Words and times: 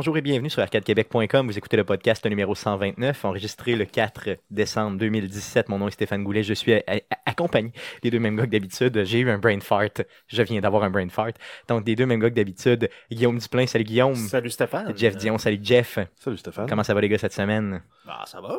Bonjour 0.00 0.16
et 0.16 0.22
bienvenue 0.22 0.48
sur 0.48 0.62
arcadequebec.com. 0.62 1.46
Vous 1.46 1.58
écoutez 1.58 1.76
le 1.76 1.84
podcast 1.84 2.24
numéro 2.24 2.54
129, 2.54 3.22
enregistré 3.26 3.76
le 3.76 3.84
4 3.84 4.30
décembre 4.50 4.96
2017. 4.96 5.68
Mon 5.68 5.76
nom 5.76 5.88
est 5.88 5.90
Stéphane 5.90 6.24
Goulet. 6.24 6.42
Je 6.42 6.54
suis 6.54 6.72
accompagné 7.26 7.74
des 8.02 8.10
deux 8.10 8.18
mêmes 8.18 8.34
gars 8.34 8.46
que 8.46 8.50
d'habitude. 8.50 9.04
J'ai 9.04 9.18
eu 9.18 9.28
un 9.28 9.36
brain 9.36 9.60
fart. 9.60 10.00
Je 10.26 10.42
viens 10.42 10.62
d'avoir 10.62 10.84
un 10.84 10.90
brain 10.90 11.10
fart. 11.10 11.34
Donc, 11.68 11.84
des 11.84 11.96
deux 11.96 12.06
mêmes 12.06 12.18
gars 12.18 12.30
que 12.30 12.34
d'habitude. 12.34 12.88
Guillaume 13.10 13.38
Duplain, 13.38 13.66
salut 13.66 13.84
Guillaume. 13.84 14.14
Salut 14.14 14.48
Stéphane. 14.48 14.96
Jeff 14.96 15.18
Dion, 15.18 15.36
salut 15.36 15.60
Jeff. 15.62 15.98
Salut 16.16 16.38
Stéphane. 16.38 16.66
Comment 16.66 16.82
ça 16.82 16.94
va 16.94 17.02
les 17.02 17.10
gars 17.10 17.18
cette 17.18 17.34
semaine? 17.34 17.82
Ah, 18.08 18.24
ça 18.24 18.40
va. 18.40 18.56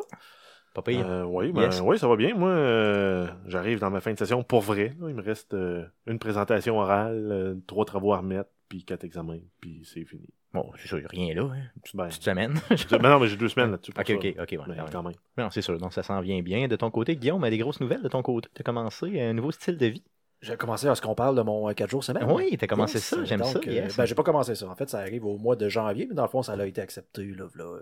Pas 0.74 0.82
pire? 0.82 1.04
Euh, 1.04 1.24
oui, 1.24 1.50
ben, 1.50 1.62
Yes. 1.62 1.80
oui, 1.82 1.98
ça 1.98 2.06
va 2.06 2.14
bien. 2.14 2.36
Moi, 2.36 2.50
euh, 2.50 3.26
j'arrive 3.48 3.80
dans 3.80 3.90
ma 3.90 4.00
fin 4.00 4.12
de 4.12 4.18
session 4.18 4.44
pour 4.44 4.60
vrai. 4.60 4.94
Il 5.08 5.14
me 5.16 5.22
reste 5.22 5.54
euh, 5.54 5.84
une 6.06 6.20
présentation 6.20 6.78
orale, 6.78 7.30
euh, 7.32 7.54
trois 7.66 7.84
travaux 7.84 8.12
à 8.12 8.18
remettre, 8.18 8.50
puis 8.68 8.84
quatre 8.84 9.02
examens, 9.02 9.40
puis 9.60 9.82
c'est 9.84 10.04
fini. 10.04 10.28
Bon, 10.54 10.70
c'est 10.78 10.86
sûr, 10.88 11.00
rien 11.08 11.34
là. 11.34 11.44
Hein. 11.54 11.62
Ben, 11.94 12.08
Petite 12.08 12.22
semaine. 12.24 12.54
ben 12.90 13.08
non, 13.10 13.18
mais 13.20 13.26
j'ai 13.28 13.36
deux 13.36 13.48
semaines 13.48 13.70
là-dessus. 13.70 13.92
ok, 13.98 14.10
ok, 14.16 14.34
ok. 14.40 14.66
ouais, 14.68 14.76
quand 14.92 15.02
même. 15.02 15.14
Non, 15.38 15.48
c'est 15.50 15.62
sûr. 15.62 15.78
Donc, 15.78 15.92
ça 15.94 16.02
s'en 16.02 16.20
vient 16.20 16.42
bien. 16.42 16.68
De 16.68 16.76
ton 16.76 16.90
côté, 16.90 17.16
Guillaume, 17.16 17.48
des 17.48 17.58
grosses 17.58 17.80
nouvelles 17.80 18.02
de 18.02 18.08
ton 18.08 18.22
côté? 18.22 18.48
Tu 18.54 18.60
as 18.60 18.64
commencé 18.64 19.20
un 19.20 19.32
nouveau 19.32 19.50
style 19.50 19.78
de 19.78 19.86
vie? 19.86 20.02
J'ai 20.42 20.56
commencé 20.56 20.88
à 20.88 20.94
ce 20.94 21.00
qu'on 21.00 21.14
parle 21.14 21.36
de 21.36 21.42
mon 21.42 21.72
4 21.72 21.88
jours 21.88 22.02
semaine. 22.04 22.30
Oui, 22.30 22.56
t'as 22.58 22.66
commencé 22.66 22.94
Yes. 22.98 23.04
ça. 23.04 23.24
J'aime 23.24 23.44
ça. 23.44 23.58
euh, 23.58 23.70
yes. 23.72 23.96
ben, 23.96 24.04
j'ai 24.04 24.14
pas 24.14 24.24
commencé 24.24 24.54
ça. 24.56 24.68
En 24.68 24.74
fait, 24.74 24.90
ça 24.90 24.98
arrive 24.98 25.24
au 25.24 25.38
mois 25.38 25.54
de 25.56 25.68
janvier, 25.68 26.06
mais 26.08 26.14
dans 26.16 26.24
le 26.24 26.28
fond, 26.28 26.42
ça 26.42 26.52
a 26.54 26.66
été 26.66 26.80
accepté 26.80 27.24
là, 27.26 27.46
là, 27.54 27.78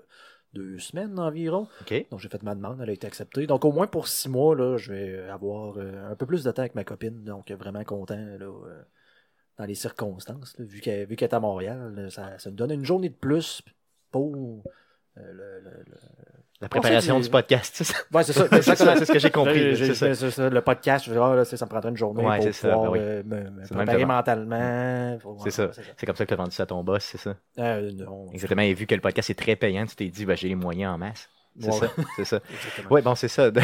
deux 0.52 0.78
semaines 0.78 1.18
environ. 1.18 1.66
OK. 1.80 2.06
Donc, 2.10 2.20
j'ai 2.20 2.28
fait 2.28 2.42
ma 2.42 2.54
demande, 2.54 2.78
elle 2.82 2.90
a 2.90 2.92
été 2.92 3.06
acceptée. 3.06 3.46
Donc, 3.46 3.64
au 3.64 3.72
moins 3.72 3.86
pour 3.86 4.08
six 4.08 4.28
mois, 4.28 4.54
là, 4.54 4.76
je 4.76 4.92
vais 4.92 5.28
avoir 5.30 5.74
euh, 5.78 6.10
un 6.12 6.14
peu 6.16 6.26
plus 6.26 6.44
de 6.44 6.50
temps 6.50 6.60
avec 6.60 6.74
ma 6.74 6.84
copine. 6.84 7.24
Donc, 7.24 7.50
vraiment 7.50 7.82
content 7.82 8.14
là, 8.38 8.44
euh, 8.46 8.82
dans 9.60 9.66
les 9.66 9.74
circonstances. 9.74 10.56
là, 10.58 10.64
vu 10.64 10.80
qu'elle 10.80 11.06
est 11.12 11.34
à 11.34 11.40
Montréal, 11.40 11.92
là, 11.94 12.10
ça, 12.10 12.38
ça 12.38 12.50
nous 12.50 12.56
donne 12.56 12.70
une 12.72 12.84
journée 12.84 13.10
de 13.10 13.14
plus 13.14 13.62
pour 14.10 14.34
euh, 14.34 15.20
le, 15.32 15.60
le- 15.60 15.84
le- 15.86 15.96
La 16.62 16.68
préparation 16.68 17.16
du- 17.18 17.24
du 17.24 17.30
podcast, 17.30 17.72
c'est 17.74 17.84
ça? 17.84 17.98
Ouais, 18.12 18.22
c'est 18.22 18.32
ça. 18.32 18.46
C'est 18.50 19.04
ce 19.06 19.12
que 19.12 19.18
j'ai 19.18 19.30
compris. 19.30 19.76
C'est 19.76 19.94
ça. 20.14 20.30
ça, 20.30 20.48
Le 20.50 20.60
podcast, 20.62 21.04
je 21.04 21.10
vais 21.10 21.16
dire, 21.16 21.34
là, 21.34 21.44
c'est- 21.44 21.56
ça 21.58 21.64
me 21.66 21.70
prendrait 21.70 21.90
une 21.90 21.96
journée 21.96 22.24
Ouais, 22.24 22.38
pour 22.38 22.54
ça, 22.54 22.68
pouvoir 22.70 22.92
ben 22.92 22.98
oui. 22.98 22.98
euh, 23.02 23.22
me, 23.24 23.66
préparer 23.74 24.04
mentalement. 24.04 25.18
C'est 25.44 25.50
ça. 25.50 25.70
c'est 25.72 25.82
ça. 25.82 25.90
C'est 25.96 26.06
comme 26.06 26.16
ça 26.16 26.24
que 26.24 26.28
tu 26.28 26.34
as 26.34 26.36
vendu 26.36 26.52
ça 26.52 26.62
à 26.62 26.66
ton 26.66 26.82
boss, 26.84 27.04
c'est 27.04 27.18
ça? 27.18 27.36
Euh, 27.58 27.90
non. 27.92 28.30
Exactement. 28.32 28.62
Et 28.62 28.72
vu 28.74 28.86
que 28.86 28.94
le 28.94 29.00
podcast 29.00 29.28
est 29.30 29.34
très 29.38 29.56
payant, 29.56 29.84
tu 29.86 29.96
t'es 29.96 30.08
dit, 30.08 30.24
ben, 30.24 30.36
j'ai 30.36 30.48
les 30.48 30.54
moyens 30.54 30.94
en 30.94 30.98
masse. 30.98 31.28
C'est 31.58 31.72
ça, 31.72 31.86
c'est 32.16 32.24
ça. 32.24 32.40
Oui, 32.90 33.02
bon, 33.02 33.14
c'est 33.14 33.28
ça. 33.28 33.50
De, 33.50 33.60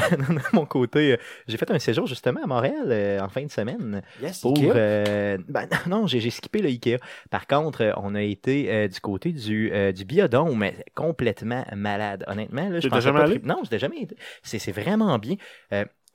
mon 0.52 0.66
côté, 0.66 1.12
euh, 1.12 1.16
j'ai 1.46 1.56
fait 1.56 1.70
un 1.70 1.78
séjour 1.78 2.06
justement 2.06 2.40
à 2.42 2.46
Montréal 2.46 2.86
euh, 2.88 3.20
en 3.20 3.28
fin 3.28 3.44
de 3.44 3.50
semaine 3.50 4.02
Yes, 4.20 4.40
pour. 4.40 4.58
Ikea? 4.58 4.72
euh, 4.74 5.38
ben, 5.48 5.68
non, 5.86 6.06
j'ai 6.06 6.30
skippé 6.30 6.60
le 6.60 6.68
Ikea. 6.68 6.98
Par 7.30 7.46
contre, 7.46 7.92
on 7.96 8.14
a 8.14 8.22
été 8.22 8.72
euh, 8.72 8.88
du 8.88 9.00
côté 9.00 9.32
du, 9.32 9.72
du 9.94 10.04
biodôme, 10.04 10.58
mais 10.58 10.84
complètement 10.94 11.64
malade. 11.74 12.24
Honnêtement, 12.26 12.68
là, 12.68 12.80
je 12.80 12.88
pensais 12.88 13.02
jamais 13.02 13.18
pas 13.18 13.24
allé? 13.24 13.40
Non, 13.42 13.60
j'étais 13.62 13.78
jamais 13.78 14.00
été. 14.02 14.16
C'est 14.42 14.58
c'est 14.58 14.72
vraiment 14.72 15.18
bien. 15.18 15.36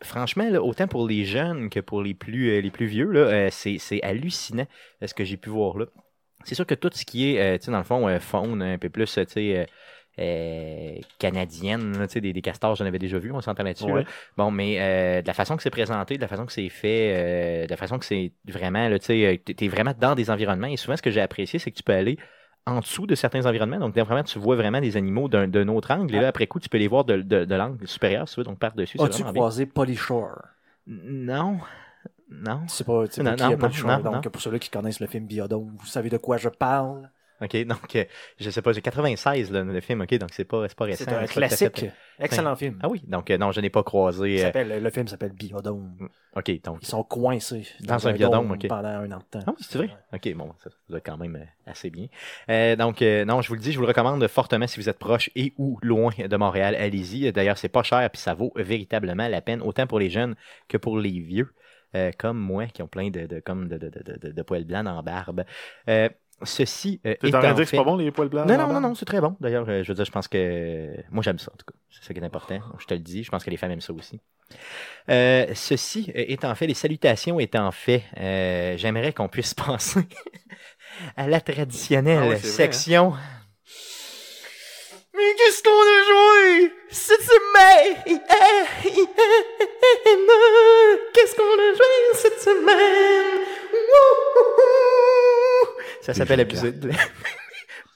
Franchement, 0.04 0.50
là, 0.50 0.64
autant 0.64 0.88
pour 0.88 1.08
les 1.08 1.26
jeunes 1.26 1.70
que 1.70 1.80
pour 1.80 2.02
les 2.02 2.16
plus, 2.16 2.50
euh, 2.50 2.62
les 2.62 2.72
plus 2.72 2.88
vieux, 2.88 3.12
là, 3.12 3.20
euh, 3.20 3.50
c'est 3.52 3.78
c'est 3.78 4.02
hallucinant 4.02 4.66
ce 5.06 5.14
que 5.14 5.24
j'ai 5.24 5.38
pu 5.38 5.50
voir 5.50 5.78
là. 5.78 5.86
C'est 6.44 6.56
sûr 6.56 6.66
que 6.66 6.74
tout 6.74 6.90
ce 6.92 7.06
qui 7.06 7.30
est, 7.36 7.40
euh, 7.40 7.58
tu 7.60 7.66
sais, 7.66 7.72
dans 7.72 7.78
le 7.78 7.84
fond, 7.84 8.20
faune 8.20 8.64
un 8.64 8.80
peu 8.80 8.90
plus, 8.90 9.14
tu 9.14 9.24
sais, 9.28 9.68
euh, 10.20 10.96
canadienne, 11.20 11.98
là, 11.98 12.08
des, 12.08 12.34
des 12.34 12.42
castors, 12.42 12.76
j'en 12.76 12.86
avais 12.86 13.00
déjà 13.00 13.18
vu, 13.20 13.32
on 13.32 13.42
s'entend 13.42 13.64
là-dessus. 13.64 13.88
là. 13.88 14.04
Bon, 14.38 14.52
mais 14.52 14.78
euh, 14.80 15.22
de 15.22 15.28
la 15.28 15.34
façon 15.34 15.56
que 15.56 15.64
c'est 15.64 15.70
présenté, 15.70 16.18
de 16.18 16.22
la 16.22 16.28
façon 16.28 16.46
que 16.46 16.52
c'est 16.52 16.70
fait, 16.70 17.14
euh, 17.14 17.66
de 17.66 17.70
la 17.70 17.78
façon 17.78 17.98
que 17.98 18.06
c'est 18.06 18.32
vraiment, 18.48 18.90
tu 19.00 19.40
t'es 19.40 19.68
vraiment 19.68 19.94
dans 20.00 20.16
des 20.16 20.30
environnements. 20.30 20.68
Et 20.68 20.78
souvent, 20.78 20.98
ce 20.98 21.02
que 21.02 21.12
j'ai 21.12 21.22
apprécié, 21.22 21.60
c'est 21.60 21.72
que 21.72 21.78
tu 21.78 21.84
peux 21.84 21.94
aller 21.94 22.18
en 22.68 22.80
dessous 22.80 23.08
de 23.08 23.16
certains 23.16 23.46
environnements. 23.46 23.80
Donc, 23.80 23.96
vraiment, 23.98 24.24
tu 24.24 24.38
vois 24.38 24.56
vraiment 24.56 24.82
des 24.82 24.98
animaux 24.98 25.28
d'un 25.28 25.68
autre 25.68 25.92
angle. 25.92 26.14
Et 26.16 26.20
là, 26.20 26.28
après 26.28 26.48
coup, 26.48 26.60
tu 26.60 26.70
peux 26.70 26.78
les 26.78 26.88
voir 26.88 27.06
de, 27.06 27.18
de, 27.18 27.46
de 27.46 27.56
l'angle 27.56 27.88
supérieur, 27.88 28.28
si 28.28 28.36
tu 28.36 28.42
veux, 28.42 28.46
donc 28.46 28.60
par-dessus. 28.60 28.98
As-tu 29.02 29.24
croisé 29.24 29.66
Polyshore? 29.66 30.42
Non. 30.88 31.60
Non. 32.30 32.62
C'est 32.68 32.86
pas, 32.86 33.04
Non, 33.18 33.36
pas 33.36 33.36
non, 33.36 33.58
non, 33.58 33.70
Shore. 33.72 34.00
Donc, 34.00 34.30
pour 34.30 34.42
ceux-là 34.42 34.60
qui 34.60 34.70
connaissent 34.70 35.00
le 35.00 35.08
film 35.08 35.26
Biodome, 35.26 35.76
vous 35.78 35.86
savez 35.86 36.10
de 36.10 36.18
quoi 36.18 36.38
je 36.38 36.50
parle? 36.50 37.10
OK, 37.42 37.66
donc, 37.66 37.96
euh, 37.96 38.06
je 38.40 38.50
sais 38.50 38.62
pas, 38.62 38.72
j'ai 38.72 38.82
96, 38.82 39.52
là, 39.52 39.64
le 39.64 39.82
film, 39.82 40.02
OK, 40.02 40.14
donc 40.16 40.30
c'est 40.32 40.46
pas, 40.46 40.68
c'est 40.68 40.78
pas 40.78 40.86
récent. 40.86 41.06
C'est 41.08 41.14
un 41.14 41.26
fait- 41.26 41.34
classique. 41.34 41.86
Excellent 42.20 42.56
film. 42.56 42.78
Ah 42.84 42.88
oui, 42.88 43.02
donc, 43.08 43.32
euh, 43.32 43.38
non, 43.38 43.52
je 43.52 43.62
n'ai 43.62 43.72
pas 43.72 43.82
croisé. 43.84 44.40
Euh, 44.40 44.44
s'appelle- 44.44 44.84
le 44.84 44.90
film 44.92 45.08
s'appelle 45.08 45.32
Biodome. 45.32 46.10
OK, 46.36 46.62
donc. 46.64 46.78
Ils 46.84 46.88
sont 46.88 47.04
coincés 47.04 47.64
Dans 47.80 48.08
un 48.08 48.14
ok. 48.14 48.68
pendant 48.68 48.90
un 48.90 49.12
an 49.12 49.18
de 49.18 49.24
temps. 49.24 49.40
Ah 49.48 49.54
oui, 49.58 49.66
c'est 49.68 49.78
vrai? 49.80 49.90
OK, 50.14 50.34
bon, 50.36 50.54
ça, 50.64 50.70
doit 50.88 51.00
être 51.00 51.06
quand 51.06 51.18
même 51.18 51.48
assez 51.66 51.90
bien. 51.90 52.08
Donc, 52.76 53.02
non, 53.02 53.42
je 53.42 53.48
vous 53.48 53.56
le 53.56 53.60
dis, 53.60 53.72
je 53.72 53.78
vous 53.78 53.84
le 53.84 53.88
recommande 53.88 54.26
fortement 54.28 54.68
si 54.68 54.80
vous 54.80 54.88
êtes 54.88 55.00
proche 55.00 55.32
et 55.36 55.54
ou 55.58 55.80
loin 55.82 56.12
de 56.18 56.38
Montréal. 56.38 56.76
Allez-y. 56.76 57.32
D'ailleurs, 57.32 57.58
c'est 57.58 57.70
pas 57.70 57.84
cher 57.84 58.08
puis 58.12 58.22
ça 58.22 58.36
vaut 58.36 58.52
véritablement 58.56 59.28
la 59.28 59.42
peine, 59.42 59.62
autant 59.62 59.88
pour 59.88 60.00
les 60.00 60.10
jeunes 60.12 60.36
que 60.68 60.78
pour 60.78 61.00
les 61.00 61.20
vieux, 61.20 61.52
comme 62.20 62.38
moi, 62.38 62.68
qui 62.68 62.84
ont 62.84 62.88
plein 62.88 63.10
de, 63.10 63.26
de, 63.26 63.40
comme 63.40 63.68
de, 63.68 63.78
de, 63.78 63.90
de, 63.90 64.32
de 64.32 64.42
poils 64.44 64.64
blancs 64.64 64.88
en 64.88 65.02
barbe. 65.02 65.44
Ceci 66.44 67.00
T'es 67.04 67.10
en 67.12 67.16
train 67.16 67.22
de 67.22 67.28
étant 67.28 67.40
dire 67.42 67.50
que 67.56 67.58
c'est 67.64 67.66
fait- 67.66 67.78
pas 67.78 67.84
bon 67.84 67.98
les 67.98 68.12
poils 68.12 68.30
blancs? 68.30 68.48
non, 68.48 68.58
non, 68.58 68.68
non, 68.74 68.80
non, 68.82 68.96
c'est 68.96 69.06
très 69.06 69.22
bon. 69.22 69.36
D'ailleurs, 69.40 69.66
euh, 69.70 69.84
je 69.84 69.88
veux 69.90 69.94
dire, 69.96 70.06
je 70.06 70.12
pense 70.12 70.28
que. 70.28 70.90
Moi, 71.12 71.22
j'aime 71.24 71.40
ça, 71.40 71.52
en 71.54 71.58
tout 71.58 71.66
cas. 71.66 71.74
C'est 71.90 72.04
ça 72.06 72.14
qui 72.14 72.20
est 72.20 72.24
important. 72.24 72.60
Je 72.80 72.86
te 72.86 72.94
le 72.94 73.00
dis. 73.00 73.24
Je 73.24 73.30
pense 73.32 73.44
que 73.44 73.50
les 73.50 73.58
femmes 73.58 73.72
aiment 73.72 73.82
ça 73.82 73.94
aussi. 73.94 74.20
Euh, 75.10 75.46
ceci 75.54 76.12
étant 76.16 76.54
fait, 76.56 76.68
les 76.68 76.74
salutations 76.74 77.40
étant 77.40 77.72
fait, 77.72 78.04
euh, 78.20 78.76
j'aimerais 78.78 79.14
qu'on 79.14 79.28
puisse 79.30 79.54
penser 79.66 80.02
à 81.16 81.28
la 81.28 81.40
traditionnelle 81.42 82.18
Ah 82.20 82.24
c'est 82.24 82.28
vrai, 82.30 82.48
hein? 82.48 82.52
section. 82.52 83.14
Mais 85.14 85.36
qu'est-ce 85.38 85.62
qu'on 85.62 85.70
a 85.70 86.04
joué? 86.64 86.74
Cette 86.90 87.22
semaine? 87.22 88.20
Qu'est-ce 91.14 91.36
qu'on 91.36 91.44
a 91.44 91.74
joué? 91.76 92.14
Cette 92.16 92.40
semaine? 92.42 93.42
Wouhou! 93.72 95.31
Ça 96.02 96.14
s'appelle 96.14 96.40
abuser 96.42 96.72
de 96.72 96.90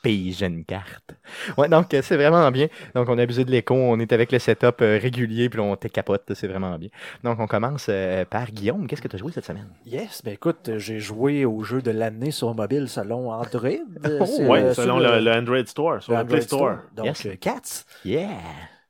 Pays 0.02 0.34
jeune 0.34 0.64
carte. 0.66 1.16
Ouais, 1.58 1.68
donc 1.68 1.92
euh, 1.96 2.02
c'est 2.04 2.16
vraiment 2.16 2.52
bien. 2.52 2.68
Donc 2.94 3.10
on 3.10 3.18
a 3.18 3.24
abusé 3.24 3.44
de 3.44 3.50
l'écho, 3.50 3.74
on 3.74 4.00
est 4.00 4.14
avec 4.14 4.32
le 4.32 4.38
setup 4.38 4.82
euh, 4.82 5.00
régulier, 5.02 5.50
puis 5.50 5.60
on 5.60 5.76
te 5.76 5.88
capote, 5.88 6.32
c'est 6.36 6.46
vraiment 6.48 6.78
bien. 6.78 6.90
Donc 7.24 7.40
on 7.40 7.48
commence 7.48 7.88
euh, 7.90 8.24
par 8.24 8.52
Guillaume. 8.52 8.86
Qu'est-ce 8.86 9.02
que 9.02 9.08
tu 9.08 9.16
as 9.16 9.20
joué 9.20 9.32
cette 9.32 9.46
semaine? 9.46 9.68
Yes, 9.84 10.22
ben 10.24 10.36
écoute, 10.36 10.70
j'ai 10.78 11.00
joué 11.00 11.44
au 11.46 11.64
jeu 11.64 11.82
de 11.82 11.90
l'année 11.90 12.30
sur 12.30 12.54
mobile 12.54 12.88
selon 12.88 13.32
Android. 13.32 13.70
Oh, 14.06 14.54
euh, 14.54 14.74
selon 14.76 15.00
sur 15.00 15.10
le, 15.12 15.20
le 15.22 15.32
Android 15.32 15.66
Store, 15.66 16.04
sur 16.04 16.16
le 16.16 16.24
Play 16.26 16.42
Store. 16.42 16.78
Donc, 16.96 17.06
Yes. 17.08 17.28
Cats. 17.42 17.86
Yeah! 18.06 18.30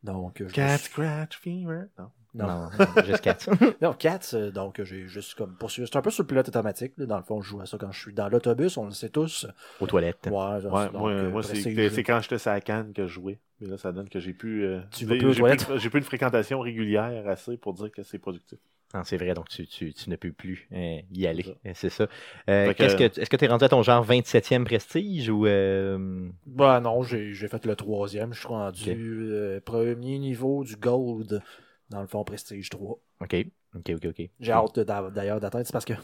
Donc, 0.03 0.43
Cat 0.51 0.77
suis- 0.79 0.87
Scratch 0.89 1.39
Fever. 1.41 1.83
Non. 1.97 2.09
Non, 2.35 2.47
Non, 2.47 2.69
non, 2.77 3.03
juste 3.05 3.21
quatre. 3.21 3.49
non, 3.81 3.93
Cats, 3.93 4.19
euh, 4.33 4.51
donc 4.51 4.81
j'ai 4.83 5.07
juste 5.07 5.35
comme 5.35 5.55
poursuivi. 5.55 5.87
C'est 5.91 5.97
un 5.97 6.01
peu 6.01 6.11
sur 6.11 6.23
le 6.23 6.27
pilote 6.27 6.47
automatique. 6.49 6.93
là. 6.97 7.05
Dans 7.05 7.17
le 7.17 7.23
fond, 7.23 7.41
je 7.41 7.47
joue 7.49 7.61
à 7.61 7.65
ça 7.65 7.77
quand 7.77 7.91
je 7.91 7.99
suis 7.99 8.13
dans 8.13 8.27
l'autobus, 8.29 8.77
on 8.77 8.85
le 8.85 8.91
sait 8.91 9.09
tous. 9.09 9.47
Aux 9.79 9.87
toilettes. 9.87 10.27
Ouais, 10.27 10.61
genre, 10.61 10.73
Ouais, 10.73 10.85
donc, 10.85 10.93
moi, 10.93 11.09
euh, 11.11 11.29
moi 11.31 11.43
c'est 11.43 12.03
quand 12.03 12.21
j'étais 12.21 12.37
sur 12.37 12.51
la 12.51 12.61
canne 12.61 12.93
que 12.93 13.07
je 13.07 13.13
jouais. 13.13 13.39
Mais 13.61 13.67
là, 13.67 13.77
ça 13.77 13.91
donne 13.93 14.09
que 14.09 14.19
j'ai 14.19 14.33
plus, 14.33 14.65
euh, 14.65 14.81
Tu 14.91 15.05
vas 15.05 15.13
j'ai- 15.13 15.19
plus 15.19 15.27
aux 15.29 15.33
j'ai 15.33 15.79
j'ai 15.79 15.89
plus 15.89 15.99
une 15.99 16.05
fréquentation 16.05 16.59
régulière 16.59 17.27
assez 17.27 17.55
pour 17.57 17.73
dire 17.73 17.89
que 17.91 18.03
c'est 18.03 18.19
productif. 18.19 18.59
Non, 18.93 19.03
c'est 19.03 19.17
vrai, 19.17 19.33
donc 19.33 19.49
tu, 19.49 19.65
tu, 19.67 19.93
tu 19.93 20.09
ne 20.09 20.15
peux 20.15 20.31
plus 20.31 20.69
euh, 20.71 20.99
y 21.11 21.27
aller. 21.27 21.45
C'est 21.73 21.89
ça. 21.89 22.07
Euh, 22.49 22.71
est-ce 22.77 23.29
que 23.29 23.35
tu 23.35 23.45
es 23.45 23.47
rendu 23.47 23.65
à 23.65 23.69
ton 23.69 23.81
genre 23.83 24.05
27e 24.05 24.63
prestige 24.63 25.29
ou. 25.29 25.47
euh, 25.47 26.29
Bah 26.45 26.79
non, 26.79 27.03
j'ai 27.03 27.33
j'ai 27.33 27.47
fait 27.47 27.65
le 27.65 27.75
troisième. 27.75 28.33
Je 28.33 28.39
suis 28.39 28.47
rendu 28.47 28.91
euh, 29.31 29.59
premier 29.59 30.17
niveau 30.19 30.63
du 30.63 30.75
Gold 30.77 31.41
dans 31.89 32.01
le 32.01 32.07
fond 32.07 32.23
Prestige 32.23 32.69
3. 32.69 32.97
Ok, 33.21 33.35
ok, 33.75 33.91
ok, 33.95 34.05
ok. 34.05 34.29
J'ai 34.39 34.51
hâte 34.51 34.79
d'a- 34.79 35.09
d'ailleurs 35.09 35.39
d'atteindre. 35.39 35.65
C'est 35.65 35.73
parce 35.73 35.85
que, 35.85 35.93
tu 35.93 35.99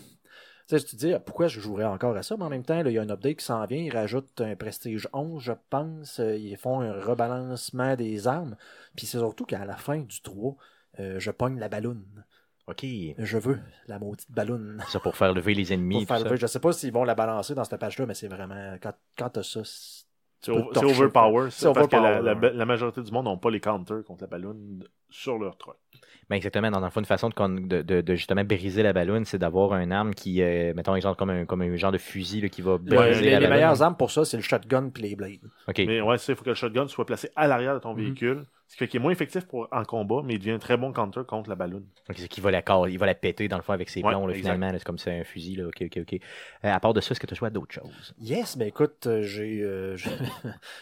sais, 0.67 0.79
tu 0.79 0.95
te 0.95 0.95
dis, 0.95 1.13
pourquoi 1.25 1.47
je 1.47 1.59
jouerais 1.59 1.85
encore 1.85 2.15
à 2.15 2.23
ça, 2.23 2.37
mais 2.37 2.43
en 2.45 2.49
même 2.49 2.63
temps, 2.63 2.79
il 2.85 2.91
y 2.91 2.97
a 2.97 3.01
un 3.01 3.09
update 3.09 3.37
qui 3.37 3.45
s'en 3.45 3.65
vient. 3.65 3.79
Ils 3.79 3.91
rajoutent 3.95 4.39
un 4.41 4.55
Prestige 4.55 5.07
11, 5.13 5.41
je 5.41 5.53
pense. 5.69 6.19
Euh, 6.19 6.35
Ils 6.37 6.57
font 6.57 6.81
un 6.81 6.93
rebalancement 7.01 7.95
des 7.95 8.27
armes. 8.27 8.55
Puis 8.95 9.05
c'est 9.07 9.17
surtout 9.17 9.45
qu'à 9.45 9.65
la 9.65 9.75
fin 9.75 9.99
du 9.99 10.21
3, 10.21 10.55
euh, 10.99 11.19
je 11.19 11.31
pogne 11.31 11.59
la 11.59 11.69
balloune. 11.69 12.25
Ok. 12.67 12.85
Je 13.17 13.37
veux 13.37 13.59
la 13.87 13.97
maudite 13.99 14.31
balloune. 14.31 14.81
Ça 14.89 14.99
pour 14.99 15.17
faire 15.17 15.33
lever 15.33 15.53
les 15.55 15.73
ennemis. 15.73 16.05
Pour 16.05 16.15
faire 16.15 16.23
lever. 16.25 16.37
Je 16.37 16.45
sais 16.47 16.59
pas 16.59 16.71
s'ils 16.71 16.93
vont 16.93 17.03
la 17.03 17.15
balancer 17.15 17.55
dans 17.55 17.63
cette 17.63 17.79
page-là, 17.79 18.05
mais 18.05 18.13
c'est 18.13 18.27
vraiment. 18.27 18.77
Quand, 18.81 18.93
quand 19.17 19.29
t'as 19.31 19.43
ça, 19.43 19.61
c'est- 20.41 20.51
overpower. 20.85 21.49
C'est 21.51 21.67
C'est 21.67 21.73
parce 21.73 21.87
que 21.87 21.95
la, 21.95 22.19
overpower. 22.21 22.49
la- 22.51 22.53
la 22.57 22.65
majorité 22.65 23.01
du 23.01 23.11
monde 23.11 23.25
n'ont 23.25 23.37
pas 23.37 23.49
les 23.51 23.59
counters 23.59 24.03
contre 24.05 24.23
la 24.23 24.27
ballonne 24.27 24.83
sur 25.09 25.37
leur 25.37 25.57
truck. 25.57 25.75
Ben 26.29 26.37
exactement, 26.37 26.71
dans 26.71 26.79
le 26.79 26.89
fond, 26.89 27.01
une 27.01 27.05
façon 27.05 27.27
de, 27.27 27.33
con- 27.33 27.49
de, 27.49 27.81
de- 27.81 27.99
de 28.01 28.15
justement 28.15 28.43
briser 28.45 28.83
la 28.83 28.93
ballonne, 28.93 29.25
c'est 29.25 29.37
d'avoir 29.37 29.73
un 29.73 29.91
arme 29.91 30.13
qui, 30.13 30.41
euh, 30.41 30.73
mettons, 30.73 30.95
exemple, 30.95 31.17
comme 31.17 31.29
un, 31.29 31.45
comme 31.45 31.61
un 31.61 31.75
genre 31.75 31.91
de 31.91 31.97
fusil 31.97 32.39
là, 32.41 32.47
qui 32.47 32.61
va 32.61 32.73
Ouais, 32.73 32.79
briser 32.79 33.21
les, 33.21 33.31
la 33.31 33.39
les 33.39 33.45
ballonne. 33.47 33.49
meilleures 33.49 33.81
armes 33.81 33.97
pour 33.97 34.11
ça, 34.11 34.23
c'est 34.23 34.37
le 34.37 34.43
shotgun 34.43 34.89
puis 34.89 35.03
les 35.03 35.15
blades. 35.15 35.41
Ok. 35.67 35.79
Mais 35.79 35.99
ouais, 35.99 36.17
c'est 36.17 36.31
il 36.31 36.35
faut 36.37 36.43
que 36.45 36.49
le 36.49 36.55
shotgun 36.55 36.87
soit 36.87 37.05
placé 37.05 37.29
à 37.35 37.47
l'arrière 37.47 37.73
de 37.73 37.79
ton 37.79 37.91
Mhm. 37.93 37.97
véhicule. 38.01 38.45
Ce 38.71 38.77
qui 38.77 38.77
fait 38.77 38.87
qu'il 38.87 38.99
est 39.01 39.03
moins 39.03 39.11
effectif 39.11 39.45
pour, 39.45 39.67
en 39.69 39.83
combat, 39.83 40.21
mais 40.23 40.35
il 40.35 40.39
devient 40.39 40.51
un 40.51 40.59
très 40.59 40.77
bon 40.77 40.93
counter 40.93 41.21
contre 41.27 41.49
la 41.49 41.55
ballonne. 41.55 41.85
Donc, 42.07 42.17
c'est 42.17 42.29
qu'il 42.29 42.41
va 42.41 42.51
la 42.51 42.63
il 42.87 42.97
va 42.97 43.05
la 43.05 43.15
péter 43.15 43.49
dans 43.49 43.57
le 43.57 43.63
fond 43.63 43.73
avec 43.73 43.89
ses 43.89 44.01
Ouais, 44.01 44.13
plombs, 44.13 44.27
là, 44.27 44.33
finalement. 44.33 44.71
là, 44.71 44.79
C'est 44.79 44.85
comme 44.85 44.97
c'est 44.97 45.19
un 45.19 45.23
fusil, 45.25 45.55
là. 45.57 45.67
Ok, 45.67 45.81
ok, 45.81 45.97
ok. 46.01 46.13
Euh, 46.13 46.73
à 46.73 46.79
part 46.79 46.93
de 46.93 47.01
ça, 47.01 47.11
est-ce 47.11 47.19
que 47.19 47.27
tu 47.27 47.33
as 47.33 47.37
joué 47.37 47.47
à 47.47 47.51
d'autres 47.51 47.73
choses? 47.73 48.15
Yes, 48.19 48.57
ben 48.57 48.67
écoute, 48.67 49.07
euh, 49.07 49.23
j'ai 49.23 49.61
euh, 49.61 49.95
j'ai- 49.97 50.11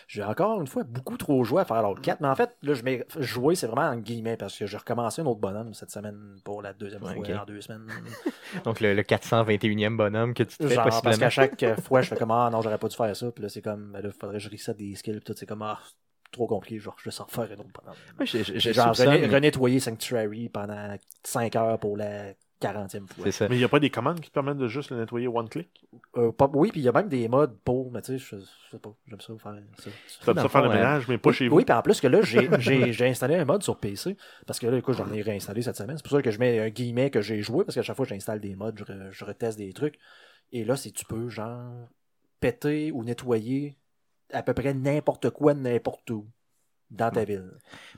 j'ai 0.08 0.24
encore 0.24 0.60
une 0.62 0.68
fois 0.68 0.84
beaucoup 0.84 1.18
trop 1.18 1.44
joué 1.44 1.62
à 1.62 1.66
Fallout 1.66 1.96
4, 1.96 2.22
mais 2.22 2.28
en 2.28 2.36
fait, 2.36 2.56
là, 2.62 2.74
je 2.74 2.84
mets 2.84 3.06
jouer, 3.18 3.56
c'est 3.56 3.68
vraiment 3.68 3.88
en 3.90 3.98
guillemets, 3.98 4.38
parce 4.38 4.58
que 4.58 4.68
j'ai 4.68 4.78
recommencé 4.78 5.22
un 5.22 5.26
autre 5.26 5.40
bonhomme 5.40 5.74
cette 5.74 5.92
semaine 5.92 6.40
pour 6.44 6.62
la 6.62 6.74
deuxième 6.74 7.06
fois 7.06 7.28
ok. 7.28 7.42
en 7.42 7.46
deux 7.46 7.62
semaines. 7.62 8.16
Donc, 8.66 8.80
le, 8.80 8.94
le 8.94 9.04
421e 9.04 9.98
bonhomme 9.98 10.34
que 10.34 10.44
tu 10.44 10.58
te 10.58 10.66
fais 10.68 10.80
Genre, 10.80 11.02
parce 11.04 11.18
possiblement. 11.18 11.18
qu'à 11.18 11.30
chaque 11.30 11.64
fois, 11.80 12.02
je 12.02 12.08
fais 12.10 12.18
comme 12.18 12.32
Ah 12.32 12.50
non, 12.52 12.62
j'aurais 12.62 12.78
pas 12.78 12.88
dû 12.90 12.96
faire 12.96 13.16
ça, 13.16 13.32
puis 13.32 13.42
là, 13.44 13.50
c'est 13.50 13.62
comme, 13.62 13.92
ben 13.94 14.02
là, 14.02 14.12
faudrait 14.12 14.38
que 14.38 14.44
je 14.44 14.50
reset 14.50 14.74
des 14.74 14.96
skills, 14.96 15.14
puis 15.20 15.24
tout, 15.24 15.34
c'est 15.38 15.46
comme 15.46 15.62
Ah, 15.62 15.80
trop 16.32 16.48
compliqué, 16.48 16.80
genre, 16.80 16.96
je 17.00 17.06
vais 17.06 17.12
s'en 17.12 17.26
refaire 17.26 17.50
un 17.52 17.60
autre 17.60 18.26
je 18.26 18.60
J'ai 18.60 18.74
genre 18.74 18.96
renettoyer 18.96 19.80
Sanctuary 19.80 20.50
pendant 20.50 20.96
5 21.24 21.56
heures 21.56 21.80
pour 21.80 21.98
la 21.98 22.34
40e 22.62 23.08
fois. 23.08 23.32
Ça. 23.32 23.48
Mais 23.48 23.56
il 23.56 23.60
n'y 23.60 23.64
a 23.64 23.70
pas 23.70 23.80
des 23.80 23.90
commandes 23.90 24.20
qui 24.20 24.30
te 24.30 24.34
permettent 24.34 24.58
de 24.58 24.68
juste 24.68 24.92
le 24.92 24.98
nettoyer 24.98 25.28
one 25.28 25.48
click? 25.48 25.70
Euh, 26.18 26.32
pas- 26.32 26.50
oui, 26.54 26.72
puis 26.72 26.82
il 26.82 26.84
y 26.84 26.90
a 26.90 26.92
même 26.92 27.08
des 27.08 27.28
modes 27.30 27.58
pour, 27.64 27.92
mais 27.92 28.02
tu 28.02 28.14
sais, 28.14 28.18
je, 28.18 28.36
je 28.38 28.72
sais 28.72 28.80
pas, 28.80 28.94
j'aime 29.08 29.22
ça 29.22 29.34
faire 29.42 29.56
ça. 29.78 30.34
Dans 30.34 30.42
ça 30.42 30.50
faire 30.50 30.64
le 30.64 30.70
fond, 30.70 30.76
ménage, 30.76 31.08
mais 31.08 31.18
pas 31.18 31.30
oui, 31.30 31.36
chez 31.36 31.48
vous. 31.48 31.56
Oui, 31.56 31.66
puis 31.66 31.74
en 31.74 31.82
plus 31.82 32.02
que 32.02 32.08
là, 32.08 32.22
j'ai- 32.22 32.50
j'ai 32.60 32.92
j'ai 32.92 33.08
installé 33.08 33.36
un 33.36 33.46
mode 33.46 33.64
sur 33.64 33.78
PC. 33.80 34.18
Parce 34.46 34.60
que 34.60 34.68
là, 34.68 34.78
écoute, 34.78 34.96
j'en 34.98 35.12
ai 35.14 35.22
réinstallé 35.22 35.62
cette 35.62 35.78
semaine. 35.78 35.98
C'est 35.98 36.04
pour 36.04 36.12
ça 36.18 36.22
que 36.22 36.32
je 36.32 36.40
mets 36.40 36.60
un 36.60 36.70
guillemet 36.70 37.10
que 37.10 37.22
j'ai 37.22 37.42
joué, 37.42 37.64
parce 37.64 37.76
qu'à 37.76 37.82
chaque 37.82 37.96
fois 37.96 38.06
que 38.06 38.10
j'installe 38.10 38.42
des 38.42 38.56
modes, 38.56 38.78
je, 38.78 38.84
re- 38.84 39.12
je 39.12 39.26
reteste 39.26 39.58
des 39.58 39.72
trucs. 39.72 39.98
Et 40.52 40.66
là, 40.66 40.76
c'est 40.76 40.92
tu 40.92 41.06
peux, 41.06 41.30
genre, 41.30 41.72
péter 42.42 42.92
ou 42.92 43.04
nettoyer 43.04 43.78
à 44.34 44.44
peu 44.44 44.54
près 44.54 44.74
n'importe 44.74 45.30
quoi, 45.32 45.54
n'importe 45.54 46.10
où 46.12 46.28
dans 46.92 47.10
ta 47.12 47.24
ville. 47.24 47.46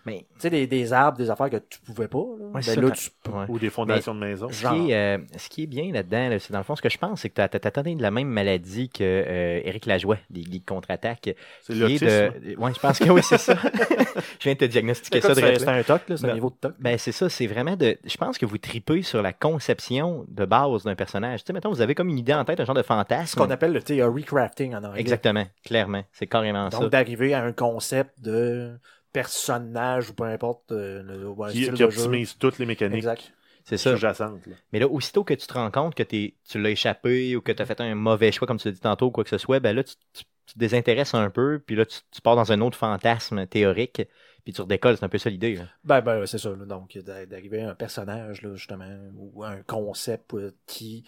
Mais 0.05 0.25
Tu 0.35 0.41
sais, 0.41 0.49
des, 0.49 0.67
des 0.67 0.93
arbres, 0.93 1.17
des 1.17 1.29
affaires 1.29 1.49
que 1.49 1.57
tu 1.57 1.79
pouvais 1.79 2.07
pas. 2.07 2.17
Là, 2.17 2.45
Ouais, 2.45 2.51
ben 2.55 2.61
ça, 2.61 2.81
là, 2.81 2.91
tu 2.91 3.09
peux. 3.23 3.31
ouais. 3.31 3.45
Ou 3.47 3.59
des 3.59 3.69
fondations 3.69 4.13
de 4.15 4.19
maison. 4.19 4.49
ce 4.49 4.61
Genre. 4.61 4.73
qui, 4.73 4.91
est, 4.91 5.17
euh, 5.17 5.17
ce 5.37 5.47
qui 5.49 5.63
est 5.63 5.67
bien 5.67 5.91
là-dedans, 5.93 6.29
là, 6.29 6.39
c'est 6.39 6.51
dans 6.51 6.57
le 6.59 6.63
fond, 6.65 6.75
ce 6.75 6.81
que 6.81 6.89
je 6.89 6.97
pense, 6.97 7.21
c'est 7.21 7.29
que 7.29 7.35
tu 7.35 7.41
as, 7.41 7.45
atteint 7.45 7.81
de 7.95 8.01
la 8.01 8.11
même 8.11 8.27
maladie 8.27 8.89
que 8.89 9.03
euh, 9.03 9.61
Éric 9.63 9.85
Lajoie, 9.85 10.17
des 10.29 10.41
Ligues 10.41 10.65
contre-attaque. 10.65 11.35
C'est 11.61 11.73
l'autisme. 11.75 12.05
de... 12.05 12.55
Ouais, 12.57 12.73
je 12.73 12.79
pense 12.79 12.99
que 12.99 13.09
oui, 13.09 13.21
c'est 13.23 13.37
ça. 13.37 13.55
je 14.39 14.43
viens 14.43 14.53
de 14.53 14.57
te 14.59 14.65
diagnostiquer 14.65 15.21
ça 15.21 15.29
de 15.29 15.35
c'est 15.35 15.67
un 15.67 15.83
toc, 15.83 16.01
là, 16.09 16.17
c'est 16.17 16.25
un 16.25 16.27
Ben, 16.29 16.33
niveau 16.33 16.49
de 16.49 16.55
toc. 16.55 16.73
Ben, 16.79 16.97
c'est 16.97 17.11
ça, 17.11 17.29
c'est 17.29 17.47
vraiment 17.47 17.75
de. 17.75 17.97
Je 18.03 18.17
pense 18.17 18.37
que 18.37 18.45
vous 18.45 18.57
tripez 18.57 19.03
sur 19.03 19.21
la 19.21 19.33
conception 19.33 20.25
de 20.27 20.45
base 20.45 20.83
d'un 20.83 20.95
personnage. 20.95 21.41
Tu 21.43 21.47
sais, 21.47 21.53
mettons, 21.53 21.69
vous 21.71 21.81
avez 21.81 21.95
comme 21.95 22.09
une 22.09 22.17
idée 22.19 22.33
en 22.33 22.43
tête, 22.43 22.59
un 22.59 22.65
genre 22.65 22.75
de 22.75 22.81
ce 22.81 22.87
fantasme. 22.87 23.39
qu'on 23.39 23.49
appelle 23.51 23.71
le 23.73 23.81
theory 23.81 24.23
crafting 24.23 24.73
en 24.75 24.83
anglais. 24.83 24.99
Exactement, 24.99 25.45
clairement. 25.63 26.03
C'est 26.11 26.27
carrément 26.27 26.69
Donc, 26.69 26.81
ça. 26.83 26.89
d'arriver 26.89 27.33
à 27.33 27.43
un 27.43 27.53
concept 27.53 28.19
de 28.21 28.71
personnage 29.13 30.09
ou 30.09 30.13
peu 30.13 30.23
importe 30.23 30.71
euh, 30.71 31.03
le, 31.03 31.27
ou 31.29 31.43
un 31.43 31.51
Qui, 31.51 31.63
style 31.63 31.73
qui 31.73 31.83
de 31.83 31.89
jeu. 31.89 32.01
optimise 32.01 32.37
toutes 32.37 32.59
les 32.59 32.65
mécaniques 32.65 32.97
Exact. 32.99 33.33
C'est 33.63 33.77
ça. 33.77 33.91
sous-jacentes. 33.91 34.45
là. 34.47 34.55
Mais 34.73 34.79
là, 34.79 34.87
aussitôt 34.87 35.23
que 35.23 35.33
tu 35.35 35.45
te 35.45 35.53
rends 35.53 35.69
compte 35.69 35.93
que 35.95 36.03
t'es- 36.03 36.33
tu 36.49 36.59
l'as 36.59 36.71
échappé 36.71 37.35
ou 37.35 37.41
que 37.41 37.51
tu 37.51 37.61
as 37.61 37.65
fait 37.65 37.79
un 37.79 37.93
mauvais 37.95 38.31
choix, 38.31 38.47
comme 38.47 38.57
tu 38.57 38.67
l'as 38.67 38.73
dit 38.73 38.79
tantôt, 38.79 39.07
ou 39.07 39.11
quoi 39.11 39.23
que 39.23 39.29
ce 39.29 39.37
soit, 39.37 39.59
ben 39.59 39.75
là, 39.75 39.83
tu, 39.83 39.93
tu- 40.13 40.23
tu 40.47 40.53
te 40.55 40.59
désintéresses 40.59 41.13
un 41.13 41.29
peu, 41.29 41.61
puis 41.65 41.75
là, 41.75 41.85
tu, 41.85 41.99
tu 42.09 42.21
pars 42.21 42.35
dans 42.35 42.51
un 42.51 42.59
autre 42.61 42.75
fantasme 42.77 43.45
théorique, 43.45 44.01
puis 44.43 44.51
tu 44.53 44.61
redécolles. 44.61 44.97
C'est 44.97 45.05
un 45.05 45.09
peu 45.09 45.19
ça 45.19 45.29
l'idée. 45.29 45.55
là. 45.55 45.65
Ben, 45.83 46.01
ben 46.01 46.25
c'est 46.25 46.39
ça. 46.39 46.49
là. 46.49 46.65
donc, 46.65 46.97
d'a- 46.97 47.25
d'arriver 47.27 47.61
à 47.61 47.69
un 47.69 47.75
personnage, 47.75 48.41
là, 48.41 48.55
justement, 48.55 48.89
ou 49.15 49.43
un 49.43 49.61
concept 49.61 50.33
euh, 50.33 50.51
qui. 50.65 51.03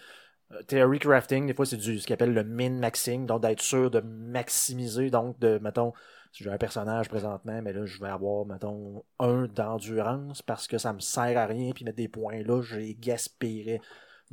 euh, 0.52 0.62
Theory 0.62 1.00
crafting, 1.00 1.46
des 1.48 1.54
fois, 1.54 1.66
c'est 1.66 1.76
du 1.76 1.98
ce 1.98 2.06
qu'on 2.06 2.14
appelle 2.14 2.32
le 2.34 2.44
min-maxing, 2.44 3.26
donc 3.26 3.42
d'être 3.42 3.62
sûr 3.62 3.90
de 3.90 4.00
maximiser, 4.00 5.10
donc 5.10 5.38
de, 5.40 5.58
mettons, 5.58 5.92
si 6.34 6.42
j'ai 6.42 6.50
un 6.50 6.58
personnage 6.58 7.08
présentement, 7.08 7.62
mais 7.62 7.72
là, 7.72 7.86
je 7.86 8.00
vais 8.00 8.08
avoir, 8.08 8.44
mettons, 8.44 9.04
un 9.20 9.46
d'endurance 9.46 10.42
parce 10.42 10.66
que 10.66 10.78
ça 10.78 10.92
me 10.92 10.98
sert 10.98 11.38
à 11.38 11.46
rien, 11.46 11.70
puis 11.72 11.84
mettre 11.84 11.96
des 11.96 12.08
points 12.08 12.42
là, 12.42 12.60
les 12.72 12.96
gaspillerais. 12.96 13.80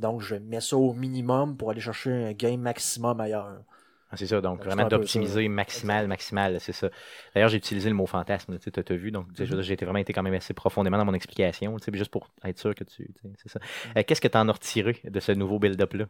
Donc, 0.00 0.20
je 0.20 0.34
mets 0.34 0.60
ça 0.60 0.76
au 0.76 0.94
minimum 0.94 1.56
pour 1.56 1.70
aller 1.70 1.80
chercher 1.80 2.10
un 2.10 2.32
gain 2.32 2.56
maximum 2.56 3.20
ailleurs. 3.20 3.62
Ah, 4.10 4.16
C'est 4.16 4.26
ça, 4.26 4.40
donc 4.40 4.64
vraiment 4.64 4.88
d'optimiser 4.88 5.46
maximal, 5.46 6.08
maximal, 6.08 6.60
c'est 6.60 6.72
ça. 6.72 6.90
D'ailleurs, 7.34 7.50
j'ai 7.50 7.58
utilisé 7.58 7.88
le 7.88 7.94
mot 7.94 8.06
fantasme, 8.06 8.58
tu 8.58 8.70
as 8.76 8.96
vu, 8.96 9.12
donc 9.12 9.28
veux 9.38 9.46
dire, 9.46 9.62
j'ai 9.62 9.74
été 9.74 9.84
vraiment 9.84 10.00
été 10.00 10.12
quand 10.12 10.24
même 10.24 10.34
assez 10.34 10.54
profondément 10.54 10.98
dans 10.98 11.04
mon 11.04 11.14
explication, 11.14 11.76
juste 11.92 12.10
pour 12.10 12.28
être 12.44 12.58
sûr 12.58 12.74
que 12.74 12.82
tu. 12.82 13.08
C'est 13.38 13.48
ça. 13.48 13.60
Euh, 13.96 14.02
Qu'est-ce 14.04 14.20
que 14.20 14.26
tu 14.26 14.36
en 14.36 14.48
as 14.48 14.52
retiré 14.52 15.00
de 15.04 15.20
ce 15.20 15.30
nouveau 15.30 15.60
build-up-là? 15.60 16.06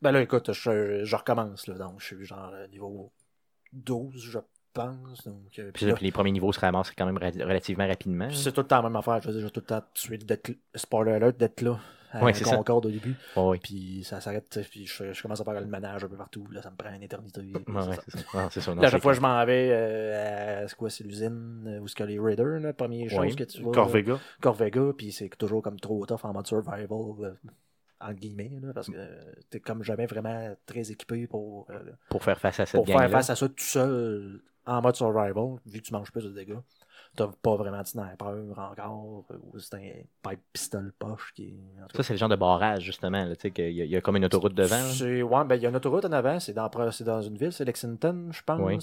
Ben 0.00 0.10
là, 0.10 0.22
écoute, 0.22 0.52
je, 0.52 1.04
je 1.04 1.16
recommence, 1.16 1.66
là, 1.66 1.74
donc 1.74 2.00
je 2.00 2.06
suis 2.06 2.24
genre 2.24 2.50
euh, 2.54 2.66
niveau 2.68 3.12
12, 3.74 4.24
je 4.24 4.38
pense. 4.74 5.24
Donc, 5.26 5.58
euh, 5.58 5.64
Puis 5.64 5.72
puis 5.72 5.86
là, 5.86 5.94
puis 5.94 6.04
les 6.04 6.12
premiers 6.12 6.32
niveaux 6.32 6.52
se 6.52 6.60
ramassent 6.60 6.90
quand 6.92 7.06
même 7.06 7.16
ra- 7.18 7.30
relativement 7.46 7.86
rapidement. 7.86 8.28
c'est 8.30 8.52
tout 8.52 8.60
le 8.60 8.66
temps 8.66 8.76
la 8.76 8.88
même 8.88 8.96
affaire. 8.96 9.20
Je 9.22 9.28
veux 9.28 9.34
dire, 9.34 9.42
j'ai 9.46 9.50
tout 9.50 9.60
le 9.60 9.66
temps 9.66 9.82
tué 9.94 10.18
d'être, 10.18 10.50
spoiler 10.74 11.12
alert, 11.12 11.36
d'être 11.38 11.60
là 11.62 11.78
à 12.12 12.22
Ouais, 12.22 12.32
c'est 12.32 12.44
ça. 12.44 12.56
Concorde 12.56 12.86
au 12.86 12.90
début. 12.90 13.16
Ouais. 13.36 13.58
Puis 13.58 14.04
ça 14.04 14.20
s'arrête, 14.20 14.60
puis 14.70 14.86
je, 14.86 15.12
je 15.12 15.20
commence 15.22 15.40
à 15.40 15.44
faire 15.44 15.60
le 15.60 15.66
ménage 15.66 16.04
un 16.04 16.08
peu 16.08 16.16
partout. 16.16 16.46
Là, 16.52 16.62
ça 16.62 16.70
me 16.70 16.76
prend 16.76 16.94
une 16.94 17.02
éternité. 17.02 17.40
Ouais, 17.40 17.62
c'est 17.66 17.94
ça. 17.94 18.02
c'est 18.06 18.20
ça. 18.20 18.26
Non, 18.42 18.48
c'est 18.50 18.60
ça, 18.60 18.70
non, 18.72 18.76
Puis 18.82 18.86
à 18.86 18.90
chaque 18.90 19.02
fois, 19.02 19.12
je 19.14 19.20
m'en 19.20 19.44
vais 19.44 19.70
euh, 19.72 20.64
à 20.64 20.68
c'est 20.68 20.76
quoi, 20.76 20.90
c'est 20.90 21.02
l'usine 21.02 21.64
euh, 21.66 21.80
où 21.80 21.88
ce 21.88 21.94
que 21.96 22.04
les 22.04 22.20
Raiders, 22.20 22.60
la 22.60 22.72
première 22.72 23.10
chose 23.10 23.34
que 23.34 23.42
tu 23.44 23.62
vois. 23.62 23.72
Corvega. 23.72 24.18
Corvega, 24.40 24.92
puis 24.96 25.10
c'est 25.10 25.28
toujours 25.30 25.60
comme 25.62 25.80
trop 25.80 26.06
tough 26.06 26.20
en 26.24 26.32
mode 26.32 26.46
survival, 26.46 26.86
euh, 26.92 27.34
entre 28.00 28.20
guillemets, 28.20 28.60
là, 28.62 28.72
parce 28.72 28.86
que 28.88 28.96
euh, 28.96 29.32
t'es 29.50 29.58
comme 29.58 29.82
jamais 29.82 30.06
vraiment 30.06 30.54
très 30.66 30.92
équipé 30.92 31.26
pour, 31.26 31.66
euh, 31.70 31.78
pour 32.10 32.22
faire 32.22 32.38
face 32.38 32.60
à 32.60 32.66
cette 32.66 32.76
pour 32.76 32.86
faire 32.86 33.10
face 33.10 33.30
à 33.30 33.34
ça 33.34 33.48
tout 33.48 33.54
seul 33.58 34.40
en 34.66 34.80
mode 34.82 34.96
survival, 34.96 35.56
vu 35.66 35.80
que 35.80 35.86
tu 35.86 35.92
manges 35.92 36.10
plus 36.12 36.24
de 36.24 36.30
dégâts. 36.30 36.58
T'as 37.16 37.28
pas 37.42 37.54
vraiment 37.56 37.80
de 37.80 37.86
sniper 37.86 38.34
encore, 38.56 39.24
ou 39.30 39.58
c'est 39.58 39.74
un 39.74 39.80
pipe 40.30 40.40
pistol 40.52 40.92
poche 40.98 41.32
qui 41.34 41.44
est. 41.44 41.56
Ça, 41.94 42.02
c'est 42.02 42.12
le 42.14 42.18
genre 42.18 42.28
de 42.28 42.34
barrage, 42.36 42.82
justement, 42.82 43.24
tu 43.34 43.40
sais, 43.40 43.50
qu'il 43.52 43.70
y, 43.72 43.82
a- 43.82 43.84
il 43.84 43.90
y 43.90 43.96
a 43.96 44.00
comme 44.00 44.16
une 44.16 44.24
autoroute 44.24 44.54
devant. 44.54 44.76
là. 44.76 45.24
Ouais, 45.24 45.44
ben 45.44 45.54
il 45.54 45.62
y 45.62 45.66
a 45.66 45.68
une 45.68 45.76
autoroute 45.76 46.04
en 46.04 46.12
avant, 46.12 46.40
c'est 46.40 46.52
dans, 46.54 46.68
dans 46.68 47.22
une 47.22 47.36
ville, 47.38 47.52
c'est 47.52 47.64
Lexington, 47.64 48.28
je 48.32 48.42
pense. 48.42 48.58
Oui. 48.60 48.78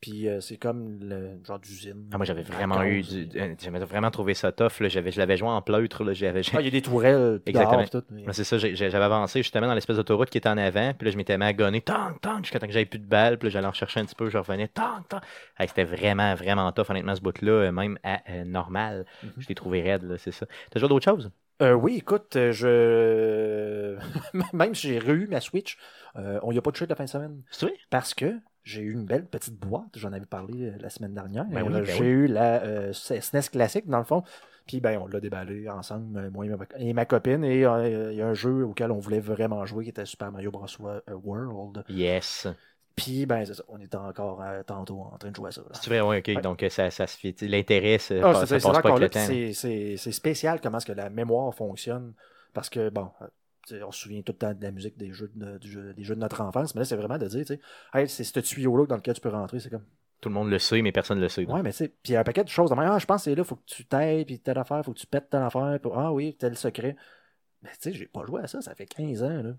Puis 0.00 0.28
euh, 0.28 0.40
c'est 0.40 0.58
comme 0.58 0.98
le 1.00 1.38
genre 1.46 1.58
d'usine. 1.58 2.10
Ah, 2.12 2.18
moi, 2.18 2.26
j'avais 2.26 2.42
vraiment 2.42 2.82
eu 2.82 3.00
du. 3.00 3.26
euh, 3.36 3.54
J'avais 3.58 3.78
vraiment 3.78 4.10
trouvé 4.10 4.34
ça 4.34 4.52
tough. 4.52 4.80
Là. 4.80 4.88
J'avais, 4.88 5.10
je 5.10 5.18
l'avais 5.18 5.36
joué 5.38 5.48
en 5.48 5.62
pleutre. 5.62 6.04
Là. 6.04 6.12
J'avais, 6.12 6.42
Ah, 6.52 6.60
il 6.60 6.64
y 6.64 6.68
a 6.68 6.70
des 6.70 6.82
tourelles, 6.82 7.40
Exactement. 7.46 7.76
dehors, 7.78 7.90
puis 7.90 8.00
tout. 8.00 8.04
mais- 8.10 8.26
Ouais, 8.26 8.32
c'est 8.34 8.44
ça, 8.44 8.58
j'ai- 8.58 8.76
j'avais 8.76 8.96
avancé 8.98 9.42
justement 9.42 9.66
dans 9.66 9.72
l'espèce 9.74 9.96
d'autoroute 9.96 10.28
qui 10.28 10.36
était 10.38 10.48
en 10.48 10.58
avant, 10.58 10.92
puis 10.92 11.06
là 11.06 11.10
je 11.10 11.16
m'étais 11.16 11.38
mis 11.38 11.44
à 11.44 11.52
gonner, 11.54 11.80
tank, 11.80 12.20
tank, 12.20 12.44
jusqu'à 12.44 12.58
temps 12.58 12.66
que 12.66 12.72
j'avais 12.72 12.84
plus 12.84 12.98
de 12.98 13.06
balles, 13.06 13.38
puis 13.38 13.48
là 13.48 13.52
j'allais 13.52 13.66
en 13.66 13.72
chercher 13.72 14.00
un 14.00 14.04
petit 14.04 14.14
peu, 14.14 14.28
je 14.28 14.36
revenais, 14.36 14.68
tank, 14.68 15.08
tank. 15.08 15.22
Hey, 15.58 15.68
c'était 15.68 15.84
vraiment, 15.84 16.34
vraiment 16.34 16.70
tough, 16.72 16.90
honnêtement, 16.90 17.14
ce 17.14 17.20
bout-là, 17.22 17.52
euh, 17.52 17.72
même 17.72 17.98
à 18.04 18.20
euh, 18.30 18.44
normal. 18.44 19.06
Mhm. 19.22 19.32
Je 19.38 19.48
l'ai 19.48 19.54
trouvé 19.54 19.80
raide, 19.82 20.02
là, 20.04 20.18
c'est 20.18 20.32
ça. 20.32 20.46
T'as 20.70 20.80
joué 20.80 20.88
d'autres 20.88 21.04
choses? 21.04 21.30
Euh, 21.62 21.72
oui, 21.72 21.96
écoute, 21.98 22.34
euh, 22.36 22.50
je. 22.52 23.96
Même 24.52 24.74
si 24.74 24.88
j'ai 24.88 24.98
re 24.98 25.28
ma 25.30 25.40
Switch, 25.40 25.78
euh, 26.16 26.40
on 26.42 26.52
y 26.52 26.58
a 26.58 26.62
pas 26.62 26.72
touché 26.72 26.84
de 26.86 26.90
la 26.90 26.96
fin 26.96 27.04
de 27.04 27.08
semaine. 27.08 27.42
C'est 27.50 27.66
vrai? 27.66 27.76
Parce 27.90 28.12
que 28.14 28.34
j'ai 28.64 28.80
eu 28.82 28.92
une 28.92 29.04
belle 29.04 29.26
petite 29.26 29.54
boîte, 29.54 29.96
j'en 29.96 30.12
avais 30.12 30.26
parlé 30.26 30.68
euh, 30.70 30.72
la 30.80 30.90
semaine 30.90 31.14
dernière. 31.14 31.44
Ben 31.46 31.62
oui, 31.62 31.72
Euh, 31.74 31.78
ben 31.80 31.84
j'ai 31.84 32.00
oui. 32.00 32.06
eu 32.06 32.26
la 32.26 32.62
euh, 32.64 32.92
SNES 32.92 33.50
classique, 33.52 33.86
dans 33.86 33.98
le 33.98 34.04
fond. 34.04 34.22
Puis 34.66 34.80
ben, 34.80 34.98
on 34.98 35.06
l'a 35.06 35.20
déballé 35.20 35.68
ensemble, 35.68 36.30
moi 36.30 36.46
et 36.46 36.48
ma, 36.48 36.56
et 36.78 36.92
ma 36.94 37.04
copine. 37.04 37.44
Et 37.44 37.66
euh, 37.66 38.12
il 38.12 38.16
y 38.18 38.22
a 38.22 38.26
un 38.26 38.34
jeu 38.34 38.64
auquel 38.64 38.90
on 38.90 38.98
voulait 38.98 39.20
vraiment 39.20 39.66
jouer 39.66 39.84
qui 39.84 39.90
était 39.90 40.06
Super 40.06 40.32
Mario 40.32 40.50
Bros. 40.50 40.66
World. 41.22 41.84
Yes. 41.90 42.48
Puis 42.96 43.26
ben, 43.26 43.44
c'est 43.44 43.54
ça, 43.54 43.64
on 43.68 43.78
était 43.80 43.96
encore 43.96 44.40
euh, 44.40 44.62
tantôt 44.62 45.00
en 45.00 45.18
train 45.18 45.30
de 45.30 45.36
jouer 45.36 45.48
à 45.48 45.52
ça. 45.52 45.62
C'est 45.72 45.90
vrai, 45.90 46.00
ouais, 46.00 46.18
ok, 46.20 46.32
Ouais. 46.36 46.40
donc 46.40 46.64
ça, 46.70 46.90
ça 46.90 47.06
se 47.06 47.18
fait, 47.18 47.34
l'intérêt, 47.42 47.96
Ah, 47.96 47.98
c'est 47.98 48.46
ça 48.46 48.46
ça, 48.60 48.70
passe 48.70 48.82
pas 48.82 48.88
avec 48.92 49.00
le 49.00 49.10
temps. 49.10 49.26
c'est- 49.26 50.10
spécial 50.12 50.60
comment 50.62 50.78
est-ce 50.78 50.86
que 50.86 50.92
la 50.92 51.10
mémoire 51.10 51.52
fonctionne. 51.54 52.14
Parce 52.52 52.70
que, 52.70 52.88
bon, 52.90 53.10
on 53.86 53.90
se 53.92 54.00
souvient 54.00 54.22
tout 54.22 54.32
le 54.32 54.38
temps 54.38 54.54
de 54.54 54.62
la 54.62 54.70
musique 54.72 54.96
des 54.96 55.12
jeux 55.12 55.30
de, 55.34 55.58
du 55.58 55.70
jeu- 55.70 55.94
des 55.94 56.04
jeux 56.04 56.14
de 56.14 56.20
notre 56.20 56.40
enfance, 56.40 56.74
mais 56.74 56.80
là, 56.80 56.84
c'est 56.84 56.96
vraiment 56.96 57.18
de 57.18 57.26
dire, 57.26 57.40
tu 57.46 57.54
sais, 57.54 57.60
hey, 57.94 58.08
c'est 58.08 58.24
ce 58.24 58.40
tuyau-là 58.40 58.86
dans 58.86 58.96
lequel 58.96 59.14
tu 59.14 59.20
peux 59.20 59.28
rentrer, 59.30 59.60
c'est 59.60 59.70
comme, 59.70 59.84
Tout 60.20 60.28
le 60.28 60.34
monde 60.34 60.50
le 60.50 60.58
sait, 60.58 60.82
mais 60.82 60.92
personne 60.92 61.18
ne 61.18 61.22
le 61.22 61.28
sait. 61.28 61.44
ouais, 61.46 61.62
mais 61.62 61.70
tu 61.72 61.76
sais, 61.78 61.88
puis 61.88 62.12
il 62.12 62.14
y 62.14 62.16
a 62.16 62.20
un 62.20 62.24
paquet 62.24 62.44
de 62.44 62.48
choses. 62.48 62.72
Ah, 62.76 62.98
je 62.98 63.06
pense 63.06 63.22
que 63.24 63.24
c'est 63.30 63.34
là, 63.34 63.44
faut 63.44 63.56
que 63.56 63.64
tu 63.66 63.84
t'ailles, 63.86 64.24
puis 64.24 64.40
telle 64.40 64.58
affaire, 64.58 64.84
faut 64.84 64.92
que 64.92 64.98
tu 64.98 65.06
pètes 65.06 65.30
telle 65.30 65.42
affaire, 65.42 65.78
puis, 65.80 65.90
ah 65.94 66.12
oui, 66.12 66.36
tel 66.36 66.56
secret. 66.56 66.96
Mais 67.64 67.70
tu 67.80 67.90
sais, 67.90 67.92
j'ai 67.94 68.06
pas 68.06 68.26
joué 68.26 68.42
à 68.42 68.46
ça, 68.46 68.60
ça 68.60 68.74
fait 68.74 68.84
15 68.84 69.22
ans, 69.22 69.42
là. 69.42 69.52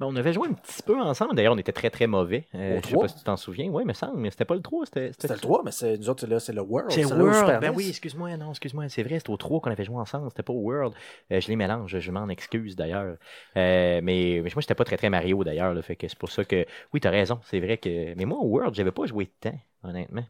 Ben, 0.00 0.06
on 0.06 0.16
avait 0.16 0.32
joué 0.32 0.48
un 0.48 0.54
petit 0.54 0.82
peu 0.82 0.98
ensemble, 0.98 1.36
d'ailleurs, 1.36 1.52
on 1.52 1.58
était 1.58 1.72
très 1.72 1.90
très 1.90 2.06
mauvais. 2.06 2.46
Euh, 2.54 2.80
je 2.82 2.88
sais 2.88 2.96
pas 2.96 3.06
si 3.06 3.16
tu 3.16 3.22
t'en 3.22 3.36
souviens, 3.36 3.68
ouais, 3.68 3.84
me 3.84 3.92
semble, 3.92 4.16
mais 4.16 4.30
c'était 4.30 4.46
pas 4.46 4.54
le 4.54 4.62
3, 4.62 4.86
c'était. 4.86 5.10
Le 5.28 5.38
3, 5.38 5.62
mais 5.62 5.70
c'est, 5.70 5.98
nous 5.98 6.08
autres, 6.08 6.26
là, 6.26 6.40
c'est 6.40 6.54
le 6.54 6.62
World. 6.62 6.90
C'est 6.90 7.04
World. 7.04 7.60
Ben 7.60 7.70
oui, 7.74 7.90
excuse-moi, 7.90 8.34
non, 8.38 8.50
excuse-moi. 8.50 8.88
C'est 8.88 9.02
vrai, 9.02 9.18
c'était 9.18 9.30
au 9.30 9.36
3 9.36 9.60
qu'on 9.60 9.70
avait 9.70 9.84
joué 9.84 9.96
ensemble, 9.96 10.30
c'était 10.30 10.42
pas 10.42 10.54
au 10.54 10.62
World. 10.62 10.94
Euh, 11.32 11.40
je 11.40 11.48
les 11.48 11.56
mélange, 11.56 11.98
je 11.98 12.10
m'en 12.10 12.28
excuse 12.28 12.76
d'ailleurs. 12.76 13.16
Euh, 13.58 14.00
mais, 14.02 14.40
mais 14.42 14.50
moi, 14.54 14.60
j'étais 14.60 14.74
pas 14.74 14.84
très 14.84 14.96
très 14.96 15.10
Mario 15.10 15.44
d'ailleurs, 15.44 15.78
fait 15.84 15.96
que 15.96 16.08
c'est 16.08 16.18
pour 16.18 16.30
ça 16.30 16.44
que. 16.46 16.64
Oui, 16.94 17.00
t'as 17.00 17.10
raison, 17.10 17.40
c'est 17.44 17.60
vrai 17.60 17.76
que. 17.76 18.14
Mais 18.14 18.24
moi, 18.24 18.38
au 18.38 18.46
World, 18.46 18.74
j'avais 18.74 18.92
pas 18.92 19.04
joué 19.04 19.26
de 19.26 19.50
temps, 19.50 19.58
honnêtement. 19.84 20.24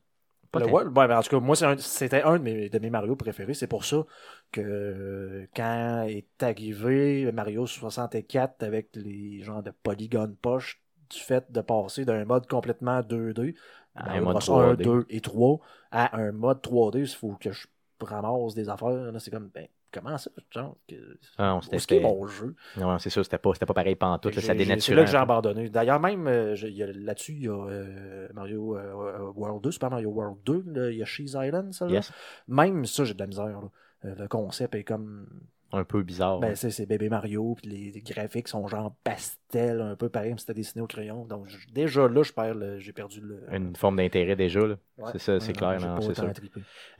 Pas 0.52 0.61
Le 0.61 0.66
tant. 0.66 0.71
World, 0.73 0.97
ouais, 0.99 1.07
ben, 1.09 1.19
en 1.19 1.23
tout 1.23 1.30
cas, 1.30 1.40
moi, 1.40 1.54
c'est 1.54 1.64
un- 1.66 1.76
c'était 1.78 2.23
un, 2.23 2.38
de, 2.38 2.42
mes, 2.42 2.69
de 2.69 2.78
mes 2.80 2.90
Mario 2.90 3.14
préférés. 3.16 3.54
C'est 3.54 3.69
pour 3.69 3.85
ça 3.85 4.04
que 4.50 4.61
euh, 4.61 5.47
quand 5.54 6.02
est 6.09 6.26
arrivé 6.42 7.30
Mario 7.33 7.66
64 7.66 8.62
avec 8.64 8.88
les 8.97 9.42
genres 9.45 9.62
de 9.62 9.71
polygones 9.71 10.35
poche, 10.37 10.83
du 11.11 11.19
fait 11.21 11.50
de 11.52 11.61
passer 11.61 12.04
d'un 12.04 12.25
mode 12.25 12.47
complètement 12.49 13.02
2D, 13.02 13.54
À 13.95 14.14
un 14.16 14.21
mode 14.21 14.38
Bros. 14.38 14.50
1, 14.50 14.75
3D. 14.76 14.76
2 14.76 15.07
et 15.09 15.21
3, 15.21 15.61
à 15.92 16.16
un 16.19 16.33
mode 16.33 16.62
3D, 16.62 17.00
il 17.00 17.07
faut 17.09 17.35
que 17.37 17.52
je 17.52 17.66
ramasse 18.00 18.54
des 18.54 18.69
affaires. 18.69 18.90
là, 19.12 19.19
C'est 19.21 19.30
comme, 19.30 19.49
ben, 19.54 19.69
comment 19.92 20.16
ça? 20.18 20.30
Genre, 20.50 20.76
que... 20.88 20.94
Ah, 21.38 21.56
on 21.56 21.61
est 21.61 22.00
mon 22.00 22.26
jeu? 22.26 22.54
Non, 22.76 22.99
c'est 22.99 23.11
ça, 23.11 23.23
c'était 23.23 23.38
pas, 23.38 23.52
pas 23.52 23.75
pareil 23.75 23.97
pantoute, 23.97 24.35
là, 24.37 24.42
ça 24.42 24.54
C'est 24.78 24.94
là 24.94 25.04
que 25.04 25.11
j'ai 25.11 25.16
abandonné. 25.16 25.68
D'ailleurs, 25.68 26.00
même 26.00 26.26
euh, 26.26 26.54
il 26.62 26.73
y 26.76 26.82
a- 26.82 26.92
là-dessus, 26.92 27.32
il 27.32 27.42
y 27.42 27.49
a 27.49 27.52
euh, 27.52 28.28
Mario 28.35 28.76
euh, 28.76 29.30
World 29.35 29.62
2, 29.62 29.70
Super 29.70 29.90
Mario 29.90 30.11
World 30.11 30.38
2, 30.44 30.64
là, 30.66 30.90
Yoshi's 30.90 31.35
Island, 31.38 31.73
ça. 31.73 31.87
là. 31.87 31.92
Yes. 31.92 32.12
Même 32.49 32.85
ça, 32.87 33.04
j'ai 33.04 33.14
de 33.14 33.20
la 33.20 33.26
misère. 33.26 33.61
le 34.02 34.26
concept 34.28 34.75
est 34.75 34.85
comme. 34.85 35.26
Un 35.73 35.85
peu 35.85 36.02
bizarre. 36.02 36.40
Ben, 36.40 36.56
c'est 36.56 36.70
c'est 36.70 36.87
bébé 36.87 37.09
Mario, 37.09 37.54
puis 37.56 37.68
les, 37.70 37.92
les 37.92 38.00
graphiques 38.02 38.49
sont 38.49 38.66
genre 38.66 38.94
pastel, 39.04 39.39
un 39.59 39.97
peu 39.97 40.09
pareil, 40.09 40.30
comme 40.30 40.38
si 40.38 40.42
c'était 40.47 40.54
dessiné 40.54 40.83
au 40.83 40.87
crayon. 40.87 41.25
Donc, 41.25 41.49
je- 41.49 41.59
déjà 41.73 42.09
là, 42.09 42.23
je 42.23 42.33
perds 42.33 42.54
le- 42.54 42.78
j'ai 42.78 42.92
perdu 42.92 43.21
le. 43.21 43.40
Une 43.52 43.75
forme 43.76 43.97
d'intérêt 43.97 44.37
déjà, 44.37 44.61
là. 44.61 44.76
Ouais. 44.99 45.12
C'est 45.12 45.19
ça, 45.19 45.40
c'est 45.40 45.52
Ouais, 45.52 45.59
clair, 45.59 45.80
non, 45.80 45.99
c'est. 46.00 46.21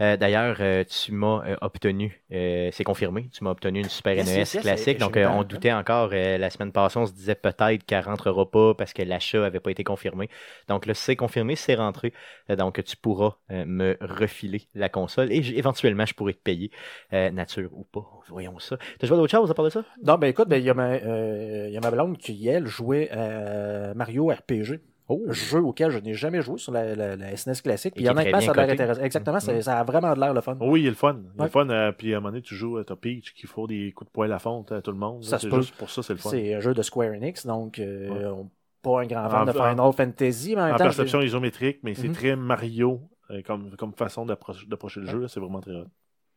Euh, 0.01 0.17
D'ailleurs, 0.17 0.57
euh, 0.61 0.85
tu 0.85 1.13
m'as 1.13 1.45
euh, 1.47 1.57
obtenu, 1.61 2.23
c'est 2.31 2.85
confirmé, 2.85 3.29
tu 3.31 3.45
m'as 3.45 3.51
obtenu 3.51 3.81
une 3.81 3.89
Super 3.89 4.19
NES 4.19 4.39
yes, 4.39 4.55
yes, 4.55 4.63
classique. 4.63 4.99
donc, 4.99 5.17
on 5.17 5.45
doutait 5.45 5.73
encore 5.73 6.11
euh, 6.13 6.39
la 6.39 6.49
semaine 6.51 6.73
passée, 6.73 6.99
on 6.99 7.07
se 7.07 7.13
disait 7.13 7.35
peut-être 7.35 7.85
qu'elle 7.85 8.05
rentrera 8.05 8.51
pas 8.51 8.75
parce 8.75 8.93
que 8.95 9.03
l'achat 9.03 9.45
avait 9.45 9.61
pas 9.61 9.71
été 9.71 9.85
confirmé. 9.85 10.29
Donc 10.69 10.87
là, 10.87 10.95
c'est 10.95 11.17
confirmé, 11.17 11.57
c'est 11.57 11.75
rentré. 11.75 12.13
Donc, 12.49 12.83
tu 12.83 12.97
pourras 12.97 13.37
me 13.51 13.97
refiler 14.01 14.63
la 14.75 14.89
console 14.89 15.31
et 15.33 15.37
éventuellement, 15.57 16.07
je 16.07 16.15
pourrai 16.15 16.35
te 16.35 16.41
payer, 16.43 16.71
nature 17.13 17.71
ou 17.73 17.85
pas. 17.85 18.07
Voyons 18.29 18.59
ça. 18.59 18.79
T'as 18.99 19.07
joué 19.07 19.17
d'autres 19.17 19.31
choses 19.31 19.51
à 19.51 19.55
part 19.55 19.65
de 19.65 19.71
ça? 19.71 19.85
Non, 20.03 20.17
ben 20.17 20.29
écoute, 20.29 20.49
ben, 20.49 20.57
il 20.57 20.65
y, 20.65 20.71
a 20.71 20.75
ma, 20.75 20.97
il 20.97 21.73
y 21.73 21.77
a 21.77 21.81
ma 21.81 21.91
blonde 21.91 22.17
qui, 22.19 22.40
elle, 22.47 22.67
jouait 22.67 23.11
à 23.11 23.95
Mario 23.95 24.29
RPG. 24.29 24.81
Oh, 25.13 25.25
Jeu 25.31 25.59
auquel 25.61 25.91
je 25.91 25.99
n'ai 25.99 26.15
jamais 26.15 26.41
joué 26.41 26.57
sur 26.59 26.71
la, 26.73 26.95
la, 26.95 27.17
la 27.17 27.37
SNES 27.37 27.55
classique. 27.65 27.95
Et 27.97 28.01
Puis 28.03 28.09
honnêtement, 28.09 28.41
ça 28.41 28.53
a 28.53 28.55
l'air 28.55 28.71
intéressant. 28.71 29.03
Exactement, 29.03 29.35
Mhm. 29.39 29.41
c'est- 29.41 29.63
ça 29.63 29.81
a 29.81 29.83
vraiment 29.85 30.15
de 30.15 30.21
l'air 30.21 30.33
le 30.33 30.41
fun. 30.41 30.57
Oui, 30.61 30.83
il 30.83 30.87
est 30.87 30.91
le 30.91 30.95
fun. 30.95 31.17
Il 31.21 31.27
est 31.37 31.41
Ouais. 31.41 31.47
le 31.47 31.51
fun. 31.51 31.69
euh, 31.69 31.91
puis 31.91 32.15
à 32.15 32.19
un 32.19 32.21
moment 32.21 32.31
donné, 32.31 32.43
tu 32.43 32.55
joues, 32.55 32.79
euh, 32.79 32.85
t'as 32.85 32.95
Peach 32.95 33.35
qui 33.35 33.49
faut 33.49 33.67
des 33.67 33.91
coups 33.91 34.09
de 34.09 34.13
poing 34.13 34.27
à 34.27 34.29
la 34.29 34.39
fonte 34.39 34.71
à 34.71 34.81
tout 34.83 34.93
le 34.93 34.97
monde. 34.99 35.25
Ça 35.25 35.41
se 35.41 35.49
peut. 35.49 35.57
juste 35.63 35.75
pour 35.75 35.91
ça, 35.91 36.05
c'est 36.05 36.13
le 36.13 36.21
fun. 36.21 36.31
C'est 36.31 36.55
un 36.55 36.61
jeu 36.61 36.75
de 36.75 36.83
Square 36.83 37.11
Enix, 37.13 37.45
donc 37.45 37.81
euh, 37.81 38.09
Ouais. 38.09 38.25
on- 38.27 38.51
pas 38.83 39.01
un 39.03 39.07
grand 39.07 39.29
fan 39.29 39.43
En- 39.43 39.45
de 39.47 39.51
Final 39.53 39.93
Fantasy, 39.93 40.55
mais 40.55 40.63
en 40.63 40.65
même 40.67 40.75
En 40.75 40.79
temps, 40.79 40.85
perception 40.85 41.21
isométrique, 41.23 41.81
mais 41.83 41.95
c'est 41.95 42.07
Mhm. 42.09 42.15
très 42.15 42.37
Mario 42.37 43.01
euh, 43.31 43.43
comme, 43.43 43.75
comme 43.77 43.93
façon 43.95 44.25
d'approcher 44.27 45.01
le 45.01 45.07
jeu. 45.07 45.27
C'est 45.29 45.41
vraiment 45.41 45.61
très 45.61 45.73
hot. 45.75 45.87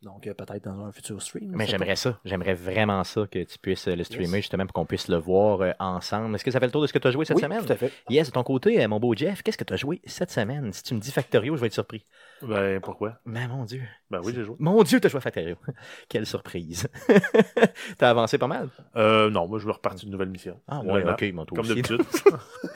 Donc 0.04 0.28
euh, 0.28 0.34
peut-être 0.34 0.66
dans 0.66 0.86
un 0.86 0.92
futur 0.92 1.22
stream. 1.22 1.52
Mais 1.56 1.66
j'aimerais 1.66 1.96
ça. 1.96 2.20
J'aimerais 2.26 2.54
vraiment 2.54 3.04
ça 3.04 3.26
que 3.28 3.44
tu 3.44 3.58
puisses 3.58 3.88
euh, 3.88 3.96
le 3.96 4.04
streamer 4.04 4.38
justement 4.38 4.66
pour 4.66 4.74
qu'on 4.74 4.86
puisse 4.86 5.08
le 5.08 5.18
voir 5.18 5.62
euh, 5.62 5.72
ensemble. 5.80 6.36
Est-ce 6.36 6.44
que 6.44 6.52
ça 6.52 6.60
fait 6.60 6.66
le 6.66 6.72
tour 6.72 6.82
de 6.82 6.88
ce 6.88 6.94
que 6.94 7.00
tu 7.00 7.08
as 7.08 7.12
joué 7.12 7.26
cette 7.26 7.38
oui, 7.38 7.44
semaine? 7.44 7.66
tout 7.66 7.72
à 7.72 7.76
fait. 7.76 7.92
Yes, 8.10 8.28
de 8.28 8.34
ton 8.34 8.44
côté, 8.44 8.86
mon 8.88 9.00
beau 9.00 9.16
Jeff, 9.16 9.42
qu'est-ce 9.42 9.58
que 9.58 9.64
tu 9.64 9.74
as 9.74 9.78
joué 9.78 10.02
cette 10.06 10.32
semaine? 10.32 10.72
Si 10.74 10.84
tu 10.84 10.94
me 10.94 11.00
dis 11.00 11.12
Factorio, 11.12 11.56
je 11.56 11.62
vais 11.62 11.68
être 11.68 11.74
surpris. 11.74 12.06
Ben, 12.42 12.80
pourquoi? 12.82 13.20
Mais 13.26 13.48
mon 13.48 13.64
Dieu. 13.66 13.84
Ben 14.10 14.20
oui, 14.24 14.34
j'ai 14.36 14.44
joué. 14.44 14.56
Mon 14.60 14.84
Dieu, 14.84 15.00
tu 15.00 15.08
as 15.08 15.10
joué 15.10 15.18
à 15.20 15.22
Factorio. 15.22 15.56
Quelle 16.10 16.26
surprise. 16.26 16.88
t'as 17.98 18.10
avancé 18.10 18.38
pas 18.38 18.48
mal? 18.48 18.70
Euh, 18.96 19.30
non, 19.30 19.48
moi, 19.48 19.60
je 19.60 19.66
veux 19.66 19.72
repartir 19.72 20.06
une 20.06 20.12
nouvelle 20.12 20.30
mission. 20.30 20.60
Ah 20.68 20.82
ouais, 20.82 21.00
nouvelle 21.00 21.10
ok, 21.10 21.34
mon 21.34 21.46
tour 21.46 21.58
Comme 21.58 21.68
d'habitude. 21.68 22.02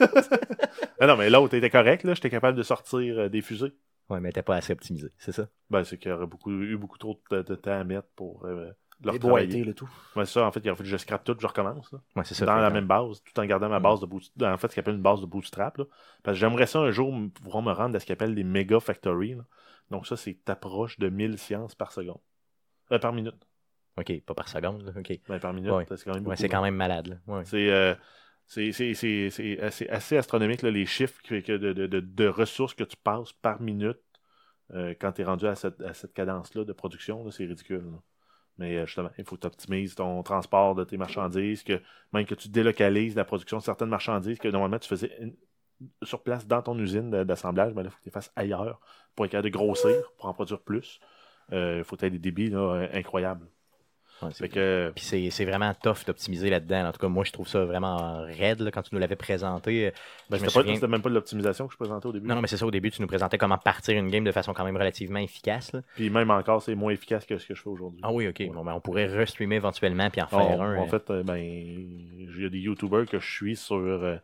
ah 1.00 1.06
non, 1.06 1.16
mais 1.16 1.30
l'autre 1.30 1.54
était 1.54 1.70
correct, 1.70 2.04
là. 2.04 2.14
J'étais 2.14 2.30
capable 2.30 2.56
de 2.56 2.62
sortir 2.62 3.28
des 3.28 3.42
fusées. 3.42 3.72
Ouais, 4.10 4.20
mais 4.20 4.32
t'es 4.32 4.42
pas 4.42 4.56
assez 4.56 4.72
optimisé, 4.72 5.10
c'est 5.18 5.32
ça? 5.32 5.48
Ben, 5.70 5.84
c'est 5.84 5.98
qu'il 5.98 6.10
y 6.10 6.14
aurait 6.14 6.26
beaucoup, 6.26 6.50
eu 6.50 6.76
beaucoup 6.76 6.98
trop 6.98 7.20
de, 7.30 7.42
de 7.42 7.54
temps 7.54 7.78
à 7.78 7.84
mettre 7.84 8.08
pour 8.16 8.44
euh, 8.46 8.70
leur 9.04 9.18
travailler. 9.18 9.46
boîtés, 9.46 9.64
le 9.64 9.74
tout. 9.74 9.88
Ouais, 10.16 10.24
c'est 10.24 10.32
ça, 10.32 10.46
en 10.46 10.50
fait, 10.52 10.60
il 10.60 10.68
aurait 10.70 10.76
fallu 10.78 10.88
que 10.90 10.92
je 10.92 10.96
scrape 10.96 11.24
tout, 11.24 11.36
je 11.38 11.46
recommence. 11.46 11.92
Là. 11.92 12.00
Ouais, 12.16 12.24
c'est 12.24 12.34
ça. 12.34 12.46
dans 12.46 12.56
la 12.56 12.70
même 12.70 12.86
base, 12.86 13.22
tout 13.22 13.38
en 13.38 13.44
gardant 13.44 13.68
ma 13.68 13.78
Mm. 13.80 13.82
base 13.82 14.00
de 14.00 14.06
bootstrap. 14.06 14.54
En 14.54 14.56
fait, 14.56 14.68
ce 14.68 14.74
qu'on 14.74 14.80
appelle 14.80 14.94
une 14.94 15.02
base 15.02 15.20
de 15.20 15.26
bootstrap. 15.26 15.76
Là. 15.76 15.84
Parce 16.22 16.36
que 16.36 16.40
j'aimerais 16.40 16.66
ça 16.66 16.78
un 16.80 16.90
jour 16.90 17.14
pouvoir 17.34 17.62
me 17.62 17.72
rendre 17.72 17.94
à 17.96 18.00
ce 18.00 18.06
qu'on 18.06 18.14
appelle 18.14 18.32
les 18.34 18.44
méga 18.44 18.80
factory. 18.80 19.34
là. 19.34 19.44
Donc 19.90 20.06
ça, 20.06 20.16
c'est 20.16 20.34
t'approches 20.44 20.98
de 20.98 21.08
1000 21.10 21.36
sciences 21.38 21.74
par 21.74 21.92
seconde. 21.92 22.20
Euh, 22.92 22.98
par 22.98 23.12
minute. 23.12 23.36
Ok, 23.98 24.20
pas 24.22 24.34
par 24.34 24.48
seconde, 24.48 24.82
là. 24.86 24.92
ok. 24.96 25.20
Ben, 25.28 25.38
par 25.40 25.52
minute, 25.52 25.70
Ouais. 25.72 25.84
c'est 25.96 26.04
quand 26.04 26.14
même 26.14 26.26
Ouais, 26.26 26.36
c'est 26.36 26.48
quand 26.48 26.62
même 26.62 26.76
malade, 26.76 27.08
là. 27.08 27.16
Ouais. 27.26 27.44
C'est 27.44 27.70
euh, 27.70 27.94
c'est- 28.48 29.60
assez, 29.62 29.88
assez 29.88 30.16
astronomique, 30.16 30.62
les 30.62 30.86
chiffres 30.86 31.20
de, 31.30 31.72
de- 31.72 32.00
de- 32.00 32.26
ressources 32.28 32.74
que 32.74 32.84
tu 32.84 32.96
passes 32.96 33.32
par 33.34 33.60
minute 33.60 33.98
euh, 34.74 34.94
quand 35.00 35.12
tu 35.12 35.22
es 35.22 35.24
rendu 35.24 35.46
à 35.46 35.54
cette, 35.54 35.80
à 35.82 35.94
cette 35.94 36.12
cadence-là 36.14 36.64
de 36.64 36.72
production. 36.72 37.30
C'est 37.30 37.44
ridicule. 37.46 37.84
Mais 38.58 38.76
euh, 38.78 38.86
justement, 38.86 39.10
il 39.18 39.24
faut 39.24 39.36
que 39.36 39.42
tu 39.42 39.46
optimises 39.46 39.94
ton 39.94 40.22
transport 40.22 40.74
de 40.74 40.84
tes 40.84 40.96
marchandises, 40.96 41.62
que 41.62 41.80
même 42.12 42.26
que 42.26 42.34
tu 42.34 42.48
délocalises 42.48 43.14
la 43.16 43.24
production 43.24 43.58
de 43.58 43.62
certaines 43.62 43.88
marchandises 43.88 44.38
que 44.38 44.48
normalement 44.48 44.78
tu 44.78 44.88
faisais 44.88 45.12
sur 46.02 46.22
place 46.22 46.46
dans 46.46 46.62
ton 46.62 46.76
usine 46.78 47.10
d'assemblage, 47.24 47.72
ben 47.72 47.82
là, 47.82 47.88
il 47.88 47.92
faut 47.92 47.98
que 47.98 48.02
tu 48.02 48.08
les 48.08 48.12
fasses 48.12 48.32
ailleurs 48.36 48.80
pour 49.14 49.24
être 49.26 49.32
capable 49.32 49.50
de 49.50 49.56
grossir, 49.56 50.12
pour 50.16 50.26
en 50.26 50.34
produire 50.34 50.60
plus. 50.62 51.00
Euh, 51.52 51.78
Il 51.78 51.84
faut 51.84 51.96
que 51.96 52.00
tu 52.00 52.06
aies 52.06 52.10
des 52.10 52.18
débits 52.18 52.50
euh, 52.54 52.88
incroyables. 52.92 53.46
Ouais, 54.22 54.30
c'est- 54.32 54.48
que, 54.48 54.92
Puis 54.94 55.30
c'est 55.30 55.44
vraiment 55.44 55.72
tough 55.74 56.04
d'optimiser 56.06 56.50
là-dedans. 56.50 56.88
En 56.88 56.92
tout 56.92 56.98
cas, 56.98 57.08
moi, 57.08 57.24
je 57.24 57.32
trouve 57.32 57.46
ça 57.46 57.64
vraiment 57.64 58.22
raide 58.24 58.60
là, 58.60 58.70
quand 58.70 58.82
tu 58.82 58.94
nous 58.94 59.00
l'avais 59.00 59.16
présenté. 59.16 59.92
ben, 60.28 60.38
c'était 60.38 60.50
souviens- 60.50 60.88
même 60.88 61.02
pas 61.02 61.08
de 61.08 61.14
l'optimisation 61.14 61.66
que 61.66 61.72
je 61.72 61.78
présentais 61.78 62.06
au 62.06 62.12
début. 62.12 62.26
Non, 62.26 62.34
non, 62.34 62.40
mais 62.40 62.48
c'est 62.48 62.56
ça, 62.56 62.66
au 62.66 62.70
début, 62.70 62.90
tu 62.90 63.00
nous 63.00 63.08
présentais 63.08 63.38
comment 63.38 63.58
partir 63.58 63.96
une 63.98 64.10
game 64.10 64.24
de 64.24 64.32
façon 64.32 64.52
quand 64.52 64.64
même 64.64 64.76
relativement 64.76 65.18
efficace. 65.20 65.72
là. 65.72 65.82
Puis 65.94 66.10
même 66.10 66.30
encore, 66.30 66.62
c'est 66.62 66.74
moins 66.74 66.92
efficace 66.92 67.24
que 67.26 67.38
ce 67.38 67.46
que 67.46 67.54
je 67.54 67.62
fais 67.62 67.68
aujourd'hui. 67.70 68.00
Ah 68.02 68.12
oui, 68.12 68.26
ok. 68.28 68.36
Ouais. 68.40 68.46
Bon, 68.48 68.64
ben, 68.64 68.72
on 68.74 68.80
pourrait 68.80 69.06
restreamer 69.06 69.56
éventuellement 69.56 70.10
puis 70.10 70.20
en 70.20 70.26
Oh, 70.32 70.36
faire 70.38 70.62
un. 70.62 70.76
en 70.78 70.84
euh, 70.84 70.88
fait, 70.88 71.10
euh, 71.10 71.22
ben, 71.22 71.36
il 71.36 72.42
y 72.42 72.44
a 72.44 72.48
des 72.48 72.58
YouTubers 72.58 73.06
que 73.06 73.18
je 73.18 73.30
suis 73.30 73.56
sur, 73.56 73.76
euh, 73.76 74.16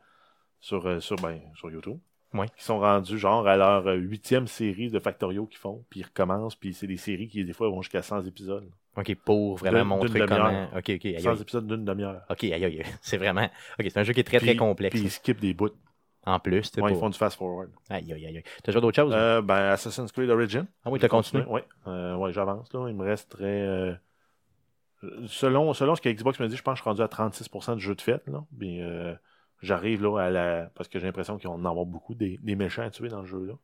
sur, 0.61 0.87
euh, 0.87 1.01
sur, 1.01 1.17
ben, 1.17 1.41
sur 1.55 1.71
YouTube. 1.71 1.99
Ouais. 2.33 2.47
Qui 2.57 2.65
sont 2.65 2.81
rendus 2.81 3.17
genre 3.19 3.47
à 3.47 3.57
leur 3.57 3.87
huitième 3.95 4.49
série 4.49 4.91
de 4.91 4.99
Factorio 4.99 5.47
qu'ils 5.47 5.59
font, 5.59 5.85
puis 5.89 6.01
ils 6.01 6.05
recommencent, 6.05 6.57
puis 6.57 6.75
c'est 6.75 6.89
des 6.89 6.97
séries 6.97 7.29
qui 7.29 7.45
des 7.45 7.53
fois 7.53 7.69
vont 7.69 7.81
jusqu'à 7.81 8.03
100 8.03 8.25
épisodes. 8.27 8.69
Ok, 8.97 9.15
pour 9.25 9.57
vraiment 9.57 9.85
montrer 9.85 10.21
comment. 10.27 10.65
Ok, 10.77 10.91
ok, 10.91 11.05
aïe, 11.07 11.21
100 11.21 11.31
aïe. 11.31 11.41
épisodes 11.43 11.67
d'une 11.67 11.85
demi-heure. 11.85 12.23
Ok, 12.31 12.45
aïe, 12.45 12.65
aïe. 12.65 12.83
C'est 13.01 13.17
vraiment. 13.17 13.49
Ok, 13.81 13.87
c'est 13.89 13.97
un 13.99 14.03
jeu 14.05 14.13
qui 14.13 14.21
est 14.21 14.25
très, 14.25 14.39
très 14.39 14.57
complexe. 14.57 14.95
Puis 14.95 15.05
ils 15.05 15.11
skippent 15.11 15.41
des 15.41 15.53
bouts. 15.55 15.71
En 16.27 16.39
plus, 16.41 16.71
tu 16.71 16.81
Ouais, 16.81 16.93
ils 16.93 16.99
font 16.99 17.11
du 17.11 17.19
fast-forward. 17.19 17.71
Aïe, 17.91 18.11
aïe, 18.13 18.27
aïe. 18.27 18.43
T'as 18.63 18.73
joué 18.73 18.81
d'autres 18.81 18.97
choses? 18.97 19.13
Euh, 19.15 19.43
ben, 19.43 19.57
Assassin's 19.73 20.11
Creed 20.11 20.31
Origin. 20.31 20.67
ah 20.85 20.91
oui, 20.91 20.99
t'as 20.99 21.09
continué. 21.09 21.45
Oui, 21.49 21.61
euh, 21.87 22.15
ouais, 22.17 22.33
j'avance. 22.33 22.73
là. 22.73 22.87
Il 22.89 22.95
me 22.95 23.05
resterait. 23.05 23.45
euh, 23.45 23.95
selon, 25.27 25.73
selon 25.75 25.95
ce 25.95 26.01
que 26.01 26.09
Xbox 26.09 26.41
me 26.41 26.49
dit, 26.49 26.57
je 26.57 26.63
pense 26.63 26.75
que 26.75 26.79
je 26.79 26.83
suis 26.83 26.89
rendu 26.89 27.03
à 27.03 27.09
36% 27.09 27.75
du 27.77 27.81
jeu 27.83 27.95
de 27.95 28.01
fête. 28.01 28.27
Là. 28.27 28.43
Puis, 28.59 28.81
euh, 28.81 29.15
j'arrive 29.61 30.03
là 30.03 30.19
à 30.19 30.31
la. 30.31 30.71
Parce 30.75 30.89
que 30.89 30.99
j'ai 30.99 31.07
l'impression 31.07 31.37
qu'ils 31.37 31.49
vont 31.49 31.57
en 31.57 31.65
avoir 31.67 31.85
beaucoup 31.85 32.15
des, 32.15 32.39
des 32.43 32.55
méchants 32.57 32.83
à 32.85 32.91
tuer 32.91 33.09
dans 33.09 33.21
le 33.21 33.27
jeu. 33.27 33.45
là. 33.45 33.55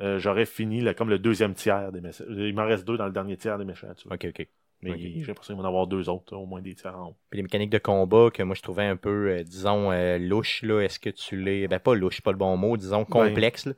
Euh, 0.00 0.18
J'aurais 0.18 0.46
fini 0.46 0.80
là, 0.80 0.94
comme 0.94 1.10
le 1.10 1.18
deuxième 1.18 1.54
tiers 1.54 1.92
des 1.92 2.00
méchants. 2.00 2.24
Il 2.30 2.54
m'en 2.54 2.64
reste 2.64 2.86
deux 2.86 2.96
dans 2.96 3.06
le 3.06 3.12
dernier 3.12 3.36
tiers 3.36 3.58
des 3.58 3.64
méchants 3.64 3.90
à 3.90 3.94
tuer. 3.94 4.08
Ok, 4.12 4.26
ok. 4.30 4.48
Mais 4.80 4.96
j'ai 4.98 5.08
l'impression 5.26 5.54
qu'ils 5.54 5.56
vont 5.56 5.64
en 5.64 5.68
avoir 5.68 5.86
deux 5.88 6.08
autres, 6.08 6.36
au 6.36 6.46
moins 6.46 6.62
des 6.62 6.76
haut. 6.86 7.16
Puis 7.30 7.38
les 7.38 7.42
mécaniques 7.42 7.70
de 7.70 7.78
combat 7.78 8.30
que 8.32 8.42
moi 8.44 8.54
je 8.54 8.62
trouvais 8.62 8.84
un 8.84 8.96
peu, 8.96 9.30
euh, 9.30 9.42
disons, 9.42 9.90
euh, 9.90 10.18
louches, 10.18 10.62
là. 10.62 10.80
Est-ce 10.80 11.00
que 11.00 11.10
tu 11.10 11.40
les. 11.42 11.66
Ben, 11.66 11.80
pas 11.80 11.94
louche, 11.96 12.20
pas 12.20 12.30
le 12.30 12.38
bon 12.38 12.56
mot, 12.56 12.76
disons, 12.76 13.04
complexes, 13.04 13.66
là. 13.66 13.72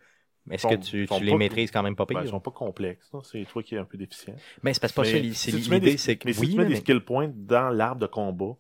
Mais 0.47 0.55
Est-ce 0.57 0.67
Ben, 0.69 0.79
que 0.79 0.85
tu, 0.85 1.07
tu 1.07 1.25
les 1.25 1.35
maîtrises 1.37 1.71
quand 1.71 1.83
même 1.83 1.95
pas 1.97 2.05
Ben, 2.07 2.17
pire? 2.17 2.25
ils 2.25 2.31
sont 2.31 2.41
pas 2.41 2.51
complexes. 2.51 3.09
là. 3.13 3.21
C'est 3.23 3.45
toi 3.45 3.63
qui 3.63 3.75
es 3.75 3.79
un 3.79 3.85
peu 3.85 3.97
déficient. 3.99 4.35
Ben, 4.63 4.73
c'est 4.75 4.81
pas 4.81 5.03
Mais 5.03 5.05
ça, 5.05 5.05
c'est 5.05 5.33
si 5.33 5.63
tu 5.63 5.71
mets 5.71 5.77
l'idée, 5.79 5.91
des- 5.93 5.97
c'est 5.99 6.17
que. 6.17 6.27
Mais 6.27 6.33
si 6.33 6.49
tu 6.51 6.57
mets 6.57 6.65
des 6.65 6.71
mais- 6.71 6.77
skill 6.77 7.01
points 7.01 7.31
dans 7.35 7.69
l'arbre 7.71 8.01
de 8.01 8.07
combat, 8.07 8.57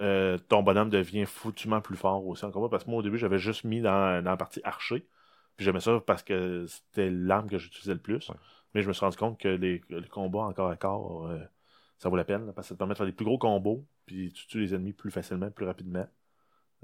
euh, 0.00 0.36
ton 0.48 0.62
bonhomme 0.62 0.90
devient 0.90 1.24
foutument 1.26 1.80
plus 1.80 1.96
fort 1.96 2.26
aussi 2.26 2.44
en 2.44 2.50
combat. 2.50 2.68
Parce 2.70 2.84
que 2.84 2.90
moi, 2.90 3.00
au 3.00 3.02
début, 3.02 3.18
j'avais 3.18 3.38
juste 3.38 3.64
mis 3.64 3.80
dans, 3.80 4.22
dans 4.22 4.30
la 4.30 4.36
partie 4.36 4.60
archer. 4.64 5.06
Puis 5.56 5.64
j'aimais 5.64 5.80
ça 5.80 6.00
parce 6.06 6.22
que 6.22 6.66
c'était 6.66 7.10
l'arme 7.10 7.48
que 7.48 7.58
j'utilisais 7.58 7.94
le 7.94 8.00
plus. 8.00 8.28
Ouais. 8.28 8.36
Mais 8.74 8.82
je 8.82 8.88
me 8.88 8.92
suis 8.92 9.00
rendu 9.04 9.16
compte 9.16 9.38
que 9.40 9.48
les, 9.48 9.80
le 9.90 10.02
combat 10.02 10.40
encore 10.42 10.70
à 10.70 10.76
corps, 10.76 11.26
euh, 11.28 11.38
ça 11.98 12.08
vaut 12.08 12.16
la 12.16 12.24
peine. 12.24 12.52
parce 12.54 12.66
que 12.66 12.68
ça 12.70 12.74
te 12.74 12.78
permet 12.78 12.94
de 12.94 12.98
faire 12.98 13.06
des 13.06 13.12
plus 13.12 13.24
gros 13.24 13.38
combos. 13.38 13.86
Puis 14.06 14.32
tu 14.32 14.46
tues 14.46 14.60
les 14.60 14.74
ennemis 14.74 14.92
plus 14.92 15.10
facilement, 15.10 15.50
plus 15.50 15.66
rapidement. 15.66 16.06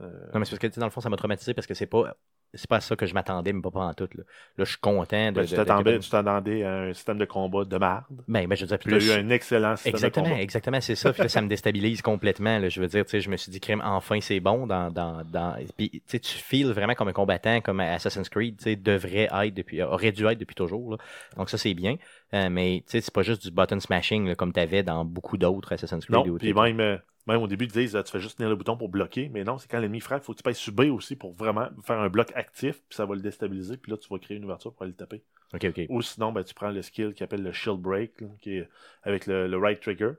Euh, 0.00 0.10
Non, 0.32 0.40
mais 0.40 0.44
c'est 0.44 0.58
parce 0.58 0.74
que, 0.74 0.80
dans 0.80 0.86
le 0.86 0.90
fond, 0.90 1.00
ça 1.00 1.08
m'a 1.08 1.16
traumatisé 1.16 1.54
parce 1.54 1.66
que 1.66 1.74
c'est 1.74 1.86
pas. 1.86 2.16
C'est 2.54 2.68
pas 2.68 2.80
ça 2.80 2.94
que 2.96 3.06
je 3.06 3.14
m'attendais, 3.14 3.52
mais 3.52 3.60
pas 3.60 3.70
en 3.80 3.94
tout. 3.94 4.08
Là. 4.14 4.22
là, 4.58 4.64
je 4.64 4.70
suis 4.70 4.78
content 4.78 5.32
de. 5.32 5.36
ben, 5.36 5.42
de- 5.42 5.46
tu 5.46 5.52
de- 5.52 5.56
t'attendais 5.56 5.92
de- 5.94 5.98
tu 5.98 6.10
t'attendais 6.10 6.62
à 6.64 6.72
un 6.82 6.92
système 6.92 7.18
de 7.18 7.24
combat 7.24 7.64
de 7.64 7.76
marde. 7.76 8.04
Ben, 8.28 8.46
ben, 8.46 8.54
je 8.56 8.62
veux 8.62 8.68
dire, 8.68 8.78
Puis 8.78 8.88
tu 8.90 8.94
as 8.94 8.98
plus. 8.98 9.08
eu 9.08 9.12
un 9.12 9.30
excellent 9.30 9.76
système 9.76 9.92
de 9.92 9.96
Exactement, 9.96 10.28
combat. 10.28 10.40
exactement, 10.42 10.80
c'est 10.80 10.94
ça. 10.94 11.12
Puis 11.12 11.22
là, 11.22 11.28
ça 11.28 11.42
me 11.42 11.48
déstabilise 11.48 12.02
complètement. 12.02 12.58
là. 12.58 12.68
Je 12.68 12.80
veux 12.80 12.86
dire, 12.86 13.04
tu 13.04 13.10
sais, 13.10 13.20
je 13.20 13.30
me 13.30 13.36
suis 13.36 13.50
dit, 13.50 13.60
crime, 13.60 13.82
enfin, 13.84 14.20
c'est 14.20 14.40
bon. 14.40 14.66
Dans, 14.66 14.90
dans, 14.90 15.22
dans... 15.24 15.56
Puis, 15.76 15.90
tu 15.90 16.00
sais, 16.06 16.18
tu 16.20 16.34
files 16.34 16.72
vraiment 16.72 16.94
comme 16.94 17.08
un 17.08 17.12
combattant, 17.12 17.60
comme 17.60 17.80
Assassin's 17.80 18.28
Creed, 18.28 18.56
tu 18.58 18.64
sais, 18.64 18.76
devrait 18.76 19.28
être 19.32 19.54
depuis, 19.54 19.82
aurait 19.82 20.12
dû 20.12 20.26
être 20.26 20.38
depuis 20.38 20.54
toujours. 20.54 20.92
là. 20.92 20.96
Donc, 21.36 21.50
ça, 21.50 21.58
c'est 21.58 21.74
bien. 21.74 21.96
Euh, 22.34 22.48
mais, 22.50 22.82
tu 22.86 22.92
sais, 22.92 23.00
c'est 23.00 23.12
pas 23.14 23.22
juste 23.22 23.42
du 23.42 23.50
button 23.50 23.80
smashing, 23.80 24.26
là, 24.28 24.34
comme 24.34 24.52
tu 24.52 24.60
avais 24.60 24.82
dans 24.82 25.04
beaucoup 25.04 25.36
d'autres 25.36 25.72
Assassin's 25.72 26.04
Creed. 26.04 26.14
Non, 26.26 26.36
puis 26.36 26.52
même, 26.54 26.80
euh, 26.80 26.96
même 27.26 27.40
au 27.42 27.46
début, 27.46 27.64
ils 27.64 27.70
disent 27.72 27.96
euh, 27.96 28.02
tu 28.02 28.12
fais 28.12 28.20
juste 28.20 28.36
tenir 28.36 28.50
le 28.50 28.56
bouton 28.56 28.76
pour 28.76 28.88
bloquer, 28.88 29.28
mais 29.32 29.44
non, 29.44 29.58
c'est 29.58 29.70
quand 29.70 29.78
l'ennemi 29.80 30.00
frappe, 30.00 30.22
il 30.22 30.26
faut 30.26 30.32
que 30.32 30.38
tu 30.38 30.42
payes 30.42 30.54
subir 30.54 30.94
aussi 30.94 31.16
pour 31.16 31.32
vraiment 31.32 31.68
faire 31.82 31.98
un 31.98 32.08
bloc 32.08 32.30
actif, 32.34 32.74
puis 32.88 32.96
ça 32.96 33.06
va 33.06 33.14
le 33.14 33.20
déstabiliser, 33.22 33.76
puis 33.76 33.90
là, 33.92 33.98
tu 33.98 34.08
vas 34.08 34.18
créer 34.18 34.36
une 34.36 34.44
ouverture 34.44 34.72
pour 34.72 34.82
aller 34.82 34.92
le 34.92 34.96
taper. 34.96 35.22
Ou 35.90 36.02
sinon, 36.02 36.32
ben, 36.32 36.42
tu 36.44 36.52
prends 36.54 36.70
le 36.70 36.82
skill 36.82 37.14
qui 37.14 37.22
appelle 37.22 37.42
le 37.42 37.52
shield 37.52 37.78
break, 37.80 38.20
là, 38.20 38.28
qui 38.40 38.56
est 38.58 38.68
avec 39.04 39.26
le, 39.26 39.46
le 39.46 39.56
right 39.56 39.80
trigger, 39.80 40.12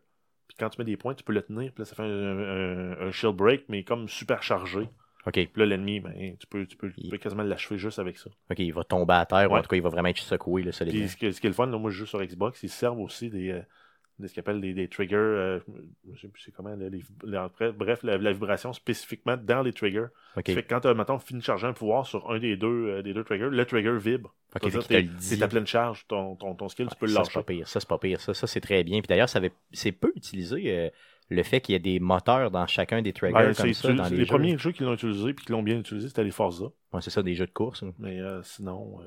puis 0.48 0.56
quand 0.60 0.70
tu 0.70 0.80
mets 0.80 0.86
des 0.86 0.98
points, 0.98 1.14
tu 1.14 1.24
peux 1.24 1.34
le 1.34 1.42
tenir, 1.42 1.72
puis 1.74 1.82
là, 1.82 1.86
ça 1.86 1.96
fait 1.96 2.04
un, 2.04 2.06
un- 2.08 3.08
un 3.08 3.12
shield 3.12 3.36
break, 3.36 3.66
mais 3.70 3.84
comme 3.84 4.08
super 4.08 4.42
chargé. 4.44 4.88
OK. 5.28 5.34
Puis 5.34 5.50
là, 5.56 5.66
l'ennemi, 5.66 6.00
ben, 6.00 6.38
tu 6.40 6.46
peux, 6.46 6.66
tu 6.68 6.78
peux, 6.78 6.92
tu 6.92 7.02
Il- 7.02 7.10
peux 7.10 7.18
quasiment 7.18 7.42
l'achever 7.42 7.80
juste 7.80 7.98
avec 7.98 8.18
ça. 8.20 8.30
OK, 8.52 8.60
il 8.60 8.72
va 8.74 8.84
tomber 8.84 9.16
à 9.16 9.26
terre, 9.26 9.52
ou 9.52 9.56
en 9.56 9.62
tout 9.64 9.68
cas, 9.70 9.76
il 9.76 9.82
va 9.82 9.90
vraiment 9.90 10.10
être 10.10 10.20
secoué, 10.20 10.62
là, 10.62 10.72
solidement. 10.72 11.00
Puis 11.02 11.10
ce 11.10 11.18
qui, 11.18 11.34
ce 11.34 11.42
qui 11.42 11.48
est 11.48 11.50
le 11.50 11.56
fun, 11.56 11.66
là, 11.66 11.78
moi 11.80 11.90
je 11.90 11.98
joue 11.98 12.06
sur 12.06 12.24
Xbox, 12.24 12.62
ils 12.62 12.70
servent 12.70 13.00
aussi 13.00 13.32
des, 13.32 13.50
euh, 13.50 13.60
des- 13.60 13.66
ce 14.24 14.28
qu'ils 14.34 14.40
appellent 14.40 14.62
des, 14.62 14.74
des 14.74 14.88
triggers, 14.88 15.16
euh, 15.16 15.60
je 16.14 16.22
sais 16.22 16.28
plus 16.28 16.42
c'est 16.42 16.52
comment, 16.54 16.74
les- 16.76 16.90
les- 16.90 17.04
bref, 17.78 18.04
la, 18.04 18.18
la 18.18 18.32
vibration 18.34 18.72
spécifiquement 18.74 19.36
dans 19.38 19.62
les 19.62 19.74
triggers. 19.74 20.06
Ça 20.36 20.42
fait 20.44 20.64
que 20.64 20.70
quand 20.70 20.80
tu 20.82 20.88
as, 20.88 20.94
mettons, 20.94 21.20
fini 21.20 21.40
de 21.40 21.46
charger 21.46 21.68
un 21.68 21.74
pouvoir 21.74 22.06
sur 22.06 22.32
un 22.32 22.40
des 22.40 22.56
deux, 22.58 22.68
euh, 22.88 23.02
des 23.02 23.14
deux 23.14 23.24
triggers, 23.24 23.50
le 23.50 23.66
trigger 23.66 23.98
vibre. 23.98 24.34
C'est 25.20 25.42
à 25.42 25.48
pleine 25.50 25.68
charge, 25.68 26.06
ton, 26.08 26.36
ton, 26.36 26.56
ton 26.56 26.70
skill, 26.70 26.88
tu 26.90 26.96
peux 26.96 27.08
le 27.08 27.12
ça, 27.12 27.24
c'est 27.26 27.34
pas 27.34 27.40
lâcher. 27.42 27.46
pire. 27.58 27.68
Ça, 27.68 27.80
c'est 27.82 27.90
pas 27.90 27.98
pire. 27.98 28.22
Ça, 28.22 28.34
ça 28.34 28.48
c'est 28.48 28.62
très 28.62 28.84
bien. 28.86 29.00
Puis 29.02 29.08
d'ailleurs, 29.08 29.28
c'est 29.30 29.92
peu 29.92 30.14
utilisé 30.16 30.64
euh, 30.72 30.90
le 31.30 31.44
fait 31.44 31.60
qu'il 31.60 31.74
y 31.74 31.76
ait 31.76 31.80
des 31.80 32.00
moteurs 32.00 32.52
dans 32.52 32.66
chacun 32.68 33.02
des 33.02 33.12
triggers 33.12 33.34
Ben, 33.34 33.54
comme 33.54 33.74
ça 33.74 33.92
dans 33.94 34.04
les, 34.06 34.10
les 34.12 34.18
jeux. 34.20 34.26
premiers 34.28 34.58
jeux 34.58 34.72
qui 34.72 34.84
l'ont 34.84 34.94
utilisé 34.94 35.34
puis 35.34 35.46
qui 35.46 35.52
l'ont 35.52 35.64
bien 35.64 35.78
utilisé, 35.80 36.08
c'était 36.08 36.24
les 36.24 36.32
Forza. 36.32 36.66
Ouais, 36.94 37.02
c'est 37.02 37.10
ça, 37.10 37.22
des 37.22 37.36
jeux 37.36 37.48
de 37.48 37.52
course. 37.52 37.84
hein. 37.84 37.94
Mais 38.00 38.20
sinon, 38.44 39.00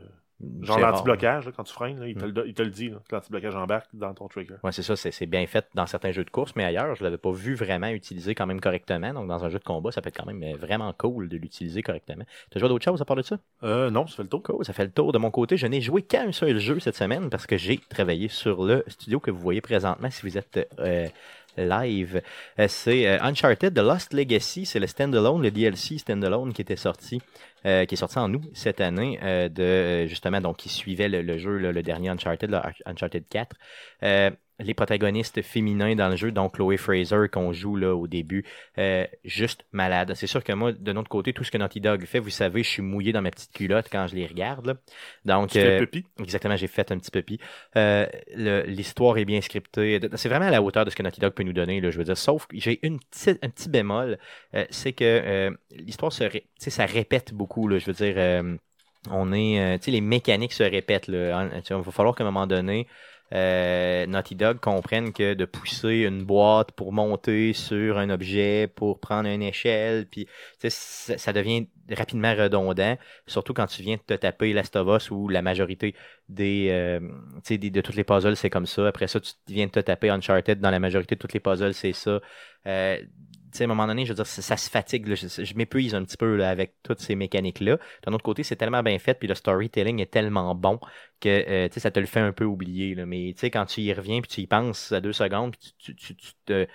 genre 0.63 0.79
l'anti-blocage, 0.79 1.51
quand 1.57 1.65
tu 1.65 1.73
freines, 1.73 1.99
là, 1.99 2.07
il, 2.07 2.15
te 2.15 2.25
Mm. 2.25 2.33
le, 2.33 2.49
il 2.49 2.55
te 2.55 2.63
le 2.63 2.71
dit, 2.71 2.93
l'anti-blocage 3.11 3.57
embarque 3.57 3.89
dans 3.93 4.15
ton 4.15 4.29
trigger. 4.29 4.55
Ouais, 4.63 4.73
c'est 4.73 4.83
ça, 4.83 4.95
c'est 4.97 5.11
c'est 5.11 5.27
bien 5.27 5.47
fait 5.47 5.67
dans 5.75 5.87
certains 5.87 6.13
jeux 6.13 6.25
de 6.25 6.31
course, 6.31 6.55
mais 6.57 6.65
ailleurs, 6.65 6.95
je 6.95 7.03
l'avais 7.05 7.19
pas 7.19 7.33
vu 7.33 7.55
vraiment 7.55 7.89
utilisé 7.89 8.35
quand 8.35 8.47
même 8.47 8.61
correctement. 8.61 9.13
Donc, 9.13 9.27
dans 9.29 9.45
un 9.45 9.49
jeu 9.49 9.59
de 9.59 9.65
combat, 9.65 9.91
ça 9.91 10.01
peut 10.01 10.09
être 10.09 10.17
quand 10.17 10.27
même 10.33 10.57
vraiment 10.57 10.93
cool 10.97 11.29
de 11.29 11.37
l'utiliser 11.37 11.83
correctement. 11.83 12.25
T'as 12.51 12.61
joué 12.61 12.67
à 12.67 12.69
d'autres 12.69 12.85
choses 12.85 13.01
à 13.03 13.05
part 13.05 13.17
de 13.17 13.23
ça? 13.23 13.39
Euh, 13.65 13.91
non, 13.91 14.07
ça 14.07 14.17
fait 14.17 14.23
le 14.23 14.29
tour. 14.29 14.43
Cool, 14.43 14.65
ça 14.65 14.73
fait 14.73 14.85
le 14.85 14.93
tour 14.93 15.13
de 15.13 15.19
mon 15.19 15.31
côté. 15.31 15.57
Je 15.57 15.67
n'ai 15.67 15.81
joué 15.81 16.03
qu'un 16.03 16.31
seul 16.33 16.59
jeu 16.59 16.79
cette 16.79 16.97
semaine 16.97 17.31
parce 17.31 17.47
que 17.47 17.57
j'ai 17.57 17.79
travaillé 17.79 18.29
sur 18.29 18.65
le 18.65 18.85
studio 18.87 19.19
que 19.21 19.31
vous 19.31 19.41
voyez 19.41 19.61
présentement 19.61 20.11
si 20.11 20.23
vous 20.23 20.39
êtes 20.39 20.69
euh, 20.79 21.09
live. 21.67 22.23
Euh, 22.59 22.67
c'est 22.69 23.07
euh, 23.07 23.19
Uncharted 23.23 23.75
The 23.75 23.79
Lost 23.79 24.13
Legacy. 24.13 24.67
C'est 24.67 24.79
le 24.81 24.87
standalone, 24.87 25.43
le 25.43 25.51
DLC 25.51 25.99
standalone 25.99 26.53
qui 26.53 26.63
était 26.63 26.77
sorti, 26.77 27.21
euh, 27.67 27.85
qui 27.85 27.95
est 27.95 27.99
sorti 27.99 28.19
en 28.19 28.33
août 28.35 28.45
cette 28.55 28.81
année, 28.81 29.19
euh, 29.23 29.49
de 29.49 29.63
euh, 29.63 30.07
justement, 30.07 30.41
donc 30.41 30.59
qui 30.59 30.69
suivait 30.69 31.09
le, 31.09 31.23
le 31.23 31.39
jeu, 31.39 31.59
là, 31.59 31.73
le 31.73 31.83
dernier 31.83 32.09
Uncharted, 32.11 32.51
le 32.51 32.59
Uncharted 32.87 33.25
4. 33.29 33.57
Les 34.61 34.75
protagonistes 34.75 35.41
féminins 35.43 35.95
dans 35.95 36.09
le 36.09 36.17
jeu, 36.17 36.33
donc 36.33 36.55
Chloé 36.55 36.77
Fraser 36.77 37.29
qu'on 37.33 37.53
joue 37.53 37.77
là 37.77 37.95
au 37.95 38.09
début, 38.09 38.45
euh, 38.79 39.07
juste 39.25 39.65
malade. 39.71 40.13
C'est 40.17 40.27
sûr 40.27 40.43
que 40.43 40.53
moi, 40.53 40.73
de 40.73 40.93
notre 40.93 41.09
côté, 41.09 41.33
tout 41.33 41.45
ce 41.45 41.53
que 41.53 41.59
Naughty 41.59 41.81
Dog 41.81 42.05
fait, 42.07 42.19
vous 42.19 42.29
savez, 42.31 42.65
je 42.65 42.69
suis 42.69 42.83
mouillé 42.83 43.13
dans 43.13 43.23
ma 43.23 43.31
petite 43.31 43.53
culotte 43.53 43.87
quand 43.91 44.09
je 44.09 44.17
les 44.17 44.27
regarde. 44.27 44.67
là. 44.67 44.75
Donc, 45.25 45.51
Tu 45.51 45.59
euh. 45.61 45.79
Exactement, 46.19 46.57
j'ai 46.57 46.67
fait 46.67 46.91
un 46.91 46.99
petit 46.99 47.13
peu 47.13 47.23
pis. 47.23 47.39
Euh, 47.77 48.07
L'histoire 48.67 49.17
est 49.19 49.25
bien 49.25 49.41
scriptée. 49.41 50.01
C'est 50.17 50.29
vraiment 50.29 50.47
à 50.47 50.51
la 50.51 50.61
hauteur 50.61 50.85
de 50.85 50.91
ce 50.91 50.97
que 50.97 51.03
Naughty 51.05 51.21
Dog 51.21 51.35
peut 51.35 51.45
nous 51.45 51.53
donner, 51.53 51.81
là, 51.81 51.91
je 51.91 51.99
veux 51.99 52.05
dire. 52.05 52.17
Sauf 52.19 52.47
que 52.47 52.59
j'ai 52.59 52.85
une 52.85 52.99
petite, 52.99 53.39
un 53.45 53.51
petit 53.51 53.69
bémol, 53.69 54.19
euh, 54.55 54.65
c'est 54.71 54.93
que 54.93 55.05
euh, 55.05 55.51
l'histoire 55.71 56.13
se 56.13 56.25
ré- 56.25 56.47
ça 56.59 56.85
répète 56.87 57.33
beaucoup, 57.33 57.69
là, 57.69 57.79
je 57.79 57.87
veux 57.87 57.93
dire. 57.93 58.15
euh, 58.17 58.57
on 59.11 59.33
est, 59.33 59.61
euh, 59.61 59.79
tu 59.79 59.85
sais, 59.85 59.91
les 59.93 60.01
mécaniques 60.01 60.53
se 60.53 60.63
répètent. 60.65 61.07
Là, 61.09 61.49
il 61.71 61.77
va 61.77 61.93
falloir 61.93 62.15
qu'à 62.17 62.25
un 62.25 62.27
moment 62.27 62.47
donné, 62.47 62.87
euh, 63.35 64.07
Naughty 64.07 64.35
Dog 64.35 64.59
comprenne 64.61 65.13
que 65.13 65.35
de 65.35 65.45
pousser 65.45 66.05
une 66.07 66.25
boîte 66.25 66.73
pour 66.73 66.93
monter 66.93 67.53
sur 67.53 67.99
un 67.99 68.11
objet, 68.11 68.69
pour 68.75 69.01
prendre 69.01 69.29
une 69.29 69.43
échelle, 69.43 70.07
puis 70.07 70.27
ça, 70.69 71.33
devient 71.33 71.67
rapidement 71.91 72.35
redondant, 72.35 72.97
surtout 73.27 73.53
quand 73.53 73.67
tu 73.67 73.83
viens 73.83 73.97
de 73.97 74.03
te 74.03 74.15
taper 74.15 74.53
Last 74.53 74.77
of 74.77 74.89
Us 74.97 75.11
où 75.11 75.29
la 75.29 75.43
majorité 75.43 75.95
des, 76.29 76.69
euh, 76.71 77.01
de 77.01 77.81
toutes 77.81 77.97
les 77.97 78.05
puzzles, 78.05 78.37
c'est 78.37 78.51
comme 78.51 78.67
ça. 78.67 78.89
Après 78.89 79.09
ça, 79.09 79.21
tu 79.21 79.33
viens 79.49 79.67
de 79.67 79.73
te 79.73 79.81
taper 79.81 80.11
Uncharted, 80.11 80.61
dans 80.61 80.71
la 80.71 80.79
majorité 80.79 81.15
de 81.15 81.21
toutes 81.21 81.35
les 81.35 81.41
puzzles, 81.41 81.75
c'est 81.75 81.93
ça. 81.93 82.21
Euh, 82.67 82.99
à 83.59 83.63
un 83.65 83.67
moment 83.67 83.87
donné, 83.87 84.05
je 84.05 84.11
veux 84.11 84.17
dire, 84.17 84.27
ça, 84.27 84.43
ça 84.43 84.57
se 84.57 84.71
fatigue. 84.71 85.07
Je, 85.15 85.55
m'épuise 85.55 85.95
un 85.95 86.05
petit 86.05 86.17
peu 86.17 86.45
avec 86.45 86.75
toutes 86.83 87.01
ces 87.01 87.15
mécaniques-là. 87.15 87.79
D'un 88.07 88.13
autre 88.13 88.25
côté, 88.25 88.43
c'est 88.43 88.57
tellement 88.57 88.83
bien 88.83 88.99
fait, 88.99 89.15
puis 89.15 89.29
le 89.29 89.35
storytelling 89.35 90.01
est 90.01 90.11
tellement 90.11 90.55
bon 90.55 90.79
que 91.21 91.29
euh, 91.29 91.69
ça 91.77 91.91
te 91.91 92.01
le 92.01 92.07
fait 92.07 92.21
un 92.21 92.33
peu 92.33 92.45
oublier. 92.45 92.95
Là. 92.95 93.07
Mais 93.07 93.31
quand 93.31 93.67
tu 93.67 93.81
y 93.83 93.93
reviens, 93.93 94.21
puis 94.21 94.31
tu 94.31 94.41
y 94.43 94.47
penses 94.47 94.93
à 94.93 95.01
deux 95.01 95.13
secondes, 95.13 95.57
puis 95.57 95.75
tu, 95.79 95.95
tu, 95.95 96.15
tu- 96.15 96.17
tu 96.17 96.33
te 96.47 96.67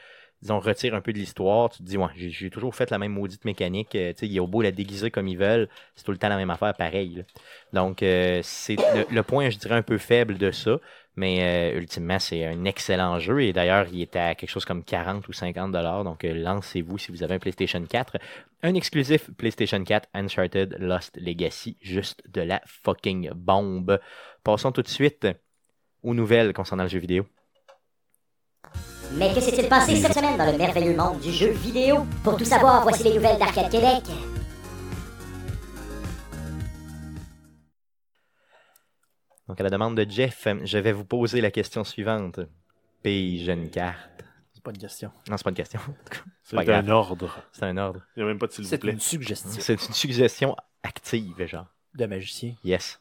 disons, 0.43 0.62
un 0.93 1.01
peu 1.01 1.13
de 1.13 1.17
l'histoire, 1.17 1.69
tu 1.69 1.79
te 1.79 1.83
dis, 1.83 1.97
ouais, 1.97 2.07
j'ai- 2.15 2.49
toujours 2.49 2.75
fait 2.75 2.91
la 2.91 2.97
même 2.97 3.13
maudite 3.13 3.45
mécanique. 3.45 3.95
euh, 3.95 4.13
il 4.21 4.39
a 4.39 4.45
beau 4.45 4.62
la 4.62 4.71
déguiser 4.71 5.09
comme 5.09 5.27
ils 5.27 5.38
veulent, 5.38 5.69
c'est 5.95 6.03
tout 6.03 6.12
le 6.12 6.17
temps 6.17 6.29
la 6.29 6.36
même 6.36 6.49
affaire, 6.49 6.73
pareil. 6.75 7.23
Donc, 7.71 8.03
euh, 8.03 8.41
c'est 8.43 8.75
le 9.09 9.23
point, 9.23 9.49
je 9.49 9.57
dirais, 9.57 9.75
un 9.75 9.81
peu 9.81 9.97
faible 9.97 10.38
de 10.38 10.51
ça. 10.51 10.79
Mais 11.15 11.73
euh, 11.73 11.78
ultimement, 11.78 12.17
c'est 12.19 12.45
un 12.45 12.65
excellent 12.65 13.19
jeu. 13.19 13.43
Et 13.43 13.54
d'ailleurs, 13.54 13.88
il 13.91 14.02
était 14.02 14.19
à 14.19 14.36
quelque 14.36 14.49
chose 14.49 14.65
comme 14.65 14.84
40 14.84 15.28
ou 15.28 15.34
50 15.34 15.71
dollars. 15.71 16.04
Donc, 16.04 16.23
euh, 16.23 16.34
lancez-vous 16.34 16.97
si 16.97 17.12
vous 17.12 17.23
avez 17.23 17.36
un 17.36 17.39
PlayStation 17.39 17.84
4. 17.84 18.17
Un 18.63 18.73
exclusif 18.73 19.30
PlayStation 19.38 19.84
4 19.84 20.10
Uncharted 20.13 20.78
Lost 20.80 21.17
Legacy. 21.17 21.78
Juste 21.82 22.23
de 22.30 22.41
la 22.41 22.62
fucking 22.65 23.32
bombe. 23.36 23.99
Passons 24.43 24.71
tout 24.71 24.82
de 24.82 24.88
suite 24.88 25.28
aux 26.02 26.13
nouvelles 26.13 26.54
concernant 26.54 26.84
le 26.84 26.89
jeu 26.89 26.99
vidéo. 26.99 27.26
Mais 29.15 29.32
que 29.32 29.39
s'est-il 29.39 29.69
passé 29.69 29.95
cette 29.95 30.13
semaine 30.13 30.38
dans 30.38 30.52
le 30.52 30.58
merveilleux 30.58 30.95
monde 30.95 31.19
du 31.19 31.32
jeu 31.32 31.52
vidéo? 31.52 32.08
Pour 32.23 32.36
tout 32.36 32.45
savoir, 32.45 32.82
voici 32.82 33.04
les 33.04 33.13
nouvelles 33.13 33.38
d'Arcade 33.38 33.69
Québec. 33.69 34.04
Donc, 39.53 39.59
à 39.61 39.63
la 39.65 39.69
demande 39.69 39.95
de 39.95 40.09
Jeff, 40.09 40.47
je 40.63 40.77
vais 40.79 40.91
vous 40.91 41.05
poser 41.05 41.39
la 41.39 41.51
question 41.51 41.83
suivante. 41.83 42.39
Pige 43.03 43.47
une 43.49 43.69
carte. 43.69 44.25
C'est 44.51 44.63
pas 44.63 44.71
une 44.71 44.79
question. 44.79 45.11
Non, 45.29 45.37
c'est 45.37 45.43
pas 45.43 45.51
une 45.51 45.55
question. 45.55 45.79
C'est 46.41 46.57
un 46.57 46.63
grave. 46.63 46.89
ordre. 46.89 47.37
C'est 47.51 47.65
un 47.65 47.77
ordre. 47.77 48.01
Il 48.15 48.23
n'y 48.23 48.23
a 48.23 48.27
même 48.29 48.39
pas 48.39 48.47
de 48.47 48.51
s'il 48.51 48.63
vous 48.63 48.69
C'est 48.71 48.79
plaît. 48.79 48.93
une 48.93 48.99
suggestion 48.99 49.51
C'est 49.61 49.73
une 49.73 49.93
suggestion 49.93 50.55
active, 50.81 51.45
genre. 51.45 51.67
de 51.93 52.05
magicien. 52.07 52.55
Yes. 52.63 52.99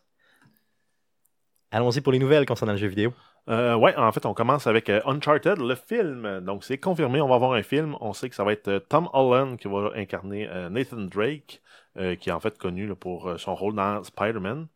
Allons-y 1.71 2.03
pour 2.03 2.13
les 2.13 2.19
nouvelles 2.19 2.45
concernant 2.45 2.73
le 2.73 2.79
jeu 2.79 2.87
vidéo. 2.89 3.15
Euh, 3.49 3.75
ouais, 3.75 3.97
en 3.97 4.13
fait, 4.13 4.27
on 4.27 4.35
commence 4.35 4.67
avec 4.67 4.91
euh, 4.91 5.01
Uncharted, 5.07 5.57
le 5.57 5.75
film. 5.75 6.41
Donc, 6.41 6.65
c'est 6.65 6.77
confirmé, 6.77 7.23
on 7.23 7.29
va 7.29 7.37
avoir 7.37 7.53
un 7.55 7.63
film. 7.63 7.97
On 8.03 8.13
sait 8.13 8.29
que 8.29 8.35
ça 8.35 8.45
va 8.45 8.53
être 8.53 8.69
euh, 8.69 8.79
Tom 8.79 9.09
Holland 9.15 9.57
qui 9.57 9.69
va 9.69 9.91
incarner 9.97 10.47
euh, 10.51 10.69
Nathan 10.69 10.99
Drake, 11.01 11.63
euh, 11.97 12.15
qui 12.15 12.29
est 12.29 12.33
en 12.33 12.41
fait 12.41 12.59
connu 12.59 12.87
là, 12.87 12.95
pour 12.95 13.27
euh, 13.31 13.39
son 13.39 13.55
rôle 13.55 13.75
dans 13.75 14.05
Spider-Man. 14.05 14.67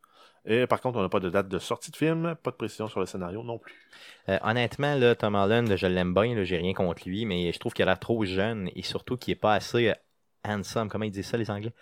Et 0.46 0.66
par 0.66 0.80
contre, 0.80 0.98
on 0.98 1.02
n'a 1.02 1.08
pas 1.08 1.20
de 1.20 1.28
date 1.28 1.48
de 1.48 1.58
sortie 1.58 1.90
de 1.90 1.96
film, 1.96 2.36
pas 2.42 2.52
de 2.52 2.56
précision 2.56 2.88
sur 2.88 3.00
le 3.00 3.06
scénario 3.06 3.42
non 3.42 3.58
plus. 3.58 3.74
Euh, 4.28 4.38
honnêtement, 4.42 4.94
là, 4.94 5.14
Tom 5.14 5.34
Holland, 5.34 5.74
je 5.74 5.86
l'aime 5.86 6.14
bien, 6.14 6.44
j'ai 6.44 6.56
rien 6.56 6.72
contre 6.72 7.02
lui, 7.06 7.24
mais 7.26 7.52
je 7.52 7.58
trouve 7.58 7.72
qu'il 7.72 7.82
a 7.82 7.86
l'air 7.86 7.98
trop 7.98 8.24
jeune 8.24 8.70
et 8.76 8.82
surtout 8.82 9.16
qu'il 9.16 9.32
est 9.32 9.36
pas 9.36 9.54
assez 9.54 9.92
handsome. 10.46 10.88
Comment 10.88 11.04
ils 11.04 11.10
disent 11.10 11.26
ça, 11.26 11.36
les 11.36 11.50
Anglais? 11.50 11.72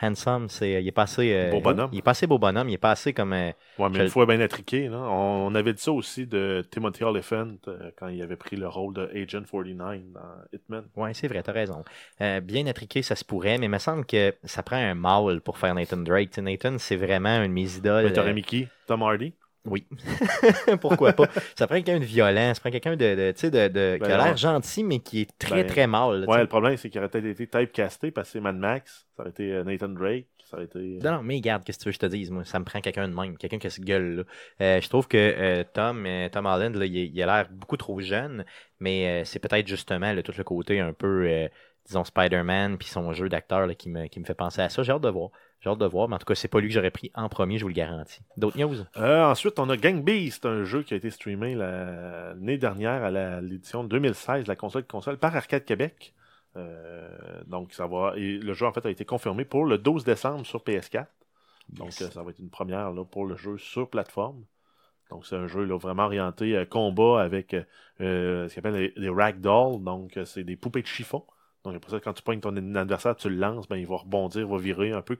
Handsome, 0.00 0.48
c'est, 0.48 0.76
euh, 0.76 0.80
il 0.80 0.88
est 0.88 0.92
pas 0.92 1.02
assez. 1.02 1.32
euh, 1.32 1.50
Beau 1.52 1.60
bonhomme. 1.60 1.90
Il 1.92 1.98
est 1.98 2.02
pas 2.02 2.10
assez 2.12 2.26
beau 2.26 2.38
bonhomme, 2.38 2.68
il 2.68 2.74
est 2.74 2.78
pas 2.78 2.90
assez 2.90 3.12
comme. 3.12 3.32
euh, 3.32 3.52
Ouais, 3.78 3.88
mais 3.90 3.98
Je- 3.98 4.04
une 4.04 4.08
fois 4.10 4.26
bien 4.26 4.40
attriqué, 4.40 4.88
là, 4.88 4.98
on, 4.98 5.46
on 5.48 5.54
avait 5.54 5.72
dit 5.72 5.82
ça 5.82 5.92
aussi 5.92 6.26
de 6.26 6.64
Timothy 6.70 7.04
Olyphant 7.04 7.54
euh, 7.68 7.90
quand 7.96 8.08
il 8.08 8.20
avait 8.22 8.36
pris 8.36 8.56
le 8.56 8.68
rôle 8.68 8.94
de 8.94 9.02
Agent 9.14 9.42
49 9.44 10.00
dans 10.12 10.20
Hitman. 10.52 10.84
Ouais, 10.96 11.14
c'est 11.14 11.28
vrai, 11.28 11.42
t'as 11.42 11.52
raison. 11.52 11.84
Euh, 12.20 12.40
bien 12.40 12.66
attriqué, 12.66 13.02
ça 13.02 13.16
se 13.16 13.24
pourrait, 13.24 13.58
mais 13.58 13.66
il 13.66 13.70
me 13.70 13.78
semble 13.78 14.04
que 14.06 14.34
ça 14.44 14.62
prend 14.62 14.76
un 14.76 14.94
mâle 14.94 15.40
pour 15.40 15.58
faire 15.58 15.74
Nathan 15.74 15.96
Drake. 15.98 16.36
Nathan, 16.38 16.76
c'est 16.78 16.96
vraiment 16.96 17.28
un 17.30 17.48
de 17.48 17.52
mes 17.52 17.76
idoles. 17.76 18.04
Mais 18.04 18.12
t'aurais 18.12 18.30
euh, 18.30 18.40
qui? 18.42 18.68
Tom 18.86 19.02
Hardy? 19.02 19.32
Oui. 19.66 19.86
Pourquoi 20.80 21.12
pas? 21.12 21.26
Ça 21.56 21.66
prend 21.66 21.76
quelqu'un 21.76 21.98
de 21.98 22.04
violent, 22.04 22.52
ça 22.54 22.60
prend 22.60 22.70
quelqu'un 22.70 22.96
de, 22.96 23.14
de, 23.14 23.32
tu 23.32 23.40
sais, 23.40 23.50
de, 23.50 23.68
de- 23.68 23.96
qui 23.96 24.04
a 24.04 24.18
Ben, 24.18 24.24
l'air 24.24 24.36
gentil, 24.36 24.84
mais 24.84 24.98
qui 24.98 25.22
est 25.22 25.38
très, 25.38 25.62
Ben, 25.64 25.66
très 25.66 25.86
tu 25.86 25.90
Ouais, 26.30 26.40
le 26.40 26.46
problème, 26.46 26.76
c'est 26.76 26.90
qu'il 26.90 26.98
aurait 27.00 27.08
peut-être 27.08 27.24
été 27.26 27.46
typecasté 27.46 28.10
parce 28.10 28.28
que 28.28 28.32
c'est 28.34 28.40
Mad 28.40 28.56
Max, 28.56 29.06
ça 29.16 29.22
aurait 29.22 29.30
été 29.30 29.52
euh, 29.52 29.64
Nathan 29.64 29.88
Drake, 29.88 30.26
ça 30.50 30.56
aurait 30.58 30.66
été. 30.66 30.78
euh, 30.78 30.98
Non, 31.02 31.12
non, 31.18 31.22
mais 31.22 31.36
regarde, 31.36 31.64
qu'est-ce 31.64 31.78
que 31.78 31.84
tu 31.84 31.88
veux 31.88 31.92
que 31.92 32.02
je 32.02 32.06
te 32.08 32.14
dise, 32.14 32.30
moi, 32.30 32.44
ça 32.44 32.58
me 32.58 32.64
prend 32.64 32.80
quelqu'un 32.80 33.08
de 33.08 33.14
même, 33.14 33.38
quelqu'un 33.38 33.58
qui 33.58 33.66
a 33.66 33.70
cette 33.70 33.84
gueule-là. 33.84 34.24
Euh, 34.60 34.80
je 34.80 34.88
trouve 34.90 35.08
que 35.08 35.16
euh, 35.16 35.64
Tom, 35.72 36.04
euh, 36.06 36.28
Tom 36.28 36.44
Holland, 36.46 36.74
là, 36.76 36.84
il, 36.84 36.94
il 36.96 37.22
a 37.22 37.26
l'air 37.26 37.48
beaucoup 37.50 37.76
trop 37.78 38.00
jeune, 38.00 38.44
mais 38.80 39.22
euh, 39.22 39.24
c'est 39.24 39.38
peut-être 39.38 39.66
justement 39.66 40.12
là, 40.12 40.22
tout 40.22 40.34
le 40.36 40.44
côté 40.44 40.80
un 40.80 40.92
peu, 40.92 41.24
euh, 41.26 41.48
disons, 41.86 42.04
Spider-Man, 42.04 42.78
puis 42.78 42.88
son 42.88 43.12
jeu 43.12 43.28
d'acteur 43.28 43.68
qui, 43.76 43.88
me, 43.90 44.06
qui 44.06 44.20
me 44.20 44.24
fait 44.24 44.34
penser 44.34 44.60
à 44.62 44.68
ça. 44.68 44.82
J'ai 44.82 44.92
hâte 44.92 45.02
de 45.02 45.08
voir. 45.08 45.30
J'ai 45.60 45.70
hâte 45.70 45.78
de 45.78 45.86
voir, 45.86 46.08
mais 46.08 46.14
en 46.16 46.18
tout 46.18 46.26
cas, 46.26 46.34
c'est 46.34 46.48
pas 46.48 46.60
lui 46.60 46.68
que 46.68 46.74
j'aurais 46.74 46.90
pris 46.90 47.10
en 47.14 47.28
premier, 47.28 47.56
je 47.58 47.62
vous 47.64 47.68
le 47.68 47.74
garantis. 47.74 48.20
D'autres 48.36 48.58
news? 48.58 48.76
Euh, 48.96 49.24
ensuite, 49.24 49.58
on 49.58 49.68
a 49.70 49.76
Gang 49.76 50.02
Beast, 50.02 50.44
un 50.46 50.64
jeu 50.64 50.82
qui 50.82 50.94
a 50.94 50.96
été 50.96 51.10
streamé 51.10 51.54
la- 51.54 52.34
l'année 52.34 52.58
dernière 52.58 53.02
à 53.04 53.40
l'édition 53.40 53.84
2016 53.84 54.44
de 54.44 54.48
la 54.48 54.56
console 54.56 54.82
de 54.82 54.86
console 54.88 55.16
par 55.18 55.34
Arcade 55.36 55.64
Québec. 55.64 56.14
Euh, 56.56 57.08
donc, 57.46 57.72
ça 57.72 57.86
va. 57.86 58.12
Et 58.16 58.38
le 58.38 58.52
jeu, 58.52 58.66
en 58.66 58.72
fait, 58.72 58.84
a 58.86 58.90
été 58.90 59.04
confirmé 59.04 59.44
pour 59.44 59.64
le 59.64 59.78
12 59.78 60.04
décembre 60.04 60.46
sur 60.46 60.62
PS4. 60.62 61.06
Donc, 61.70 61.88
Yes. 61.88 62.02
euh, 62.02 62.10
ça 62.10 62.22
va 62.22 62.30
être 62.30 62.38
une 62.38 62.50
première 62.50 62.90
là, 62.92 63.04
pour 63.04 63.26
le 63.26 63.36
jeu 63.36 63.56
sur 63.58 63.88
plateforme. 63.88 64.44
Donc, 65.10 65.26
c'est 65.26 65.36
un 65.36 65.46
jeu 65.46 65.64
là, 65.64 65.76
vraiment 65.78 66.04
orienté 66.04 66.56
euh, 66.56 66.64
combat 66.64 67.22
avec 67.22 67.56
ce 67.98 68.52
qu'on 68.54 68.58
appelle 68.58 68.74
les, 68.74 68.92
les 68.96 69.08
ragdoll. 69.08 69.82
Donc, 69.82 70.18
c'est 70.24 70.44
des 70.44 70.56
poupées 70.56 70.82
de 70.82 70.86
chiffon. 70.86 71.24
Donc, 71.64 71.74
après 71.76 71.90
ça, 71.92 72.00
quand 72.00 72.12
tu 72.12 72.22
pognes 72.22 72.40
ton 72.40 72.54
adversaire, 72.74 73.16
tu 73.16 73.28
le 73.30 73.36
lances, 73.36 73.66
ben, 73.68 73.76
il 73.76 73.86
va 73.86 73.96
rebondir, 73.96 74.46
va 74.46 74.58
virer 74.58 74.92
un 74.92 75.02
peu 75.02 75.16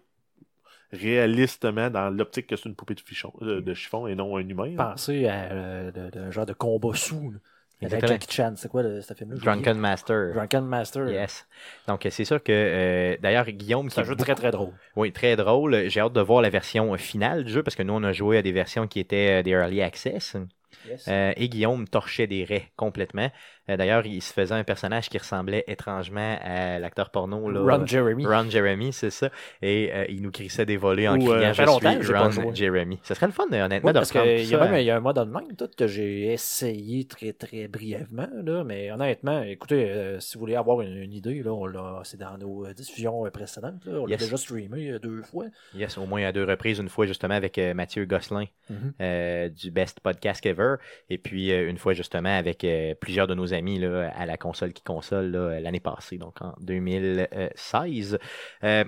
réalistement 0.92 1.90
dans 1.90 2.10
l'optique 2.10 2.46
que 2.46 2.56
c'est 2.56 2.68
une 2.68 2.74
poupée 2.74 2.94
de, 2.94 3.00
fichon, 3.00 3.32
de, 3.40 3.60
de 3.60 3.74
chiffon 3.74 4.06
et 4.06 4.14
non 4.14 4.36
un 4.36 4.48
humain. 4.48 4.74
là. 4.76 4.90
Pensez 4.92 5.26
à 5.26 5.50
euh, 5.52 5.90
de- 5.90 6.10
de- 6.10 6.20
un 6.20 6.30
genre 6.30 6.46
de 6.46 6.52
combat 6.52 6.94
sous. 6.94 7.32
là. 7.32 7.38
Avec. 7.82 8.06
Jackie 8.06 8.32
Chan, 8.34 8.54
c'est 8.56 8.68
quoi 8.70 8.82
le, 8.82 9.02
ce 9.02 9.12
film-là? 9.12 9.36
Drunken 9.40 9.76
Master. 9.76 10.32
Drunken 10.32 10.64
Master. 10.64 11.08
Yes. 11.10 11.46
Donc, 11.86 12.06
euh, 12.06 12.10
c'est 12.10 12.24
sûr 12.24 12.42
que, 12.42 12.52
euh, 12.52 13.16
d'ailleurs, 13.20 13.44
Guillaume, 13.46 13.88
qui 13.88 13.94
C'est 13.96 14.00
un 14.00 14.04
jeu 14.04 14.10
beaucoup- 14.14 14.22
très 14.24 14.34
très 14.34 14.50
drôle. 14.52 14.72
Oui, 14.96 15.12
très 15.12 15.36
drôle. 15.36 15.88
J'ai 15.90 16.00
hâte 16.00 16.12
de 16.14 16.20
voir 16.20 16.40
la 16.40 16.48
version 16.50 16.96
finale 16.96 17.44
du 17.44 17.52
jeu 17.52 17.62
parce 17.62 17.74
que 17.76 17.82
nous, 17.82 17.92
on 17.92 18.02
a 18.04 18.12
joué 18.12 18.38
à 18.38 18.42
des 18.42 18.52
versions 18.52 18.86
qui 18.86 19.00
étaient 19.00 19.40
euh, 19.40 19.42
des 19.42 19.50
Early 19.50 19.82
Access. 19.82 20.36
Yes. 20.88 21.06
Euh, 21.08 21.32
et 21.36 21.48
Guillaume 21.48 21.86
torchait 21.86 22.26
des 22.26 22.44
raies 22.44 22.70
complètement. 22.76 23.30
Euh, 23.70 23.76
D'ailleurs, 23.76 24.04
il 24.06 24.20
se 24.22 24.32
faisait 24.32 24.54
un 24.54 24.64
personnage 24.64 25.08
qui 25.08 25.18
ressemblait 25.18 25.64
étrangement 25.66 26.38
à 26.42 26.78
l'acteur 26.78 27.10
porno. 27.10 27.50
Là, 27.50 27.60
Ron 27.76 27.86
Jeremy. 27.86 28.26
Ron 28.26 28.50
Jeremy, 28.50 28.92
c'est 28.92 29.10
ça. 29.10 29.30
Et 29.62 29.90
euh, 29.92 30.04
il 30.08 30.22
nous 30.22 30.30
crissait 30.30 30.66
des 30.66 30.76
volets 30.76 31.08
en 31.08 31.18
Ou, 31.18 31.30
euh, 31.32 31.36
criant 31.36 31.54
ça 31.54 31.64
Je 32.00 32.04
suis 32.04 32.14
Ron. 32.14 32.54
Jeremy. 32.54 32.98
Ce 33.02 33.14
serait 33.14 33.26
le 33.26 33.32
fun, 33.32 33.44
honnêtement, 33.50 33.88
Oui, 33.88 33.92
de 33.94 33.98
parce 33.98 34.12
qu'il 34.12 34.20
tout 34.20 34.26
y 34.26 34.54
a 34.54 34.58
ça. 34.58 34.64
même 34.64 34.74
il 34.80 34.84
y 34.84 34.90
a 34.90 34.96
un 34.96 35.00
mode 35.00 35.18
online 35.18 35.56
tout, 35.56 35.68
que 35.76 35.86
j'ai 35.86 36.32
essayé 36.32 37.04
très 37.06 37.32
très 37.32 37.68
brièvement, 37.68 38.28
là, 38.42 38.64
mais 38.64 38.90
honnêtement, 38.92 39.42
écoutez, 39.42 39.90
euh, 39.90 40.20
si 40.20 40.34
vous 40.34 40.40
voulez 40.40 40.56
avoir 40.56 40.80
une, 40.82 40.96
une 40.96 41.12
idée, 41.12 41.42
là, 41.42 41.52
on 41.52 41.66
l'a, 41.66 42.00
c'est 42.04 42.18
dans 42.20 42.36
nos 42.38 42.66
diffusions 42.72 43.22
précédentes, 43.32 43.84
là, 43.86 44.00
on 44.00 44.08
Yes. 44.08 44.20
l'a 44.20 44.26
déjà 44.26 44.36
streamé 44.36 44.98
deux 45.02 45.22
fois. 45.22 45.46
Yes, 45.74 45.96
au 45.98 46.06
moins 46.06 46.22
à 46.24 46.32
deux 46.32 46.44
reprises, 46.44 46.78
une 46.78 46.88
fois 46.88 47.06
justement 47.06 47.34
avec 47.34 47.58
Mathieu 47.74 48.04
Gosselin 48.04 48.44
Mhm. 48.70 48.92
euh, 49.00 49.48
du 49.48 49.70
Best 49.70 50.00
Podcast 50.00 50.44
Ever, 50.46 50.76
et 51.10 51.18
puis 51.18 51.50
une 51.52 51.78
fois 51.78 51.92
justement 51.94 52.36
avec 52.36 52.66
plusieurs 53.00 53.26
de 53.26 53.34
nos 53.34 53.53
amis 53.54 53.78
là, 53.78 54.10
à 54.14 54.26
la 54.26 54.36
console 54.36 54.72
qui 54.72 54.82
console 54.82 55.30
l'année 55.62 55.80
passée, 55.80 56.18
donc 56.18 56.40
en 56.42 56.54
2016. 56.60 58.18
Euh, 58.62 58.84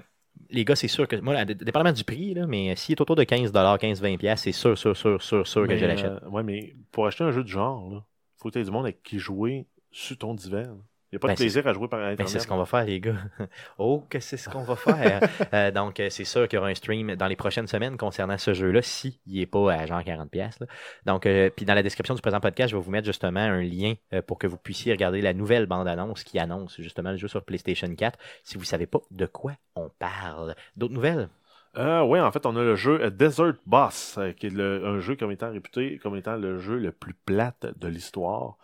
les 0.50 0.64
gars, 0.64 0.76
c'est 0.76 0.88
sûr 0.88 1.09
que 1.09 1.16
moi, 1.16 1.44
dépendamment 1.44 1.92
du 1.92 2.05
prix, 2.05 2.35
là, 2.35 2.46
mais 2.46 2.76
s'il 2.76 2.92
est 2.92 3.00
autour 3.00 3.16
de 3.16 3.24
15$, 3.24 3.50
15-20$, 3.52 4.18
piastres, 4.18 4.44
c'est 4.44 4.52
sûr, 4.52 4.76
sûr, 4.76 4.96
sûr, 4.96 5.22
sûr, 5.22 5.46
sûr 5.46 5.66
que 5.66 5.76
je 5.76 5.87
l'achète. 5.87 6.12
euh, 6.22 6.29
ouais, 6.29 6.42
mais 6.42 6.74
pour 6.92 7.07
acheter 7.07 7.24
un 7.24 7.31
jeu 7.31 7.42
de 7.42 7.48
genre, 7.48 7.88
il 7.90 8.02
faut 8.37 8.48
que 8.48 8.52
tu 8.55 8.61
aies 8.61 8.64
du 8.64 8.70
monde 8.70 8.85
avec 8.85 9.02
qui 9.02 9.18
jouer 9.18 9.66
sur 9.90 10.18
ton 10.18 10.35
divan. 10.35 10.79
Il 11.16 11.18
n'y 11.18 11.18
a 11.18 11.20
pas 11.20 11.29
Ben, 11.29 11.35
de 11.35 11.38
plaisir 11.38 11.66
à 11.66 11.72
jouer 11.72 11.88
par 11.88 12.00
Internet. 12.00 12.29
c'est 12.29 12.38
ce 12.40 12.46
qu'on 12.46 12.57
va 12.59 12.66
faire, 12.66 12.85
les 12.85 13.00
gars. 13.00 13.16
oh, 13.79 14.05
que 14.11 14.20
c'est 14.20 14.37
ce 14.37 14.48
qu'on 14.48 14.62
va 14.62 14.76
faire? 14.76 15.20
Euh, 15.55 15.70
donc, 15.70 16.00
euh, 16.00 16.09
c'est 16.11 16.24
sûr 16.24 16.48
qu'il 16.48 16.57
y 16.57 16.61
aura 16.61 16.68
un 16.68 16.74
stream 16.74 17.14
dans 17.16 17.26
les 17.26 17.37
prochaines 17.37 17.66
semaines 17.66 17.96
concernant 17.96 18.37
ce 18.38 18.52
jeu-là, 18.52 18.83
si 18.83 19.20
il 19.26 19.38
n'est 19.38 19.46
pas 19.46 19.72
à 19.72 19.87
genre 19.87 20.00
40$. 20.00 20.29
pièces. 20.29 20.59
Donc, 21.07 21.24
euh, 21.26 21.50
puis 21.55 21.64
dans 21.64 21.74
la 21.74 21.83
description 21.83 22.14
du 22.14 22.20
présent 22.20 22.40
podcast, 22.40 22.70
je 22.70 22.76
vais 22.76 22.83
vous 22.83 22.90
mettre 22.90 23.07
justement 23.07 23.40
un 23.40 23.62
lien 23.62 23.94
pour 24.26 24.38
que 24.38 24.46
vous 24.46 24.57
puissiez 24.59 24.92
regarder 24.92 25.20
la 25.20 25.33
nouvelle 25.35 25.66
bande-annonce 25.66 26.24
qui 26.24 26.38
annonce 26.38 26.81
justement 26.81 27.11
le 27.12 27.16
jeu 27.16 27.29
sur 27.29 27.44
PlayStation 27.44 27.92
4, 27.94 28.18
si 28.44 28.55
vous 28.57 28.62
ne 28.62 28.66
savez 28.66 28.87
pas 28.87 28.98
de 29.11 29.26
quoi 29.26 29.52
on 29.74 29.88
parle. 29.98 30.55
D'autres 30.76 30.94
nouvelles? 30.94 31.29
Euh, 31.76 32.02
oui, 32.02 32.18
en 32.20 32.33
fait, 32.33 32.46
on 32.46 32.57
a 32.57 32.62
le 32.62 32.74
jeu 32.74 33.11
Desert 33.11 33.55
Boss, 33.66 34.18
qui 34.38 34.46
est 34.46 34.50
le- 34.50 34.87
un 34.87 34.98
jeu 35.00 35.14
comme 35.14 35.31
étant 35.31 35.50
réputé 35.52 35.98
comme 35.98 36.16
étant 36.16 36.37
le 36.37 36.59
jeu 36.59 36.79
le 36.79 36.90
plus 36.90 37.14
plate 37.14 37.66
de 37.79 37.88
l'histoire. 37.88 38.57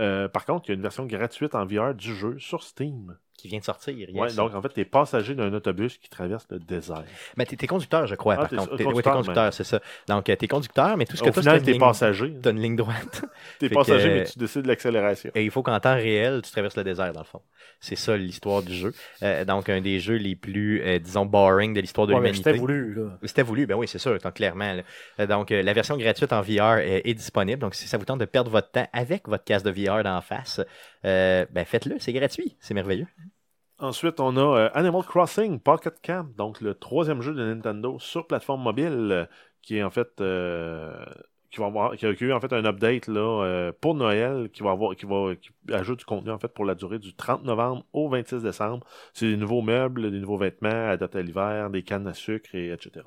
Euh, 0.00 0.28
par 0.28 0.44
contre, 0.46 0.68
il 0.68 0.70
y 0.70 0.72
a 0.72 0.76
une 0.76 0.82
version 0.82 1.06
gratuite 1.06 1.54
en 1.54 1.64
VR 1.66 1.94
du 1.94 2.14
jeu 2.14 2.38
sur 2.38 2.62
Steam. 2.62 3.18
Qui 3.40 3.48
vient 3.48 3.58
de 3.58 3.64
sortir. 3.64 3.94
Ouais, 4.14 4.32
donc, 4.34 4.54
en 4.54 4.60
fait, 4.60 4.68
tu 4.74 4.80
es 4.80 4.84
passager 4.84 5.34
d'un 5.34 5.52
autobus 5.54 5.96
qui 5.96 6.10
traverse 6.10 6.46
le 6.50 6.58
désert. 6.58 7.04
Mais 7.38 7.46
t'es, 7.46 7.56
t'es 7.56 7.66
conducteur, 7.66 8.06
je 8.06 8.14
crois, 8.14 8.34
Ah, 8.34 8.40
par 8.46 8.50
contre. 8.50 8.76
T'es, 8.76 8.84
conducteur, 8.84 8.94
oui, 8.94 9.02
t'es 9.02 9.10
conducteur, 9.10 9.54
c'est 9.54 9.64
ça. 9.64 9.80
Donc, 10.08 10.28
euh, 10.28 10.36
t'es 10.36 10.46
conducteur, 10.48 10.96
mais 10.98 11.06
tout 11.06 11.16
ce 11.16 11.22
que 11.22 11.32
final, 11.32 11.58
c'est 11.60 11.64
tu 11.64 11.76
es 11.76 11.78
passager. 11.78 12.34
t'as 12.42 12.50
une 12.50 12.60
ligne 12.60 12.76
droite. 12.76 13.22
Tu 13.58 13.66
es 13.66 13.68
Fait 13.70 13.74
passager, 13.74 14.08
que- 14.08 14.14
mais 14.14 14.24
tu 14.24 14.38
décides 14.38 14.62
de 14.62 14.68
l'accélération. 14.68 15.30
Et 15.34 15.44
il 15.44 15.50
faut 15.50 15.62
qu'en 15.62 15.80
temps 15.80 15.94
réel, 15.94 16.42
tu 16.42 16.50
traverses 16.50 16.76
le 16.76 16.84
désert, 16.84 17.12
dans 17.12 17.20
le 17.20 17.24
fond. 17.26 17.40
C'est 17.80 17.96
ça 17.96 18.16
l'histoire 18.16 18.62
du 18.62 18.74
jeu. 18.74 18.92
Euh, 19.22 19.44
donc, 19.46 19.68
un 19.70 19.80
des 19.80 20.00
jeux 20.00 20.16
les 20.16 20.36
plus, 20.36 20.82
euh, 20.82 20.98
disons, 20.98 21.24
boring 21.24 21.72
de 21.72 21.80
l'histoire 21.80 22.06
de 22.06 22.12
Ouais, 22.12 22.18
l'humanité. 22.20 22.42
c'était 22.50 22.58
voulu, 22.58 22.94
là. 22.94 23.18
C'était 23.24 23.42
voulu, 23.42 23.66
ben 23.66 23.74
oui, 23.76 23.88
c'est 23.88 23.98
sûr, 23.98 24.18
donc, 24.18 24.34
clairement. 24.34 24.74
là. 24.74 24.82
Euh, 25.20 25.26
Donc, 25.26 25.50
euh, 25.52 25.62
la 25.62 25.72
version 25.72 25.96
gratuite 25.96 26.32
en 26.32 26.42
VR 26.42 26.78
est, 26.78 27.02
est 27.08 27.14
disponible. 27.14 27.60
Donc, 27.60 27.74
si 27.74 27.86
ça 27.88 27.96
vous 27.96 28.04
tente 28.04 28.20
de 28.20 28.24
perdre 28.26 28.50
votre 28.50 28.70
temps 28.70 28.86
avec 28.92 29.28
votre 29.28 29.44
casque 29.44 29.64
de 29.64 29.70
VR 29.70 30.02
d'en 30.04 30.20
face, 30.20 30.60
euh, 31.04 31.46
ben 31.50 31.64
faites-le, 31.64 31.98
c'est 31.98 32.12
gratuit, 32.12 32.56
c'est 32.60 32.74
merveilleux. 32.74 33.06
Ensuite, 33.78 34.20
on 34.20 34.36
a 34.36 34.58
euh, 34.58 34.70
Animal 34.74 35.02
Crossing 35.02 35.58
Pocket 35.58 35.94
Camp, 36.02 36.26
donc 36.36 36.60
le 36.60 36.74
troisième 36.74 37.22
jeu 37.22 37.32
de 37.32 37.42
Nintendo 37.42 37.98
sur 37.98 38.26
plateforme 38.26 38.62
mobile, 38.62 39.08
euh, 39.10 39.24
qui 39.62 39.76
est 39.78 39.82
en 39.82 39.90
fait 39.90 40.08
qui 41.50 41.58
va 41.58 41.66
avoir 41.66 41.96
qui 41.96 42.06
a 42.06 42.10
eu 42.10 42.32
en 42.32 42.40
fait 42.40 42.52
un 42.52 42.64
update 42.64 43.08
là 43.08 43.72
pour 43.80 43.94
Noël, 43.94 44.50
qui 44.50 44.62
va 44.62 44.70
avoir 44.70 44.94
qui 44.94 45.06
va 45.06 45.32
ajoute 45.72 45.98
du 45.98 46.04
contenu 46.04 46.30
en 46.30 46.38
fait 46.38 46.48
pour 46.48 46.64
la 46.64 46.74
durée 46.74 46.98
du 46.98 47.14
30 47.14 47.44
novembre 47.44 47.84
au 47.92 48.08
26 48.08 48.42
décembre. 48.42 48.86
C'est 49.14 49.26
des 49.26 49.36
nouveaux 49.36 49.62
meubles, 49.62 50.10
des 50.10 50.20
nouveaux 50.20 50.38
vêtements 50.38 50.90
adaptés 50.90 51.18
à 51.18 51.22
l'hiver, 51.22 51.70
des 51.70 51.82
cannes 51.82 52.06
à 52.06 52.14
sucre 52.14 52.54
et 52.54 52.70
etc. 52.70 53.04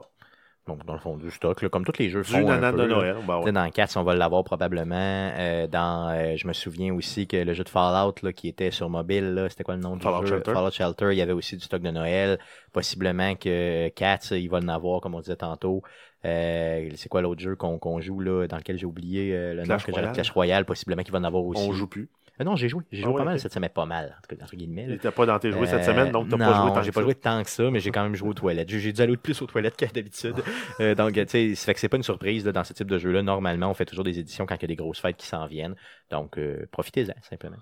Donc, 0.66 0.86
dans 0.86 0.94
le 0.94 1.00
fond, 1.00 1.18
du 1.18 1.30
stock, 1.30 1.62
là, 1.62 1.68
comme 1.68 1.84
tous 1.84 2.00
les 2.00 2.10
jeux 2.10 2.22
Du 2.22 2.32
font. 2.32 2.50
un 2.50 2.72
peu, 2.72 2.84
de. 2.84 2.88
Noël. 2.88 3.18
Tu 3.20 3.30
ouais. 3.32 3.52
Dans 3.52 3.70
4, 3.70 3.98
on 3.98 4.04
va 4.04 4.16
l'avoir 4.16 4.46
probablement. 4.46 4.96
Euh, 4.96 5.68
dans, 5.68 6.10
euh, 6.10 6.36
je 6.38 6.48
me 6.48 6.54
souviens 6.54 6.94
aussi 6.94 7.28
que 7.28 7.36
le 7.36 7.54
jeu 7.54 7.66
de 7.66 7.70
Fallout 7.70 8.16
là, 8.24 8.32
qui 8.32 8.48
était 8.48 8.72
sur 8.72 8.90
mobile, 8.90 9.34
là, 9.34 9.50
c'était 9.50 9.66
quoi 9.66 9.76
le 9.76 9.82
nom 9.82 9.98
du 9.98 10.04
Fallout 10.04 10.26
jeu? 10.26 10.36
Shelter. 10.36 10.54
Fallout 10.54 10.72
Shelter, 10.72 11.10
il 11.12 11.18
y 11.18 11.22
avait 11.22 11.34
aussi 11.34 11.58
du 11.58 11.66
stock 11.66 11.82
de 11.82 11.92
Noël. 11.92 12.40
Possiblement 12.72 13.36
que 13.36 13.90
Cats, 13.90 14.32
il 14.32 14.50
va 14.50 14.60
en 14.60 14.68
avoir, 14.70 15.02
comme 15.02 15.16
on 15.16 15.20
disait 15.20 15.36
tantôt. 15.36 15.84
Euh, 16.26 16.90
c'est 16.96 17.10
quoi 17.10 17.22
l'autre 17.22 17.42
jeu 17.42 17.56
qu'on 17.56 18.00
joue 18.00 18.20
là, 18.22 18.48
dans 18.48 18.58
lequel 18.58 18.78
j'ai 18.78 18.86
oublié 18.86 19.36
euh, 19.36 19.54
le 19.54 19.64
Clash 19.64 19.82
nom 19.82 19.86
que 19.86 19.92
Royale. 19.92 20.14
Clash 20.14 20.32
Royale, 20.32 20.66
possiblement 20.66 21.04
qu'il 21.04 21.12
va 21.12 21.20
en 21.20 21.24
avoir 21.26 21.44
aussi. 21.44 21.66
On 21.68 21.74
joue 21.74 21.88
plus. 21.88 22.10
Euh, 22.42 22.44
non, 22.44 22.56
j'ai 22.56 22.68
joué. 22.68 22.84
J'ai 22.92 23.02
Ah 23.02 23.06
joué 23.06 23.14
ouais, 23.14 23.18
pas 23.20 23.26
mal 23.26 23.40
cette 23.40 23.54
semaine, 23.54 23.70
pas 23.70 23.86
mal, 23.86 24.16
en 24.18 24.22
tout 24.28 24.36
cas, 24.36 24.44
entre 24.44 24.56
guillemets. 24.56 24.88
Là. 24.88 25.12
pas 25.12 25.26
dans 25.26 25.38
tes 25.38 25.52
jouets 25.52 25.68
cette 25.68 25.82
Euh, 25.82 25.86
semaine, 25.86 26.12
donc 26.12 26.30
tu 26.30 26.36
n'as 26.36 26.46
non, 26.46 26.52
pas 26.52 26.62
joué 26.62 26.72
tant 26.74 26.82
j'ai 26.82 26.92
pas 26.92 27.02
joué 27.04 27.14
tant 27.16 27.44
que 27.44 27.50
ça, 27.50 27.70
mais 27.70 27.80
j'ai 27.80 27.92
quand 27.92 28.02
même 28.04 28.16
joué 28.16 28.30
aux 28.30 28.34
toilettes. 28.34 28.70
J'ai 28.70 28.92
dû 28.92 29.02
aller 29.02 29.18
plus 29.18 29.40
aux 29.42 29.46
toilettes 29.46 29.78
que 29.78 29.86
d'habitude. 29.86 30.36
Euh, 30.80 30.96
donc, 30.96 31.14
tu 31.14 31.26
sais, 31.28 31.54
ça 31.56 31.66
fait 31.66 31.74
que 31.76 31.80
c'est 31.80 31.90
pas 31.90 31.98
une 31.98 32.04
surprise 32.04 32.46
là, 32.46 32.52
dans 32.52 32.64
ce 32.64 32.74
type 32.74 32.90
de 32.90 32.98
jeu-là. 32.98 33.22
Normalement, 33.22 33.70
on 33.70 33.74
fait 33.76 33.86
toujours 33.86 34.04
des 34.04 34.18
éditions 34.20 34.46
quand 34.48 34.56
il 34.56 34.62
y 34.62 34.66
a 34.66 34.68
des 34.68 34.76
grosses 34.76 35.00
fêtes 35.00 35.18
qui 35.18 35.28
s'en 35.28 35.46
viennent. 35.46 35.76
Donc, 36.10 36.38
euh, 36.40 36.66
profitez-en, 36.72 37.14
simplement. 37.22 37.58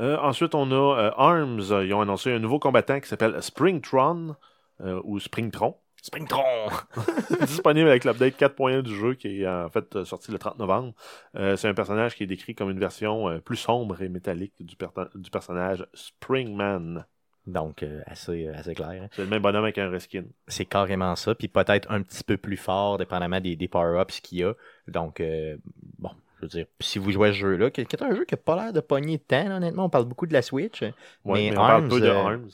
Euh, 0.00 0.16
ensuite, 0.18 0.54
on 0.54 0.70
a 0.72 0.98
euh, 0.98 1.10
Arms. 1.16 1.60
Ils 1.84 1.94
ont 1.94 2.00
annoncé 2.00 2.32
un 2.32 2.38
nouveau 2.40 2.58
combattant 2.58 2.98
qui 3.00 3.08
s'appelle 3.08 3.40
Springtron 3.42 4.34
euh, 4.80 5.00
ou 5.04 5.18
Springtron. 5.20 5.76
Springtron! 6.06 6.68
disponible 7.40 7.88
avec 7.88 8.04
l'update 8.04 8.38
4.1 8.38 8.82
du 8.82 8.94
jeu 8.94 9.14
qui 9.14 9.42
est 9.42 9.48
en 9.48 9.68
fait 9.68 9.96
euh, 9.96 10.04
sorti 10.04 10.30
le 10.30 10.38
30 10.38 10.58
novembre. 10.58 10.94
Euh, 11.34 11.56
c'est 11.56 11.68
un 11.68 11.74
personnage 11.74 12.14
qui 12.14 12.22
est 12.22 12.26
décrit 12.26 12.54
comme 12.54 12.70
une 12.70 12.78
version 12.78 13.28
euh, 13.28 13.38
plus 13.38 13.56
sombre 13.56 14.00
et 14.00 14.08
métallique 14.08 14.54
du, 14.60 14.76
personnage 15.30 15.86
Springman. 15.94 17.04
Donc, 17.46 17.82
euh, 17.84 18.02
assez, 18.06 18.48
assez 18.48 18.74
clair. 18.74 19.02
hein. 19.02 19.08
C'est 19.12 19.22
le 19.22 19.28
même 19.28 19.42
bonhomme 19.42 19.62
avec 19.62 19.78
un 19.78 19.88
reskin. 19.88 20.24
C'est 20.48 20.64
carrément 20.64 21.14
ça. 21.14 21.34
Puis 21.34 21.48
peut-être 21.48 21.90
un 21.90 22.02
petit 22.02 22.24
peu 22.24 22.36
plus 22.36 22.56
fort, 22.56 22.98
dépendamment 22.98 23.40
des, 23.40 23.54
des 23.54 23.68
power-ups 23.68 24.20
qu'il 24.20 24.38
y 24.38 24.44
a. 24.44 24.54
Donc, 24.88 25.20
euh, 25.20 25.56
bon, 25.98 26.10
je 26.38 26.42
veux 26.42 26.48
dire, 26.48 26.66
si 26.80 26.98
vous 26.98 27.12
jouez 27.12 27.28
à 27.28 27.32
ce 27.32 27.38
jeu-là, 27.38 27.70
qui, 27.70 27.80
est 27.80 28.02
un 28.02 28.14
jeu 28.14 28.24
qui 28.24 28.34
n'a 28.34 28.38
pas 28.38 28.56
l'air 28.56 28.72
de 28.72 28.80
pogner 28.80 29.18
de 29.18 29.22
temps, 29.22 29.48
là, 29.48 29.56
honnêtement, 29.56 29.84
on 29.84 29.90
parle 29.90 30.06
beaucoup 30.06 30.26
de 30.26 30.32
la 30.32 30.42
Switch. 30.42 30.82
Ouais, 30.82 30.92
mais, 31.24 31.32
mais, 31.34 31.52
on 31.52 31.54
parle 31.54 31.82
Arms, 31.82 31.88
peu 31.88 32.00
de 32.00 32.06
euh, 32.06 32.16
Arms. 32.16 32.50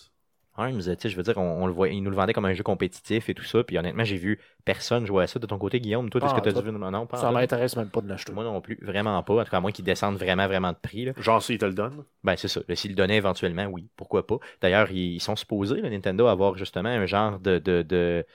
Arms, 0.56 0.80
tu 0.80 0.82
sais, 0.98 1.08
je 1.08 1.16
veux 1.16 1.22
dire, 1.22 1.38
on, 1.38 1.62
on 1.62 1.66
le 1.66 1.72
voit, 1.72 1.88
il 1.88 2.02
nous 2.02 2.10
le 2.10 2.16
vendait 2.16 2.32
comme 2.32 2.44
un 2.44 2.52
jeu 2.52 2.62
compétitif 2.62 3.28
et 3.28 3.34
tout 3.34 3.44
ça. 3.44 3.64
Puis 3.64 3.78
honnêtement, 3.78 4.04
j'ai 4.04 4.16
vu 4.16 4.38
personne 4.64 5.06
jouer 5.06 5.24
à 5.24 5.26
ça 5.26 5.38
de 5.38 5.46
ton 5.46 5.58
côté, 5.58 5.80
Guillaume. 5.80 6.10
Toi, 6.10 6.20
est-ce 6.24 6.34
que 6.34 6.40
tu 6.40 6.48
as 6.48 6.52
tout. 6.52 6.60
vu 6.62 6.72
Non, 6.72 7.06
pas 7.06 7.18
en 7.18 7.20
Ça 7.20 7.30
m'intéresse 7.30 7.76
même 7.76 7.88
pas 7.88 8.00
de 8.00 8.08
l'acheter. 8.08 8.32
Moi 8.32 8.44
non 8.44 8.60
plus, 8.60 8.78
vraiment 8.82 9.22
pas. 9.22 9.34
En 9.34 9.44
tout 9.44 9.50
cas, 9.50 9.56
à 9.56 9.60
moins 9.60 9.72
qu'ils 9.72 9.84
descendent 9.84 10.16
vraiment, 10.16 10.46
vraiment 10.46 10.72
de 10.72 10.76
prix. 10.76 11.06
Là. 11.06 11.12
Genre, 11.16 11.42
s'il 11.42 11.58
te 11.58 11.64
le 11.64 11.74
donne? 11.74 12.04
Ben, 12.22 12.36
c'est 12.36 12.48
ça. 12.48 12.60
Là, 12.68 12.76
S'ils 12.76 12.90
le 12.90 12.96
donnaient 12.96 13.16
éventuellement, 13.16 13.64
oui, 13.66 13.88
pourquoi 13.96 14.26
pas? 14.26 14.36
D'ailleurs, 14.60 14.90
ils 14.90 15.20
sont 15.20 15.36
supposés, 15.36 15.80
le 15.80 15.88
Nintendo, 15.88 16.26
avoir 16.26 16.56
justement 16.56 16.90
un 16.90 17.06
genre 17.06 17.38
de, 17.38 17.58
de, 17.58 17.82
de 17.82 18.26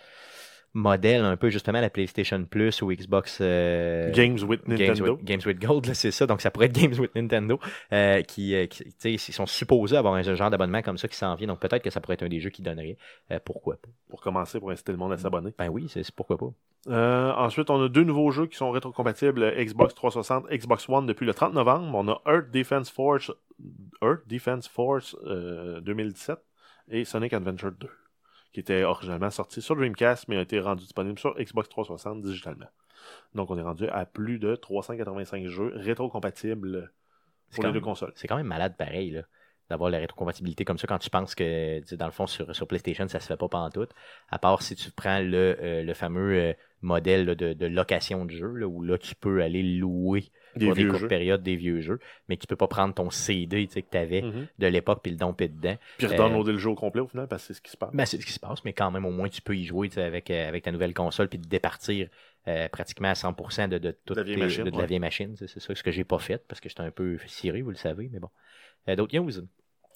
modèle 0.78 1.24
un 1.24 1.36
peu 1.38 1.50
justement 1.50 1.82
la 1.82 1.90
PlayStation 1.90 2.44
Plus 2.46 2.82
ou 2.82 2.92
Xbox 2.94 3.40
euh, 3.42 4.12
Games 4.12 4.38
with 4.48 4.62
Games 4.68 4.78
Nintendo. 4.80 5.16
with, 5.16 5.24
Games 5.26 5.42
with 5.46 5.60
Gold, 5.60 5.86
là, 5.88 5.94
c'est 5.94 6.12
ça. 6.12 6.26
Donc, 6.28 6.42
ça 6.42 6.52
pourrait 6.52 6.68
être 6.68 6.80
Games 6.80 6.94
with 7.00 7.14
Nintendo. 7.16 7.60
euh, 7.92 8.22
qui, 8.22 8.56
euh, 8.56 8.66
qui- 8.68 8.84
tu 8.86 8.92
sais, 8.98 9.14
ils 9.14 9.20
sont 9.20 9.46
supposés 9.46 9.98
avoir 9.98 10.14
un 10.14 10.22
genre 10.22 10.50
d'abonnement 10.50 10.82
comme 10.82 10.98
ça 10.98 11.08
qui 11.08 11.18
s'en 11.18 11.36
vient. 11.36 11.48
Donc, 11.48 11.60
peut-être 11.60 11.84
que 11.84 11.90
ça 11.90 12.00
pourrait 12.00 12.14
être 12.14 12.24
un 12.24 12.30
des 12.30 12.40
jeux 12.40 12.50
qui 12.52 12.62
donnerait. 12.62 12.98
Euh, 13.32 13.40
pourquoi 13.44 13.76
pas? 13.76 13.90
Pour 14.10 14.22
commencer, 14.22 14.60
pour 14.60 14.72
inciter 14.72 14.92
le 14.92 14.98
monde 14.98 15.14
à 15.14 15.18
s'abonner. 15.18 15.54
Ben 15.58 15.70
oui, 15.70 15.88
c'est 15.90 16.10
pourquoi 16.12 16.38
pas. 16.38 16.52
Euh, 16.90 17.34
ensuite, 17.34 17.70
on 17.70 17.84
a 17.84 17.90
deux 17.90 18.04
nouveaux 18.04 18.32
jeux 18.32 18.46
qui 18.46 18.56
sont 18.56 18.72
rétrocompatibles 18.72 19.44
euh, 19.44 19.64
Xbox 19.64 19.94
360, 19.96 20.46
Xbox 20.52 20.88
One 20.88 21.06
depuis 21.06 21.26
le 21.26 21.34
30 21.34 21.54
novembre. 21.54 21.90
On 21.94 22.08
a 22.08 22.22
Earth 22.32 22.52
Defense 22.52 22.90
Force, 22.90 23.32
Earth 24.02 24.22
Defense 24.28 24.68
Force 24.68 25.16
euh, 25.26 25.82
2017 25.82 26.38
et 26.90 27.04
Sonic 27.04 27.34
Adventure 27.34 27.72
2, 27.72 27.88
qui 28.54 28.60
était 28.60 28.84
originalement 28.84 29.30
sorti 29.30 29.62
sur 29.62 29.76
Dreamcast, 29.76 30.28
mais 30.28 30.38
a 30.38 30.42
été 30.42 30.60
rendu 30.60 30.84
disponible 30.84 31.20
sur 31.20 31.36
Xbox 31.36 31.70
360 31.70 32.22
digitalement. 32.22 32.68
Donc, 33.36 33.52
on 33.52 33.58
est 33.58 33.62
rendu 33.62 33.88
à 33.88 34.06
plus 34.06 34.40
de 34.40 34.56
385 34.56 35.48
jeux 35.48 35.72
rétrocompatibles 35.76 36.92
pour 37.52 37.64
les 37.64 37.72
deux 37.72 37.82
consoles. 37.82 38.12
C'est 38.16 38.28
quand 38.28 38.38
même 38.38 38.48
malade 38.48 38.76
pareil, 38.78 39.12
là. 39.12 39.22
D'avoir 39.70 39.90
la 39.90 39.98
rétrocompatibilité 40.00 40.64
comme 40.64 40.78
ça 40.78 40.88
quand 40.88 40.98
tu 41.00 41.10
penses 41.10 41.36
que, 41.36 41.82
dans 41.96 42.06
le 42.06 42.12
fond, 42.12 42.26
sur, 42.26 42.56
sur 42.56 42.68
PlayStation, 42.68 43.08
ça 43.08 43.20
se 43.20 43.28
fait 43.28 43.36
pas 43.38 43.50
pantoute. 43.50 43.90
À 44.30 44.40
part 44.40 44.62
si 44.62 44.76
tu 44.76 44.92
prends 44.92 45.20
le, 45.20 45.58
euh, 45.62 45.84
le 45.84 45.94
fameux 45.94 46.34
euh, 46.40 46.54
modèle 46.82 47.26
là, 47.26 47.36
de, 47.36 47.52
de 47.54 47.66
location 47.66 48.24
de 48.26 48.32
jeu, 48.32 48.48
là, 48.54 48.66
où 48.68 48.82
là, 48.82 48.98
tu 48.98 49.14
peux 49.16 49.42
aller 49.44 49.64
louer 49.64 50.24
Des 50.56 50.68
pour 50.68 50.76
des 50.76 50.86
courtes 50.88 51.02
jeux. 51.02 51.08
périodes 51.10 51.44
des 51.44 51.56
vieux 51.58 51.82
jeux, 51.82 52.00
mais 52.30 52.38
tu 52.38 52.48
peux 52.48 52.56
pas 52.56 52.68
prendre 52.68 52.94
ton 52.94 53.10
CD 53.10 53.68
que 53.68 53.80
tu 53.80 53.98
avais 53.98 54.22
Mhm. 54.22 54.48
de 54.58 54.68
l'époque 54.68 55.00
puis 55.04 55.12
le 55.12 55.18
domper 55.18 55.50
dedans. 55.50 55.76
Puis 55.98 56.08
redownloader 56.08 56.54
le 56.54 56.58
jeu 56.60 56.70
au 56.70 56.76
complet 56.76 57.02
au 57.02 57.08
final, 57.08 57.28
parce 57.28 57.42
que 57.44 57.48
c'est 57.48 57.54
ce 57.56 57.62
qui 57.62 57.72
se 57.72 57.78
passe. 57.78 57.92
Ben, 57.94 58.06
c'est 58.06 58.22
ce 58.22 58.26
qui 58.26 58.32
se 58.32 58.40
passe, 58.40 58.64
mais 58.64 58.72
quand 58.74 58.90
même, 58.92 59.06
au 59.06 59.12
moins, 59.12 59.28
tu 59.28 59.42
peux 59.42 59.56
y 59.58 59.66
jouer 59.66 59.90
avec, 59.98 60.32
euh, 60.32 60.48
avec 60.48 60.64
ta 60.64 60.72
nouvelle 60.72 60.94
console 60.94 61.28
puis 61.28 61.40
te 61.42 61.48
départir 61.48 62.08
euh, 62.48 62.70
pratiquement 62.70 63.10
à 63.10 63.16
100% 63.16 63.68
de, 63.68 63.78
de 63.80 63.92
toute 64.06 64.16
la 64.16 64.24
vieille 64.24 64.38
machine, 64.38 64.64
de, 64.64 64.70
de 64.70 64.78
la 64.78 64.86
vieille 64.86 65.00
machine. 65.00 65.36
C'est 65.38 65.48
c'est 65.48 65.60
ça 65.60 65.76
ce 65.76 65.84
que 65.84 65.92
j'ai 65.92 66.06
pas 66.06 66.20
fait 66.20 66.42
parce 66.48 66.62
que 66.62 66.70
j'étais 66.70 66.82
un 66.82 66.92
peu 66.92 67.18
ciré, 67.28 67.62
vous 67.62 67.72
le 67.72 67.76
savez, 67.76 68.08
mais 68.14 68.20
bon. 68.20 68.30
Euh, 68.90 68.96
D'autres 68.96 69.18
news? 69.18 69.32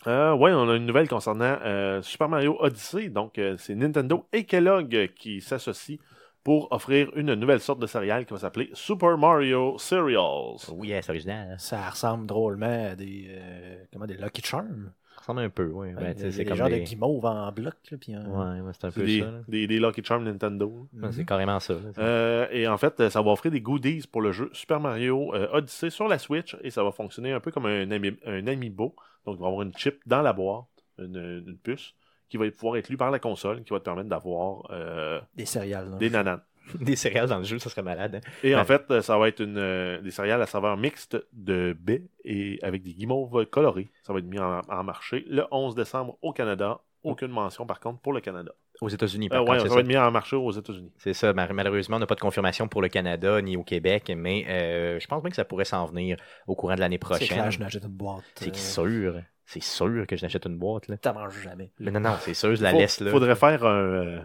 Euh, 0.08 0.34
ouais, 0.34 0.52
on 0.54 0.68
a 0.70 0.76
une 0.76 0.86
nouvelle 0.86 1.08
concernant 1.08 1.58
euh, 1.64 2.02
Super 2.02 2.28
Mario 2.28 2.58
Odyssey. 2.60 3.10
Donc, 3.10 3.38
euh, 3.38 3.56
c'est 3.58 3.76
Nintendo 3.76 4.28
et 4.34 4.46
Kellogg 4.46 5.12
qui 5.16 5.42
s'associent 5.42 5.98
pour 6.44 6.72
offrir 6.72 7.12
une 7.16 7.36
nouvelle 7.36 7.60
sorte 7.60 7.80
de 7.80 7.86
céréale 7.86 8.26
qui 8.26 8.34
va 8.34 8.40
s'appeler 8.40 8.72
Super 8.74 9.16
Mario 9.18 9.78
Cereals. 9.78 10.58
Oui, 10.74 10.90
c'est 11.02 11.10
original. 11.12 11.52
hein. 11.52 11.58
Ça 11.60 11.88
ressemble 11.88 12.26
drôlement 12.26 12.90
à 12.92 12.96
des, 12.96 13.28
euh, 13.30 13.84
comment, 13.94 14.08
des 14.08 14.18
Lucky 14.18 14.42
Charms. 14.42 14.92
Ça 15.22 15.34
ressemble 15.34 15.42
un 15.42 15.50
peu, 15.50 15.66
oui. 15.72 15.94
Ben, 15.94 16.02
Ouais, 16.04 16.08
sais, 16.18 16.24
des, 16.24 16.32
c'est 16.32 16.38
des 16.40 16.46
comme 16.46 16.58
genres 16.58 16.70
des... 16.70 16.80
de 16.80 16.84
guimauves 16.86 17.26
en 17.26 17.52
bloc. 17.52 17.76
Là, 17.92 17.98
puis 18.00 18.14
un- 18.16 18.26
Ouais, 18.26 18.62
ouais, 18.62 18.72
c'est 18.74 18.86
un 18.88 18.92
peu 18.92 19.04
des, 19.06 19.20
ça. 19.20 19.26
là. 19.26 19.40
des, 19.48 19.68
des 19.68 19.80
Lucky 19.80 20.04
Charms 20.04 20.24
Nintendo. 20.24 20.88
C'est 21.12 21.26
carrément 21.26 21.60
ça. 21.60 21.74
là. 21.76 21.80
Euh, 22.00 22.48
et 22.52 22.68
en 22.68 22.78
fait, 22.78 23.10
ça 23.10 23.22
va 23.22 23.32
offrir 23.32 23.52
des 23.52 23.62
goodies 23.62 24.04
pour 24.12 24.22
le 24.22 24.32
jeu 24.32 24.50
Super 24.54 24.80
Mario 24.80 25.34
euh, 25.36 25.48
Odyssey 25.54 25.90
sur 25.92 26.08
la 26.08 26.18
Switch 26.18 26.58
et 26.62 26.72
ça 26.72 26.84
va 26.84 26.92
fonctionner 26.92 27.32
un 27.34 27.40
peu 27.40 27.52
comme 27.52 27.68
un, 27.68 27.90
ami- 27.92 28.18
un 28.26 28.48
amiibo. 28.48 28.96
Donc, 29.26 29.36
il 29.38 29.40
va 29.42 29.46
y 29.46 29.48
avoir 29.50 29.62
une 29.62 29.76
chip 29.78 30.00
dans 30.08 30.24
la 30.24 30.34
boîte, 30.34 30.66
une, 30.98 31.44
une 31.48 31.58
puce, 31.58 31.94
qui 32.28 32.38
va 32.38 32.50
pouvoir 32.50 32.78
être 32.78 32.90
lue 32.90 32.98
par 32.98 33.12
la 33.12 33.20
console, 33.20 33.64
qui 33.64 33.72
va 33.74 33.80
te 33.80 33.86
permettre 33.86 34.10
d'avoir 34.10 34.68
euh, 34.72 35.20
Des 35.36 35.46
céréales. 35.46 35.98
des 36.00 36.10
nananes. 36.10 36.42
Des 36.80 36.96
céréales 36.96 37.28
dans 37.28 37.38
le 37.40 37.44
jeu, 37.44 37.60
ça 37.60 37.70
serait 37.70 37.82
malade. 37.84 38.16
hein. 38.16 38.30
Et 38.44 38.56
en 38.56 38.64
fait, 38.66 38.84
euh, 38.92 39.02
ça 39.02 39.18
va 39.18 39.28
être 39.28 39.42
une, 39.42 39.58
euh, 39.58 40.00
des 40.02 40.12
céréales 40.12 40.42
à 40.42 40.46
saveur 40.46 40.78
mixte 40.78 41.18
de 41.34 41.76
baie 41.80 42.04
et 42.24 42.60
avec 42.62 42.84
des 42.84 42.94
guimauves 42.94 43.46
colorés. 43.48 43.90
Ça 44.04 44.14
va 44.14 44.20
être 44.20 44.26
mis 44.26 44.40
en, 44.40 44.62
en 44.68 44.84
marché 44.84 45.26
le 45.28 45.44
11 45.52 45.76
décembre 45.76 46.18
au 46.22 46.32
Canada. 46.34 46.80
Aucune 47.04 47.32
mention 47.32 47.66
par 47.66 47.80
contre 47.80 48.00
pour 48.02 48.14
le 48.14 48.22
Canada. 48.22 48.52
Aux 48.80 48.90
États-Unis, 48.90 49.28
Euh, 49.28 49.30
par 49.30 49.42
ouais, 49.42 49.48
contre, 49.50 49.62
ça 49.62 49.68
c'est 49.70 49.74
va 49.76 49.82
être 49.82 49.88
mis 49.88 49.98
en 49.98 50.12
marché 50.12 50.36
aux 50.36 50.52
États-Unis. 50.52 50.92
C'est 50.98 51.14
ça. 51.14 51.34
Mal- 51.34 51.52
Malheureusement, 51.54 51.98
on 51.98 52.00
n'a 52.00 52.06
pas 52.08 52.16
de 52.16 52.20
confirmation 52.20 52.68
pour 52.68 52.82
le 52.82 52.90
Canada 52.90 53.42
ni 53.42 53.58
au 53.58 53.64
Québec, 53.64 54.12
mais 54.16 54.46
euh, 54.48 55.00
je 55.00 55.08
pense 55.08 55.22
bien 55.22 55.30
que 55.32 55.36
ça 55.36 55.46
pourrait 55.46 55.66
s'en 55.66 55.86
venir 55.86 56.18
au 56.48 56.56
courant 56.56 56.76
de 56.76 56.80
l'année 56.80 56.96
C'est 56.96 57.00
prochaine. 57.00 57.28
clair, 57.28 57.52
je 57.52 57.60
n'achète 57.60 57.84
une 57.84 57.90
boîte. 57.90 58.24
C'est 58.36 58.50
euh, 58.50 58.54
sûr. 58.54 59.16
C'est 59.46 59.64
sûr 59.64 60.06
que 60.08 60.16
je 60.16 60.24
n'achète 60.24 60.46
une 60.46 60.58
boîte. 60.58 60.88
Là. 60.88 60.98
T'en 60.98 61.14
manges 61.14 61.42
jamais. 61.44 61.72
Mais 61.80 61.92
non, 61.92 62.00
non, 62.00 62.16
c'est 62.22 62.34
sûr, 62.36 62.56
je 62.56 62.62
la 62.64 62.72
Faut- 62.72 62.78
laisse 62.78 63.02
là. 63.02 63.12
Faudrait 63.12 63.36
faire 63.36 63.66
un, 63.66 63.80
euh, 63.82 64.20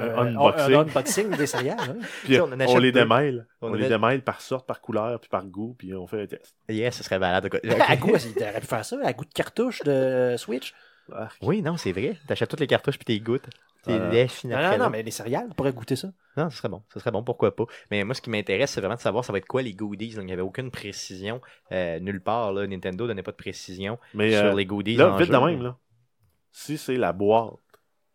un 0.00 0.06
Euh, 0.08 0.16
unboxing. 0.38 0.74
Un 0.74 0.78
unboxing 0.80 1.36
des 1.36 1.46
céréales. 1.46 1.78
hein. 1.80 1.96
Puis 2.24 2.40
on 2.40 2.46
les 2.78 2.92
deux. 2.92 3.00
démêle. 3.00 3.46
On 3.60 3.72
les 3.74 3.88
démêle 3.88 4.22
par 4.22 4.40
sorte, 4.40 4.66
par 4.66 4.80
couleur, 4.80 5.20
puis 5.20 5.28
par 5.28 5.44
goût, 5.44 5.74
puis 5.78 5.94
on 5.94 6.06
fait 6.06 6.22
un 6.22 6.26
test. 6.26 6.54
Yes, 6.68 6.96
ce 6.96 7.04
serait 7.04 7.18
malade. 7.18 7.48
À 7.88 7.96
goût, 7.96 8.08
il 8.16 8.42
aurait 8.42 8.60
pu 8.60 8.66
faire 8.66 8.84
ça, 8.84 8.96
à 9.04 9.12
goût 9.12 9.24
de 9.24 9.32
cartouche 9.32 9.80
de 9.82 10.34
Switch. 10.38 10.74
Oui, 11.42 11.60
non, 11.62 11.76
c'est 11.76 11.92
vrai. 11.92 12.16
T'achètes 12.28 12.48
toutes 12.50 12.60
les 12.60 12.66
cartouches 12.66 12.96
puis 12.98 13.04
t'es 13.04 13.18
goûtes. 13.18 13.48
T'es 13.82 13.92
Euh, 13.92 14.26
Non, 14.44 14.60
non, 14.72 14.78
non, 14.84 14.90
mais 14.90 15.02
les 15.02 15.10
céréales, 15.10 15.46
on 15.50 15.54
pourrait 15.54 15.72
goûter 15.72 15.96
ça. 15.96 16.08
Non, 16.36 16.50
ce 16.50 16.58
serait 16.58 16.68
bon. 16.68 16.82
Ce 16.92 17.00
serait 17.00 17.10
bon, 17.10 17.24
pourquoi 17.24 17.56
pas. 17.56 17.64
Mais 17.90 18.04
moi, 18.04 18.14
ce 18.14 18.20
qui 18.20 18.28
m'intéresse, 18.30 18.70
c'est 18.72 18.80
vraiment 18.80 18.94
de 18.94 19.00
savoir 19.00 19.24
ça 19.24 19.32
va 19.32 19.38
être 19.38 19.46
quoi 19.46 19.62
les 19.62 19.72
goodies. 19.72 20.10
Donc, 20.14 20.24
il 20.24 20.26
n'y 20.26 20.32
avait 20.34 20.42
aucune 20.42 20.70
précision 20.70 21.40
euh, 21.72 21.98
nulle 21.98 22.20
part. 22.20 22.52
Là. 22.52 22.66
Nintendo 22.66 23.06
donnait 23.06 23.22
pas 23.22 23.30
de 23.32 23.36
précision 23.38 23.98
Mais 24.14 24.30
sur 24.36 24.44
euh, 24.44 24.54
les 24.54 24.66
goodies. 24.66 24.96
là, 24.96 25.12
en 25.14 25.16
vite 25.16 25.28
jeu. 25.28 25.32
de 25.32 25.38
même, 25.46 25.62
là. 25.62 25.76
Si 26.52 26.76
c'est 26.76 26.96
la 26.96 27.12
boîte 27.14 27.54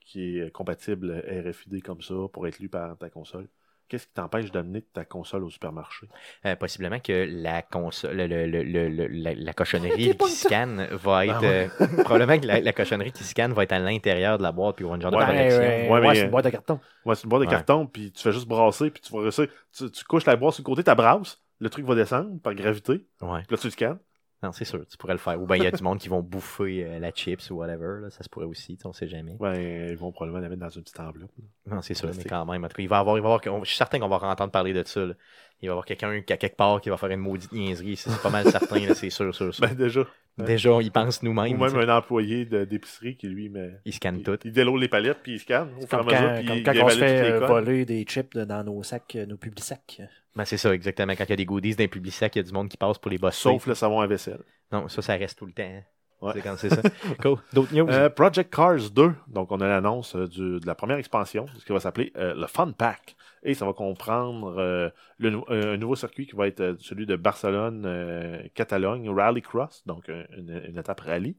qui 0.05 0.39
est 0.39 0.51
compatible 0.51 1.23
RFID 1.45 1.81
comme 1.83 2.01
ça 2.01 2.13
pour 2.31 2.47
être 2.47 2.59
lue 2.59 2.69
par 2.69 2.97
ta 2.97 3.09
console, 3.09 3.47
qu'est-ce 3.87 4.07
qui 4.07 4.13
t'empêche 4.13 4.51
d'amener 4.51 4.81
ta 4.81 5.03
console 5.05 5.43
au 5.43 5.49
supermarché? 5.49 6.07
Euh, 6.45 6.55
possiblement 6.55 6.99
que 6.99 7.27
la 7.29 7.61
console, 7.61 8.17
le- 8.17 8.45
le- 8.47 8.63
le- 8.63 9.07
la, 9.07 9.33
la 9.33 9.53
cochonnerie 9.53 10.15
qui 10.17 10.29
scanne 10.29 10.87
va 10.91 11.25
être. 11.25 11.35
Ah 11.37 11.41
ouais. 11.41 11.69
euh, 11.81 11.87
probablement 12.03 12.39
que 12.39 12.47
la, 12.47 12.61
la 12.61 12.73
cochonnerie 12.73 13.11
qui 13.11 13.23
scanne 13.23 13.53
va 13.53 13.63
être 13.63 13.73
à 13.73 13.79
l'intérieur 13.79 14.37
de 14.37 14.43
la 14.43 14.51
boîte 14.51 14.75
puis 14.77 14.85
aura 14.85 14.95
une 14.95 15.01
genre 15.01 15.13
Ouais, 15.13 15.21
de 15.21 15.25
connexion. 15.25 15.59
ouais, 15.59 15.89
Ouais, 15.89 16.01
mais, 16.01 16.07
ouais, 16.07 16.15
c'est 16.15 16.21
euh, 16.21 16.25
une 16.25 16.31
boîte 16.31 16.45
de 16.45 16.49
carton. 16.51 16.79
Ouais, 17.05 17.15
c'est 17.15 17.23
une 17.23 17.29
boîte 17.29 17.41
de 17.41 17.47
Ouais. 17.47 17.51
carton, 17.53 17.85
puis 17.87 18.11
tu 18.11 18.21
fais 18.23 18.31
juste 18.31 18.47
brasser, 18.47 18.89
puis 18.91 19.01
tu 19.01 19.11
vas 19.13 19.21
réussir. 19.21 19.47
Tu, 19.75 19.91
tu 19.91 20.03
couches 20.05 20.25
la 20.25 20.35
boîte 20.35 20.53
sur 20.55 20.61
le 20.61 20.65
côté, 20.65 20.83
ta 20.83 20.95
brasse, 20.95 21.41
le 21.59 21.69
truc 21.69 21.85
va 21.85 21.95
descendre 21.95 22.39
par 22.41 22.53
gravité, 22.55 23.05
Ouais. 23.21 23.41
puis 23.47 23.55
là 23.55 23.57
tu 23.57 23.67
le 23.67 23.71
scannes. 23.71 23.99
Non, 24.45 24.51
c'est 24.51 24.65
sûr, 24.65 24.85
tu 24.87 24.95
pourrais 24.97 25.13
le 25.13 25.19
faire. 25.19 25.41
Ou 25.41 25.47
bien 25.47 25.55
il 25.57 25.63
y 25.63 25.67
a 25.67 25.71
du 25.71 25.81
monde 25.83 25.97
qui 25.99 26.07
vont 26.07 26.21
bouffer 26.21 26.85
euh, 26.85 26.99
la 26.99 27.11
chips 27.11 27.49
ou 27.49 27.55
whatever. 27.55 28.01
là, 28.03 28.09
ça 28.11 28.23
se 28.23 28.29
pourrait 28.29 28.45
aussi, 28.45 28.75
tu 28.75 28.81
sais, 28.81 28.87
on 28.87 28.93
sait 28.93 29.07
jamais. 29.07 29.35
Ouais, 29.39 29.89
ils 29.91 29.97
vont 29.97 30.11
probablement 30.11 30.39
la 30.41 30.49
mettre 30.49 30.61
dans 30.61 30.69
une 30.69 30.83
petite 30.83 30.99
enveloppe. 30.99 31.31
Non, 31.65 31.81
c'est 31.81 31.93
sûr, 31.95 32.09
mais 32.15 32.23
quand 32.23 32.45
même. 32.45 32.63
En 32.63 32.67
tout 32.67 32.75
cas, 32.75 32.83
il 32.83 32.89
va 32.89 32.99
avoir, 32.99 33.17
il 33.17 33.21
va 33.23 33.33
avoir, 33.33 33.63
je 33.63 33.69
suis 33.69 33.77
certain 33.77 33.99
qu'on 33.99 34.07
va 34.07 34.17
entendre 34.17 34.51
parler 34.51 34.73
de 34.73 34.83
ça. 34.85 34.99
là. 35.05 35.13
Il 35.61 35.67
va 35.67 35.67
y 35.67 35.69
avoir 35.69 35.85
quelqu'un 35.85 36.21
qui, 36.21 36.33
à 36.33 36.37
quelque 36.37 36.57
part 36.57 36.81
qui 36.81 36.89
va 36.89 36.97
faire 36.97 37.09
une 37.09 37.21
maudite 37.21 37.51
niaiserie. 37.53 37.95
C'est 37.95 38.09
c'est 38.09 38.21
pas 38.21 38.29
mal 38.29 38.45
certain, 38.51 38.79
là, 38.85 38.93
c'est 38.93 39.09
sûr, 39.09 39.33
sûr, 39.33 39.53
sûr. 39.53 39.65
Ben 39.67 39.73
déjà. 39.73 40.05
Déjà, 40.37 40.71
on 40.73 40.81
y 40.81 40.89
pense 40.89 41.21
Ou 41.21 41.25
nous-mêmes. 41.27 41.57
même 41.57 41.69
tu 41.71 41.75
sais. 41.77 41.83
un 41.89 41.97
employé 41.97 42.43
de- 42.43 42.65
d'épicerie 42.65 43.15
qui 43.15 43.27
lui 43.27 43.47
met. 43.47 43.71
Il 43.85 43.93
scanne 43.93 44.17
Il, 44.17 44.23
tout. 44.23 44.37
il 44.43 44.51
déload 44.51 44.81
les 44.81 44.89
palettes, 44.89 45.19
puis 45.23 45.35
il 45.35 45.39
scanne 45.39 45.69
au 45.81 45.85
comme 45.85 46.05
mesure, 46.05 46.19
quand, 46.19 46.35
puis 46.35 46.45
comme 46.45 46.57
il, 46.57 46.63
quand 46.63 46.71
il 46.73 46.81
on 46.83 46.89
se 46.89 46.97
fait 46.97 47.21
euh, 47.31 47.47
voler 47.47 47.85
des 47.85 48.03
chips 48.03 48.35
de- 48.35 48.43
dans 48.43 48.61
nos 48.65 48.83
sacs, 48.83 49.15
euh, 49.15 49.25
nos 49.25 49.37
publics 49.37 49.63
sacs. 49.63 50.01
Ben, 50.35 50.45
c'est 50.45 50.57
ça, 50.57 50.73
exactement. 50.73 51.13
Quand 51.13 51.23
il 51.23 51.29
y 51.29 51.33
a 51.33 51.37
des 51.37 51.45
goodies 51.45 51.75
d'un 51.75 51.87
public 51.87 52.13
sac, 52.13 52.35
il 52.35 52.39
y 52.39 52.41
a 52.41 52.43
du 52.43 52.51
monde 52.51 52.67
qui 52.69 52.77
passe 52.77 52.97
pour 52.97 53.09
les 53.11 53.17
boss. 53.17 53.35
Sauf 53.37 53.67
le 53.67 53.75
savon 53.75 54.01
à 54.01 54.07
vaisselle. 54.07 54.41
Non, 54.71 54.87
ça, 54.87 55.01
ça 55.01 55.13
reste 55.15 55.37
tout 55.39 55.45
le 55.45 55.53
temps. 55.53 55.63
hein. 55.63 55.83
Ouais. 56.21 56.31
C'est 56.33 56.41
quand 56.41 56.55
c'est 56.57 56.69
ça. 56.69 56.81
Cool. 57.21 57.37
D'autres 57.53 57.73
news? 57.75 57.87
Euh, 57.89 58.09
Project 58.09 58.53
Cars 58.53 58.89
2, 58.89 59.13
donc 59.27 59.51
on 59.51 59.59
a 59.59 59.67
l'annonce 59.67 60.15
euh, 60.15 60.27
de 60.27 60.65
la 60.65 60.73
première 60.73 60.97
expansion, 60.97 61.45
ce 61.59 61.65
qui 61.65 61.73
va 61.73 61.79
s'appeler 61.81 62.13
euh, 62.17 62.33
le 62.33 62.47
Fun 62.47 62.71
Pack. 62.71 63.15
Et 63.43 63.53
ça 63.53 63.65
va 63.65 63.73
comprendre 63.73 64.55
euh, 64.57 64.89
le 65.19 65.39
un 65.49 65.77
nouveau 65.77 65.95
circuit 65.95 66.25
qui 66.25 66.35
va 66.35 66.47
être 66.47 66.77
celui 66.79 67.05
de 67.05 67.15
Barcelone-Catalogne, 67.15 69.09
Rally 69.09 69.41
Cross, 69.41 69.83
donc 69.85 70.07
une, 70.07 70.63
une 70.67 70.77
étape 70.77 71.01
rallye. 71.01 71.37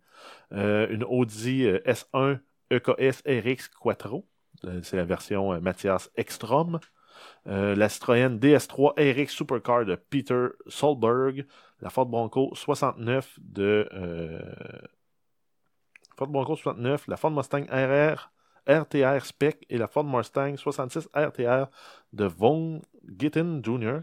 Une 0.52 1.04
Audi 1.08 1.64
euh, 1.66 1.78
S1 1.86 2.38
EKS 2.70 3.22
RX 3.26 3.68
Quattro, 3.80 4.26
c'est 4.82 4.96
la 4.96 5.04
version 5.04 5.60
Mathias 5.60 6.10
Ekstrom. 6.16 6.80
La 7.46 7.88
Citroën 7.88 8.38
DS3 8.38 8.94
RX 8.96 9.32
Supercar 9.32 9.84
de 9.84 9.94
Peter 9.94 10.48
Solberg. 10.66 11.46
La 11.80 11.90
Ford 11.90 12.06
Bronco 12.06 12.54
69 12.54 13.38
de 13.38 13.88
euh, 13.92 14.40
Ford 16.16 16.28
Bronco 16.28 16.56
69, 16.56 17.06
la 17.08 17.16
Ford 17.16 17.30
Mustang 17.30 17.66
RR 17.70 18.32
RTR 18.66 19.24
Spec 19.24 19.64
et 19.68 19.78
la 19.78 19.86
Ford 19.86 20.04
Mustang 20.04 20.56
66 20.56 21.08
RTR 21.14 21.66
de 22.12 22.24
Von 22.24 22.82
Gittin 23.18 23.60
Jr. 23.62 24.00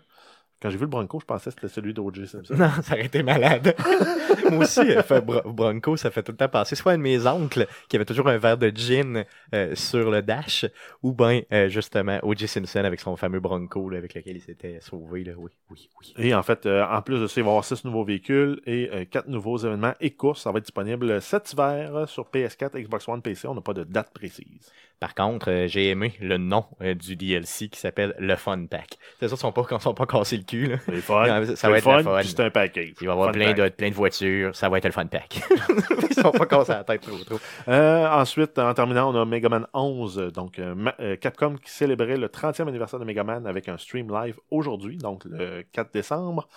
Quand 0.64 0.70
j'ai 0.70 0.78
vu 0.78 0.84
le 0.84 0.88
Bronco, 0.88 1.20
je 1.20 1.26
pensais 1.26 1.50
que 1.52 1.56
c'était 1.60 1.68
celui 1.74 1.94
d'O.J. 1.94 2.26
Simpson. 2.26 2.56
Non, 2.58 2.70
ça 2.82 2.94
aurait 2.94 3.06
été 3.08 3.22
malade. 3.22 3.76
Moi 4.50 4.64
aussi, 4.64 4.80
euh, 4.80 5.04
fait 5.04 5.20
Bro- 5.20 5.42
Bronco, 5.52 5.98
ça 5.98 6.10
fait 6.10 6.24
tout 6.24 6.32
le 6.32 6.38
temps 6.38 6.48
passer. 6.48 6.76
Soit 6.78 6.94
un 6.94 6.98
de 6.98 7.04
mes 7.04 7.28
oncles 7.28 7.68
qui 7.90 7.98
avait 7.98 8.06
toujours 8.06 8.30
un 8.30 8.38
verre 8.38 8.58
de 8.58 8.70
gin 8.74 9.26
euh, 9.54 9.76
sur 9.76 10.10
le 10.10 10.22
dash, 10.22 10.66
ou 11.02 11.12
bien 11.12 11.42
euh, 11.52 11.68
justement 11.68 12.18
O.J. 12.24 12.48
Simpson 12.48 12.80
avec 12.86 13.02
son 13.02 13.18
fameux 13.18 13.42
Bronco 13.42 13.90
là, 13.90 13.98
avec 13.98 14.14
lequel 14.14 14.38
il 14.38 14.42
s'était 14.42 14.80
sauvé. 14.80 15.26
Là. 15.26 15.34
Oui, 15.38 15.52
oui, 15.70 15.90
oui. 16.00 16.14
Et 16.18 16.34
en 16.34 16.44
fait, 16.44 16.66
euh, 16.66 16.86
en 16.86 17.02
plus 17.02 17.20
de 17.20 17.28
ça, 17.28 17.42
il 17.42 17.44
va 17.44 17.50
y 17.50 17.52
avoir 17.52 17.66
6 17.66 17.84
nouveaux 17.84 18.06
véhicules 18.06 18.62
et 18.66 19.06
4 19.12 19.28
nouveaux 19.28 19.58
événements 19.58 19.94
et 20.00 20.12
courses. 20.12 20.44
Ça 20.44 20.52
va 20.54 20.60
être 20.60 20.64
disponible 20.66 21.22
cet 21.22 21.52
hiver 21.52 22.08
sur 22.08 22.24
PS4, 22.34 22.80
Xbox 22.82 23.06
One, 23.10 23.22
PC. 23.22 23.50
On 23.50 23.56
n'a 23.56 23.62
pas 23.62 23.74
de 23.74 23.84
date 23.84 24.12
précise. 24.14 24.72
Par 25.04 25.16
contre, 25.16 25.52
euh, 25.52 25.68
j'ai 25.68 25.90
aimé 25.90 26.14
le 26.22 26.38
nom 26.38 26.64
euh, 26.82 26.94
du 26.94 27.18
DLC 27.18 27.68
qui 27.68 27.78
s'appelle 27.78 28.16
le 28.20 28.38
Fun 28.38 28.68
Pack. 28.68 28.98
C'est 29.20 29.28
ça, 29.28 29.36
ils 29.36 29.38
sont 29.38 29.52
pas, 29.52 29.64
pas 29.96 30.06
cassés 30.06 30.38
le 30.38 30.44
cul. 30.44 30.68
Là. 30.68 30.78
C'est 30.86 31.02
fun. 31.02 31.28
Non, 31.28 31.56
ça 31.58 31.68
va 31.68 31.74
le 31.74 31.80
être 31.80 31.98
le 31.98 32.04
fun, 32.04 32.22
c'est 32.24 32.40
un 32.40 32.50
package. 32.50 32.94
Il 33.02 33.08
va 33.08 33.12
y 33.12 33.14
avoir 33.14 33.32
plein 33.34 33.52
de, 33.52 33.68
plein 33.68 33.90
de 33.90 33.96
voitures, 33.96 34.56
ça 34.56 34.70
va 34.70 34.78
être 34.78 34.86
le 34.86 34.92
Fun 34.92 35.08
Pack. 35.08 35.42
ils 36.10 36.14
sont 36.14 36.32
pas 36.32 36.46
cassés 36.46 36.72
la 36.72 36.86
tête 36.86 37.02
trop 37.02 37.18
trop. 37.18 37.38
Euh, 37.68 38.08
ensuite, 38.12 38.58
en 38.58 38.74
terminant, 38.74 39.14
on 39.14 39.22
a 39.22 39.26
Mega 39.26 39.50
Man 39.50 39.68
11, 39.74 40.32
donc 40.34 40.62
Capcom 41.20 41.58
qui 41.58 41.70
célébrait 41.70 42.16
le 42.16 42.28
30e 42.28 42.70
anniversaire 42.70 42.98
de 42.98 43.04
Mega 43.04 43.26
Man 43.26 43.46
avec 43.46 43.68
un 43.68 43.78
stream 43.78 44.10
live 44.10 44.40
aujourd'hui, 44.52 44.96
donc 44.96 45.26
le 45.26 45.66
4 45.74 45.92
décembre. 45.94 46.48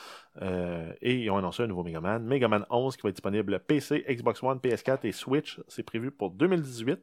Euh, 0.43 0.93
et 1.01 1.15
ils 1.15 1.31
ont 1.31 1.39
annoncé 1.39 1.63
un 1.63 1.67
nouveau 1.67 1.83
Mega 1.83 2.01
Man, 2.01 2.23
Mega 2.25 2.49
Man 2.49 2.67
11 2.69 2.97
qui 2.97 3.03
va 3.03 3.09
être 3.09 3.17
disponible 3.17 3.59
PC, 3.61 4.05
Xbox 4.09 4.43
One, 4.43 4.59
PS4 4.59 4.99
et 5.05 5.13
Switch. 5.13 5.61
C'est 5.69 5.83
prévu 5.83 6.11
pour 6.11 6.31
2018 6.31 7.01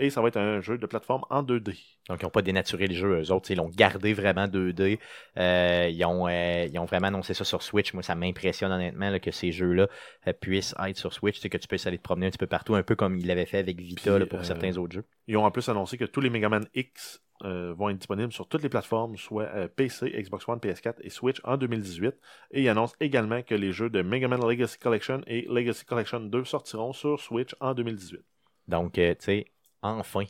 et 0.00 0.10
ça 0.10 0.20
va 0.20 0.28
être 0.28 0.36
un 0.36 0.60
jeu 0.60 0.78
de 0.78 0.86
plateforme 0.86 1.24
en 1.30 1.42
2D. 1.42 1.76
Donc, 2.08 2.20
ils 2.20 2.24
n'ont 2.24 2.30
pas 2.30 2.42
dénaturé 2.42 2.86
le 2.86 2.94
jeu, 2.94 3.20
eux 3.20 3.32
autres. 3.32 3.50
Ils 3.50 3.56
l'ont 3.56 3.68
gardé 3.68 4.12
vraiment 4.14 4.46
2D. 4.46 4.98
Euh, 5.36 5.88
ils, 5.92 6.04
ont, 6.04 6.26
euh, 6.26 6.66
ils 6.70 6.78
ont 6.78 6.86
vraiment 6.86 7.08
annoncé 7.08 7.34
ça 7.34 7.44
sur 7.44 7.62
Switch. 7.62 7.92
Moi, 7.94 8.02
ça 8.02 8.14
m'impressionne 8.14 8.72
honnêtement 8.72 9.10
là, 9.10 9.20
que 9.20 9.30
ces 9.30 9.52
jeux-là 9.52 9.88
euh, 10.26 10.32
puissent 10.32 10.74
être 10.84 10.96
sur 10.96 11.12
Switch. 11.12 11.38
C'est 11.38 11.48
que 11.48 11.58
tu 11.58 11.68
peux 11.68 11.76
aller 11.84 11.98
te 11.98 12.02
promener 12.02 12.26
un 12.26 12.30
petit 12.30 12.38
peu 12.38 12.46
partout, 12.46 12.74
un 12.74 12.82
peu 12.82 12.96
comme 12.96 13.18
ils 13.18 13.26
l'avaient 13.26 13.46
fait 13.46 13.58
avec 13.58 13.80
Vita 13.80 14.10
Puis, 14.10 14.20
là, 14.20 14.26
pour 14.26 14.44
certains 14.44 14.76
autres 14.76 14.94
jeux. 14.94 15.04
Ils 15.28 15.36
ont 15.36 15.44
en 15.44 15.50
plus 15.50 15.68
annoncé 15.68 15.96
que 15.96 16.04
tous 16.04 16.20
les 16.20 16.30
Mega 16.30 16.48
Man 16.48 16.66
X 16.74 17.22
euh, 17.44 17.72
vont 17.72 17.88
être 17.88 17.96
disponibles 17.96 18.32
sur 18.32 18.46
toutes 18.46 18.62
les 18.62 18.68
plateformes, 18.68 19.16
soit 19.16 19.44
euh, 19.54 19.66
PC, 19.66 20.10
Xbox 20.10 20.46
One, 20.46 20.58
PS4 20.58 20.96
et 21.00 21.08
Switch 21.08 21.40
en 21.44 21.56
2018. 21.56 22.14
Et 22.50 22.62
ils 22.62 22.68
annoncent 22.68 22.94
également 23.00 23.42
que 23.42 23.54
les 23.54 23.72
jeux 23.72 23.88
de 23.88 24.02
Mega 24.02 24.28
Man 24.28 24.46
Legacy 24.46 24.78
Collection 24.78 25.22
et 25.26 25.46
Legacy 25.48 25.86
Collection 25.86 26.20
2 26.20 26.44
sortiront 26.44 26.92
sur 26.92 27.18
Switch 27.18 27.54
en 27.60 27.72
2018. 27.72 28.20
Donc, 28.68 28.98
euh, 28.98 29.14
tu 29.14 29.24
sais, 29.24 29.46
enfin, 29.82 30.24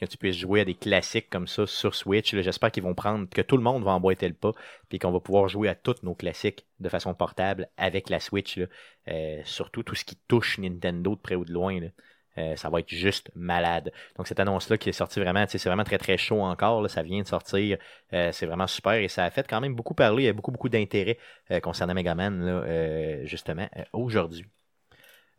que 0.00 0.06
tu 0.06 0.16
puisses 0.18 0.36
jouer 0.36 0.60
à 0.60 0.64
des 0.64 0.74
classiques 0.74 1.30
comme 1.30 1.46
ça 1.46 1.66
sur 1.66 1.94
Switch. 1.94 2.34
J'espère 2.34 2.70
qu'ils 2.70 2.82
vont 2.82 2.94
prendre, 2.94 3.28
que 3.28 3.42
tout 3.42 3.56
le 3.56 3.62
monde 3.62 3.84
va 3.84 3.92
emboîter 3.92 4.28
le 4.28 4.34
pas, 4.34 4.52
puis 4.88 4.98
qu'on 4.98 5.12
va 5.12 5.20
pouvoir 5.20 5.48
jouer 5.48 5.68
à 5.68 5.74
tous 5.74 6.02
nos 6.02 6.14
classiques 6.14 6.66
de 6.80 6.88
façon 6.88 7.14
portable 7.14 7.68
avec 7.76 8.10
la 8.10 8.20
Switch. 8.20 8.58
Euh, 9.08 9.40
surtout 9.44 9.82
tout 9.82 9.94
ce 9.94 10.04
qui 10.04 10.16
touche 10.28 10.58
Nintendo 10.58 11.14
de 11.14 11.20
près 11.20 11.36
ou 11.36 11.44
de 11.44 11.52
loin. 11.52 11.80
Euh, 12.36 12.56
ça 12.56 12.68
va 12.68 12.80
être 12.80 12.88
juste 12.88 13.30
malade. 13.36 13.92
Donc 14.16 14.26
cette 14.26 14.40
annonce-là 14.40 14.76
qui 14.76 14.88
est 14.88 14.92
sortie 14.92 15.20
vraiment, 15.20 15.44
c'est 15.48 15.62
vraiment 15.64 15.84
très 15.84 15.98
très 15.98 16.16
chaud 16.18 16.40
encore. 16.40 16.88
ça 16.90 17.02
vient 17.02 17.22
de 17.22 17.28
sortir. 17.28 17.78
Euh, 18.12 18.32
c'est 18.32 18.46
vraiment 18.46 18.66
super 18.66 18.94
et 18.94 19.08
ça 19.08 19.24
a 19.24 19.30
fait 19.30 19.46
quand 19.48 19.60
même 19.60 19.74
beaucoup 19.74 19.94
parler. 19.94 20.24
Il 20.24 20.26
y 20.26 20.28
a 20.28 20.32
beaucoup 20.32 20.50
beaucoup 20.50 20.68
d'intérêt 20.68 21.18
concernant 21.62 21.94
Megaman 21.94 22.40
là, 22.44 23.24
justement 23.24 23.68
aujourd'hui. 23.92 24.44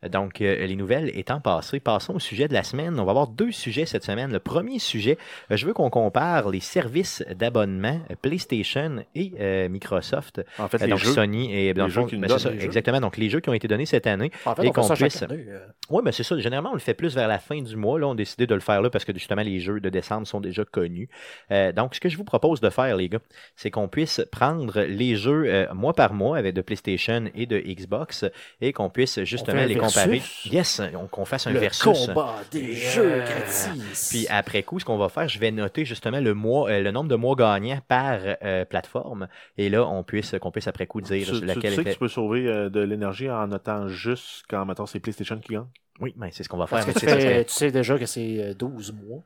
Donc, 0.02 0.40
euh, 0.40 0.66
les 0.66 0.76
nouvelles 0.76 1.10
étant 1.18 1.40
passées, 1.40 1.80
passons 1.80 2.16
au 2.16 2.18
sujet 2.18 2.48
de 2.48 2.52
la 2.52 2.62
semaine. 2.62 3.00
On 3.00 3.04
va 3.04 3.10
avoir 3.10 3.28
deux 3.28 3.50
sujets 3.50 3.86
cette 3.86 4.04
semaine. 4.04 4.30
Le 4.30 4.38
premier 4.38 4.78
sujet, 4.78 5.16
euh, 5.50 5.56
je 5.56 5.66
veux 5.66 5.72
qu'on 5.72 5.88
compare 5.88 6.50
les 6.50 6.60
services 6.60 7.24
d'abonnement 7.34 8.00
euh, 8.10 8.14
PlayStation 8.20 9.04
et 9.14 9.32
euh, 9.40 9.68
Microsoft. 9.70 10.42
En 10.58 10.68
fait, 10.68 10.82
les 10.82 10.88
donc, 10.88 10.98
jeux. 10.98 11.12
Sony 11.12 11.52
et 11.52 11.72
les 11.72 11.72
le 11.72 11.88
fond, 11.88 12.02
jeux 12.02 12.06
qui 12.08 12.14
nous 12.16 12.20
ben, 12.20 12.28
donnent 12.28 12.38
ça, 12.38 12.50
les 12.50 12.60
jeux. 12.60 12.66
exactement. 12.66 13.00
Donc, 13.00 13.16
les 13.16 13.30
jeux 13.30 13.40
qui 13.40 13.48
ont 13.48 13.54
été 13.54 13.68
donnés 13.68 13.86
cette 13.86 14.06
année. 14.06 14.30
En 14.44 14.54
fait, 14.54 14.66
Et 14.66 14.70
qu'on 14.70 14.86
puisse-. 14.86 15.24
Oui, 15.88 16.02
mais 16.04 16.12
c'est 16.12 16.24
ça. 16.24 16.38
Généralement, 16.38 16.70
on 16.70 16.74
le 16.74 16.80
fait 16.80 16.94
plus 16.94 17.14
vers 17.14 17.28
la 17.28 17.38
fin 17.38 17.60
du 17.60 17.76
mois. 17.76 17.98
Là, 17.98 18.06
on 18.06 18.12
a 18.12 18.16
décidé 18.16 18.46
de 18.46 18.54
le 18.54 18.60
faire 18.60 18.82
là 18.82 18.90
parce 18.90 19.04
que 19.04 19.14
justement, 19.14 19.42
les 19.42 19.60
jeux 19.60 19.80
de 19.80 19.88
décembre 19.88 20.26
sont 20.26 20.40
déjà 20.40 20.64
connus. 20.64 21.08
Donc, 21.74 21.94
ce 21.94 22.00
que 22.00 22.08
je 22.08 22.18
vous 22.18 22.24
propose 22.24 22.60
de 22.60 22.68
faire, 22.68 22.96
les 22.96 23.08
gars, 23.08 23.20
c'est 23.56 23.70
qu'on 23.70 23.88
puisse 23.88 24.20
prendre 24.30 24.82
les 24.82 25.16
jeux 25.16 25.66
mois 25.72 25.94
par 25.94 26.12
mois 26.12 26.36
avec 26.36 26.54
de 26.54 26.60
PlayStation 26.60 27.24
et 27.34 27.46
de 27.46 27.58
Xbox 27.58 28.24
et 28.60 28.72
qu'on 28.72 28.90
puisse 28.90 29.22
justement 29.24 29.64
les? 29.64 29.85
Comparer. 29.86 30.22
Yes, 30.44 30.80
on- 30.94 31.06
qu'on 31.06 31.24
fasse 31.24 31.46
un 31.46 31.52
le 31.52 31.58
versus. 31.60 32.06
combat 32.06 32.34
des 32.50 32.74
jeux 32.74 33.12
euh, 33.22 33.24
gratis. 33.24 34.08
Puis 34.10 34.26
après 34.28 34.62
coup, 34.62 34.78
ce 34.80 34.84
qu'on 34.84 34.98
va 34.98 35.08
faire, 35.08 35.28
je 35.28 35.38
vais 35.38 35.50
noter 35.50 35.84
justement 35.84 36.20
le 36.20 36.34
mois, 36.34 36.70
euh, 36.70 36.80
le 36.82 36.90
nombre 36.90 37.08
de 37.08 37.16
mois 37.16 37.34
gagnants 37.34 37.80
par 37.88 38.18
euh, 38.42 38.64
plateforme. 38.64 39.28
Et 39.58 39.68
là, 39.68 39.86
on 39.86 40.02
puisse, 40.02 40.34
qu'on 40.40 40.50
puisse 40.50 40.68
après 40.68 40.86
coup 40.86 41.00
dire 41.00 41.26
Tu, 41.26 41.44
laquelle 41.44 41.70
tu 41.70 41.76
sais 41.76 41.84
que 41.84 41.90
tu 41.90 41.98
peux 41.98 42.08
sauver 42.08 42.46
euh, 42.48 42.68
de 42.70 42.80
l'énergie 42.80 43.30
en 43.30 43.46
notant 43.46 43.88
juste 43.88 44.44
quand, 44.48 44.64
mettons, 44.66 44.86
c'est 44.86 45.00
PlayStation 45.00 45.38
qui 45.38 45.54
gagne? 45.54 45.66
Oui, 46.00 46.12
mais 46.16 46.30
c'est 46.32 46.42
ce 46.42 46.48
qu'on 46.48 46.58
va 46.58 46.66
faire. 46.66 46.84
Parce 46.84 47.00
que 47.00 47.06
mais 47.06 47.16
tu, 47.16 47.22
fais- 47.22 47.44
sais 47.48 47.70
déjà 47.70 47.98
que 47.98 48.06
c'est 48.06 48.42
euh, 48.42 48.54
12 48.54 48.92
mois. 48.92 49.22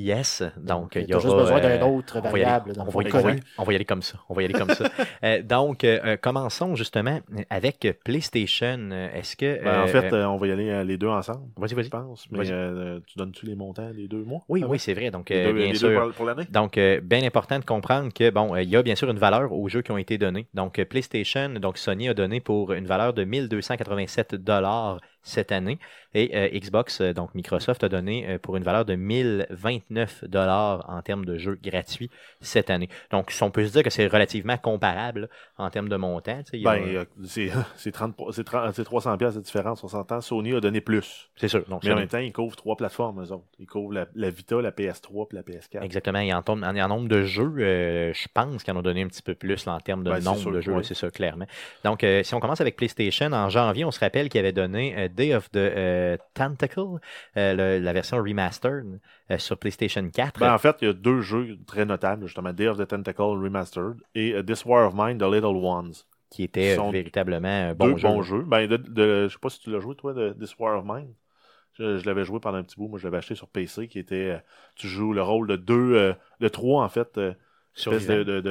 Yes, 0.00 0.44
donc 0.56 0.94
il 0.94 1.08
y 1.10 1.12
aura. 1.12 1.20
juste 1.22 1.34
besoin 1.34 1.60
d'un 1.60 1.70
euh, 1.70 1.84
autre 1.84 2.18
on 2.18 2.20
va 2.20 2.28
y 2.28 2.32
aller- 2.34 2.42
variable. 2.44 2.72
dans 2.74 2.86
On 2.86 2.90
va, 2.90 3.02
y, 3.02 3.04
des 3.06 3.10
on 3.12 3.14
va 3.14 3.20
y- 3.20 3.22
connus. 3.24 3.42
on 3.58 3.64
va 3.64 3.72
y 3.72 3.74
aller 3.74 3.84
comme 3.84 4.02
ça. 4.02 4.18
On 4.28 4.34
va 4.34 4.42
y 4.42 4.44
aller 4.44 4.54
comme 4.54 4.70
ça. 4.70 4.84
Euh, 5.24 5.42
donc, 5.42 5.82
euh, 5.82 6.16
commençons 6.16 6.76
justement 6.76 7.18
avec 7.50 7.98
PlayStation. 8.04 8.90
Est-ce 9.12 9.34
que. 9.36 9.62
Ben, 9.64 9.82
en 9.82 9.86
fait, 9.88 10.12
euh, 10.12 10.24
on 10.26 10.36
va 10.36 10.46
y 10.46 10.52
aller 10.52 10.84
les 10.84 10.96
deux 10.96 11.08
ensemble, 11.08 11.40
vas-y, 11.56 11.70
je 11.70 11.74
vas-y. 11.74 11.88
pense. 11.88 12.26
Mais 12.30 12.38
Vas-y. 12.38 12.52
euh, 12.52 13.00
tu 13.06 13.18
donnes-tu 13.18 13.46
les 13.46 13.56
montants 13.56 13.90
des 13.90 14.06
deux 14.06 14.22
mois? 14.22 14.42
Oui, 14.48 14.60
Ah 14.64 14.68
oui, 14.68 14.78
c'est 14.78 14.94
vrai. 14.94 15.10
Donc, 15.10 15.30
Les 15.30 15.36
euh, 15.36 15.46
deux, 15.48 15.52
bien 15.54 15.66
les 15.66 15.72
deux 15.72 15.78
sûr. 15.78 16.02
pour, 16.02 16.12
pour 16.12 16.26
l'année? 16.26 16.44
Donc, 16.50 16.78
euh, 16.78 17.00
bien 17.02 17.24
important 17.24 17.58
de 17.58 17.64
comprendre 17.64 18.12
que, 18.12 18.30
bon, 18.30 18.54
euh, 18.54 18.62
il 18.62 18.70
y 18.70 18.76
a 18.76 18.82
bien 18.82 18.94
sûr 18.94 19.10
une 19.10 19.18
valeur 19.18 19.52
aux 19.52 19.68
jeux 19.68 19.82
qui 19.82 19.90
ont 19.90 19.98
été 19.98 20.16
donnés. 20.18 20.46
Donc, 20.54 20.80
PlayStation, 20.84 21.48
donc 21.60 21.76
Sony 21.78 22.08
a 22.08 22.14
donné 22.14 22.40
pour 22.40 22.72
une 22.72 22.86
valeur 22.86 23.12
de 23.14 23.24
1287 23.24 24.36
dollars 24.36 25.00
cette 25.24 25.50
année. 25.52 25.78
Et 26.14 26.30
euh, 26.34 26.48
Xbox, 26.48 27.00
euh, 27.00 27.12
donc 27.12 27.34
Microsoft, 27.34 27.84
a 27.84 27.88
donné 27.88 28.28
euh, 28.28 28.38
pour 28.38 28.56
une 28.56 28.64
valeur 28.64 28.84
de 28.84 28.94
1029 28.94 30.24
dollars 30.24 30.84
en 30.88 31.02
termes 31.02 31.24
de 31.24 31.36
jeux 31.36 31.58
gratuits 31.62 32.10
cette 32.40 32.70
année. 32.70 32.88
Donc, 33.10 33.32
on 33.40 33.50
peut 33.50 33.66
se 33.66 33.72
dire 33.72 33.82
que 33.82 33.90
c'est 33.90 34.06
relativement 34.06 34.56
comparable 34.56 35.28
en 35.58 35.70
termes 35.70 35.88
de 35.88 35.96
montant. 35.96 36.40
Ben, 36.62 37.06
c'est 37.24 37.50
c'est 37.76 37.92
30 37.92 38.14
c'est 38.32 38.44
30 38.44 38.74
c'est 38.74 38.84
300 38.84 39.16
pièces 39.18 39.34
de 39.34 39.40
différence, 39.40 39.84
on 39.84 39.88
s'entend. 39.88 40.20
Sony 40.20 40.54
a 40.54 40.60
donné 40.60 40.80
plus. 40.80 41.30
c'est 41.36 41.48
sûr. 41.48 41.64
Donc, 41.68 41.84
Mais 41.84 41.92
en 41.92 41.96
même 41.96 42.08
temps, 42.08 42.18
ils 42.18 42.32
couvrent 42.32 42.56
trois 42.56 42.76
plateformes, 42.76 43.22
eux 43.22 43.32
autres. 43.32 43.46
Ils 43.58 43.66
couvrent 43.66 43.92
la, 43.92 44.06
la 44.14 44.30
Vita, 44.30 44.60
la 44.60 44.70
PS3 44.70 45.28
puis 45.28 45.36
la 45.36 45.42
PS4. 45.42 45.82
Exactement. 45.82 46.20
Et 46.20 46.32
en, 46.32 46.42
en, 46.46 46.62
en 46.62 46.88
nombre 46.88 47.08
de 47.08 47.22
jeux, 47.22 47.54
euh, 47.58 48.12
je 48.14 48.28
pense 48.32 48.62
qu'ils 48.62 48.72
en 48.74 48.76
ont 48.78 48.82
donné 48.82 49.02
un 49.02 49.08
petit 49.08 49.22
peu 49.22 49.34
plus 49.34 49.66
là, 49.66 49.74
en 49.74 49.80
termes 49.80 50.04
de 50.04 50.10
Ben, 50.10 50.20
nombre 50.20 50.38
sûr, 50.38 50.52
de 50.52 50.60
jeux, 50.60 50.82
c'est 50.82 50.94
ça, 50.94 51.10
clairement. 51.10 51.46
Donc, 51.84 52.04
euh, 52.04 52.22
si 52.22 52.34
on 52.34 52.40
commence 52.40 52.60
avec 52.60 52.76
PlayStation, 52.76 53.32
en 53.32 53.48
janvier, 53.48 53.84
on 53.84 53.90
se 53.90 54.00
rappelle 54.00 54.28
qu'il 54.28 54.40
avait 54.40 54.52
donné 54.52 54.94
euh, 54.96 55.08
Day 55.08 55.34
of 55.34 55.50
the 55.50 55.56
Tentacle, 56.34 56.80
euh, 57.36 57.54
le- 57.54 57.84
la 57.84 57.92
version 57.92 58.16
remastered 58.18 59.00
euh, 59.30 59.38
sur 59.38 59.58
PlayStation 59.58 60.08
4. 60.08 60.40
Ben, 60.40 60.52
en 60.54 60.58
fait, 60.58 60.76
il 60.80 60.86
y 60.86 60.90
a 60.90 60.92
deux 60.94 61.20
jeux 61.20 61.58
très 61.66 61.84
notables, 61.84 62.26
justement. 62.26 62.52
Day 62.52 62.68
of 62.68 62.78
the 62.78 62.86
Tentacle 62.86 63.22
Remastered 63.22 63.98
et 64.14 64.34
euh, 64.34 64.42
This 64.42 64.64
War 64.64 64.86
of 64.88 64.94
Mine, 64.96 65.18
The 65.18 65.22
Little 65.32 65.56
Ones. 65.62 65.92
qui 66.30 66.42
était 66.44 66.76
véritablement 66.90 67.48
un 67.48 67.68
deux 67.70 67.74
bon 67.92 67.96
jeu. 67.96 68.08
bons 68.08 68.22
jeux. 68.22 68.42
Ben, 68.42 68.66
de, 68.66 68.76
de- 68.76 69.28
je 69.28 69.32
sais 69.32 69.38
pas 69.40 69.50
si 69.50 69.60
tu 69.60 69.70
l'as 69.70 69.80
joué, 69.80 69.94
toi, 69.96 70.12
de 70.14 70.32
This 70.38 70.54
War 70.58 70.78
of 70.78 70.84
Mine. 70.86 71.12
Je, 71.74 71.98
je 71.98 72.06
l'avais 72.06 72.24
joué 72.24 72.40
pendant 72.40 72.58
un 72.58 72.64
petit 72.64 72.76
bout. 72.76 72.88
Moi, 72.88 72.98
je 72.98 73.04
l'avais 73.04 73.18
acheté 73.18 73.34
sur 73.34 73.48
PC, 73.48 73.86
qui 73.88 73.98
était... 74.00 74.30
euh, 74.32 74.38
tu 74.74 74.88
joues 74.88 75.12
le 75.12 75.22
rôle 75.22 75.46
de 75.46 75.56
deux... 75.56 75.94
euh, 75.94 76.12
de 76.40 76.48
trois, 76.48 76.82
en 76.84 76.88
fait, 76.88 77.16
euh, 77.18 77.32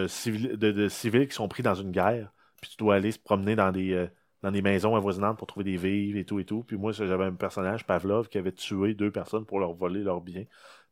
civils, 0.08 0.58
de 0.58 0.88
civils 0.88 1.28
qui 1.28 1.34
sont 1.36 1.48
pris 1.48 1.62
dans 1.63 1.76
une 1.76 1.91
guerre. 1.91 2.32
Puis 2.62 2.72
tu 2.72 2.78
dois 2.78 2.96
aller 2.96 3.12
se 3.12 3.20
promener 3.20 3.56
dans 3.56 3.72
des... 3.72 4.08
dans 4.48 4.52
des 4.52 4.62
maisons 4.62 4.96
avoisinantes 4.96 5.38
pour 5.38 5.46
trouver 5.46 5.66
des 5.66 5.76
vivres 5.76 6.18
et 6.18 6.24
tout 6.24 6.40
et 6.40 6.46
tout. 6.46 6.64
Puis 6.64 6.78
moi, 6.78 6.94
j'avais 6.94 7.26
un 7.26 7.34
personnage, 7.34 7.86
Pavlov, 7.86 8.30
qui 8.30 8.38
avait 8.38 8.54
tué 8.54 8.94
deux 8.94 9.12
personnes 9.12 9.46
pour 9.46 9.60
leur 9.60 9.74
voler 9.74 10.02
leurs 10.04 10.22
biens. 10.22 10.46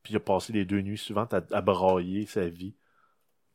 Puis 0.04 0.14
il 0.14 0.18
a 0.18 0.20
passé 0.20 0.52
les 0.52 0.66
deux 0.66 0.82
nuits 0.82 0.98
suivantes 0.98 1.34
à, 1.34 1.42
à 1.52 1.62
brailler 1.62 2.26
sa 2.26 2.48
vie. 2.50 2.76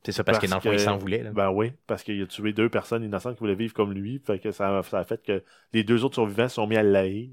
C'est 0.03 0.11
ça, 0.11 0.23
parce, 0.23 0.39
que 0.39 0.47
dans 0.47 0.55
le 0.55 0.61
fond, 0.61 0.69
que- 0.71 0.73
il 0.75 0.79
s'en 0.79 0.97
voulait. 0.97 1.21
là. 1.21 1.31
Ben 1.31 1.51
oui, 1.51 1.73
parce 1.85 2.01
qu'il 2.01 2.19
a 2.19 2.25
tué 2.25 2.51
deux 2.53 2.69
personnes 2.69 3.03
innocentes 3.03 3.35
qui 3.35 3.39
voulaient 3.41 3.53
vivre 3.53 3.73
comme 3.75 3.93
lui. 3.93 4.19
Fait 4.25 4.39
que 4.39 4.51
ça, 4.51 4.81
ça 4.81 4.97
a 4.99 5.03
fait 5.03 5.21
que 5.23 5.43
les 5.73 5.83
deux 5.83 6.03
autres 6.03 6.15
survivants 6.15 6.49
se 6.49 6.55
sont 6.55 6.65
mis 6.65 6.77
à 6.77 6.81
l'haïr 6.83 7.29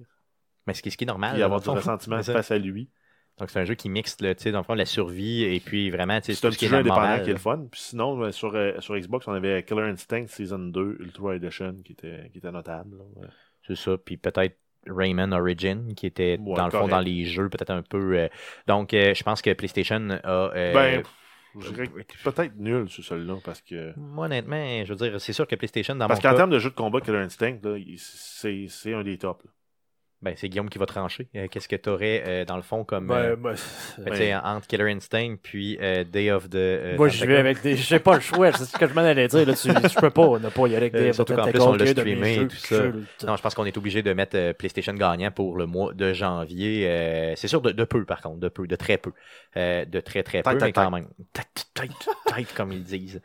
Mais 0.67 0.75
ce 0.75 0.83
qui, 0.83 0.91
ce 0.91 0.99
qui 0.99 1.05
est 1.05 1.07
normal. 1.07 1.39
là, 1.39 1.47
avoir 1.47 1.61
du 1.63 1.71
ressentiment 1.71 2.23
face 2.23 2.51
à 2.51 2.59
lui. 2.59 2.91
Donc, 3.39 3.51
c'est 3.51 3.61
un 3.61 3.65
jeu 3.65 3.75
qui 3.75 3.89
mixe, 3.89 4.21
là, 4.21 4.35
tu 4.35 4.43
sais, 4.45 4.53
dans 4.53 4.59
le 4.59 4.65
fond, 4.65 4.75
la 4.75 4.85
survie 4.87 5.45
et 5.45 5.61
puis 5.61 5.91
vraiment, 5.91 6.21
tu 6.21 6.27
sais, 6.27 6.35
C'est 6.35 6.41
tout 6.43 6.47
un 6.49 6.51
ce 6.51 6.57
qui 6.59 6.65
petit 6.67 6.67
est 6.67 6.69
jeu 6.71 6.77
indépendant 6.79 7.23
qui 7.23 7.31
est 7.31 7.35
le 7.35 7.39
fun. 7.39 7.67
Puis 7.71 7.81
sinon, 7.81 8.21
euh, 8.23 8.33
sur, 8.33 8.55
euh, 8.55 8.73
sur 8.81 8.97
Xbox, 8.97 9.29
on 9.29 9.33
avait 9.33 9.63
Killer 9.63 9.83
Instinct 9.85 10.27
Season 10.27 10.59
2 10.59 10.97
Ultra 11.01 11.37
Edition 11.37 11.75
qui 11.85 11.93
était, 11.93 12.29
qui 12.33 12.39
était 12.39 12.51
notable. 12.51 12.97
Ouais. 13.17 13.27
C'est 13.67 13.77
ça. 13.77 13.97
Puis 13.99 14.17
peut-être 14.17 14.57
Rayman 14.87 15.33
Origin, 15.35 15.95
qui 15.95 16.07
était 16.07 16.39
Ouais, 16.41 16.55
dans 16.57 16.65
le 16.65 16.71
fond 16.71 16.89
dans 16.89 17.01
les 17.01 17.25
jeux, 17.27 17.49
peut-être 17.49 17.71
un 17.71 17.83
peu. 17.83 18.17
euh, 18.19 18.29
Donc, 18.67 18.95
euh, 18.95 19.13
je 19.15 19.23
pense 19.23 19.43
que 19.43 19.53
PlayStation 19.53 20.09
a. 20.25 20.51
euh, 20.57 20.73
Ben, 20.73 21.03
je 21.61 21.71
dirais 21.73 21.87
que 21.89 22.31
peut-être 22.31 22.57
nul 22.57 22.89
sur 22.89 23.05
celui-là 23.05 23.37
parce 23.45 23.61
que. 23.63 23.93
moi, 23.97 24.27
honnêtement, 24.27 24.85
je 24.85 24.93
veux 24.93 24.97
dire, 25.11 25.21
c'est 25.21 25.33
sûr 25.33 25.47
que 25.47 25.57
PlayStation, 25.57 25.95
dans 25.95 26.07
Parce 26.09 26.23
mon 26.23 26.31
qu'en 26.31 26.37
termes 26.37 26.51
de 26.51 26.59
jeu 26.59 26.71
de 26.71 26.75
combat, 26.75 27.01
Killer 27.01 27.19
Instinct, 27.19 27.59
c'est 27.97 28.67
c'est 28.69 28.95
un 28.95 29.03
des 29.03 29.19
tops. 29.19 29.45
là. 29.45 29.51
Ben, 30.21 30.35
c'est 30.37 30.49
Guillaume 30.49 30.69
qui 30.69 30.79
va 30.79 30.87
trancher. 30.87 31.29
Euh, 31.37 31.47
Qu'est-ce 31.49 31.69
que 31.69 31.77
tu 31.77 31.89
aurais, 31.89 32.45
dans 32.45 32.57
le 32.57 32.63
fond, 32.63 32.85
comme. 32.85 33.07
Ben, 33.07 33.15
euh, 33.15 33.37
ben, 33.37 33.55
tu 33.55 34.17
sais, 34.17 34.35
entre 34.35 34.67
Killer 34.67 34.91
Instinct 34.93 35.37
puis 35.43 35.79
euh, 35.81 36.05
Day 36.05 36.31
of 36.31 36.51
the. 36.51 36.55
euh, 36.57 36.97
moi, 36.97 37.09
j'y 37.09 37.21
Tentacle. 37.21 37.33
vais 37.33 37.39
avec 37.39 37.63
des. 37.63 37.77
J'ai 37.77 37.99
pas 38.01 38.15
le 38.17 38.21
choix, 38.21 38.51
c'est 38.53 38.65
ce 38.65 38.77
que 38.77 38.87
je 38.89 38.95
m'en 38.95 39.03
allais 39.03 39.29
dire. 39.29 39.47
Là. 39.47 39.55
Tu, 39.55 39.69
tu 39.89 39.95
peux 40.01 40.11
pas 40.11 40.39
ne 40.39 40.49
pas 40.49 40.63
y 40.63 40.77
aller 40.77 40.77
avec 40.77 40.95
Euh, 40.95 40.99
des 41.07 41.13
surtout 41.13 41.35
qu'en 41.35 41.47
plus, 41.51 41.61
on 41.61 41.75
l'a 41.75 41.87
streamé 41.87 42.35
et 42.37 42.49
tout 42.49 42.57
ça. 42.57 42.83
Non, 43.27 43.37
je 43.37 43.43
pense 43.43 43.55
qu'on 43.55 43.65
est 43.65 43.77
obligé 43.77 44.03
de 44.03 44.13
mettre 44.13 44.37
euh, 44.37 44.53
PlayStation 44.53 44.95
gagnant 44.95 45.31
pour 45.31 45.57
le 45.57 45.67
mois 45.67 45.93
de 45.95 46.13
janvier. 46.13 46.89
Euh, 46.89 47.33
c'est 47.37 47.49
sûr 47.49 47.61
de, 47.61 47.71
de 47.71 47.85
peu, 47.85 48.05
par 48.05 48.21
contre, 48.21 48.39
de 48.41 48.49
peu, 48.49 48.67
de 48.67 48.77
très 48.77 48.99
peu. 48.99 49.13
Euh, 49.57 49.85
de 49.85 50.01
très, 50.01 50.23
très 50.25 50.43
peu, 50.43 50.51
Tight, 50.51 50.61
mais 50.63 50.73
tight, 50.73 50.75
quand 50.75 50.91
même. 50.91 51.09
Tight, 51.33 51.67
tight, 51.75 52.09
tight, 52.27 52.55
comme 52.55 52.73
ils 52.73 52.83
disent. 52.83 53.21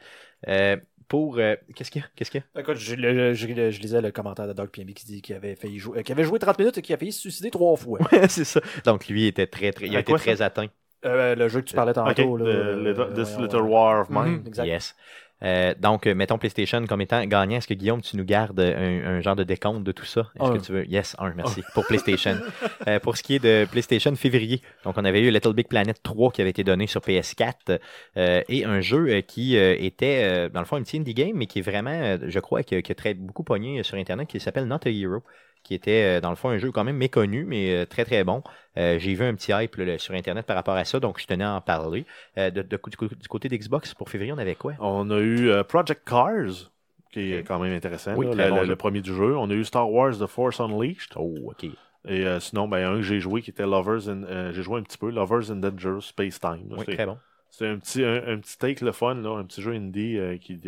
Euh, 1.14 1.18
pour. 1.18 1.38
euh, 1.38 1.56
Qu'est-ce 1.76 1.92
qu'il 1.92 2.02
y 2.02 2.06
a? 2.06 2.08
Qu'est-ce 2.16 2.32
qu'il 2.32 2.42
y 2.42 2.58
a? 2.58 2.62
Écoute, 2.62 2.78
je, 2.78 2.96
le- 2.96 3.34
je- 3.34 3.48
je 3.72 3.80
lisais 3.80 4.02
le 4.02 4.12
commentaire 4.12 4.48
de 4.48 4.54
Doug 4.54 4.70
PMB 4.70 4.94
qui 4.94 5.06
dit 5.06 5.22
qu'il 5.22 5.36
avait, 5.36 5.56
failli 5.56 5.80
jouer, 5.80 6.00
euh, 6.00 6.02
qu'il 6.02 6.14
avait 6.14 6.24
joué 6.24 6.40
30 6.40 6.58
minutes 6.60 6.78
et 6.78 6.82
qu'il 6.82 6.94
a 6.96 6.98
failli 6.98 7.12
se 7.12 7.22
suicider 7.22 7.52
trois 7.52 7.76
fois. 7.76 8.00
c'est 8.30 8.44
ça. 8.46 8.62
Donc, 8.86 9.08
lui 9.08 9.26
était 9.28 9.48
très, 9.48 9.72
très. 9.72 9.88
Il 9.88 9.96
a 9.96 10.00
été 10.00 10.12
quoi, 10.12 10.20
très 10.20 10.38
ça? 10.38 10.46
atteint. 10.46 10.68
Euh, 11.06 11.36
le 11.36 11.50
jeu 11.50 11.60
que 11.62 11.66
tu 11.68 11.76
parlais 11.76 11.94
tantôt. 11.94 12.38
là, 12.38 12.46
the- 12.46 12.48
euh, 12.48 13.14
This 13.14 13.38
Little 13.38 13.62
War 13.62 14.02
of 14.02 14.10
mhm, 14.10 14.24
Mine. 14.26 14.44
exact. 14.48 14.66
Yes. 14.68 14.96
Euh, 15.44 15.74
donc, 15.80 16.08
euh, 16.08 16.16
mettons 16.16 16.38
PlayStation 16.38 16.86
comme 16.86 17.02
étant 17.02 17.24
gagnant. 17.26 17.58
Est-ce 17.58 17.68
que 17.68 17.74
Guillaume, 17.74 18.02
tu 18.02 18.16
nous 18.18 18.24
gardes 18.24 18.60
un, 18.60 19.06
un 19.18 19.22
genre 19.22 19.36
de 19.36 19.44
décompte 19.44 19.84
de 19.84 19.92
tout 19.92 20.06
ça? 20.06 20.30
Est-ce 20.40 20.52
que 20.52 20.58
tu 20.66 20.72
veux? 20.72 20.86
Yes, 20.90 21.16
un, 21.20 21.34
merci. 21.34 21.64
Pour 21.74 21.86
PlayStation. 21.86 22.38
Euh, 22.88 23.00
pour 23.00 23.16
ce 23.16 23.24
qui 23.24 23.36
est 23.36 23.40
de 23.40 23.66
PlayStation 23.72 24.14
février, 24.16 24.62
donc 24.84 24.96
on 24.98 25.06
avait 25.06 25.22
eu 25.22 25.32
Little 25.32 25.54
Big 25.54 25.68
Planet 25.68 25.98
3 26.04 26.32
qui 26.32 26.42
avait 26.42 26.50
été 26.50 26.64
donné 26.66 26.86
sur 26.86 27.00
PS4 27.02 27.80
euh, 28.18 28.42
et 28.50 28.66
un 28.66 28.82
jeu 28.82 29.22
qui 29.22 29.56
était, 29.56 30.50
dans 30.50 30.60
le 30.60 30.66
fond, 30.66 30.76
un 30.76 30.84
petit 30.84 30.98
indie 30.98 31.14
game, 31.14 31.32
mais 31.36 31.46
qui 31.46 31.60
est 31.60 31.62
vraiment, 31.62 32.18
je 32.28 32.40
crois, 32.40 32.64
qui, 32.64 32.76
a- 32.76 32.82
qui 32.82 32.92
a 32.92 32.96
très 32.96 33.14
beaucoup 33.14 33.44
pogné 33.44 33.84
sur 33.84 33.98
Internet, 33.98 34.28
qui 34.28 34.40
s'appelle 34.42 34.66
Not 34.66 34.80
a 34.86 34.90
Hero 34.90 35.24
qui 35.64 35.74
était, 35.74 36.18
euh, 36.18 36.22
dans 36.22 36.30
le 36.30 36.36
fond, 36.36 36.50
un 36.50 36.58
jeu 36.58 36.72
quand 36.72 36.84
même 36.84 36.98
méconnu, 36.98 37.46
mais 37.46 37.74
euh, 37.74 37.86
très, 37.86 38.04
très 38.06 38.24
bon. 38.24 38.44
Euh, 38.78 39.00
J'ai 39.00 39.14
vu 39.16 39.24
un 39.24 39.34
petit 39.34 39.52
hype 39.54 39.76
là, 39.78 39.98
sur 39.98 40.14
Internet 40.14 40.46
par 40.46 40.56
rapport 40.56 40.76
à 40.76 40.84
ça, 40.84 41.00
donc 41.00 41.20
je 41.22 41.26
tenais 41.26 41.44
à 41.44 41.54
en 41.54 41.62
parler. 41.62 42.06
Euh, 42.38 42.50
de, 42.52 42.62
de- 42.62 42.80
du, 42.90 43.28
côté- 43.28 43.48
d'Xbox, 43.50 43.94
pour 43.94 44.10
février, 44.10 44.34
on 44.34 44.38
avait 44.38 44.56
quoi? 44.56 44.74
On 44.80 45.10
a 45.10 45.20
eu 45.20 45.50
euh, 45.50 45.64
Project 45.64 46.08
Cars, 46.08 46.72
qui 47.12 47.34
est 47.34 47.44
quand 47.44 47.60
même 47.60 47.74
intéressant. 47.74 48.14
Oui, 48.16 48.26
là, 48.36 48.50
le, 48.50 48.56
bon 48.56 48.62
le- 48.68 48.76
premier 48.76 49.02
du 49.02 49.14
jeu. 49.16 49.38
On 49.38 49.50
a 49.50 49.54
eu 49.54 49.64
Star 49.64 49.90
Wars 49.90 50.18
The 50.18 50.28
Force 50.28 50.60
Unleashed. 50.60 51.14
Oh, 51.16 51.34
ok. 51.46 51.66
Et 52.10 52.26
sinon, 52.42 52.68
ben, 52.68 52.86
un 52.86 52.96
que 52.98 53.02
j'ai 53.04 53.22
joué 53.22 53.42
qui 53.42 53.52
était 53.52 53.66
Lovers 53.66 54.10
in. 54.10 54.52
j'ai 54.52 54.62
joué 54.64 54.80
un 54.80 54.84
petit 54.84 54.98
peu, 54.98 55.10
Lovers 55.10 55.50
in 55.52 55.56
Dangerous 55.56 56.02
Space 56.02 56.40
Time. 56.40 56.68
là. 56.70 56.76
Oui, 56.78 56.84
C'est- 56.86 56.96
très 56.96 57.06
bon. 57.06 57.18
C'est 57.50 57.68
un 57.68 57.78
petit, 57.78 58.04
un, 58.04 58.16
un 58.28 58.38
petit 58.40 58.58
take 58.58 58.84
le 58.84 58.92
fun, 58.92 59.14
là, 59.16 59.38
un 59.38 59.44
petit 59.46 59.62
jeu 59.62 59.72
indie 59.74 60.18
qui 60.42 60.60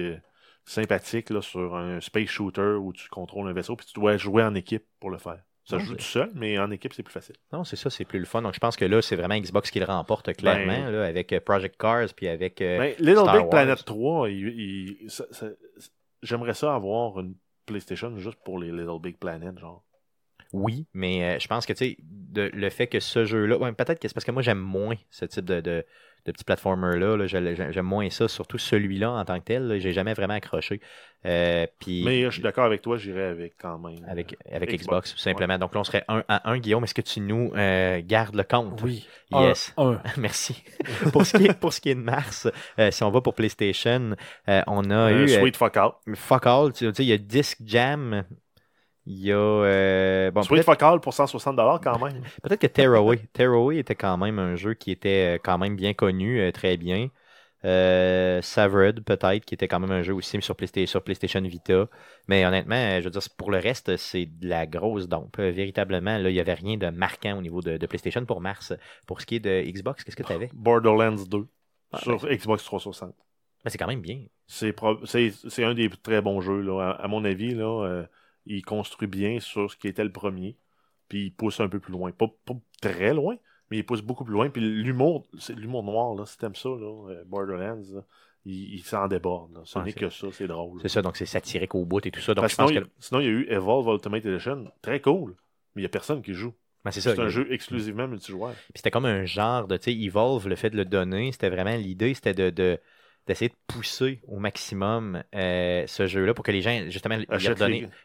sympathique 0.65 1.29
là, 1.29 1.41
sur 1.41 1.75
un 1.75 2.01
space 2.01 2.29
shooter 2.29 2.75
où 2.81 2.91
tu 2.91 3.07
contrôles 3.09 3.47
un 3.47 3.53
vaisseau 3.53 3.75
puis 3.75 3.85
tu 3.85 3.93
dois 3.99 4.17
jouer 4.17 4.43
en 4.43 4.55
équipe 4.55 4.83
pour 4.99 5.09
le 5.11 5.17
faire. 5.17 5.39
Ça 5.63 5.77
Non, 5.77 5.83
joue 5.83 5.91
c'est- 5.93 5.97
tout 5.97 6.03
seul, 6.03 6.31
mais 6.35 6.59
en 6.59 6.69
équipe, 6.69 6.93
c'est 6.93 7.01
plus 7.01 7.11
facile. 7.13 7.35
Non, 7.51 7.63
c'est 7.63 7.75
ça, 7.75 7.89
c'est 7.89 8.05
plus 8.05 8.19
le 8.19 8.25
fun. 8.25 8.41
Donc, 8.43 8.53
je 8.53 8.59
pense 8.59 8.75
que 8.75 8.85
là, 8.85 9.01
c'est 9.01 9.15
vraiment 9.15 9.35
Xbox 9.37 9.71
qui 9.71 9.79
le 9.79 9.85
remporte 9.85 10.31
clairement, 10.35 10.67
Ben- 10.85 10.91
là, 10.91 11.05
avec 11.05 11.33
euh, 11.33 11.39
Project 11.39 11.75
Cars, 11.77 12.07
puis 12.15 12.27
avec. 12.27 12.61
euh, 12.61 12.77
Ben, 12.77 12.95
Little 12.99 13.21
Star 13.21 13.33
Big 13.33 13.41
Wars. 13.41 13.49
Planet 13.49 13.85
3, 13.85 14.29
il- 14.29 15.01
il- 15.01 15.09
ça- 15.09 15.25
ça- 15.31 15.49
j'aimerais 16.21 16.53
ça 16.53 16.75
avoir 16.75 17.19
une 17.19 17.33
PlayStation 17.65 18.15
juste 18.19 18.37
pour 18.45 18.59
les 18.59 18.71
Little 18.71 18.99
Big 19.01 19.17
Planet, 19.17 19.57
genre. 19.57 19.83
oui, 20.53 20.85
mais 20.93 21.35
euh, 21.35 21.39
je 21.39 21.47
pense 21.47 21.65
que 21.65 21.73
tu 21.73 21.79
sais, 21.85 21.97
le 22.35 22.69
fait 22.69 22.85
que 22.87 22.99
ce 22.99 23.25
jeu-là, 23.25 23.57
ouais, 23.57 23.71
peut-être 23.73 23.99
que 23.99 24.07
c'est 24.07 24.13
parce 24.13 24.23
que 24.25 24.31
moi 24.31 24.41
j'aime 24.43 24.59
moins 24.59 24.95
ce 25.09 25.25
type 25.25 25.45
de, 25.45 25.59
de, 25.61 25.83
de 26.25 26.31
petit 26.31 26.43
platformer-là. 26.43 27.17
là. 27.17 27.27
J'ai- 27.27 27.55
j'ai- 27.55 27.71
J'aime 27.71 27.85
moins 27.85 28.09
ça, 28.09 28.27
surtout 28.27 28.57
celui-là 28.57 29.11
en 29.11 29.25
tant 29.25 29.39
que 29.39 29.45
tel. 29.45 29.79
J'ai 29.79 29.93
jamais 29.93 30.13
vraiment 30.13 30.33
accroché. 30.33 30.81
Euh, 31.25 31.65
puis 31.79 32.03
Mais 32.05 32.21
je 32.23 32.29
suis 32.29 32.41
d'accord 32.41 32.65
avec 32.65 32.81
toi, 32.83 32.97
j'irais 32.97 33.25
avec 33.25 33.53
quand 33.59 33.79
même. 33.79 33.97
avec, 34.07 34.35
avec 34.51 34.69
Xbox, 34.69 34.83
Xbox, 34.83 35.11
tout 35.13 35.17
simplement. 35.19 35.57
Donc 35.57 35.73
là, 35.73 35.81
on 35.81 35.83
serait 35.83 36.03
1 36.07 36.23
à 36.27 36.49
1. 36.51 36.59
Guillaume, 36.59 36.83
est-ce 36.83 36.93
que 36.93 37.01
tu 37.01 37.19
nous 37.19 37.51
euh, 37.55 38.01
gardes 38.03 38.35
le 38.35 38.43
compte? 38.43 38.79
Oui. 38.83 39.07
Yes. 39.31 39.73
Un. 39.77 39.93
un. 39.93 40.01
Merci. 40.17 40.63
pour, 41.11 41.25
ce 41.25 41.35
qui 41.37 41.45
est, 41.45 41.59
pour 41.59 41.73
ce 41.73 41.81
qui 41.81 41.89
est 41.89 41.95
de 41.95 41.99
mars, 42.01 42.47
euh, 42.79 42.91
si 42.91 43.03
on 43.03 43.09
va 43.09 43.21
pour 43.21 43.33
PlayStation, 43.33 44.15
euh, 44.49 44.61
on 44.67 44.89
a 44.91 45.11
Euh, 45.11 45.25
eu 45.25 45.31
euh, 45.31 45.39
Sweet 45.39 45.57
Fuck 45.57 45.77
Out. 45.77 45.95
Fuck 46.15 46.45
All. 46.45 46.73
Tu 46.73 46.85
sais, 46.93 47.03
il 47.03 47.09
y 47.09 47.13
a 47.13 47.17
Disc 47.17 47.57
Jam. 47.63 48.23
Il 49.07 49.19
y 49.19 49.31
a. 49.31 49.35
euh, 49.37 50.31
bon, 50.31 50.41
Sweet 50.41 50.67
Out 50.67 51.01
pour 51.01 51.13
160$ 51.13 51.79
quand 51.83 52.03
même. 52.03 52.21
peut-être 52.43 52.59
que 52.61 52.67
Tearaway. 52.67 53.19
Tearaway 53.33 53.77
était 53.77 53.95
quand 53.95 54.17
même 54.17 54.39
un 54.39 54.55
jeu 54.55 54.73
qui 54.73 54.91
était 54.91 55.35
euh, 55.35 55.39
quand 55.43 55.57
même 55.57 55.75
bien 55.75 55.93
connu, 55.93 56.39
euh, 56.41 56.51
très 56.51 56.77
bien. 56.77 57.09
Euh, 57.63 58.41
Severed, 58.43 59.03
peut-être, 59.03 59.43
qui 59.43 59.55
était 59.55 59.67
quand 59.67 59.79
même 59.79 59.91
un 59.91 60.03
jeu 60.03 60.13
aussi 60.13 60.39
sur, 60.41 60.55
Playsta- 60.55 60.85
sur 60.85 61.03
PlayStation 61.03 61.41
Vita. 61.41 61.87
Mais 62.27 62.45
honnêtement, 62.45 62.99
je 62.99 63.05
veux 63.05 63.09
dire, 63.09 63.21
pour 63.37 63.49
le 63.49 63.57
reste, 63.57 63.97
c'est 63.97 64.25
de 64.27 64.47
la 64.47 64.67
grosse 64.67 65.07
dompe. 65.07 65.37
Véritablement, 65.39 66.17
là, 66.19 66.29
il 66.29 66.33
n'y 66.33 66.39
avait 66.39 66.53
rien 66.53 66.77
de 66.77 66.89
marquant 66.89 67.37
au 67.37 67.41
niveau 67.41 67.61
de, 67.61 67.77
de 67.77 67.87
PlayStation 67.87 68.23
pour 68.25 68.39
mars. 68.41 68.73
Pour 69.07 69.19
ce 69.21 69.25
qui 69.25 69.35
est 69.37 69.39
de 69.39 69.63
Xbox, 69.71 70.03
qu'est-ce 70.03 70.15
que 70.15 70.21
tu 70.23 70.33
avais 70.33 70.49
Borderlands 70.53 71.15
2 71.27 71.47
Ah, 71.91 71.99
sur 71.99 72.27
Xbox 72.27 72.63
360. 72.65 73.09
Ben, 73.63 73.69
C'est 73.71 73.77
quand 73.79 73.87
même 73.87 74.01
bien. 74.01 74.25
C'est 74.45 74.75
un 75.63 75.73
des 75.73 75.89
très 76.03 76.21
bons 76.21 76.41
jeux. 76.41 76.61
Là. 76.61 76.81
À, 76.91 77.03
à 77.03 77.07
mon 77.07 77.25
avis, 77.25 77.55
là, 77.55 77.83
euh, 77.87 78.05
il 78.45 78.63
construit 78.63 79.07
bien 79.07 79.39
sur 79.39 79.69
ce 79.71 79.75
qui 79.77 79.87
était 79.87 80.03
le 80.03 80.11
premier. 80.11 80.57
Puis 81.07 81.25
il 81.25 81.31
pousse 81.31 81.59
un 81.59 81.69
peu 81.69 81.79
plus 81.79 81.91
loin. 81.91 82.11
Pas, 82.11 82.27
pas 82.45 82.55
très 82.81 83.13
loin, 83.13 83.35
mais 83.69 83.77
il 83.77 83.85
pousse 83.85 84.01
beaucoup 84.01 84.23
plus 84.25 84.33
loin. 84.33 84.49
Puis 84.49 84.61
l'humour, 84.61 85.27
c'est 85.37 85.55
l'humour 85.55 85.83
noir, 85.83 86.15
là, 86.15 86.25
si 86.25 86.37
t'aimes 86.37 86.55
ça, 86.55 86.69
là, 86.69 87.09
euh, 87.11 87.23
Borderlands, 87.25 87.81
là, 87.93 88.01
il, 88.45 88.73
il 88.75 88.83
s'en 88.83 89.07
déborde. 89.07 89.53
là. 89.53 89.61
Ce 89.65 89.77
n'est 89.79 89.93
que 89.93 90.09
ça, 90.09 90.27
c'est 90.31 90.47
drôle. 90.47 90.79
C'est 90.81 90.89
ça, 90.89 91.01
donc 91.01 91.17
c'est 91.17 91.25
satirique 91.25 91.75
au 91.75 91.85
bout 91.85 92.05
et 92.05 92.11
tout 92.11 92.21
ça. 92.21 92.33
Donc 92.33 92.47
je 92.49 92.55
pense 92.55 92.69
sinon, 92.69 92.81
que. 92.81 92.87
il, 92.87 92.91
sinon, 92.99 93.19
il 93.19 93.25
y 93.25 93.27
a 93.27 93.31
eu 93.31 93.47
Evolve 93.49 93.87
Ultimate 93.93 94.25
Edition. 94.25 94.71
Très 94.81 94.99
cool. 94.99 95.35
Mais 95.75 95.81
il 95.81 95.83
n'y 95.83 95.87
a 95.87 95.89
personne 95.89 96.21
qui 96.21 96.33
joue. 96.33 96.53
Ben, 96.83 96.91
c'est 96.91 97.19
un 97.19 97.29
jeu 97.29 97.51
exclusivement 97.51 98.07
multijoueur. 98.07 98.53
Puis 98.53 98.73
c'était 98.75 98.91
comme 98.91 99.05
un 99.05 99.25
genre 99.25 99.67
de, 99.67 99.75
tu 99.77 99.91
sais, 99.91 99.99
Evolve, 99.99 100.47
le 100.47 100.55
fait 100.55 100.69
de 100.69 100.77
le 100.77 100.85
donner, 100.85 101.31
c'était 101.31 101.49
vraiment 101.49 101.75
l'idée, 101.75 102.13
c'était 102.13 102.35
de, 102.35 102.51
de- 102.51 102.79
d'essayer 103.27 103.49
de 103.49 103.55
pousser 103.67 104.21
au 104.27 104.37
maximum 104.39 105.23
euh, 105.33 105.83
ce 105.87 106.05
jeu-là 106.05 106.33
pour 106.33 106.45
que 106.45 106.51
les 106.51 106.61
gens, 106.61 106.79
justement, 106.89 107.17
les- 107.17 107.25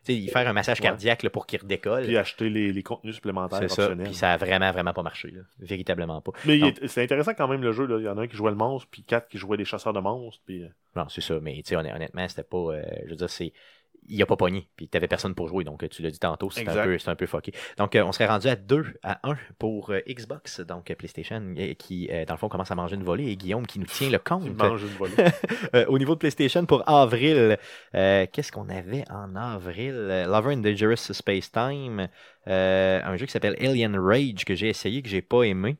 sais, 0.03 0.15
y 0.15 0.29
faire 0.29 0.49
un 0.49 0.53
massage 0.53 0.81
cardiaque 0.81 1.23
là, 1.23 1.31
pour 1.31 1.47
qu'il 1.47 1.61
redécolle. 1.61 2.05
Puis 2.05 2.17
acheter 2.17 2.49
les, 2.49 2.73
les 2.73 2.83
contenus 2.83 3.15
supplémentaires 3.17 3.59
C'est 3.61 3.69
ça. 3.71 3.95
Puis 4.05 4.15
ça 4.15 4.33
a 4.33 4.37
vraiment, 4.37 4.71
vraiment 4.73 4.93
pas 4.93 5.03
marché, 5.03 5.31
là. 5.31 5.43
Véritablement 5.59 6.21
pas. 6.23 6.33
Mais 6.47 6.61
c'est 6.87 7.03
intéressant 7.03 7.35
quand 7.35 7.49
même 7.49 7.63
le 7.63 7.73
jeu. 7.73 7.87
Là. 7.87 7.99
Il 7.99 8.05
y 8.05 8.09
en 8.09 8.17
a 8.19 8.23
un 8.23 8.27
qui 8.27 8.37
jouait 8.37 8.51
le 8.51 8.57
monstre, 8.57 8.89
puis 8.91 9.03
quatre 9.03 9.29
qui 9.29 9.37
jouaient 9.39 9.57
les 9.59 9.65
chasseurs 9.65 9.93
de 9.93 10.01
monstres. 10.01 10.43
Puis... 10.47 10.63
euh, 10.63 10.69
Non, 10.97 11.07
c'est 11.09 11.21
ça. 11.21 11.39
Mais, 11.41 11.55
tu 11.57 11.63
sais, 11.67 11.77
honn- 11.77 11.95
honnêtement, 11.95 12.27
c'était 12.29 12.43
pas, 12.43 12.57
euh, 12.57 12.83
je 13.05 13.11
veux 13.11 13.17
dire, 13.17 13.29
c'est, 13.31 13.53
il 14.11 14.21
a 14.23 14.27
pas 14.27 14.37
pogné. 14.37 14.69
Puis 14.77 14.89
t'avais 14.89 15.09
personne 15.09 15.35
pour 15.35 15.49
jouer. 15.49 15.65
Donc, 15.65 15.89
tu 15.89 16.03
l'as 16.03 16.11
dit 16.11 16.19
tantôt, 16.19 16.51
c'était 16.51 16.71
un 16.71 16.85
peu, 16.85 16.99
un 17.07 17.15
peu 17.15 17.27
fucké. 17.27 17.53
Donc, 17.79 17.95
euh, 17.95 18.05
on 18.05 18.13
serait 18.13 18.27
rendu 18.27 18.49
à 18.49 18.57
2 18.57 18.85
à 19.03 19.21
1 19.29 19.37
pour 19.59 19.91
euh, 19.91 20.01
Xbox, 20.09 20.61
donc 20.61 20.91
euh, 20.91 20.95
PlayStation, 20.95 21.55
qui, 21.79 22.09
dans 22.27 22.35
le 22.35 22.39
fond, 22.39 22.49
commence 22.49 22.71
à 22.71 22.75
manger 22.75 22.97
une 22.97 23.05
volée 23.05 23.31
et 23.31 23.37
Guillaume 23.37 23.67
qui 23.67 23.79
nous 23.79 23.87
tient 23.87 24.11
le 24.11 24.19
compte. 24.19 24.43
Il 24.45 24.53
mange 24.53 24.83
une 24.83 24.89
volée. 24.89 25.15
Au 25.89 25.99
niveau 25.99 26.15
de 26.15 26.19
PlayStation 26.19 26.67
pour 26.67 26.89
avril, 26.89 27.57
euh, 27.95 28.27
qu'est-ce 28.33 28.53
qu'on 28.53 28.69
avait 28.69 29.05
en 29.11 29.37
avril? 29.37 29.93
Lover 30.29 30.55
and 30.55 30.59
Dangerous 30.59 30.97
Space 30.97 31.51
Time, 31.53 32.09
euh, 32.49 33.01
un 33.05 33.17
jeu 33.17 33.27
qui 33.27 33.33
s'appelle 33.33 33.57
Alien 33.61 33.97
Rage 33.97 34.45
que 34.45 34.55
j'ai 34.55 34.69
essayé, 34.69 35.03
que 35.03 35.09
j'ai 35.09 35.23
pas 35.23 35.43
aimé. 35.45 35.77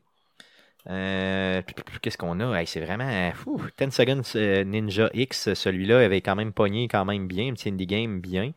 Euh, 0.89 1.61
Qu'est-ce 2.01 2.17
qu'on 2.17 2.39
a? 2.39 2.59
Hey, 2.59 2.67
C'est 2.67 2.79
vraiment. 2.79 3.31
fou, 3.33 3.61
10 3.77 3.91
Seconds 3.91 4.21
euh, 4.35 4.63
Ninja 4.63 5.09
X, 5.13 5.53
celui-là 5.53 5.99
avait 5.99 6.21
quand 6.21 6.35
même 6.35 6.53
pogné 6.53 6.87
quand 6.87 7.05
même 7.05 7.27
bien, 7.27 7.49
un 7.49 7.53
petit 7.53 7.69
indie 7.69 7.85
game 7.87 8.19
bien. 8.19 8.51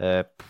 Euh, 0.00 0.22
pff, 0.22 0.46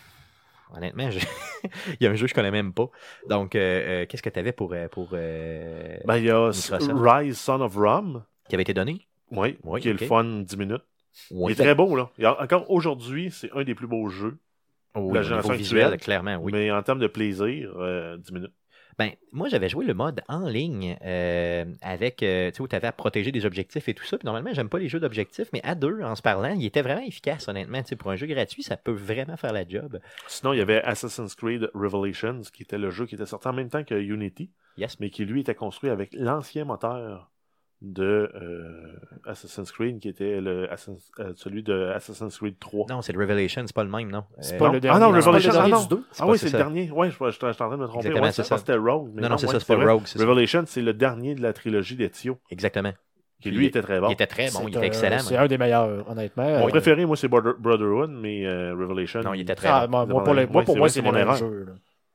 honnêtement, 0.76 1.10
je- 1.10 1.18
il 2.00 2.04
y 2.04 2.06
a 2.06 2.10
un 2.10 2.14
jeu 2.14 2.24
que 2.26 2.30
je 2.30 2.34
connais 2.34 2.50
même 2.50 2.72
pas. 2.72 2.88
Donc, 3.28 3.54
euh, 3.54 4.02
euh, 4.02 4.06
qu'est-ce 4.06 4.22
que 4.22 4.30
tu 4.30 4.38
avais 4.38 4.52
pour, 4.52 4.72
euh, 4.72 4.88
pour 4.88 5.10
euh, 5.12 5.98
Ben, 6.06 6.16
il 6.16 6.24
y 6.24 6.30
a. 6.30 6.50
Rise 6.50 7.38
Son 7.38 7.60
of 7.60 7.74
Rome. 7.76 8.24
qui 8.48 8.54
avait 8.56 8.62
été 8.62 8.74
donné? 8.74 9.06
Oui, 9.30 9.58
Oui, 9.64 9.80
qui 9.80 9.88
est 9.88 9.92
le 9.92 10.06
fun 10.06 10.24
10 10.24 10.56
minutes. 10.56 10.82
Oui. 11.30 11.52
Il 11.52 11.60
est 11.60 11.64
très 11.64 11.74
beau, 11.74 11.94
là. 11.94 12.10
Encore 12.40 12.70
aujourd'hui, 12.70 13.30
c'est 13.30 13.50
un 13.52 13.64
des 13.64 13.74
plus 13.74 13.86
beaux 13.86 14.08
jeux. 14.08 14.38
Oh, 14.94 15.10
la 15.12 15.22
génération 15.22 15.52
niveau 15.52 15.62
visuel, 15.62 15.84
actuelle, 15.84 16.00
clairement, 16.00 16.36
oui. 16.36 16.52
Mais 16.52 16.70
en 16.70 16.82
termes 16.82 16.98
de 16.98 17.06
plaisir, 17.06 17.72
euh, 17.78 18.16
10 18.18 18.32
minutes. 18.32 18.52
Ben, 18.99 19.11
moi, 19.32 19.49
j'avais 19.49 19.68
joué 19.68 19.84
le 19.84 19.95
mode 19.95 20.22
en 20.28 20.47
ligne 20.49 20.97
euh, 21.05 21.64
avec, 21.80 22.22
euh, 22.22 22.51
tu 22.51 22.57
sais, 22.57 22.62
où 22.62 22.68
tu 22.68 22.76
avais 22.76 22.86
à 22.88 22.93
protéger 22.93 23.32
des 23.32 23.47
objectifs 23.47 23.88
et 23.88 23.95
tout 23.95 24.05
ça. 24.05 24.18
Puis 24.18 24.26
normalement, 24.26 24.53
j'aime 24.53 24.68
pas 24.68 24.78
les 24.78 24.88
jeux 24.88 25.01
d'objectifs, 25.01 25.49
mais 25.53 25.61
à 25.64 25.74
deux, 25.74 26.03
en 26.03 26.14
se 26.14 26.22
parlant, 26.22 26.55
il 26.55 26.64
était 26.64 26.82
vraiment 26.82 27.03
efficace, 27.03 27.49
honnêtement. 27.49 27.82
Tu 27.82 27.88
sais, 27.88 27.97
pour 27.97 28.11
un 28.11 28.16
jeu 28.16 28.26
gratuit, 28.26 28.62
ça 28.62 28.76
peut 28.76 28.93
vraiment 28.93 29.36
faire 29.36 29.53
la 29.53 29.66
job. 29.66 29.99
Sinon, 30.28 30.53
il 30.53 30.59
y 30.59 30.62
avait 30.62 30.82
Assassin's 30.82 31.34
Creed 31.34 31.70
Revelations, 31.74 32.43
qui 32.53 32.62
était 32.62 32.78
le 32.78 32.90
jeu 32.90 33.07
qui 33.07 33.14
était 33.14 33.26
sorti 33.26 33.49
en 33.49 33.53
même 33.53 33.70
temps 33.70 33.84
que 33.84 33.95
Unity, 33.95 34.51
Yes. 34.76 34.99
mais 35.01 35.11
qui 35.11 35.24
lui 35.24 35.40
était 35.40 35.55
construit 35.55 35.90
avec 35.90 36.14
l'ancien 36.14 36.64
moteur 36.64 37.30
de 37.85 38.30
euh, 38.35 38.97
Assassin's 39.26 39.72
Creed, 39.72 39.99
qui 39.99 40.09
était 40.09 40.41
le 40.41 40.70
Assassin's- 40.72 41.11
euh, 41.18 41.33
celui 41.35 41.64
de 41.64 41.91
Assassin's 41.95 42.39
Creed 42.39 42.57
3. 42.61 42.87
Non, 42.89 43.03
c'est 43.03 43.12
le 43.12 43.18
Revelation, 43.18 43.64
c'est 43.66 43.74
pas 43.74 43.83
le 43.83 43.91
même, 43.91 44.09
non? 44.09 44.22
C'est 44.41 44.55
Euh, 44.55 44.59
pas 44.59 44.66
non. 44.66 44.72
le 44.72 44.76
Ah 44.78 44.80
dernier. 44.80 45.01
non, 45.01 45.07
c'est 45.07 45.11
pas 45.12 45.18
le 45.18 45.24
Revelation, 45.26 45.53
dernier 45.53 45.72
ah 45.74 45.76
non. 45.91 46.03
Ah 46.14 46.18
pas- 46.24 46.26
oui, 46.30 46.39
c'est 46.39 46.47
le 46.47 46.53
dernier. 46.59 46.91
Ouais, 46.93 47.11
je, 47.11 47.16
je, 47.18 47.24
je 47.24 47.30
suis 47.33 47.45
en 47.47 47.53
train 47.53 47.70
de 47.70 47.76
me 47.83 47.87
tromper. 47.89 48.07
Exactement, 48.07 48.26
Ouais, 48.26 48.33
c'est 48.33 48.45
ça, 48.45 48.59
c'était 48.59 48.76
Rogue. 48.76 49.11
mais 49.14 49.22
Non, 49.22 49.30
non, 49.30 49.37
c'est 49.39 49.47
ouais, 49.49 49.53
ça, 49.53 49.61
c'est 49.61 49.76
pas. 49.76 49.85
Rogue. 49.93 50.03
Revelation, 50.16 50.62
c'est 50.66 50.83
le 50.83 50.93
dernier 50.93 51.35
de 51.35 51.43
la 51.43 51.53
trilogie 51.53 51.97
d'Ezio, 51.97 52.39
Exactement. 52.51 52.93
qui 53.41 53.51
lui 53.51 53.66
était 53.66 53.83
très 53.83 53.99
bon. 54.01 54.09
Il 54.11 54.12
était 54.12 54.26
très 54.28 54.45
bon, 54.53 54.61
il 54.61 54.62
C'est 54.62 54.68
était 54.68 54.78
un- 54.78 54.83
excellent. 54.83 55.18
C'est 55.18 55.37
un 55.37 55.47
des 55.49 55.59
meilleurs, 55.59 56.09
honnêtement. 56.09 56.61
Mon 56.61 56.68
préféré, 56.68 57.05
moi, 57.05 57.16
c'est 57.16 57.26
Border- 57.26 57.55
Brotherhood, 57.59 58.11
mais 58.11 58.47
euh, 58.47 58.74
Revelation. 58.78 59.22
Non, 59.22 59.35
il 59.35 59.41
était 59.41 59.57
très 59.57 59.68
ah, 59.68 59.89
bon. 59.89 60.07
moi, 60.07 60.62
pour, 60.64 60.76
moi, 60.76 60.89
c'est 60.89 61.03
mon 61.03 61.16
erreur. 61.16 61.37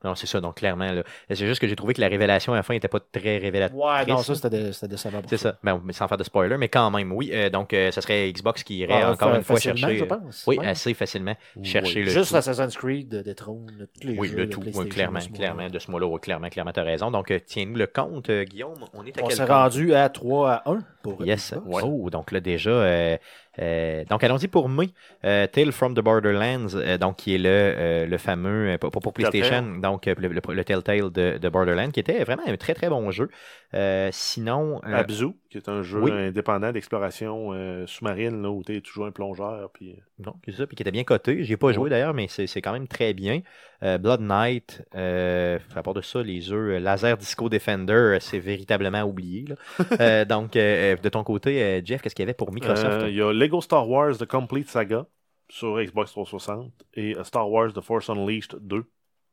Non, 0.04 0.14
c'est 0.14 0.26
ça, 0.26 0.40
donc 0.40 0.56
clairement. 0.56 0.92
là. 0.92 1.02
C'est 1.28 1.46
juste 1.46 1.60
que 1.60 1.66
j'ai 1.66 1.74
trouvé 1.74 1.92
que 1.94 2.00
la 2.00 2.08
révélation 2.08 2.52
à 2.52 2.56
la 2.56 2.62
fin 2.62 2.72
n'était 2.74 2.86
pas 2.88 3.00
très 3.00 3.38
révélatrice. 3.38 3.80
Ouais, 3.82 4.06
non, 4.06 4.18
ça, 4.18 4.34
c'était 4.36 4.50
dé- 4.50 4.72
c'était 4.72 4.88
décevant. 4.88 5.20
C'est 5.26 5.36
ça. 5.38 5.58
Ben, 5.64 5.80
mais 5.84 5.92
sans 5.92 6.06
faire 6.06 6.16
de 6.18 6.22
spoiler, 6.24 6.56
mais 6.56 6.68
quand 6.68 6.90
même, 6.90 7.10
oui. 7.12 7.30
Euh, 7.32 7.50
donc, 7.50 7.72
euh, 7.72 7.90
ça 7.90 8.00
serait 8.00 8.30
Xbox 8.32 8.62
qui 8.62 8.78
irait 8.78 9.02
Ah, 9.02 9.10
encore 9.12 9.34
une 9.34 9.42
fois 9.42 9.58
chercher. 9.58 9.96
je 9.98 10.04
euh, 10.04 10.06
pense. 10.06 10.44
Oui, 10.46 10.58
assez 10.64 10.94
facilement. 10.94 11.34
Oui. 11.56 11.64
Chercher 11.64 12.02
le 12.02 12.10
Juste 12.10 12.30
tout. 12.30 12.36
Assassin's 12.36 12.76
Creed, 12.76 13.08
de 13.08 13.32
Throne, 13.32 13.88
tous 14.00 14.06
les 14.06 14.16
Oui, 14.18 14.28
jeux 14.28 14.36
le 14.36 14.46
de 14.46 14.50
tout, 14.52 14.62
oui, 14.74 14.88
clairement, 14.88 15.18
de 15.18 15.24
clairement, 15.36 15.68
de 15.68 15.78
ce 15.78 15.90
mois-là, 15.90 16.06
oui, 16.06 16.20
clairement, 16.20 16.48
clairement, 16.48 16.72
tu 16.72 16.80
as 16.80 16.84
raison. 16.84 17.10
Donc, 17.10 17.30
euh, 17.30 17.40
tiens-nous 17.44 17.74
le 17.76 17.86
compte, 17.88 18.30
euh, 18.30 18.44
Guillaume. 18.44 18.78
On 18.94 19.04
est 19.04 19.18
à 19.18 19.22
On 19.24 19.26
quel 19.26 19.36
s'est 19.36 19.42
compte? 19.46 19.50
rendu 19.50 19.94
à 19.94 20.08
3 20.08 20.50
à 20.52 20.70
1 20.70 20.78
pour 21.16 21.24
Yes. 21.24 21.52
Xbox. 21.54 21.84
Oh, 21.84 22.10
donc 22.10 22.32
là, 22.32 22.40
déjà. 22.40 22.70
euh, 22.70 23.16
euh, 23.60 24.04
donc, 24.04 24.22
allons-y 24.22 24.46
pour 24.48 24.68
mai. 24.68 24.90
Euh, 25.24 25.46
Tale 25.48 25.72
from 25.72 25.94
the 25.94 26.00
Borderlands, 26.00 26.74
euh, 26.76 26.96
donc 26.98 27.16
qui 27.16 27.34
est 27.34 27.38
le, 27.38 27.48
euh, 27.48 28.06
le 28.06 28.18
fameux, 28.18 28.76
pour, 28.78 28.90
pour 28.92 29.12
PlayStation, 29.12 29.62
donc 29.80 30.06
le, 30.06 30.14
le, 30.14 30.40
le 30.54 30.64
Telltale 30.64 31.10
de, 31.10 31.38
de 31.38 31.48
Borderlands, 31.48 31.90
qui 31.90 32.00
était 32.00 32.22
vraiment 32.24 32.42
un 32.46 32.56
très 32.56 32.74
très 32.74 32.88
bon 32.88 33.10
jeu. 33.10 33.28
Euh, 33.74 34.08
sinon. 34.12 34.80
euh, 34.86 34.94
Abzu, 34.94 35.26
qui 35.50 35.58
est 35.58 35.68
un 35.68 35.82
jeu 35.82 36.00
oui. 36.00 36.10
indépendant 36.10 36.72
d'exploration 36.72 37.52
euh, 37.52 37.86
sous-marine, 37.86 38.42
là, 38.42 38.50
où 38.50 38.62
tu 38.64 38.74
es 38.74 38.80
toujours 38.80 39.06
un 39.06 39.10
plongeur. 39.10 39.70
Puis... 39.72 39.96
Non, 40.18 40.34
c'est 40.44 40.52
ça, 40.52 40.66
puis 40.66 40.74
qui 40.74 40.82
était 40.82 40.90
bien 40.90 41.04
coté. 41.04 41.44
J'y 41.44 41.52
ai 41.52 41.56
pas 41.56 41.72
joué 41.72 41.90
d'ailleurs, 41.90 42.14
mais 42.14 42.28
c'est 42.28 42.62
quand 42.62 42.72
même 42.72 42.88
très 42.88 43.12
bien. 43.12 43.40
Blood 43.82 44.20
Knight, 44.20 44.82
à 44.94 45.82
part 45.82 45.94
de 45.94 46.00
ça, 46.00 46.22
les 46.22 46.40
jeux 46.40 46.78
Laser 46.78 47.16
Disco 47.16 47.48
Defender, 47.48 48.18
c'est 48.20 48.38
véritablement 48.38 49.02
oublié. 49.02 49.44
là. 49.46 50.24
Donc, 50.24 50.52
de 50.52 51.08
ton 51.08 51.22
côté, 51.24 51.82
Jeff, 51.84 52.02
qu'est-ce 52.02 52.14
qu'il 52.14 52.22
y 52.22 52.26
avait 52.26 52.34
pour 52.34 52.52
Microsoft? 52.52 53.06
Il 53.08 53.14
y 53.14 53.22
a 53.22 53.32
Lego 53.32 53.60
Star 53.60 53.88
Wars 53.88 54.16
The 54.16 54.26
Complete 54.26 54.68
Saga 54.68 55.06
sur 55.50 55.80
Xbox 55.82 56.10
360 56.12 56.72
et 56.94 57.14
Star 57.22 57.50
Wars 57.50 57.72
The 57.72 57.80
Force 57.80 58.08
Unleashed 58.10 58.56
2 58.60 58.84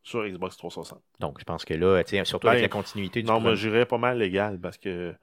sur 0.06 0.24
Xbox 0.26 0.56
360. 0.56 1.01
Donc, 1.20 1.39
je 1.39 1.43
pense 1.43 1.66
que 1.66 1.74
là, 1.74 2.01
surtout 2.24 2.45
Ben, 2.47 2.51
avec 2.51 2.62
la 2.62 2.70
continuité 2.70 3.22
du 3.22 3.28
Non, 3.28 3.39
mais 3.39 3.45
premier- 3.45 3.56
j'irais 3.58 3.86
pas 3.86 3.97
mal 3.97 4.20
légal 4.20 4.60
parce 4.60 4.78
que 4.78 5.14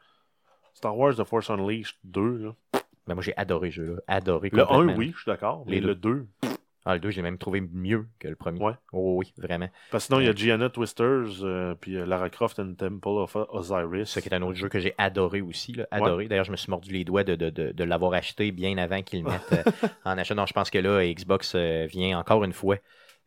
Star 0.74 0.96
Wars 0.98 1.14
The 1.14 1.24
Force 1.24 1.48
Unleashed 1.50 1.96
2, 2.04 2.36
là. 2.38 2.80
Ben, 3.06 3.14
moi, 3.14 3.22
j'ai 3.22 3.36
adoré 3.36 3.70
ce 3.70 3.76
jeu-là. 3.76 4.00
Adoré. 4.08 4.50
le 4.52 4.64
complètement. 4.64 4.92
1, 4.92 4.96
oui, 4.96 5.12
je 5.14 5.22
suis 5.22 5.30
d'accord, 5.30 5.64
mais 5.66 5.72
Les 5.76 5.80
le 5.80 5.94
2. 5.94 6.26
Ah, 6.84 6.94
le 6.94 7.00
2, 7.00 7.10
j'ai 7.10 7.22
même 7.22 7.38
trouvé 7.38 7.60
mieux 7.60 8.08
que 8.18 8.26
le 8.26 8.34
premier. 8.34 8.60
Ouais. 8.60 8.72
Oh, 8.92 9.14
oui, 9.16 9.32
vraiment. 9.38 9.68
Parce 9.92 10.02
que 10.04 10.06
sinon, 10.08 10.18
il 10.20 10.26
y 10.26 10.28
a 10.28 10.34
Gianna 10.34 10.68
Twisters, 10.68 11.44
euh, 11.44 11.76
puis 11.80 11.96
euh, 11.96 12.04
Lara 12.04 12.28
Croft 12.28 12.58
and 12.58 12.74
Temple 12.76 13.06
of 13.08 13.36
Osiris. 13.50 14.08
Ça 14.10 14.20
qui 14.20 14.28
est 14.28 14.34
un 14.34 14.42
autre 14.42 14.56
jeu 14.58 14.68
que 14.68 14.80
j'ai 14.80 14.92
adoré 14.98 15.42
aussi. 15.42 15.74
Là, 15.74 15.86
adoré. 15.92 16.26
D'ailleurs, 16.26 16.44
je 16.44 16.50
me 16.50 16.56
suis 16.56 16.70
mordu 16.70 16.92
les 16.92 17.04
doigts 17.04 17.22
de, 17.22 17.36
de, 17.36 17.50
de, 17.50 17.70
de 17.70 17.84
l'avoir 17.84 18.14
acheté 18.14 18.50
bien 18.50 18.76
avant 18.78 19.00
qu'ils 19.02 19.22
le 19.22 19.30
mettent 19.30 19.52
euh, 19.84 19.88
en 20.04 20.18
achat. 20.18 20.34
Donc, 20.34 20.48
je 20.48 20.52
pense 20.54 20.70
que 20.70 20.78
là, 20.78 21.04
Xbox 21.06 21.52
euh, 21.54 21.86
vient 21.88 22.18
encore 22.18 22.42
une 22.42 22.52
fois 22.52 22.78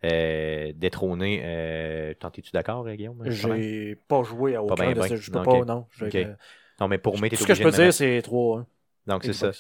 euh, 0.06 0.74
détrôner. 0.76 1.42
Euh... 1.44 2.14
T'en 2.16 2.30
es-tu 2.30 2.52
d'accord, 2.52 2.86
euh, 2.88 2.96
Guillaume? 2.96 3.24
Comment? 3.42 3.56
J'ai 3.56 3.96
pas 4.08 4.24
joué 4.24 4.56
à 4.56 4.64
aucun 4.64 4.76
ben, 4.76 4.94
de 4.94 5.00
ben. 5.00 5.16
Je 5.16 5.32
peux 5.32 5.40
Ok. 5.40 5.46
pas, 5.46 5.66
non. 5.66 5.88
Je- 5.92 6.06
Ok. 6.06 6.18
Non, 6.80 6.88
mais 6.88 6.98
pour 6.98 7.18
moi, 7.18 7.30
t'es 7.30 7.38
Tout 7.38 7.44
ce 7.44 7.48
que 7.48 7.54
je 7.54 7.62
peux 7.62 7.68
obligé 7.68 7.84
de 7.84 7.84
dire, 7.84 7.94
c'est 7.94 8.22
3 8.22 8.60
1 8.60 8.68
Donc, 9.08 9.24
c'est 9.24 9.34
ça. 9.34 9.52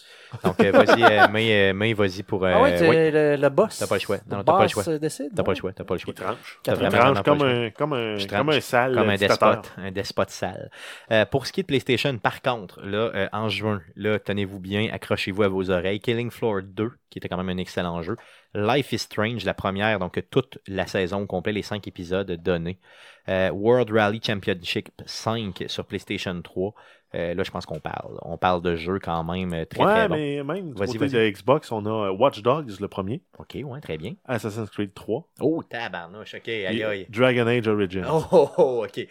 Donc, 0.43 0.59
euh, 0.63 0.71
vas-y, 0.71 1.03
euh, 1.03 1.27
May, 1.31 1.69
euh, 1.69 1.73
May, 1.73 1.93
vas-y 1.93 2.23
pour. 2.23 2.43
euh, 2.45 2.51
ah 2.55 2.61
ouais, 2.63 2.75
t'es 2.77 2.87
oui, 2.89 3.11
le, 3.11 3.35
le 3.35 3.49
boss. 3.49 3.77
T'as 3.77 3.87
pas 3.87 3.95
le 3.95 4.01
choix. 4.01 4.17
Non, 4.27 4.43
t'as 4.43 4.53
pas 4.53 4.63
le 4.63 4.67
choix. 4.69 4.89
euh, 4.89 4.97
décide, 4.97 5.31
T'as 5.35 5.43
pas 5.43 5.51
le 5.51 5.57
choix. 5.57 5.71
T'as 5.73 5.83
pas 5.83 5.93
le 5.93 5.99
choix. 5.99 6.13
Il 6.17 6.21
tranche. 6.23 6.59
T'as 6.63 6.73
Il 6.73 6.79
vraiment, 6.79 7.13
tranche 7.13 7.23
comme 7.23 7.43
le 7.43 7.45
choix. 7.45 7.49
un, 7.65 7.69
comme 7.71 7.93
un, 7.93 8.17
comme 8.27 8.49
un 8.49 8.59
sale 8.59 8.95
Comme 8.95 9.09
un 9.09 9.15
despote, 9.17 9.71
un 9.77 9.91
despote 9.91 10.29
sale. 10.31 10.71
Euh, 11.11 11.25
pour 11.25 11.45
ce 11.45 11.53
qui 11.53 11.59
est 11.59 11.63
de 11.63 11.67
PlayStation, 11.67 12.17
par 12.17 12.41
contre, 12.41 12.81
là, 12.81 13.11
euh, 13.13 13.27
en 13.33 13.47
juin, 13.49 13.81
là, 13.95 14.17
tenez-vous 14.19 14.59
bien, 14.59 14.89
accrochez-vous 14.91 15.43
à 15.43 15.47
vos 15.47 15.69
oreilles. 15.69 15.99
Killing 15.99 16.31
Floor 16.31 16.61
2, 16.63 16.91
qui 17.11 17.19
était 17.19 17.29
quand 17.29 17.37
même 17.37 17.49
un 17.49 17.57
excellent 17.57 18.01
jeu. 18.01 18.15
Life 18.55 18.93
is 18.93 18.99
Strange, 18.99 19.43
la 19.45 19.53
première, 19.53 19.99
donc 19.99 20.19
toute 20.31 20.57
la 20.67 20.87
saison 20.87 21.21
au 21.21 21.25
complet, 21.27 21.51
les 21.51 21.61
cinq 21.61 21.87
épisodes 21.87 22.31
donnés. 22.31 22.79
Euh, 23.27 23.49
World 23.51 23.91
Rally 23.91 24.21
Championship 24.25 24.89
5 25.05 25.65
sur 25.67 25.85
PlayStation 25.85 26.41
3. 26.41 26.73
Euh, 27.15 27.33
là, 27.33 27.43
je 27.43 27.51
pense 27.51 27.65
qu'on 27.65 27.79
parle. 27.79 28.17
On 28.23 28.37
parle 28.37 28.61
de 28.61 28.75
jeux 28.75 28.99
quand 28.99 29.23
même 29.23 29.53
euh, 29.53 29.65
très 29.65 29.83
Ouais, 29.83 29.93
très 29.93 30.09
mais 30.09 30.43
même 30.43 30.73
du 30.73 30.79
Vas-y, 30.79 30.97
côté 30.97 31.07
vas-y. 31.07 31.11
de 31.11 31.29
Xbox, 31.29 31.71
on 31.71 31.85
a 31.85 32.07
euh, 32.07 32.11
Watch 32.11 32.41
Dogs, 32.41 32.79
le 32.79 32.87
premier, 32.87 33.21
Ok, 33.39 33.57
ouais, 33.63 33.79
très 33.79 33.97
bien. 33.97 34.13
Assassin's 34.25 34.69
Creed 34.69 34.93
3, 34.93 35.27
Oh, 35.39 35.63
tabarnouche, 35.63 36.35
ok, 36.35 36.47
aïe 36.49 36.83
aïe. 36.83 37.05
Dragon 37.09 37.47
Age 37.47 37.67
Origins. 37.67 38.03
Oh, 38.09 38.23
oh, 38.31 38.49
oh, 38.57 38.85
ok. 38.85 39.07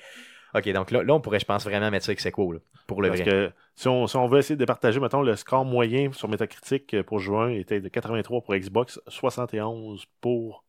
Ok, 0.56 0.68
donc 0.72 0.90
là, 0.90 1.02
là, 1.02 1.14
on 1.14 1.20
pourrait, 1.20 1.40
je 1.40 1.46
pense, 1.46 1.64
vraiment 1.64 1.90
mettre 1.90 2.04
ça 2.04 2.10
avec 2.10 2.20
Sequo, 2.20 2.52
là, 2.52 2.60
pour 2.86 3.02
le 3.02 3.08
Parce 3.08 3.22
vrai. 3.22 3.30
que 3.30 3.52
si 3.74 3.88
on, 3.88 4.06
si 4.06 4.16
on 4.16 4.26
veut 4.28 4.38
essayer 4.38 4.56
de 4.56 4.64
partager, 4.64 5.00
mettons, 5.00 5.22
le 5.22 5.34
score 5.34 5.64
moyen 5.64 6.12
sur 6.12 6.28
Metacritic 6.28 7.00
pour 7.02 7.18
juin 7.18 7.48
était 7.48 7.80
de 7.80 7.88
83 7.88 8.42
pour 8.42 8.54
Xbox, 8.54 9.00
71 9.08 10.04
pour 10.20 10.64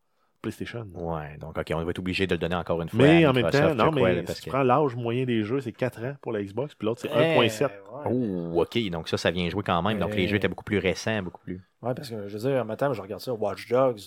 PlayStation. 0.52 0.88
Ouais, 0.94 1.38
donc 1.40 1.58
ok, 1.58 1.72
on 1.74 1.84
va 1.84 1.90
être 1.90 2.00
obligé 2.00 2.28
de 2.28 2.36
le 2.36 2.40
donner 2.40 2.56
encore 2.56 2.82
une 2.82 2.90
fois. 2.90 3.04
Mais 3.04 3.26
à 3.26 3.30
en 3.30 3.34
même 3.34 3.50
temps, 3.50 3.76
non, 3.76 3.92
mais 3.92 4.26
si 4.28 4.36
tu 4.36 4.42
que- 4.46 4.50
prends 4.50 4.64
l'âge 4.64 4.96
moyen 4.96 5.26
des 5.26 5.44
jeux, 5.44 5.60
c'est 5.62 5.72
4 5.72 6.04
ans 6.04 6.16
pour 6.22 6.32
la 6.32 6.44
Xbox, 6.44 6.76
puis 6.76 6.86
l'autre, 6.86 7.02
c'est 7.02 7.10
Eh, 7.14 7.38
1.7. 7.38 7.72
ouais. 7.72 8.12
Oh, 8.12 8.62
ok, 8.62 8.90
donc 8.90 9.08
ça, 9.10 9.18
ça 9.18 9.32
vient 9.32 9.50
jouer 9.50 9.64
quand 9.64 9.82
même. 9.82 10.00
Donc 10.00 10.16
les 10.16 10.28
jeux 10.28 10.36
étaient 10.38 10.48
beaucoup 10.48 10.64
plus 10.64 10.78
récents, 10.80 11.22
beaucoup 11.24 11.42
plus. 11.42 11.62
Ouais, 11.82 11.94
parce 11.94 12.10
que 12.10 12.28
je 12.28 12.38
veux 12.38 12.50
dire, 12.50 12.62
en 12.62 12.66
même 12.66 12.78
temps, 12.78 12.94
je 12.94 13.02
regarde 13.02 13.22
ça, 13.22 13.34
Watch 13.34 13.68
Dogs. 13.70 14.00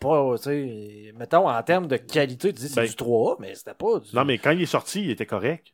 Pas, 0.00 0.34
tu 0.36 0.42
sais, 0.44 1.12
mettons, 1.16 1.48
en 1.48 1.62
termes 1.64 1.88
de 1.88 1.96
qualité, 1.96 2.52
tu 2.52 2.60
dis 2.60 2.68
c'est 2.68 2.82
Ben- 2.82 2.88
du 2.88 2.94
3A, 2.94 3.36
mais 3.40 3.54
c'était 3.56 3.74
pas 3.74 3.98
du 3.98 4.14
Non, 4.14 4.24
mais 4.24 4.38
quand 4.38 4.52
il 4.52 4.62
est 4.62 4.66
sorti, 4.66 5.02
il 5.02 5.10
était 5.10 5.26
correct. 5.26 5.72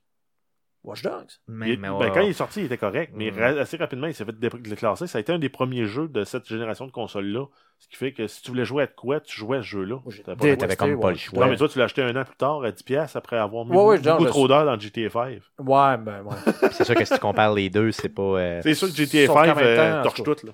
Watch 0.84 1.02
Dogs. 1.02 1.30
Mais, 1.48 1.70
Il- 1.72 1.78
mais 1.80 1.88
ben, 1.88 1.94
ouais, 1.96 2.10
quand 2.12 2.20
il 2.20 2.28
est 2.28 2.32
sorti, 2.34 2.60
il 2.60 2.66
était 2.66 2.76
correct, 2.78 3.12
mais 3.16 3.30
Mm. 3.30 3.38
ra- 3.38 3.60
assez 3.62 3.76
rapidement, 3.78 4.06
il 4.06 4.14
s'est 4.14 4.24
fait 4.24 4.38
dé- 4.38 4.50
déclasser. 4.60 5.06
Ça 5.06 5.16
a 5.18 5.20
été 5.22 5.32
un 5.32 5.38
des 5.38 5.48
premiers 5.48 5.86
jeux 5.86 6.08
de 6.08 6.24
cette 6.24 6.46
génération 6.46 6.86
de 6.86 6.92
consoles-là. 6.92 7.46
Ce 7.78 7.88
qui 7.88 7.96
fait 7.96 8.12
que 8.12 8.26
si 8.26 8.42
tu 8.42 8.50
voulais 8.50 8.64
jouer 8.64 8.84
à 8.84 8.86
quoi, 8.86 9.20
tu 9.20 9.34
jouais 9.36 9.58
à 9.58 9.62
ce 9.62 9.66
jeu-là. 9.66 9.96
T'avais 10.24 10.36
pas 10.36 10.44
Ouais, 10.44 10.50
le 10.52 10.56
t'avais 10.58 10.76
choix. 10.76 10.86
comme 10.88 11.00
pas 11.00 11.10
le 11.10 11.16
choix. 11.16 11.44
Non, 11.44 11.50
mais 11.50 11.56
toi, 11.56 11.68
tu 11.68 11.78
l'as 11.78 11.86
acheté 11.86 12.02
un 12.02 12.14
an 12.16 12.24
plus 12.24 12.36
tard 12.36 12.62
à 12.62 12.70
10$ 12.70 13.16
après 13.16 13.36
avoir 13.38 13.64
mis 13.64 13.76
Ouais, 13.76 13.98
beaucoup, 13.98 14.26
trop 14.26 14.46
d'heures 14.48 14.66
dans 14.66 14.78
GTA 14.78 15.10
5. 15.10 15.40
Ouais, 15.58 15.96
ben, 15.98 16.22
ouais. 16.22 16.36
C'est 16.72 16.84
sûr 16.84 16.94
que 16.94 17.04
si 17.04 17.14
tu 17.14 17.18
compares 17.20 17.54
les 17.54 17.70
deux, 17.70 17.90
c'est 17.90 18.08
pas. 18.10 18.22
euh, 18.22 18.60
C'est 18.62 18.74
sûr 18.74 18.88
que 18.88 18.94
GTA 18.94 19.26
Sauf 19.26 19.34
qu'en 19.36 19.44
5 19.44 19.56
même 19.56 19.66
euh, 19.66 20.02
torche 20.02 20.22
tout. 20.22 20.36
Là. 20.46 20.52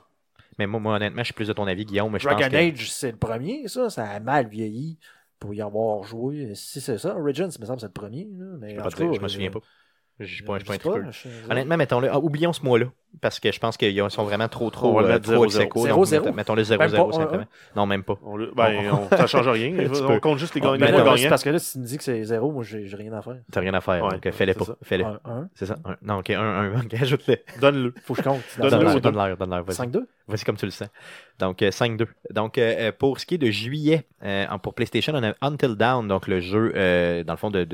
Mais 0.58 0.66
moi, 0.66 0.78
moi, 0.80 0.96
honnêtement, 0.96 1.22
je 1.22 1.26
suis 1.26 1.34
plus 1.34 1.48
de 1.48 1.52
ton 1.52 1.66
avis, 1.66 1.84
Guillaume. 1.86 2.12
Mais 2.12 2.18
je 2.18 2.28
pense 2.28 2.36
Dragon 2.38 2.50
que... 2.50 2.56
Age, 2.56 2.90
c'est 2.92 3.10
le 3.12 3.16
premier, 3.18 3.66
ça. 3.68 3.90
Ça 3.90 4.04
a 4.08 4.20
mal 4.20 4.46
vieilli 4.48 4.98
pour 5.38 5.54
y 5.54 5.62
avoir 5.62 6.02
joué. 6.04 6.54
Si 6.54 6.80
c'est 6.80 6.98
ça, 6.98 7.16
Origins, 7.16 7.48
il 7.54 7.60
me 7.60 7.66
semble 7.66 7.76
que 7.76 7.80
c'est 7.80 7.86
le 7.86 7.92
premier. 7.92 8.28
Là, 8.30 8.56
mais 8.58 8.74
Je 8.74 8.80
en 8.80 8.82
pas 8.82 8.90
tout 8.90 8.96
te 8.96 9.02
dire, 9.02 9.10
cas, 9.12 9.16
je 9.16 9.22
me 9.22 9.28
souviens 9.28 9.48
euh, 9.48 9.52
pas. 9.52 9.60
Je 10.20 10.34
suis 10.34 10.42
pas, 10.44 10.58
je 10.58 10.64
suis 10.64 10.66
pas 10.68 10.74
un 10.74 10.78
tripeux. 10.92 11.06
je- 11.10 11.50
Honnêtement, 11.50 11.76
mettons-le. 11.76 12.08
ah, 12.10 12.18
oublions 12.18 12.52
ce 12.52 12.62
mois-là. 12.62 12.86
Parce 13.20 13.40
que 13.40 13.50
je 13.50 13.58
pense 13.58 13.76
qu'ils 13.76 14.08
sont 14.10 14.22
vraiment 14.22 14.46
trop, 14.46 14.66
On 14.66 14.70
trop, 14.70 15.00
euh, 15.00 15.18
trop 15.18 15.32
0-0. 15.32 15.44
ex-aequo, 15.46 15.86
0-0. 15.86 16.24
donc 16.26 16.36
Mettons-le 16.36 16.62
0-0 16.62 16.78
Même 16.78 16.90
pas, 17.10 17.12
simplement. 17.12 17.42
un, 17.42 17.46
Non, 17.76 17.86
même 17.86 18.04
pas. 18.04 18.14
On 18.22 18.36
le- 18.36 18.52
ben, 18.54 18.72
on- 18.92 19.16
ça 19.16 19.26
change 19.26 19.48
rien. 19.48 19.72
Tu 19.92 20.02
on 20.02 20.20
compte 20.20 20.38
juste 20.38 20.54
les 20.54 20.60
gagnants. 20.60 21.04
Parce 21.28 21.42
que 21.42 21.50
là, 21.50 21.58
si 21.58 21.72
tu 21.72 21.78
me 21.80 21.84
dis 21.86 21.96
que 21.98 22.04
c'est 22.04 22.22
zéro, 22.22 22.52
moi, 22.52 22.62
j'ai 22.62 22.86
rien 22.94 23.12
à 23.14 23.20
faire. 23.20 23.38
T'as 23.50 23.60
rien 23.60 23.74
à 23.74 23.80
faire. 23.80 24.04
Ouais, 24.04 24.10
donc 24.12 24.26
euh, 24.26 24.30
fais-le 24.32 24.52
c'est 24.52 24.58
pas. 24.60 24.64
ça. 24.64 24.76
Fais-le. 24.82 25.04
Un, 25.04 25.20
un? 25.24 25.48
C'est 25.54 25.66
ça. 25.66 25.76
Un. 25.84 25.96
Non, 26.02 26.18
ok, 26.18 26.30
1, 26.30 26.40
1. 26.40 26.80
Ok, 26.84 26.94
ajoute-le. 26.94 27.36
Donne-le. 27.60 27.94
Faut 28.04 28.14
que 28.14 28.22
je 28.22 28.28
compte. 28.28 28.40
Donne-le 28.58 29.00
donne-leur, 29.00 29.64
vas-y. 29.64 29.74
5-2. 29.88 30.06
Vas-y 30.28 30.44
comme 30.44 30.56
tu 30.56 30.66
le 30.66 30.70
sens. 30.70 30.88
Donc, 31.40 31.62
euh, 31.62 31.70
5-2. 31.72 32.06
Donc, 32.30 32.58
euh, 32.58 32.74
euh, 32.78 32.92
pour 32.96 33.18
ce 33.18 33.26
qui 33.26 33.34
est 33.34 33.38
de 33.38 33.50
juillet, 33.50 34.06
euh, 34.22 34.46
pour 34.62 34.74
PlayStation, 34.74 35.12
on 35.16 35.22
a 35.24 35.32
Until 35.42 35.74
Dawn, 35.74 36.06
donc 36.06 36.28
le 36.28 36.38
jeu, 36.38 36.72
euh, 36.76 37.24
dans 37.24 37.32
le 37.32 37.38
fond, 37.38 37.50
de, 37.50 37.64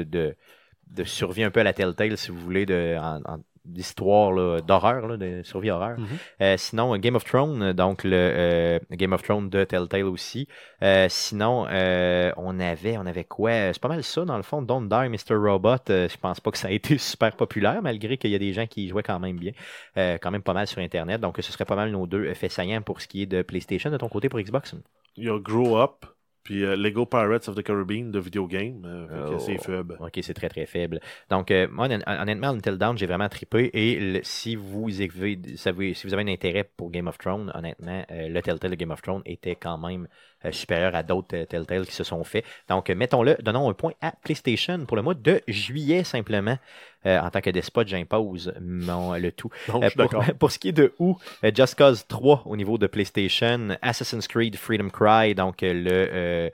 de, 0.90 1.04
survie 1.04 1.42
un 1.44 1.50
peu 1.50 1.60
à 1.60 1.64
la 1.64 1.72
Telltale, 1.72 2.16
si 2.16 2.30
vous 2.30 2.38
voulez, 2.38 2.66
de, 2.66 2.96
en, 2.98 3.20
en- 3.24 3.38
d'histoire 3.64 4.30
là, 4.30 4.60
d'horreur, 4.60 5.08
là, 5.08 5.16
de 5.16 5.42
survie 5.42 5.70
horreur. 5.72 5.98
Mhm. 5.98 6.06
Euh, 6.40 6.54
sinon, 6.56 6.94
euh, 6.94 6.98
Game 6.98 7.16
of 7.16 7.24
Thrones, 7.24 7.72
donc 7.72 8.04
le 8.04 8.12
euh, 8.14 8.78
Game 8.92 9.12
of 9.12 9.22
Thrones 9.24 9.50
de 9.50 9.64
Telltale 9.64 10.04
aussi. 10.04 10.46
Euh, 10.82 11.06
sinon, 11.10 11.66
euh, 11.68 12.30
on 12.36 12.60
avait, 12.60 12.96
on 12.96 13.06
avait 13.06 13.24
quoi? 13.24 13.50
C'est 13.72 13.80
pas 13.80 13.88
mal 13.88 14.04
ça, 14.04 14.24
dans 14.24 14.36
le 14.36 14.44
fond. 14.44 14.62
Don't 14.62 14.88
Die, 14.88 15.08
Mr. 15.08 15.34
Robot. 15.34 15.78
euh, 15.90 16.08
je 16.08 16.16
pense 16.16 16.38
pas 16.38 16.52
que 16.52 16.58
ça 16.58 16.68
a 16.68 16.70
été 16.70 16.96
super 16.98 17.34
populaire, 17.34 17.82
malgré 17.82 18.16
qu'il 18.18 18.30
y 18.30 18.36
a 18.36 18.38
des 18.38 18.52
gens 18.52 18.66
qui 18.68 18.84
y 18.84 18.88
jouaient 18.88 19.02
quand 19.02 19.18
même 19.18 19.36
bien. 19.36 19.52
Euh, 19.96 20.16
quand 20.22 20.30
même 20.30 20.42
pas 20.42 20.54
mal 20.54 20.68
sur 20.68 20.80
Internet. 20.80 21.20
Donc, 21.20 21.36
ce 21.40 21.50
serait 21.50 21.64
pas 21.64 21.74
mal 21.76 21.90
nos 21.90 22.06
deux 22.06 22.32
faits 22.34 22.52
saillants 22.52 22.82
pour 22.82 23.00
ce 23.00 23.08
qui 23.08 23.22
est 23.22 23.26
de 23.26 23.42
PlayStation. 23.42 23.90
De 23.90 23.96
ton 23.96 24.08
côté 24.08 24.28
pour 24.28 24.38
Xbox 24.40 24.76
Il 25.16 25.24
y 25.24 25.28
a 25.28 25.38
Grow 25.40 25.76
Up, 25.78 26.06
puis 26.46 26.64
euh, 26.64 26.76
Lego 26.76 27.04
Pirates 27.06 27.48
of 27.48 27.56
the 27.56 27.62
Caribbean 27.62 28.12
de 28.12 28.20
video 28.20 28.46
game. 28.46 28.84
euh, 28.86 29.30
que 29.30 29.34
Oh. 29.34 29.38
c'est 29.40 29.58
faible. 29.58 29.96
Ok, 30.00 30.12
c'est 30.22 30.32
très 30.32 30.48
très 30.48 30.64
faible. 30.64 31.00
Donc, 31.28 31.50
euh, 31.50 31.66
moi, 31.70 31.86
honnêt- 31.86 32.02
honnêtement, 32.06 32.50
Until 32.50 32.78
Dawn, 32.78 32.96
j'ai 32.96 33.06
vraiment 33.06 33.28
trippé. 33.28 33.68
Et 33.74 33.98
le- 33.98 34.20
si 34.22 34.54
vous 34.54 34.88
avez, 35.00 35.94
si 35.94 36.06
vous 36.06 36.14
avez 36.14 36.22
un 36.22 36.28
intérêt 36.28 36.62
pour 36.76 36.90
Game 36.92 37.08
of 37.08 37.18
Thrones, 37.18 37.50
honnêtement, 37.52 38.04
le 38.10 38.40
Telltale 38.40 38.70
de 38.70 38.76
Game 38.76 38.92
of 38.92 39.02
Thrones 39.02 39.22
était 39.26 39.56
quand 39.56 39.76
même 39.78 40.06
supérieur 40.52 40.94
à 40.94 41.02
d'autres 41.02 41.36
euh, 41.36 41.44
Telltale 41.44 41.86
qui 41.86 41.94
se 41.94 42.04
sont 42.04 42.22
faits. 42.24 42.44
Donc, 42.68 42.90
euh, 42.90 42.94
mettons-le, 42.94 43.36
donnons 43.40 43.68
un 43.70 43.74
point 43.74 43.92
à 44.00 44.12
PlayStation 44.22 44.84
pour 44.86 44.96
le 44.96 45.02
mois 45.02 45.14
de 45.14 45.40
juillet 45.48 46.04
simplement. 46.04 46.58
Euh, 47.06 47.20
en 47.20 47.30
tant 47.30 47.40
que 47.40 47.50
despote, 47.50 47.86
j'impose 47.86 48.52
mon, 48.60 49.14
le 49.14 49.30
tout. 49.30 49.50
Euh, 49.68 49.90
pour, 49.96 50.24
pour 50.38 50.50
ce 50.50 50.58
qui 50.58 50.68
est 50.68 50.72
de 50.72 50.92
où, 50.98 51.16
euh, 51.44 51.52
Just 51.54 51.76
Cause 51.76 52.04
3 52.08 52.42
au 52.46 52.56
niveau 52.56 52.78
de 52.78 52.86
PlayStation, 52.88 53.76
Assassin's 53.80 54.26
Creed 54.26 54.56
Freedom 54.56 54.88
Cry, 54.88 55.34
donc 55.34 55.62
euh, 55.62 55.72
le, 55.72 55.90
euh, 55.90 56.50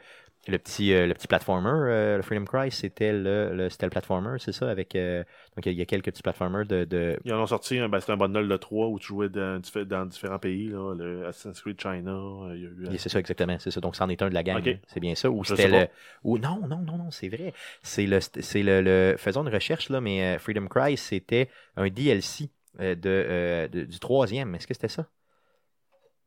le, 0.49 0.59
petit, 0.59 0.93
euh, 0.93 1.07
le 1.07 1.14
petit 1.14 1.28
platformer, 1.28 1.70
euh, 1.70 2.16
le 2.16 2.22
Freedom 2.22 2.45
Cry, 2.45 2.70
c'était 2.70 3.12
le, 3.12 3.55
le, 3.55 3.70
c'était 3.70 3.86
le 3.86 3.90
platformer, 3.90 4.38
c'est 4.38 4.53
ça, 4.53 4.68
avec 4.70 4.97
euh, 4.97 5.22
donc 5.57 5.66
il 5.66 5.72
y 5.74 5.82
a 5.82 5.84
quelques 5.84 6.07
petits 6.07 6.22
platformers 6.22 6.66
de, 6.66 6.84
de 6.84 7.16
Ils 7.24 7.32
en 7.32 7.40
ont 7.43 7.47
sorti, 7.47 7.78
un- 7.78 7.88
ben, 7.88 8.01
c'était 8.01 8.12
un 8.12 8.16
bundle 8.16 8.49
de 8.49 8.57
3 8.57 8.88
où 8.88 8.99
tu 8.99 9.07
jouais 9.09 9.28
dans, 9.28 9.61
dans 9.86 10.07
différents 10.07 10.38
pays. 10.40 10.68
Là, 10.68 10.95
le 10.95 11.26
Assassin's 11.26 11.61
Creed 11.61 11.80
China, 11.80 12.11
euh, 12.11 12.57
il 12.57 12.62
y 12.62 12.88
a 12.88 12.93
eu... 12.95 12.99
c'est 12.99 13.09
ça 13.09 13.20
exactement, 13.20 13.57
c'est 13.61 13.70
ça. 13.70 13.80
Donc 13.80 13.95
c'en 13.95 14.09
est 14.09 14.20
un 14.22 14.28
de 14.28 14.34
la 14.34 14.43
gang, 14.43 14.66
hein. 14.68 14.78
c'est 14.88 15.01
bien 15.01 15.14
ça. 15.14 15.30
Ou 15.30 15.45
c'était 15.45 15.68
le, 15.68 15.88
ou 16.24 16.38
non, 16.38 16.66
non, 16.66 16.78
non, 16.78 16.99
non, 16.99 17.11
c'est 17.11 17.28
vrai. 17.28 17.53
C'est 17.82 18.07
le, 18.07 18.18
c'est 18.20 18.62
le, 18.62 18.80
le, 18.80 19.14
faisons 19.18 19.43
une 19.47 19.53
recherche 19.55 19.90
là, 19.90 20.01
mais 20.01 20.38
Freedom 20.38 20.66
Cry, 20.66 20.97
c'était 20.97 21.49
un 21.76 21.88
DLC 21.88 22.51
de, 22.80 23.68
de- 23.70 23.84
du 23.84 23.99
troisième. 24.01 24.55
Est-ce 24.55 24.66
que 24.66 24.74
c'était 24.74 24.88
ça? 24.88 25.07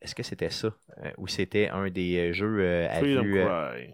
Est-ce 0.02 0.14
que 0.16 0.24
c'était 0.24 0.50
ça? 0.52 0.74
Ou 1.18 1.28
c'était 1.28 1.70
un 1.70 1.90
des 1.90 2.32
jeux 2.34 2.86
à 2.86 3.00
Freedom 3.00 3.24
vue, 3.24 3.34
Cry. 3.34 3.94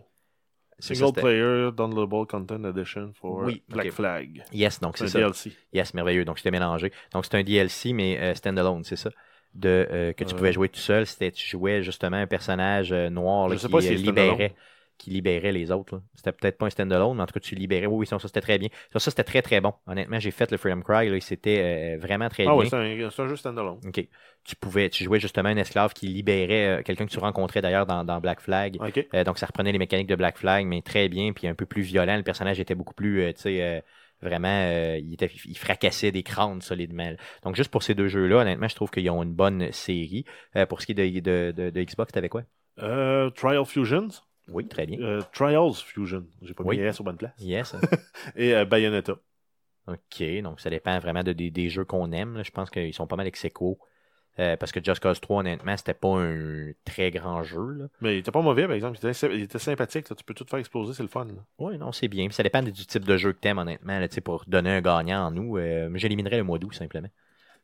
Single 0.82 1.14
Player 1.14 1.70
Downloadable 1.72 2.28
Content 2.28 2.64
Edition 2.66 3.12
for 3.14 3.44
Oui, 3.46 3.64
Black. 3.70 3.92
Flag. 3.92 4.44
Yes, 4.52 4.80
donc 4.80 4.98
C'est 4.98 5.08
ça. 5.08 5.20
DLC. 5.20 5.52
Yes, 5.74 5.94
merveilleux. 5.94 6.26
Donc 6.26 6.38
c'était 6.40 6.52
mélangé. 6.52 6.92
Donc 7.14 7.26
c'est 7.26 7.36
un 7.36 7.44
DLC, 7.44 7.94
mais 7.94 8.20
euh, 8.20 8.36
standalone, 8.36 8.84
c'est 8.84 8.96
ça? 8.96 9.10
De, 9.54 9.88
euh, 9.92 10.14
que 10.14 10.24
tu 10.24 10.34
pouvais 10.34 10.54
jouer 10.54 10.70
tout 10.70 10.80
seul. 10.80 11.06
C'était 11.06 11.32
tu 11.32 11.46
jouais 11.46 11.84
justement 11.84 12.18
un 12.18 12.28
personnage 12.28 12.92
euh, 12.94 13.10
noir 13.10 13.50
là, 13.50 13.56
qui 13.58 13.68
si 13.82 13.94
euh, 13.94 13.96
libérait 13.96 14.56
qui 15.02 15.10
libérait 15.12 15.52
les 15.52 15.72
autres. 15.72 15.96
là. 15.96 16.02
C'était 16.16 16.32
peut-être 16.32 16.58
pas 16.58 16.68
un 16.68 16.70
standalone, 16.70 17.16
mais 17.18 17.24
en 17.24 17.26
tout 17.26 17.34
cas, 17.34 17.40
tu 17.40 17.56
libérais. 17.56 17.86
Oui, 17.88 17.96
oui, 18.00 18.08
ça, 18.08 18.20
ça, 18.20 18.28
c'était 18.28 18.42
très 18.42 18.58
bien. 18.58 18.70
Ça, 18.94 19.00
ça, 19.00 19.12
c'était 19.12 19.24
très, 19.24 19.42
très 19.42 19.60
bon. 19.62 19.74
Honnêtement, 19.88 20.20
j'ai 20.20 20.32
fait 20.32 20.50
le 20.52 20.58
Freedom 20.58 20.82
Cry, 20.82 21.10
là, 21.10 21.16
et 21.18 21.20
c'était 21.22 21.96
euh, 21.96 22.00
vraiment 22.00 22.30
très 22.30 22.46
Ah 22.48 22.56
bien. 22.56 22.66
c'est 22.70 22.76
un, 22.76 23.10
c'est 23.10 23.22
un 23.22 23.28
jeu 23.28 23.36
standalone. 23.36 23.80
OK. 23.86 24.08
Tu 24.44 24.56
pouvais, 24.56 24.90
tu 24.90 25.04
jouais 25.04 25.20
justement 25.20 25.50
un 25.50 25.58
esclave 25.58 25.94
qui 25.94 26.08
libérait 26.08 26.80
euh, 26.80 26.84
quelqu'un 26.84 27.06
que 27.06 27.12
tu 27.12 27.20
rencontrais 27.20 27.62
d'ailleurs 27.62 27.86
dans, 27.86 28.04
dans 28.04 28.20
Black 28.20 28.40
Flag. 28.42 28.78
Euh, 29.14 29.24
donc, 29.24 29.38
ça 29.38 29.46
reprenait 29.46 29.72
les 29.72 29.80
mécaniques 29.80 30.08
de 30.08 30.16
Black 30.16 30.38
Flag, 30.38 30.66
mais 30.66 30.82
très 30.82 31.10
bien, 31.10 31.34
puis 31.34 31.48
un 31.48 31.56
peu 31.56 31.66
plus 31.66 31.82
violent. 31.82 32.18
Le 32.18 32.24
personnage 32.24 32.60
était 32.60 32.76
beaucoup 32.76 32.94
plus, 32.96 33.34
tu 33.36 33.42
sais, 33.42 33.84
vraiment, 34.22 34.48
euh, 34.50 35.00
il, 35.00 35.14
était, 35.14 35.32
il 35.46 35.58
fracassait 35.58 36.12
des 36.12 36.24
crânes 36.24 36.62
solidement. 36.62 37.12
Donc, 37.44 37.56
juste 37.56 37.72
pour 37.72 37.84
ces 37.84 37.96
deux 37.96 38.08
jeux-là, 38.08 38.38
honnêtement, 38.42 38.68
je 38.68 38.76
trouve 38.76 38.92
qu'ils 38.92 39.10
ont 39.10 39.24
une 39.24 39.34
bonne 39.34 39.72
série. 39.72 40.26
Euh, 40.56 40.66
pour 40.66 40.82
ce 40.82 40.86
qui 40.86 40.92
est 40.92 40.96
de, 40.96 41.20
de, 41.20 41.52
de, 41.56 41.70
de 41.72 41.84
Xbox, 41.84 42.12
t'avais 42.14 42.30
quoi? 42.30 42.44
Euh, 42.80 43.30
Trial 43.32 43.66
Fusions. 43.66 44.10
Oui, 44.52 44.68
très 44.68 44.86
bien. 44.86 45.00
Euh, 45.00 45.22
Trials 45.34 45.74
Fusion. 45.76 46.26
J'ai 46.42 46.54
pas 46.54 46.64
Oui. 46.64 46.78
mis 46.78 46.84
S 46.84 47.00
au 47.00 47.04
bonne 47.04 47.18
place. 47.18 47.34
Yes. 47.40 47.76
Et 48.36 48.56
euh, 48.56 48.66
Bayonetta. 48.66 49.16
OK, 49.88 50.24
donc 50.44 50.60
ça 50.62 50.70
dépend 50.70 50.98
vraiment 51.00 51.24
de, 51.24 51.34
des, 51.34 51.50
des 51.52 51.70
jeux 51.70 51.86
qu'on 51.86 52.12
aime. 52.12 52.36
là. 52.38 52.44
Je 52.44 52.52
pense 52.52 52.70
qu'ils 52.70 52.94
sont 52.94 53.08
pas 53.08 53.16
mal 53.16 53.28
ex 53.28 53.44
aequo. 53.46 53.80
Euh, 54.40 54.56
parce 54.56 54.72
que 54.72 54.82
Just 54.82 55.02
Cause 55.02 55.20
3, 55.20 55.42
honnêtement, 55.42 55.76
c'était 55.76 55.94
pas 55.94 56.18
un 56.18 56.72
très 56.86 57.12
grand 57.12 57.44
jeu. 57.44 57.72
Là. 57.72 57.86
Mais 58.00 58.16
il 58.16 58.20
était 58.20 58.32
pas 58.32 58.42
mauvais, 58.42 58.64
par 58.66 58.72
exemple. 58.76 58.98
Il 59.04 59.10
était, 59.10 59.36
il 59.36 59.42
était 59.42 59.60
sympathique. 59.60 60.08
là. 60.10 60.16
Tu 60.16 60.24
peux 60.24 60.34
tout 60.34 60.46
faire 60.50 60.60
exploser, 60.60 60.94
c'est 60.94 61.04
le 61.04 61.10
fun. 61.10 61.28
Oui, 61.60 61.78
non, 61.78 61.92
c'est 61.92 62.08
bien. 62.08 62.28
Puis 62.28 62.36
ça 62.36 62.44
dépend 62.44 62.64
du 62.64 62.72
type 62.72 63.04
de 63.04 63.18
jeu 63.18 63.34
que 63.34 63.40
t'aimes, 63.40 63.58
honnêtement. 63.58 64.00
Pour 64.24 64.46
donner 64.48 64.70
un 64.70 64.82
gagnant 64.82 65.26
en 65.28 65.32
nous, 65.32 65.58
euh, 65.58 65.90
j'éliminerais 65.96 66.38
le 66.38 66.44
mois 66.44 66.60
d'août, 66.60 66.74
simplement. 66.74 67.10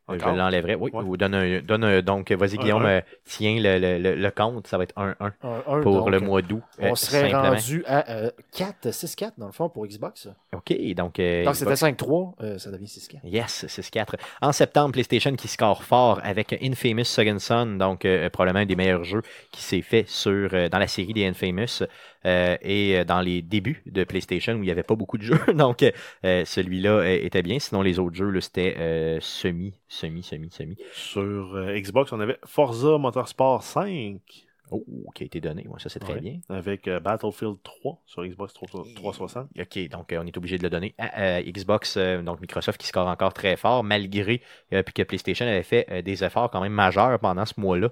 Je 0.10 0.16
Encore? 0.16 0.36
l'enlèverai. 0.36 0.76
Oui, 0.76 0.90
Ouais. 0.94 1.04
ou 1.04 1.18
donne 1.18 1.36
un, 1.36 1.60
donne 1.62 1.84
un- 1.84 2.02
donc, 2.02 2.32
vas-y, 2.32 2.58
Guillaume, 2.58 2.86
un. 2.86 2.90
euh, 2.98 3.02
tiens 3.26 3.56
le, 3.60 3.78
le, 3.80 3.98
le, 4.00 4.16
le 4.16 4.32
compte, 4.32 4.68
ça 4.68 4.78
va 4.78 4.84
être 4.84 4.96
1-1 4.96 5.16
Un- 5.20 5.34
un, 5.68 5.82
pour 5.82 5.98
donc, 6.00 6.10
le 6.12 6.20
mois 6.20 6.42
d'août. 6.42 6.62
On 6.80 6.92
euh, 6.92 6.96
serait 6.96 7.30
simplement. 7.30 7.50
rendu 7.52 7.84
à 7.88 8.10
euh, 8.12 8.32
4, 8.56 8.90
6-4 8.92 9.32
dans 9.38 9.48
le 9.48 9.52
fond 9.52 9.70
pour 9.70 9.86
Xbox. 9.86 10.28
OK, 10.56 10.74
donc. 10.96 11.20
euh, 11.20 11.44
Donc 11.44 11.56
c'était 11.56 11.72
Xbox- 11.74 11.98
5-3, 11.98 12.36
euh, 12.42 12.58
ça 12.58 12.72
devient 12.72 12.86
6-4. 12.88 13.20
Yes, 13.26 13.66
6-4. 13.68 14.16
En 14.42 14.52
septembre, 14.52 14.94
PlayStation 14.94 15.36
qui 15.36 15.48
score 15.48 15.84
fort 15.84 16.20
avec 16.24 16.54
Infamous 16.62 17.04
Second 17.04 17.40
Son, 17.40 17.66
donc 17.78 18.06
euh, 18.06 18.30
probablement 18.30 18.60
un 18.64 18.66
des 18.66 18.76
meilleurs 18.76 19.04
jeux 19.04 19.22
qui 19.52 19.62
s'est 19.62 19.82
fait 19.82 20.06
sur, 20.08 20.50
euh, 20.54 20.70
dans 20.70 20.80
la 20.80 20.88
série 20.88 21.14
des 21.14 21.26
Infamous 21.26 21.84
euh, 22.28 22.58
et 22.62 22.98
euh, 22.98 23.06
dans 23.06 23.22
les 23.22 23.42
débuts 23.42 23.82
de 23.86 24.04
PlayStation 24.04 24.54
où 24.54 24.58
il 24.58 24.66
n'y 24.66 24.72
avait 24.72 24.84
pas 24.84 24.96
beaucoup 24.96 25.18
de 25.18 25.24
jeux. 25.24 25.40
Donc 25.54 25.84
euh, 25.84 26.46
celui-là 26.46 27.10
était 27.10 27.42
bien. 27.42 27.58
Sinon, 27.60 27.82
les 27.82 28.00
autres 28.00 28.16
jeux, 28.16 28.40
c'était 28.42 29.18
semi, 29.22 29.74
semi, 29.88 30.24
semi, 30.24 30.52
semi. 30.52 30.78
Sur 30.94 31.58
Xbox, 31.76 32.12
on 32.12 32.20
avait 32.20 32.38
Forza 32.46 32.98
Motorsport 32.98 33.64
5 33.64 34.47
Oh, 34.72 34.84
qui 35.16 35.24
a 35.24 35.26
été 35.26 35.40
donné. 35.40 35.66
Ouais, 35.68 35.80
ça, 35.80 35.90
c'est 35.90 36.00
très 36.00 36.14
Ouais. 36.14 36.20
bien. 36.20 36.40
avec 36.50 36.88
euh, 36.88 37.00
Battlefield 37.00 37.58
3 37.64 38.02
sur 38.06 38.26
Xbox 38.26 38.54
3- 38.54 38.96
360. 38.96 39.48
OK, 39.60 39.90
donc 39.90 40.12
euh, 40.12 40.20
on 40.22 40.26
est 40.28 40.36
obligé 40.38 40.58
de 40.58 40.64
le 40.64 40.70
donner 40.70 40.94
à 40.98 41.38
euh, 41.38 41.42
Xbox, 41.42 41.96
euh, 41.98 42.22
donc 42.22 42.42
Microsoft 42.42 42.80
qui 42.80 42.88
score 42.88 43.08
encore 43.08 43.34
très 43.34 43.56
fort, 43.56 43.84
malgré 43.84 44.42
puis 44.70 44.94
que 44.94 45.04
PlayStation 45.04 45.46
avait 45.46 45.64
fait 45.64 46.04
des 46.04 46.24
efforts 46.24 46.52
quand 46.52 46.62
même 46.62 46.74
majeurs 46.74 47.18
pendant 47.20 47.46
ce 47.46 47.54
mois-là. 47.58 47.90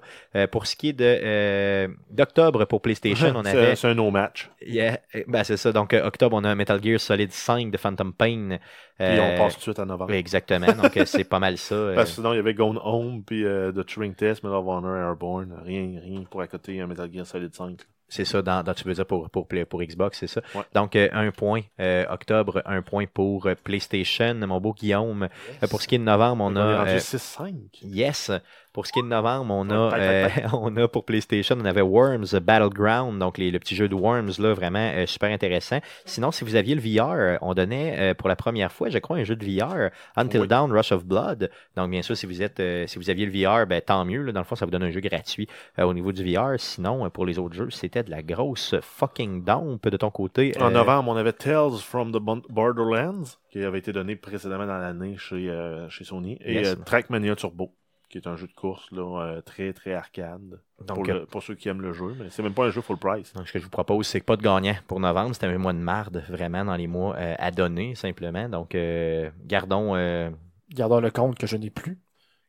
Pour 0.47 0.67
ce 0.67 0.75
qui 0.75 0.89
est 0.89 0.93
de 0.93 1.87
d'octobre 2.11 2.65
pour 2.65 2.81
PlayStation, 2.81 3.33
on 3.35 3.45
avait 3.45 3.75
C'est 3.75 3.87
un 3.87 3.93
no-match. 3.95 4.49
Yeah, 4.65 4.99
euh, 5.15 5.23
ben 5.27 5.43
c'est 5.43 5.57
ça. 5.57 5.71
Donc, 5.71 5.93
octobre, 5.93 6.35
on 6.37 6.43
a 6.43 6.55
Metal 6.55 6.81
Gear 6.83 6.99
Solid 6.99 7.31
5 7.31 7.71
de 7.71 7.77
Phantom 7.77 8.13
Pain. 8.13 8.57
Puis 8.97 9.05
Euh, 9.07 9.33
on 9.35 9.37
passe 9.37 9.53
tout 9.53 9.59
de 9.59 9.63
suite 9.63 9.79
à 9.79 9.85
novembre. 9.85 10.13
Exactement. 10.13 10.67
Donc, 10.71 10.95
euh, 10.95 11.05
c'est 11.05 11.23
pas 11.25 11.39
mal 11.39 11.57
ça. 11.57 11.75
euh, 11.75 11.95
Parce 11.95 12.09
que 12.11 12.15
sinon, 12.15 12.33
il 12.33 12.37
y 12.37 12.39
avait 12.39 12.53
Gone 12.53 12.79
Home, 12.83 13.23
puis 13.25 13.43
euh, 13.45 13.71
The 13.71 13.85
Turing 13.85 14.13
Test, 14.15 14.43
Medal 14.43 14.57
of 14.59 14.65
Honor, 14.67 14.95
Airborne. 14.95 15.53
Rien, 15.63 15.99
rien 16.01 16.23
pour 16.29 16.41
à 16.41 16.47
côté 16.47 16.79
un 16.79 16.87
Metal 16.87 17.11
Gear 17.11 17.25
Solid 17.25 17.53
5. 17.53 17.81
c'est 18.07 18.23
ça, 18.23 18.41
dans, 18.41 18.63
dans- 18.63 18.73
tu 18.73 18.85
veux 18.85 18.93
dire 18.93 19.05
pour, 19.05 19.29
pour, 19.29 19.47
pour 19.67 19.81
Xbox, 19.83 20.19
c'est 20.19 20.27
ça. 20.27 20.41
Ouais. 20.53 20.61
Donc, 20.73 20.95
euh, 20.95 21.09
un 21.11 21.31
point. 21.31 21.61
euh, 21.81 22.05
octobre, 22.09 22.61
un 22.65 22.81
point 22.81 23.05
pour 23.11 23.47
euh, 23.47 23.55
PlayStation, 23.61 24.33
mon 24.35 24.61
beau 24.61 24.73
Guillaume. 24.73 25.27
Euh, 25.63 25.67
pour 25.67 25.81
ce 25.81 25.87
qui 25.87 25.95
est 25.95 25.99
de 25.99 26.03
novembre, 26.03 26.43
on 26.43 26.53
On, 26.53 26.55
est 26.55 26.59
a. 26.59 26.77
rendu 26.79 26.91
euh, 26.91 26.97
6-5. 26.99 27.53
Yes. 27.83 28.31
Pour 28.75 28.85
ce 28.85 28.91
qui 28.91 28.99
est 28.99 29.03
de 29.03 29.07
novembre, 29.07 29.53
on 29.53 29.69
a, 29.69 29.97
euh, 29.97 30.27
on 30.53 30.75
a 30.75 30.87
pour 30.89 31.05
PlayStation, 31.05 31.55
on 31.57 31.63
avait 31.63 31.81
Worms 31.81 32.37
Battleground, 32.41 33.19
donc 33.19 33.37
les, 33.37 33.49
le 33.49 33.57
petit 33.59 33.73
jeu 33.73 33.87
de 33.87 33.95
Worms, 33.95 34.33
là, 34.37 34.53
vraiment 34.53 34.91
euh, 34.93 35.05
super 35.05 35.31
intéressant. 35.31 35.79
Sinon, 36.03 36.31
si 36.31 36.43
vous 36.43 36.55
aviez 36.55 36.75
le 36.75 36.81
VR, 36.81 37.37
on 37.41 37.53
donnait 37.53 37.95
euh, 37.97 38.13
pour 38.13 38.27
la 38.27 38.35
première 38.35 38.71
fois, 38.73 38.89
je 38.89 38.97
crois, 38.97 39.15
un 39.17 39.23
jeu 39.23 39.37
de 39.37 39.45
VR, 39.45 39.91
Until 40.17 40.41
Oui. 40.41 40.47
Dawn, 40.49 40.71
Rush 40.73 40.91
of 40.91 41.05
Blood. 41.05 41.49
Donc, 41.77 41.89
bien 41.89 42.01
sûr, 42.01 42.17
si 42.17 42.25
vous 42.25 42.41
êtes, 42.41 42.59
euh, 42.59 42.85
si 42.85 42.97
vous 42.99 43.09
aviez 43.09 43.25
le 43.25 43.31
VR, 43.31 43.65
ben, 43.65 43.79
tant 43.81 44.03
mieux. 44.03 44.23
là. 44.23 44.33
Dans 44.33 44.41
le 44.41 44.45
fond, 44.45 44.55
ça 44.55 44.65
vous 44.65 44.71
donne 44.71 44.83
un 44.83 44.91
jeu 44.91 44.99
gratuit 44.99 45.47
euh, 45.79 45.83
au 45.85 45.93
niveau 45.93 46.11
du 46.11 46.23
VR. 46.29 46.55
Sinon, 46.57 47.05
euh, 47.05 47.09
pour 47.09 47.25
les 47.25 47.39
autres 47.39 47.55
jeux, 47.55 47.69
c'était 47.69 48.03
de 48.03 48.11
la 48.11 48.21
grosse 48.23 48.75
fucking 48.81 49.43
dump 49.45 49.87
de 49.87 49.95
ton 49.97 50.09
côté. 50.11 50.51
En 50.59 50.65
Euh, 50.67 50.69
novembre, 50.71 51.09
on 51.11 51.15
avait 51.15 51.31
Tales 51.33 51.77
from 51.81 52.11
the 52.11 52.19
Borderlands, 52.49 53.37
qui 53.51 53.63
avait 53.63 53.79
été 53.79 53.93
donné 53.93 54.15
précédemment 54.17 54.65
dans 54.67 54.77
l'année 54.77 55.15
chez, 55.17 55.49
euh, 55.49 55.87
chez 55.89 56.03
Sony, 56.03 56.37
et 56.43 56.55
Yes. 56.55 56.67
euh, 56.67 56.75
Trackmania 56.85 57.35
Turbo, 57.35 57.71
qui 58.09 58.17
est 58.17 58.27
un 58.27 58.35
jeu 58.35 58.47
de 58.47 58.53
course 58.53 58.89
là, 58.91 59.21
euh, 59.21 59.41
très 59.41 59.73
très 59.73 59.93
arcade. 59.93 60.59
donc, 60.85 60.97
pour, 60.97 61.09
euh, 61.09 61.19
le- 61.19 61.25
pour 61.25 61.41
ceux 61.43 61.55
qui 61.55 61.69
aiment 61.69 61.81
le 61.81 61.93
jeu, 61.93 62.15
mais 62.19 62.29
c'est 62.29 62.43
même 62.43 62.53
pas 62.53 62.65
un 62.65 62.69
jeu 62.69 62.81
full 62.81 62.97
price. 62.97 63.33
Donc, 63.33 63.47
ce 63.47 63.53
que 63.53 63.59
je 63.59 63.63
vous 63.63 63.69
propose, 63.69 64.07
c'est 64.07 64.19
que 64.19 64.25
pas 64.25 64.35
de 64.37 64.41
gagnant 64.43 64.75
pour 64.87 64.99
novembre. 64.99 65.33
C'était 65.33 65.47
un 65.47 65.57
mois 65.57 65.73
de 65.73 65.79
marde, 65.79 66.23
vraiment, 66.29 66.63
dans 66.65 66.75
les 66.75 66.87
mois 66.87 67.15
euh, 67.17 67.35
à 67.39 67.51
donner, 67.51 67.95
simplement. 67.95 68.47
Donc, 68.49 68.75
euh, 68.75 69.29
gardons 69.45 69.95
euh, 69.95 70.29
Gardons 70.71 70.99
le 70.99 71.11
compte 71.11 71.37
que 71.37 71.47
je 71.47 71.57
n'ai 71.57 71.69
plus. 71.69 71.97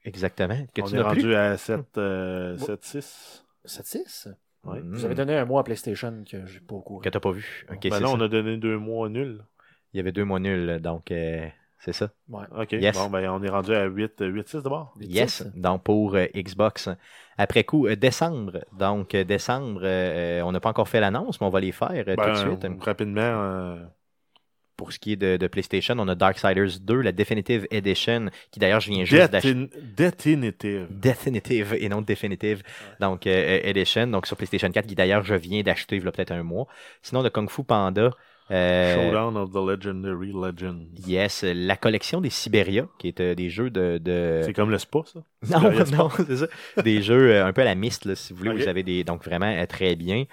exactement. 0.05 0.57
Que 0.75 0.83
on 0.83 0.87
tu 0.87 0.95
est 0.95 0.99
n'as 0.99 1.05
rendu 1.05 1.21
plus. 1.23 1.35
à 1.35 1.57
7, 1.57 1.99
euh, 1.99 2.57
7-6. 2.57 3.45
7-6. 3.65 4.29
Ouais. 4.65 4.81
Mm. 4.81 4.93
Vous 4.95 5.05
avez 5.05 5.15
donné 5.15 5.37
un 5.37 5.45
mois 5.45 5.61
à 5.61 5.65
PlayStation 5.65 6.25
que 6.29 6.45
j'ai 6.47 6.61
pas 6.61 6.75
au 6.75 6.81
courant. 6.81 7.01
Que 7.01 7.09
t'as 7.09 7.21
pas 7.21 7.31
vu. 7.31 7.67
Ok, 7.71 7.83
Ben 7.89 8.01
ça. 8.01 8.09
on 8.09 8.21
a 8.21 8.29
donné 8.29 8.57
deux 8.57 8.79
mois 8.79 9.09
nuls. 9.09 9.45
Il 9.93 9.99
y 9.99 10.01
avait 10.01 10.13
deux 10.13 10.25
mois 10.25 10.41
nuls, 10.41 10.81
donc 10.81 11.11
euh, 11.11 11.47
c'est 11.79 11.93
ça. 11.93 12.11
Ouais. 12.29 12.45
OK. 12.59 12.73
Yes. 12.73 12.97
Bon, 12.97 13.09
ben 13.11 13.29
on 13.31 13.43
est 13.43 13.49
rendu 13.51 13.75
à 13.75 13.85
8, 13.85 14.21
8-6 14.21 14.63
d'abord. 14.63 14.95
Les 14.99 15.07
Yes, 15.07 15.43
10. 15.43 15.61
donc 15.61 15.83
pour 15.85 16.15
euh, 16.17 16.27
Xbox. 16.35 16.89
Après 17.39 17.65
coup, 17.65 17.87
euh, 17.87 17.97
décembre. 17.97 18.65
Donc, 18.79 19.15
euh, 19.15 19.25
décembre, 19.25 19.81
euh, 19.85 20.41
on 20.43 20.53
n'a 20.53 20.61
pas 20.61 20.71
encore 20.71 20.89
fait 20.89 21.01
l'annonce, 21.01 21.41
mais 21.41 21.47
on 21.47 21.51
va 21.51 21.61
les 21.61 21.73
faire 21.73 21.91
euh, 21.93 22.17
tout 22.17 22.23
Ben, 22.23 22.33
de 22.33 22.37
suite. 22.69 22.83
Rapidement, 22.83 23.21
euh, 23.23 23.77
Pour 24.77 24.93
ce 24.93 24.99
qui 24.99 25.13
est 25.13 25.17
de, 25.17 25.37
de 25.37 25.47
PlayStation, 25.47 25.95
on 25.99 26.09
a 26.09 26.15
Darksiders 26.15 26.81
2, 26.81 27.01
la 27.03 27.13
Definitive 27.13 27.67
Edition, 27.71 28.27
qui 28.51 28.59
d'ailleurs, 28.61 28.81
je 28.81 28.91
viens 28.91 29.05
juste 29.05 29.31
d'acheter. 29.33 29.69
Definitive. 29.97 30.87
Definitive 30.91 31.75
et 31.79 31.89
non 31.89 32.03
Definitive. 32.03 32.63
Donc, 33.01 33.27
euh, 33.27 33.31
euh, 33.31 33.61
Edition, 33.71 34.07
donc 34.07 34.27
sur 34.27 34.37
PlayStation 34.37 34.71
4, 34.71 34.87
qui 34.87 34.95
d'ailleurs, 34.95 35.23
je 35.25 35.35
viens 35.35 35.63
d'acheter 35.63 35.97
il 35.97 36.05
y 36.05 36.09
a 36.09 36.13
peut-être 36.13 36.33
un 36.33 36.43
mois. 36.43 36.67
Sinon, 37.03 37.23
de 37.23 37.29
Kung 37.29 37.49
Fu 37.51 37.65
Panda. 37.65 38.11
Euh, 38.51 38.95
Showdown 38.95 39.37
of 39.37 39.51
the 39.53 39.57
Legendary 39.57 40.33
Legends. 40.33 40.87
Yes, 41.07 41.45
la 41.45 41.77
collection 41.77 42.21
des 42.21 42.31
Siberia, 42.31 42.87
qui 42.99 43.09
est 43.09 43.21
euh, 43.21 43.35
des 43.35 43.51
jeux 43.51 43.71
de. 43.71 43.99
de... 43.99 44.43
C'est 44.45 44.53
comme 44.53 44.71
le 44.71 44.79
spa, 44.79 45.01
ça? 45.05 45.21
Non, 45.61 45.71
non, 45.71 46.11
c'est 46.11 46.37
ça? 46.37 46.47
Des 46.83 47.03
jeux 47.03 47.31
euh, 47.31 47.47
un 47.47 47.53
peu 47.53 47.61
à 47.61 47.65
la 47.65 47.75
mist, 47.75 48.05
là, 48.05 48.15
si 48.15 48.33
vous 48.33 48.41
voulez. 48.41 48.53
Vous 48.53 48.69
avez 48.69 48.83
des. 48.83 49.05
Donc, 49.05 49.25
vraiment 49.25 49.65
très 49.67 49.95
bien. 49.95 50.25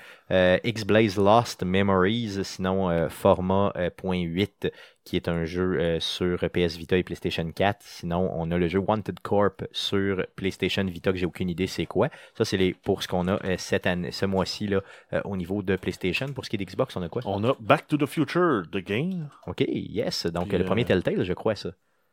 X-Blaze 0.64 1.18
Lost 1.18 1.64
Memories, 1.64 2.43
sinon 2.43 2.89
euh, 2.89 3.09
format 3.09 3.72
euh, 3.76 3.89
.8, 3.89 4.72
qui 5.04 5.16
est 5.18 5.28
un 5.28 5.43
jeu 5.45 5.80
euh, 5.80 5.99
sur 5.99 6.38
PS 6.39 6.78
Vita 6.78 6.95
et 6.97 7.04
PlayStation 7.04 7.49
4. 7.51 7.78
Sinon, 7.82 8.32
on 8.34 8.49
a 8.51 8.58
le 8.58 8.68
jeu 8.68 8.80
Wanted 8.80 9.20
Corp 9.20 9.64
sur 9.72 10.26
PlayStation 10.36 10.84
Vita, 10.86 11.12
que 11.12 11.18
j'ai 11.18 11.26
aucune 11.26 11.49
idée 11.49 11.68
c'est 11.68 11.86
quoi. 11.86 12.10
Ça, 12.36 12.45
c'est 12.45 12.58
les 12.58 12.74
pour 12.74 13.04
ce 13.04 13.08
qu'on 13.08 13.28
a 13.28 13.43
euh, 13.45 13.56
cette 13.58 13.86
année, 13.86 14.12
ce 14.12 14.26
mois-ci 14.26 14.68
là, 14.68 14.82
euh, 15.14 15.22
au 15.26 15.36
niveau 15.36 15.62
de 15.62 15.76
PlayStation. 15.76 16.28
Pour 16.28 16.45
ce 16.45 16.49
qui 16.49 16.56
est 16.56 16.60
d'Xbox, 16.60 16.95
on 16.95 17.01
a 17.01 17.10
quoi? 17.10 17.22
On 17.26 17.43
a 17.43 17.54
Back 17.60 17.88
to 17.88 17.97
the 17.97 18.06
Future, 18.06 18.64
The 18.72 18.78
Game. 18.78 19.30
Ok, 19.47 19.64
yes. 19.68 20.26
Donc, 20.28 20.49
Puis, 20.49 20.58
le 20.58 20.66
premier 20.66 20.86
Telltale, 20.86 21.24
je 21.24 21.34
crois, 21.34 21.56
ça. 21.56 21.72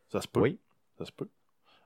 Ça 0.09 0.19
se 0.21 0.27
peut. 0.27 0.41
Oui. 0.41 0.59
Ça 0.97 1.05
se 1.05 1.11
peut. 1.11 1.29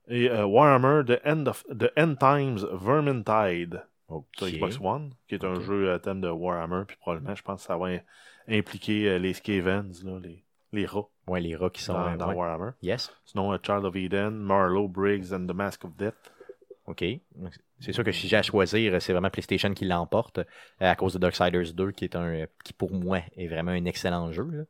Et 0.08 0.30
euh, 0.30 0.45
Warhammer, 0.45 1.01
The 1.06 1.20
End, 1.26 1.45
of, 1.47 1.64
The 1.68 1.91
End 1.97 2.16
Times 2.20 2.60
Vermintide. 2.74 3.84
Sur 4.08 4.18
Ok. 4.47 4.51
Xbox 4.53 4.80
One, 4.80 5.14
qui 5.28 5.34
est 5.36 5.43
un 5.43 5.60
jeu 5.62 5.91
à 5.91 5.97
thème 5.97 6.22
de 6.22 6.30
Warhammer, 6.30 6.84
puis 6.88 6.95
probablement, 6.97 7.34
je 7.34 7.41
pense 7.41 7.62
que 7.62 7.66
ça 7.68 7.76
va 7.76 7.88
im- 7.88 7.99
impliquer 8.47 9.18
les 9.18 9.34
Skavens, 9.34 9.89
là, 10.03 10.20
les, 10.22 10.43
les 10.76 10.86
rats 10.86 11.08
Ouais, 11.28 11.42
les 11.42 11.56
rats 11.56 11.70
qui 11.72 11.82
sont. 11.82 11.94
dans, 11.94 12.08
euh, 12.14 12.18
dans 12.18 12.28
ouais. 12.30 12.36
Warhammer. 12.36 12.72
Yes. 12.84 13.12
Sinon, 13.26 13.52
euh, 13.54 13.58
Child 13.64 13.86
of 13.86 13.96
Eden, 13.96 14.32
Marlowe, 14.36 14.88
Briggs 14.88 15.34
and 15.34 15.48
the 15.48 15.54
Mask 15.56 15.84
of 15.86 15.96
Death. 15.98 16.14
OK. 16.88 17.04
C'est 17.80 17.92
sûr 17.94 18.04
que 18.04 18.12
si 18.12 18.28
j'ai 18.28 18.38
à 18.38 18.44
choisir, 18.44 19.02
c'est 19.02 19.12
vraiment 19.12 19.30
PlayStation 19.32 19.74
qui 19.74 19.86
l'emporte 19.86 20.38
euh, 20.38 20.44
à 20.80 20.96
cause 20.96 21.14
de 21.14 21.18
Darksiders 21.20 21.74
2, 21.74 21.92
qui 21.92 22.06
est 22.06 22.16
un 22.16 22.46
qui 22.64 22.74
pour 22.74 22.92
moi 22.94 23.22
est 23.36 23.48
vraiment 23.48 23.72
un 23.72 23.86
excellent 23.86 24.32
jeu. 24.32 24.44
là. 24.52 24.64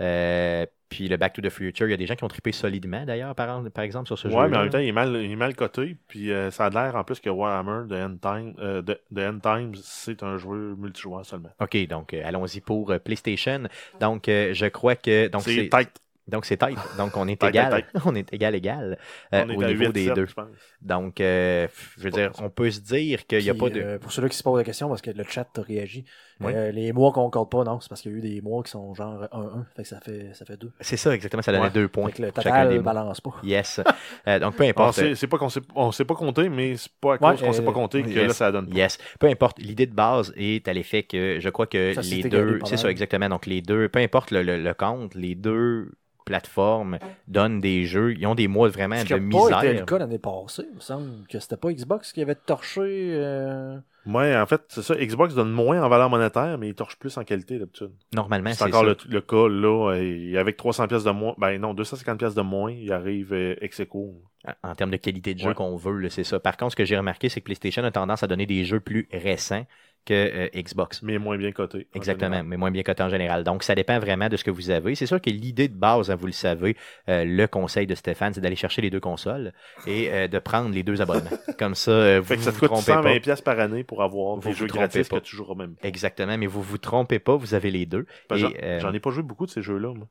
Euh, 0.00 0.66
puis 0.88 1.08
le 1.08 1.16
Back 1.16 1.32
to 1.32 1.42
the 1.42 1.50
Future, 1.50 1.88
il 1.88 1.90
y 1.90 1.94
a 1.94 1.96
des 1.96 2.06
gens 2.06 2.14
qui 2.14 2.22
ont 2.24 2.28
trippé 2.28 2.52
solidement 2.52 3.04
d'ailleurs, 3.04 3.34
par, 3.34 3.62
par 3.70 3.84
exemple, 3.84 4.06
sur 4.06 4.18
ce 4.18 4.28
jeu. 4.28 4.34
Ouais, 4.36 4.48
mais 4.48 4.56
en 4.56 4.60
même 4.62 4.70
temps, 4.70 4.78
il 4.78 4.88
est 4.88 4.92
mal, 4.92 5.16
il 5.16 5.30
est 5.32 5.36
mal 5.36 5.54
coté. 5.56 5.96
Puis 6.06 6.30
euh, 6.30 6.50
ça 6.50 6.66
a 6.66 6.70
l'air 6.70 6.94
en 6.94 7.02
plus 7.04 7.18
que 7.20 7.28
Warhammer, 7.30 7.88
The 7.88 7.92
End, 7.92 8.16
Time, 8.22 8.54
euh, 8.60 8.82
The, 8.82 9.00
The 9.14 9.18
End 9.18 9.38
Times, 9.40 9.74
c'est 9.82 10.22
un 10.22 10.36
jeu 10.38 10.74
multijoueur 10.76 11.26
seulement. 11.26 11.50
OK, 11.60 11.76
donc 11.88 12.14
euh, 12.14 12.22
allons-y 12.24 12.60
pour 12.60 12.90
euh, 12.92 12.98
PlayStation. 12.98 13.64
Donc 14.00 14.28
euh, 14.28 14.54
je 14.54 14.66
crois 14.66 14.96
que 14.96 15.28
donc 15.28 15.42
C'est 15.42 15.54
c'est 15.54 15.68
tight. 15.68 15.90
donc 16.28 16.44
c'est 16.44 16.56
tight. 16.56 16.78
Donc 16.98 17.16
on 17.16 17.26
est 17.28 17.42
égal, 17.42 17.84
on 18.04 18.14
est 18.14 18.32
égal 18.32 18.54
égal 18.54 18.98
euh, 19.32 19.44
On 19.44 19.48
est 19.48 19.56
au 19.56 19.62
à 19.62 19.66
niveau 19.66 19.84
8, 19.86 19.92
des 19.92 20.04
7, 20.06 20.14
deux. 20.14 20.26
je 20.26 20.34
pense. 20.34 20.48
Donc 20.82 21.20
euh, 21.20 21.68
je 21.96 22.02
veux 22.04 22.10
dire, 22.10 22.32
on 22.38 22.50
peut 22.50 22.70
se 22.70 22.80
dire 22.80 23.26
qu'il 23.26 23.42
n'y 23.42 23.50
a 23.50 23.54
pas 23.54 23.70
de 23.70 23.80
euh, 23.80 23.98
pour 23.98 24.12
ceux-là 24.12 24.28
qui 24.28 24.36
se 24.36 24.42
posent 24.42 24.58
la 24.58 24.64
question, 24.64 24.88
parce 24.88 25.02
que 25.02 25.10
le 25.10 25.24
chat 25.24 25.48
a 25.58 25.62
réagi, 25.62 26.04
Oui. 26.40 26.52
euh, 26.54 26.70
les 26.70 26.92
mois 26.92 27.12
qu'on 27.12 27.30
compte 27.30 27.50
pas, 27.50 27.64
non, 27.64 27.80
c'est 27.80 27.88
parce 27.88 28.02
qu'il 28.02 28.12
y 28.12 28.14
a 28.14 28.18
eu 28.18 28.20
des 28.20 28.40
mois 28.42 28.62
qui 28.62 28.70
sont 28.70 28.94
genre 28.94 29.22
1-1, 29.32 29.64
fait 29.74 29.82
que 29.84 29.88
ça 29.88 30.00
fait, 30.00 30.30
ça 30.34 30.44
fait 30.44 30.56
2. 30.58 30.70
C'est 30.80 30.96
ça 30.98 31.14
exactement, 31.14 31.42
ça 31.42 31.50
donnait 31.52 31.64
Ouais. 31.64 31.70
deux 31.70 31.88
points. 31.88 32.06
Fait 32.08 32.12
que 32.12 32.22
le 32.22 32.32
total 32.32 32.74
ne 32.74 32.78
balance 32.80 33.20
pas. 33.22 33.30
Yes. 33.42 33.80
Euh, 34.28 34.38
donc 34.38 34.54
peu 34.56 34.64
importe. 34.68 34.94
c'est 34.96 35.14
c'est 35.14 35.26
pas 35.26 35.38
qu'on 35.38 35.48
sait, 35.48 35.60
on 35.74 35.92
sait 35.92 36.04
pas 36.04 36.14
compter, 36.14 36.48
mais 36.50 36.76
c'est 36.76 36.92
pas 37.00 37.08
à 37.08 37.12
Ouais, 37.12 37.18
cause 37.32 37.40
qu'on 37.40 37.52
sait 37.52 37.62
euh, 37.62 37.64
pas 37.64 37.72
compter 37.72 38.02
que 38.02 38.08
yes. 38.10 38.28
là, 38.28 38.34
ça 38.34 38.52
donne 38.52 38.68
pas. 38.68 38.76
Yes. 38.76 38.98
Peu 39.18 39.28
importe. 39.28 39.58
L'idée 39.58 39.86
de 39.86 39.94
base 39.94 40.32
est 40.36 40.68
à 40.68 40.72
l'effet 40.74 41.02
que 41.04 41.38
je 41.40 41.48
crois 41.48 41.66
que 41.66 41.94
Ça 41.94 42.02
les 42.02 42.22
deux. 42.22 42.58
C'est 42.66 42.76
ça, 42.76 42.90
exactement. 42.90 43.28
Donc 43.28 43.46
les 43.46 43.62
deux, 43.62 43.88
peu 43.88 44.00
importe 44.00 44.30
le, 44.30 44.42
le- 44.42 44.62
le 44.62 44.74
compte, 44.74 45.14
les 45.14 45.34
deux 45.34 45.92
plateformes 46.26 46.98
donnent 47.28 47.60
des 47.62 47.86
jeux. 47.86 48.12
Ils 48.18 48.26
ont 48.26 48.34
des 48.34 48.48
mois 48.48 48.68
vraiment 48.68 48.96
de 49.02 49.14
misère. 49.18 49.62
le 49.62 49.84
cas 49.86 49.96
l'année 49.98 50.18
passée, 50.18 50.66
il 50.68 50.74
me 50.76 50.80
semble 50.80 51.26
que 51.30 51.38
c'était 51.38 51.56
pas 51.56 51.72
Xbox 51.72 52.12
qui 52.12 52.20
avait 52.20 52.34
torché. 52.34 52.82
euh, 53.14 53.78
Ouais, 54.04 54.36
en 54.36 54.46
fait, 54.46 54.62
c'est 54.68 54.82
ça. 54.82 54.94
Xbox 54.94 55.34
donne 55.34 55.50
moins 55.50 55.82
en 55.82 55.88
valeur 55.88 56.08
monétaire, 56.08 56.58
mais 56.58 56.68
il 56.68 56.74
torche 56.74 56.96
plus 56.96 57.16
en 57.18 57.24
qualité 57.24 57.58
d'habitude. 57.58 57.90
Normalement, 58.14 58.50
C'est 58.50 58.58
c'est 58.58 58.64
encore 58.66 58.82
ça. 58.84 58.90
le, 59.08 59.14
le 59.14 59.20
cas 59.20 59.48
là. 59.48 59.94
Et 59.96 60.38
avec 60.38 60.56
300 60.56 60.86
pièces 60.86 61.02
de 61.02 61.10
moins, 61.10 61.34
ben 61.38 61.58
non, 61.60 61.74
250 61.74 62.16
pièces 62.18 62.34
de 62.36 62.42
moins, 62.42 62.70
il 62.70 62.92
arrive 62.92 63.32
euh, 63.32 63.56
ex 63.60 63.80
aequo. 63.80 64.14
En 64.62 64.76
termes 64.76 64.92
de 64.92 64.96
qualité 64.96 65.34
de 65.34 65.40
jeu 65.40 65.48
Ouais. 65.48 65.54
qu'on 65.54 65.74
veut, 65.74 66.08
c'est 66.08 66.22
ça. 66.22 66.38
Par 66.38 66.56
contre, 66.56 66.70
ce 66.72 66.76
que 66.76 66.84
j'ai 66.84 66.96
remarqué, 66.96 67.28
c'est 67.28 67.40
que 67.40 67.46
PlayStation 67.46 67.82
a 67.82 67.90
tendance 67.90 68.22
à 68.22 68.28
donner 68.28 68.46
des 68.46 68.64
jeux 68.64 68.78
plus 68.78 69.08
récents 69.12 69.66
que 70.06 70.14
euh, 70.14 70.48
Xbox. 70.54 71.02
Mais 71.02 71.18
moins 71.18 71.36
bien 71.36 71.52
coté. 71.52 71.86
en 71.92 71.96
Exactement, 71.98 72.42
mais 72.42 72.56
moins 72.56 72.70
bien 72.70 72.82
coté 72.82 73.02
en 73.02 73.10
général. 73.10 73.44
Donc, 73.44 73.62
ça 73.62 73.74
dépend 73.74 73.98
vraiment 73.98 74.28
de 74.30 74.36
ce 74.38 74.44
que 74.44 74.50
vous 74.50 74.70
avez. 74.70 74.94
C'est 74.94 75.04
sûr 75.06 75.20
que 75.20 75.28
l'idée 75.28 75.68
de 75.68 75.74
base, 75.76 76.10
hein, 76.10 76.14
vous 76.16 76.26
le 76.26 76.32
savez, 76.32 76.76
euh, 77.10 77.24
le 77.26 77.46
conseil 77.46 77.86
de 77.86 77.94
Stéphane, 77.94 78.32
c'est 78.32 78.40
d'aller 78.40 78.56
chercher 78.56 78.80
les 78.80 78.88
deux 78.90 79.00
consoles 79.00 79.52
et 79.86 80.10
euh, 80.10 80.28
de 80.28 80.38
prendre 80.38 80.70
les 80.74 80.82
deux 80.82 81.02
abonnements. 81.02 81.30
Comme 81.58 81.74
ça, 81.74 82.20
vous 82.20 82.26
Fait 82.26 82.36
que 82.36 82.42
ça 82.42 82.50
vous 82.52 82.60
coûte 82.60 82.68
trompez 82.68 82.92
120$ 82.92 83.02
pas. 83.02 83.20
piastres 83.20 83.44
par 83.44 83.60
année 83.60 83.84
pour 83.84 84.02
avoir 84.02 84.36
Vous 84.36 84.42
des 84.42 84.54
vous 84.54 84.54
jeux 84.54 84.66
gratis 84.66 85.08
pas. 85.08 85.20
que 85.20 85.24
tu 85.24 85.36
joueras 85.36 85.54
même 85.54 85.74
pas. 85.74 85.86
Exactement, 85.88 86.38
mais 86.38 86.46
vous 86.46 86.62
vous 86.62 86.78
trompez 86.78 87.18
pas, 87.18 87.36
vous 87.36 87.54
avez 87.54 87.70
les 87.70 87.86
deux. 87.86 88.06
Que 88.28 88.36
J'en 88.36 88.50
j'en 88.78 88.92
ai 88.92 89.00
pas 89.00 89.10
joué 89.10 89.22
beaucoup 89.22 89.46
de 89.46 89.50
ces 89.50 89.62
jeux-là. 89.62 89.92
moi. 89.94 90.08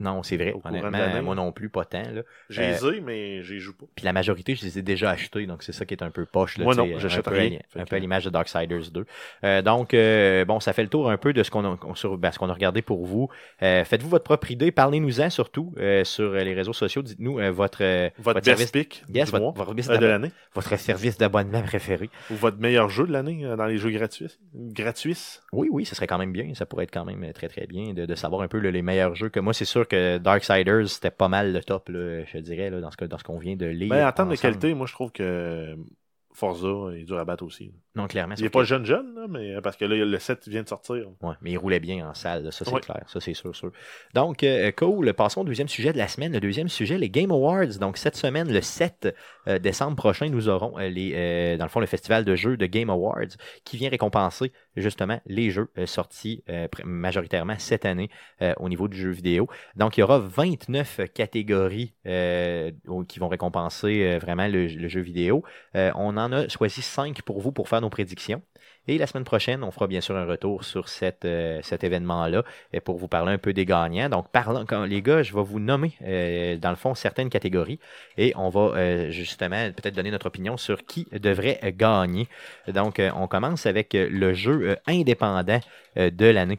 Non, 0.00 0.22
c'est 0.22 0.36
vrai. 0.36 0.52
au 0.52 0.60
Honnêtement, 0.64 1.22
moi 1.22 1.34
non 1.34 1.50
plus, 1.50 1.68
pas 1.68 1.84
tant. 1.84 2.02
Là. 2.12 2.22
J'ai 2.50 2.62
Euh, 2.62 2.90
les 2.90 2.98
ai, 2.98 3.00
mais 3.00 3.42
j'y 3.42 3.58
joue 3.58 3.76
pas. 3.76 3.86
Puis 3.96 4.04
la 4.04 4.12
majorité, 4.12 4.54
je 4.54 4.64
les 4.64 4.78
ai 4.78 4.82
déjà 4.82 5.10
achetés, 5.10 5.44
donc 5.46 5.62
c'est 5.64 5.72
ça 5.72 5.84
qui 5.84 5.94
est 5.94 6.02
un 6.04 6.10
peu 6.10 6.24
poche. 6.24 6.56
Là, 6.58 6.64
Moi 6.64 6.74
non, 6.76 6.84
un 6.94 6.98
j'achète 6.98 7.24
peu 7.24 7.32
rien. 7.32 7.58
Un 7.74 7.84
peu 7.84 7.96
à 7.96 7.98
l'image 7.98 8.24
de 8.24 8.30
Darksiders 8.30 8.90
2. 8.92 9.04
Euh, 9.44 9.62
donc, 9.62 9.94
euh, 9.94 10.44
bon, 10.44 10.60
ça 10.60 10.72
fait 10.72 10.82
le 10.84 10.88
tour 10.88 11.10
un 11.10 11.16
peu 11.16 11.32
de 11.32 11.42
ce 11.42 11.50
qu'on 11.50 11.64
a, 11.64 11.76
sur, 11.96 12.16
ben, 12.16 12.30
ce 12.30 12.38
qu'on 12.38 12.48
a 12.48 12.52
regardé 12.54 12.80
pour 12.80 13.04
vous. 13.06 13.28
Euh, 13.62 13.84
Faites-vous 13.84 14.08
votre 14.08 14.24
propre 14.24 14.50
idée, 14.52 14.70
parlez-nous-en 14.70 15.30
surtout 15.30 15.74
euh, 15.78 16.04
sur 16.04 16.32
les 16.32 16.54
réseaux 16.54 16.72
sociaux. 16.72 17.02
Dites-nous 17.02 17.40
euh, 17.40 17.50
votre, 17.50 17.78
euh, 17.82 18.08
Votre, 18.18 18.44
service, 18.44 18.70
best 18.70 18.74
pick 18.74 19.02
Yes, 19.12 19.26
du 19.26 19.30
votre- 19.32 19.42
mois, 19.42 19.52
votre 19.56 19.66
service 19.70 19.88
euh, 19.88 19.92
de 19.94 19.94
d'abonnement. 19.96 20.12
l'année. 20.22 20.32
votre 20.54 20.78
service 20.78 21.18
d'abonnement 21.18 21.62
préféré. 21.62 22.08
Ou 22.30 22.34
votre 22.34 22.58
meilleur 22.58 22.88
jeu 22.88 23.04
de 23.06 23.12
l'année 23.12 23.44
euh, 23.44 23.56
dans 23.56 23.66
les 23.66 23.78
jeux 23.78 23.90
gratuits. 23.90 24.38
Gratuits. 24.54 25.40
Oui, 25.52 25.68
oui, 25.72 25.84
ce 25.84 25.94
serait 25.94 26.06
quand 26.06 26.18
même 26.18 26.32
bien. 26.32 26.52
Ça 26.54 26.66
pourrait 26.66 26.84
être 26.84 26.92
quand 26.94 27.04
même 27.04 27.32
très, 27.32 27.48
très 27.48 27.66
bien 27.66 27.92
de, 27.94 28.06
de 28.06 28.14
savoir 28.14 28.42
un 28.42 28.48
peu 28.48 28.58
là, 28.58 28.70
les 28.70 28.82
meilleurs 28.82 29.14
jeux. 29.14 29.28
Que 29.28 29.40
moi, 29.40 29.52
c'est 29.52 29.64
sûr 29.64 29.87
que 29.88 30.18
Darksiders, 30.18 30.88
c'était 30.88 31.10
pas 31.10 31.28
mal 31.28 31.52
le 31.52 31.62
top, 31.62 31.88
là, 31.88 32.24
je 32.24 32.38
dirais, 32.38 32.70
là, 32.70 32.80
dans 32.80 32.90
ce 32.90 32.96
que- 32.96 33.04
dans 33.06 33.18
ce 33.18 33.24
qu'on 33.24 33.38
vient 33.38 33.56
de 33.56 33.66
lire. 33.66 33.88
Ben, 33.88 34.06
en 34.06 34.12
termes 34.12 34.28
de 34.30 34.36
qualité, 34.36 34.74
moi 34.74 34.86
je 34.86 34.92
trouve 34.92 35.10
que 35.10 35.76
Forza 36.32 36.94
est 36.96 37.04
dur 37.04 37.18
à 37.18 37.24
battre 37.24 37.44
aussi. 37.44 37.72
Non, 37.98 38.06
clairement. 38.06 38.34
Il 38.38 38.44
est 38.44 38.46
sauf 38.46 38.52
pas 38.52 38.64
jeune 38.64 38.84
jeune, 38.84 39.14
là, 39.14 39.26
mais 39.28 39.56
euh, 39.56 39.60
parce 39.60 39.76
que 39.76 39.84
là, 39.84 39.96
le 39.96 40.18
7 40.18 40.48
vient 40.48 40.62
de 40.62 40.68
sortir. 40.68 41.08
Ouais, 41.20 41.34
mais 41.42 41.50
il 41.50 41.58
roulait 41.58 41.80
bien 41.80 42.08
en 42.08 42.14
salle, 42.14 42.44
là, 42.44 42.52
ça 42.52 42.64
c'est 42.64 42.72
Ouais. 42.72 42.80
clair, 42.80 43.02
ça 43.08 43.20
c'est 43.20 43.34
sûr, 43.34 43.54
sûr. 43.56 43.72
Donc, 44.14 44.44
euh, 44.44 44.70
cool, 44.72 45.12
passons 45.14 45.40
au 45.40 45.44
deuxième 45.44 45.68
sujet 45.68 45.92
de 45.92 45.98
la 45.98 46.06
semaine. 46.06 46.32
Le 46.32 46.40
deuxième 46.40 46.68
sujet, 46.68 46.96
les 46.96 47.10
Game 47.10 47.30
Awards. 47.32 47.78
Donc, 47.80 47.96
cette 47.96 48.16
semaine, 48.16 48.52
le 48.52 48.60
7 48.60 49.14
euh, 49.48 49.58
décembre 49.58 49.96
prochain, 49.96 50.28
nous 50.28 50.48
aurons, 50.48 50.78
euh, 50.78 50.88
les, 50.88 51.12
euh, 51.14 51.56
dans 51.56 51.64
le 51.64 51.70
fond, 51.70 51.80
le 51.80 51.86
festival 51.86 52.24
de 52.24 52.36
jeux 52.36 52.56
de 52.56 52.66
Game 52.66 52.90
Awards 52.90 53.34
qui 53.64 53.76
vient 53.76 53.90
récompenser 53.90 54.52
justement 54.76 55.20
les 55.26 55.50
jeux 55.50 55.68
sortis 55.86 56.44
majoritairement 56.84 57.56
cette 57.58 57.84
année 57.84 58.10
au 58.58 58.68
niveau 58.68 58.86
du 58.86 58.96
jeu 58.96 59.10
vidéo. 59.10 59.48
Donc, 59.74 59.96
il 59.96 60.00
y 60.00 60.02
aura 60.04 60.20
29 60.20 61.00
catégories 61.12 61.94
qui 62.04 63.18
vont 63.18 63.28
récompenser 63.28 64.18
vraiment 64.18 64.46
le, 64.46 64.66
le 64.66 64.88
jeu 64.88 65.00
vidéo. 65.00 65.42
On 65.74 66.16
en 66.16 66.32
a 66.32 66.48
choisi 66.48 66.80
5 66.82 67.22
pour 67.22 67.40
vous 67.40 67.50
pour 67.50 67.68
faire 67.68 67.80
nos 67.80 67.87
prédictions. 67.90 68.42
Et 68.88 68.96
la 68.96 69.06
semaine 69.06 69.24
prochaine, 69.24 69.62
on 69.62 69.70
fera 69.70 69.86
bien 69.86 70.00
sûr 70.00 70.16
un 70.16 70.24
retour 70.24 70.64
sur 70.64 70.86
euh, 71.02 71.60
cet 71.62 71.84
événement-là 71.84 72.42
euh, 72.74 72.80
pour 72.80 72.96
vous 72.96 73.06
parler 73.06 73.32
un 73.32 73.38
peu 73.38 73.52
des 73.52 73.66
gagnants. 73.66 74.08
Donc, 74.08 74.30
parlant, 74.30 74.64
quand, 74.64 74.84
les 74.84 75.02
gars, 75.02 75.22
je 75.22 75.34
vais 75.34 75.42
vous 75.42 75.60
nommer, 75.60 75.92
euh, 76.02 76.56
dans 76.56 76.70
le 76.70 76.76
fond, 76.76 76.94
certaines 76.94 77.28
catégories 77.28 77.80
et 78.16 78.32
on 78.36 78.48
va 78.48 79.10
justement 79.10 79.70
peut-être 79.72 79.94
donner 79.94 80.10
notre 80.10 80.26
opinion 80.26 80.56
sur 80.56 80.86
qui 80.86 81.06
devrait 81.12 81.60
gagner. 81.76 82.28
Donc, 82.66 83.00
on 83.14 83.28
commence 83.28 83.66
avec 83.66 83.92
le 83.92 84.32
jeu 84.32 84.76
indépendant 84.86 85.60
de 85.96 86.26
l'année. 86.26 86.58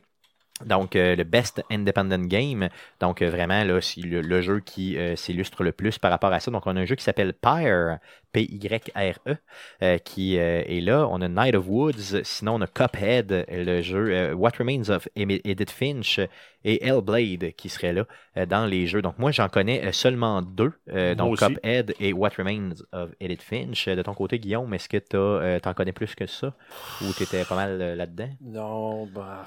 Donc, 0.66 0.95
euh, 0.95 1.16
le 1.16 1.24
Best 1.24 1.64
Independent 1.72 2.28
Game. 2.28 2.70
Donc, 2.99 3.22
euh, 3.22 3.30
vraiment, 3.30 3.64
là, 3.64 3.80
c'est 3.82 4.01
le, 4.01 4.22
le 4.22 4.41
jeu 4.41 4.60
qui 4.60 4.97
euh, 4.97 5.16
s'illustre 5.16 5.64
le 5.64 5.72
plus 5.72 5.97
par 5.97 6.12
rapport 6.12 6.34
à 6.34 6.39
ça. 6.39 6.51
Donc, 6.51 6.68
on 6.68 6.76
a 6.76 6.82
un 6.82 6.86
jeu 6.86 6.95
qui 6.95 7.03
s'appelle 7.03 7.34
Pyre, 7.34 7.99
P-Y-R-E, 8.32 9.97
qui 10.03 10.36
est 10.36 10.82
là. 10.82 11.07
On 11.10 11.22
a 11.22 11.28
Night 11.28 11.55
of 11.55 11.68
Woods. 11.68 12.22
Sinon, 12.24 12.55
on 12.55 12.62
a 12.62 12.68
Cuphead, 12.68 13.45
le 13.49 13.82
jeu 13.82 14.34
What 14.34 14.51
Remains 14.60 14.89
of 14.89 15.07
Edith 15.16 15.72
Finch 15.72 16.20
et 16.64 16.86
Hellblade 16.86 17.53
qui 17.53 17.70
serait 17.70 17.93
là 17.93 18.05
dans 18.45 18.68
les 18.68 18.86
jeux. 18.86 19.01
Donc, 19.01 19.18
moi, 19.18 19.32
j'en 19.32 19.49
connais 19.49 19.91
seulement 19.93 20.43
deux. 20.43 20.74
donc. 21.16 21.39
Cuphead 21.39 21.95
et 21.99 22.14
What 22.14 22.32
Remains 22.38 22.76
of 22.91 23.10
Edith 23.20 23.41
Finch. 23.41 23.88
De 23.88 24.01
ton 24.03 24.14
côté, 24.14 24.38
Guillaume, 24.38 24.74
est-ce 24.76 24.89
que 24.89 24.97
tu 24.97 25.18
euh, 25.18 25.60
en 25.66 25.74
connais 25.74 25.91
plus 25.91 26.16
que 26.16 26.26
ça 26.28 26.53
ou 27.01 27.14
tu 27.14 27.24
étais 27.24 27.43
pas 27.45 27.55
mal 27.55 27.95
là-dedans? 27.95 28.30
Non, 28.41 29.05
bah. 29.05 29.45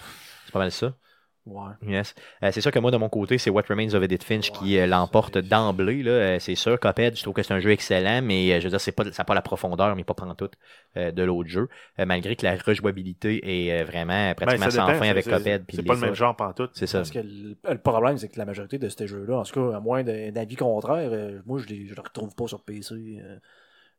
C'est 0.53 0.59
pas 0.59 0.59
mal 0.61 0.71
ça. 0.73 0.95
Ouais. 1.45 1.73
Yes. 1.85 2.15
Euh, 2.45 2.51
c'est 2.53 2.61
sûr 2.61 2.71
que 2.71 2.79
moi, 2.79 2.93
de 2.93 2.97
mon 2.97 3.09
côté, 3.09 3.37
c'est 3.37 3.51
What 3.51 3.65
Remains 3.69 3.93
of 3.95 4.03
Edith 4.05 4.23
Finch 4.23 4.53
qui 4.53 4.79
euh, 4.79 4.87
l'emporte 4.87 5.39
d'emblée. 5.39 6.05
là. 6.05 6.11
Euh, 6.13 6.39
c'est 6.39 6.55
sûr, 6.55 6.79
Cuphead, 6.79 7.17
je 7.17 7.23
trouve 7.23 7.35
que 7.35 7.43
c'est 7.43 7.53
un 7.53 7.59
jeu 7.59 7.71
excellent, 7.73 8.23
mais 8.23 8.61
je 8.61 8.65
veux 8.65 8.71
dire, 8.71 8.81
c'est 8.81 8.93
pas, 8.93 9.03
ça 9.11 9.23
n'a 9.23 9.25
pas 9.25 9.35
la 9.35 9.43
profondeur, 9.43 9.97
mais 9.97 10.05
pas 10.05 10.15
prendre 10.15 10.37
tout 10.37 10.49
euh, 10.97 11.11
de 11.11 11.23
l'autre 11.25 11.49
jeu. 11.49 11.69
Malgré 11.99 12.37
que 12.37 12.45
la 12.47 12.55
rejouabilité 12.55 13.41
est 13.73 13.83
vraiment 13.83 14.13
Ben, 14.13 14.35
pratiquement 14.37 14.71
sans 14.71 14.87
dépend, 14.87 14.99
fin 15.01 15.09
avec 15.11 15.25
puis 15.67 15.77
C'est 15.79 15.83
pas 15.83 15.95
le 15.95 16.01
même 16.01 16.15
genre 16.15 16.37
pantoute. 16.37 16.71
C'est 16.75 16.87
ça. 16.87 16.99
Parce 16.99 17.11
que 17.11 17.19
le, 17.19 17.57
le 17.69 17.79
problème, 17.79 18.19
c'est 18.19 18.29
que 18.29 18.39
la 18.39 18.45
majorité 18.45 18.79
de 18.79 18.89
ces 18.89 19.09
jeux-là, 19.09 19.39
en 19.39 19.43
tout 19.43 19.69
cas, 19.71 19.77
à 19.77 19.81
moins 19.81 20.05
d'avis 20.05 20.55
contraire, 20.55 21.11
moi, 21.45 21.59
je 21.59 21.67
les, 21.67 21.89
je 21.89 21.95
les 21.97 22.01
retrouve 22.01 22.33
pas 22.37 22.47
sur 22.47 22.63
PC. 22.63 23.21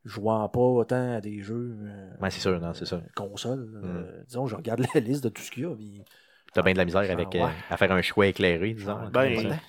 jouant 0.06 0.47
pas 0.47 0.60
autant 0.60 1.16
à 1.16 1.20
des 1.20 1.41
jeux. 1.41 1.76
euh, 1.82 2.10
Ouais, 2.22 2.30
c'est 2.30 2.39
sûr, 2.39 2.58
non, 2.62 2.74
c'est 2.74 2.86
ça. 2.86 3.01
Console. 3.16 3.66
Mm. 3.84 4.24
disons, 4.28 4.47
je 4.47 4.56
regarde 4.56 4.82
la 4.95 5.01
liste 5.01 5.26
de 5.26 5.30
tout 5.30 5.41
ce 5.41 5.51
qu'il 5.51 5.64
y 5.64 5.66
a. 5.66 5.76
puis- 5.76 6.01
T'as 6.54 6.62
bien 6.62 6.74
de 6.74 6.78
la 6.78 6.86
misère 6.86 7.06
Ah, 7.08 7.12
avec, 7.12 7.30
ouais. 7.34 7.41
euh, 7.41 7.47
à 7.70 7.78
faire 7.78 7.91
un 7.91 8.01
choix 8.01 8.28
éclairé, 8.28 8.74
disons. 8.74 8.97
Ah, 8.99 9.10
Ben, 9.12 9.49
ça. 9.49 9.60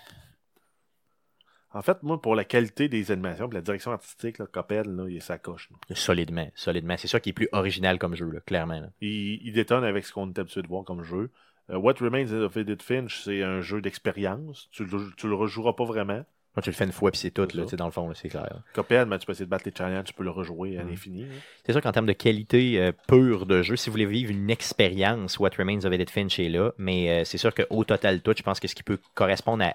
En 1.73 1.83
fait, 1.83 2.03
moi, 2.05 2.21
pour 2.23 2.37
la 2.37 2.45
qualité 2.45 2.89
des 2.89 3.11
animations, 3.11 3.47
pour 3.47 3.55
la 3.55 3.61
direction 3.61 3.91
artistique, 3.91 4.39
là, 4.39 4.47
là, 4.55 5.07
il 5.09 5.17
est 5.17 5.21
sa 5.21 5.39
coche. 5.39 5.69
là. 5.89 5.97
Solidement, 5.97 6.49
solidement. 6.55 6.97
C'est 6.97 7.09
sûr 7.09 7.21
qu'il 7.21 7.31
est 7.31 7.35
plus 7.35 7.49
original 7.51 7.99
comme 7.99 8.15
jeu, 8.15 8.31
là, 8.31 8.41
clairement. 8.41 8.79
là. 8.81 8.91
Il, 9.01 9.41
il 9.45 9.53
détonne 9.53 9.83
avec 9.83 10.05
ce 10.07 10.13
qu'on 10.13 10.29
est 10.31 10.39
habitué 10.39 10.63
de 10.63 10.69
voir 10.69 10.85
comme 10.85 11.03
jeu. 11.03 11.33
Euh, 11.71 11.77
What 11.79 11.95
Remains 12.01 12.31
of 12.33 12.57
Edith 12.57 12.83
Finch, 12.83 13.21
c'est 13.25 13.43
un 13.43 13.61
jeu 13.61 13.81
d'expérience. 13.81 14.69
Tu, 14.71 14.85
le- 14.85 15.13
tu 15.17 15.27
le 15.27 15.35
rejoueras 15.35 15.73
pas 15.73 15.85
vraiment. 15.85 16.25
Moi, 16.57 16.63
tu 16.63 16.71
le 16.71 16.75
fais 16.77 16.85
une 16.85 16.93
fois, 16.93 17.11
puis 17.11 17.19
c'est 17.19 17.33
tout, 17.33 17.49
là, 17.55 17.65
dans 17.77 17.87
le 17.87 17.91
fond, 17.91 18.13
c'est 18.15 18.29
clair. 18.29 18.49
Cuphead, 18.75 19.09
mais 19.09 19.19
tu 19.19 19.27
peux 19.27 19.33
essayer 19.33 19.45
de 19.47 19.51
battre 19.51 19.65
les 19.67 19.73
challenges, 19.77 20.05
tu 20.05 20.15
peux 20.15 20.23
le 20.23 20.31
rejouer 20.31 20.79
à 20.79 20.85
Mm. 20.85 20.89
l'infini. 20.91 21.23
là. 21.23 21.29
C'est 21.67 21.73
sûr 21.73 21.81
qu'en 21.83 21.91
termes 21.91 22.07
de 22.07 22.13
qualité 22.13 22.79
euh, 22.81 22.93
pure 23.09 23.45
de 23.47 23.63
jeu, 23.63 23.75
si 23.77 23.89
vous 23.91 23.95
voulez 23.95 24.07
vivre 24.07 24.31
une 24.31 24.49
expérience, 24.51 25.39
What 25.41 25.51
Remains 25.59 25.85
of 25.85 25.93
Edith 25.93 26.11
Finch 26.11 26.39
est 26.39 26.49
là, 26.49 26.71
mais 26.79 27.11
euh, 27.11 27.25
c'est 27.25 27.39
sûr 27.39 27.53
qu'au 27.55 27.83
total 27.85 28.21
tout, 28.23 28.35
je 28.37 28.43
pense 28.43 28.61
que 28.61 28.69
ce 28.69 28.75
qui 28.77 28.83
peut 28.85 28.99
correspondre 29.15 29.65
à 29.65 29.75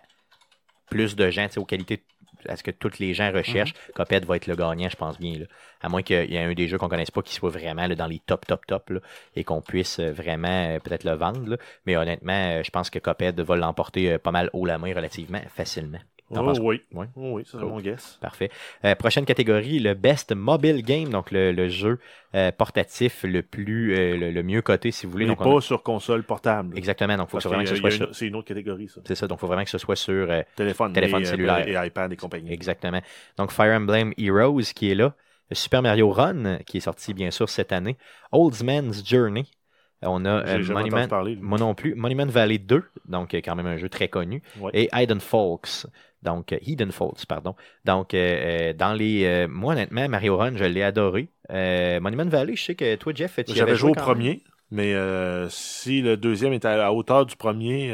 plus 0.89 1.15
de 1.15 1.29
gens, 1.29 1.47
aux 1.57 1.65
qualités 1.65 2.01
à 2.47 2.55
ce 2.55 2.63
que 2.63 2.71
tous 2.71 2.99
les 2.99 3.13
gens 3.13 3.33
recherchent, 3.33 3.73
Cuphead 3.93 4.23
va 4.23 4.37
être 4.37 4.47
le 4.47 4.55
gagnant, 4.55 4.87
je 4.89 4.95
pense 4.95 5.19
bien. 5.19 5.37
Là. 5.39 5.45
À 5.81 5.89
moins 5.89 6.01
qu'il 6.01 6.31
y 6.31 6.35
ait 6.37 6.43
un 6.43 6.53
des 6.53 6.69
jeux 6.69 6.77
qu'on 6.77 6.87
connaisse 6.87 7.11
pas 7.11 7.21
qui 7.21 7.33
soit 7.35 7.49
vraiment 7.49 7.85
là, 7.85 7.95
dans 7.95 8.07
les 8.07 8.19
top, 8.25 8.45
top, 8.47 8.65
top, 8.65 8.89
là, 8.91 8.99
et 9.35 9.43
qu'on 9.43 9.61
puisse 9.61 9.99
euh, 9.99 10.13
vraiment 10.13 10.79
peut-être 10.79 11.03
le 11.03 11.11
vendre. 11.15 11.57
Mais 11.85 11.97
honnêtement, 11.97 12.63
je 12.63 12.69
pense 12.71 12.89
que 12.89 12.99
Cuphead 12.99 13.37
va 13.41 13.55
l'emporter 13.57 14.17
pas 14.19 14.31
mal 14.31 14.49
haut 14.53 14.65
la 14.65 14.77
main 14.77 14.93
relativement 14.95 15.41
facilement. 15.53 15.99
Oh, 16.31 16.35
penses 16.45 16.59
oui. 16.61 16.81
Ouais. 16.93 17.07
Oh, 17.15 17.31
oui, 17.35 17.43
c'est 17.45 17.57
Cool. 17.57 17.67
mon 17.69 17.79
guess. 17.79 18.17
Parfait. 18.21 18.49
Euh, 18.85 18.93
prochaine 18.95 19.25
catégorie, 19.25 19.79
le 19.79 19.93
Best 19.95 20.31
Mobile 20.35 20.83
Game, 20.83 21.09
donc 21.09 21.31
le, 21.31 21.51
le 21.51 21.69
jeu 21.69 21.99
euh, 22.35 22.51
portatif 22.51 23.23
le 23.23 23.41
plus 23.41 23.95
euh, 23.97 24.15
le, 24.17 24.31
le 24.31 24.43
mieux 24.43 24.61
coté, 24.61 24.91
si 24.91 25.05
vous 25.05 25.11
voulez. 25.11 25.25
Mais 25.25 25.31
Donc, 25.31 25.41
on 25.41 25.51
pas 25.53 25.57
a- 25.57 25.61
sur 25.61 25.81
console 25.81 26.23
portable. 26.23 26.77
Exactement, 26.77 27.17
donc 27.17 27.29
faut 27.29 27.37
Parce 27.37 27.45
vraiment 27.47 27.63
que 27.63 27.69
ce 27.69 27.75
soit 27.75 27.91
sur... 27.91 28.13
C'est 28.13 28.27
une 28.27 28.35
autre 28.35 28.47
catégorie, 28.47 28.87
ça. 28.87 29.01
C'est 29.05 29.15
ça, 29.15 29.27
donc 29.27 29.39
faut 29.39 29.47
vraiment 29.47 29.63
que 29.63 29.69
ce 29.69 29.77
soit 29.79 29.95
sur 29.95 30.29
euh, 30.29 30.41
Téléphone, 30.55 30.93
Téléphone 30.93 31.23
et, 31.23 31.25
cellulaire. 31.25 31.67
Et 31.67 31.87
iPad 31.87 32.13
et 32.13 32.15
compagnie. 32.15 32.51
exactement. 32.51 33.01
Donc 33.37 33.51
Fire 33.51 33.75
Emblem 33.75 34.13
Heroes 34.17 34.61
qui 34.75 34.91
est 34.91 34.95
là, 34.95 35.15
Super 35.51 35.81
Mario 35.81 36.11
Run 36.11 36.59
qui 36.67 36.77
est 36.77 36.81
sorti 36.81 37.15
bien 37.15 37.31
sûr 37.31 37.49
cette 37.49 37.71
année, 37.71 37.97
Oldsman's 38.31 39.03
Journey. 39.07 39.45
On 40.01 40.23
a 40.23 40.29
euh, 40.45 40.61
jamais 40.61 40.79
Monument, 40.79 40.97
entendu 40.97 41.09
parler. 41.09 41.37
moi 41.41 41.57
non 41.59 41.75
plus, 41.75 41.93
Monument 41.93 42.25
Valley 42.27 42.57
2, 42.57 42.83
donc 43.07 43.33
quand 43.33 43.55
même 43.55 43.65
un 43.67 43.75
jeu 43.75 43.89
très 43.89 44.07
connu, 44.07 44.41
Ouais. 44.61 44.71
et 44.73 44.89
Hidden 44.93 45.19
Folks. 45.19 45.87
Donc, 46.23 46.53
euh, 46.53 46.57
Hidden 46.61 46.91
Folks, 46.91 47.25
pardon. 47.25 47.55
Donc, 47.85 48.13
euh, 48.13 48.71
euh, 48.71 48.73
dans 48.73 48.93
les. 48.93 49.23
euh, 49.25 49.47
moi, 49.47 49.73
honnêtement, 49.73 50.07
Mario 50.09 50.37
Run, 50.37 50.55
je 50.57 50.65
l'ai 50.65 50.83
adoré. 50.83 51.29
Euh, 51.51 51.99
Monument 51.99 52.25
Valley, 52.25 52.55
je 52.55 52.63
sais 52.63 52.75
que 52.75 52.95
toi, 52.95 53.13
Jeff, 53.15 53.39
tu 53.45 53.53
J'avais 53.53 53.61
avais 53.61 53.75
joué 53.75 53.91
au 53.91 53.95
premier, 53.95 54.43
mais 54.71 54.93
si 55.49 56.01
le 56.01 56.17
deuxième 56.17 56.53
était 56.53 56.67
à 56.67 56.77
la 56.77 56.93
hauteur 56.93 57.25
du 57.25 57.35
premier, 57.35 57.89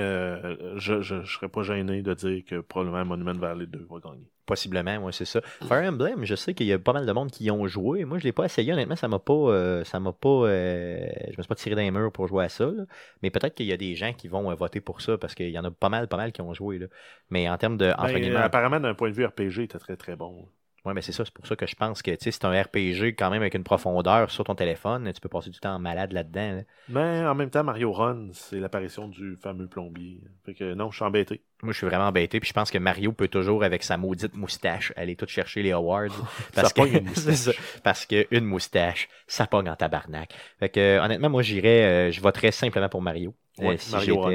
je, 0.75 1.01
je 1.01 1.23
serais 1.25 1.49
pas 1.49 1.63
gêné 1.63 2.01
de 2.01 2.13
dire 2.13 2.43
que 2.45 2.59
probablement 2.61 3.05
Monument 3.05 3.39
Valley 3.39 3.67
2 3.67 3.87
va 3.89 3.99
gagner. 3.99 4.27
Possiblement, 4.45 4.99
moi, 4.99 5.11
c'est 5.11 5.25
ça. 5.25 5.41
Fire 5.67 5.89
Emblem, 5.89 6.23
je 6.23 6.35
sais 6.35 6.53
qu'il 6.53 6.67
y 6.67 6.73
a 6.73 6.77
pas 6.77 6.93
mal 6.93 7.05
de 7.07 7.11
monde 7.11 7.31
qui 7.31 7.45
y 7.45 7.51
ont 7.51 7.65
joué. 7.67 8.05
Moi, 8.05 8.19
je 8.19 8.23
l'ai 8.25 8.31
pas 8.31 8.45
essayé, 8.45 8.71
honnêtement, 8.73 8.95
ça 8.95 9.07
m'a 9.07 9.17
pas. 9.19 9.33
euh, 9.33 9.83
ça 9.83 9.99
m'a 9.99 10.13
pas. 10.13 10.29
euh, 10.29 11.07
je 11.25 11.37
me 11.37 11.41
suis 11.43 11.47
pas 11.47 11.55
tiré 11.55 11.75
d'un 11.75 11.89
mur 11.91 12.11
pour 12.11 12.27
jouer 12.27 12.45
à 12.45 12.49
ça. 12.49 12.65
là. 12.65 12.83
Mais 13.23 13.31
peut-être 13.31 13.55
qu'il 13.55 13.65
y 13.65 13.73
a 13.73 13.77
des 13.77 13.95
gens 13.95 14.13
qui 14.13 14.27
vont 14.27 14.51
euh, 14.51 14.55
voter 14.55 14.81
pour 14.81 15.01
ça 15.01 15.17
parce 15.17 15.33
qu'il 15.33 15.49
y 15.49 15.57
en 15.57 15.63
a 15.65 15.71
pas 15.71 15.89
mal, 15.89 16.07
pas 16.07 16.17
mal 16.17 16.31
qui 16.31 16.41
ont 16.41 16.53
joué. 16.53 16.77
Là. 16.77 16.87
Mais 17.31 17.49
en 17.49 17.57
termes 17.57 17.77
de. 17.77 17.89
Entre 17.97 18.13
Ben, 18.13 18.19
guillemets, 18.21 18.35
apparemment, 18.37 18.79
d'un 18.79 18.93
point 18.93 19.09
de 19.09 19.15
vue 19.15 19.25
RPG, 19.25 19.63
était 19.63 19.79
très 19.79 19.97
très 19.97 20.15
bon. 20.15 20.47
Ouais, 20.85 20.93
mais 20.93 21.01
c'est 21.01 21.11
ça, 21.11 21.25
c'est 21.25 21.33
pour 21.33 21.47
ça 21.47 21.55
que 21.55 21.65
je 21.65 21.75
pense 21.75 22.03
que 22.03 22.11
tu 22.11 22.17
sais, 22.19 22.31
c'est 22.31 22.45
un 22.45 22.61
RPG 22.61 23.15
quand 23.17 23.31
même 23.31 23.41
avec 23.41 23.55
une 23.55 23.63
profondeur 23.63 24.29
sur 24.29 24.43
ton 24.43 24.53
téléphone. 24.53 25.11
Tu 25.11 25.19
peux 25.19 25.29
passer 25.29 25.49
du 25.49 25.59
temps 25.59 25.79
malade 25.79 26.11
là-dedans. 26.11 26.57
là. 26.57 26.61
Mais 26.89 27.25
en 27.25 27.33
même 27.33 27.49
temps, 27.49 27.63
Mario 27.63 27.91
Run, 27.91 28.27
c'est 28.33 28.59
l'apparition 28.59 29.07
du 29.07 29.35
fameux 29.35 29.67
plombier. 29.67 30.21
Fait 30.45 30.53
que 30.53 30.75
non, 30.75 30.91
je 30.91 30.97
suis 30.97 31.05
embêté. 31.05 31.41
Moi, 31.63 31.73
je 31.73 31.77
suis 31.79 31.87
vraiment 31.87 32.05
embêté. 32.05 32.39
Puis 32.39 32.49
je 32.49 32.53
pense 32.53 32.69
que 32.69 32.77
Mario 32.77 33.11
peut 33.13 33.27
toujours, 33.27 33.63
avec 33.63 33.81
sa 33.81 33.97
maudite 33.97 34.35
moustache, 34.35 34.93
aller 34.95 35.15
tout 35.15 35.27
chercher 35.27 35.63
les 35.63 35.71
awards. 35.71 36.09
Ça 36.53 36.69
que, 36.69 36.87
une 36.87 37.15
ça. 37.15 37.51
parce 37.83 38.05
qu'une 38.05 38.45
moustache, 38.45 39.09
ça 39.25 39.47
pogne 39.47 39.69
en 39.69 39.75
tabarnak. 39.75 40.33
Fait 40.59 40.69
que, 40.69 40.79
euh, 40.79 41.03
honnêtement, 41.03 41.29
moi, 41.29 41.41
j'irais, 41.41 42.09
euh, 42.09 42.11
je 42.11 42.21
voterais 42.21 42.51
simplement 42.51 42.89
pour 42.89 43.01
Mario. 43.01 43.33
Euh, 43.61 43.75
si 43.77 43.91
Mario 43.91 44.29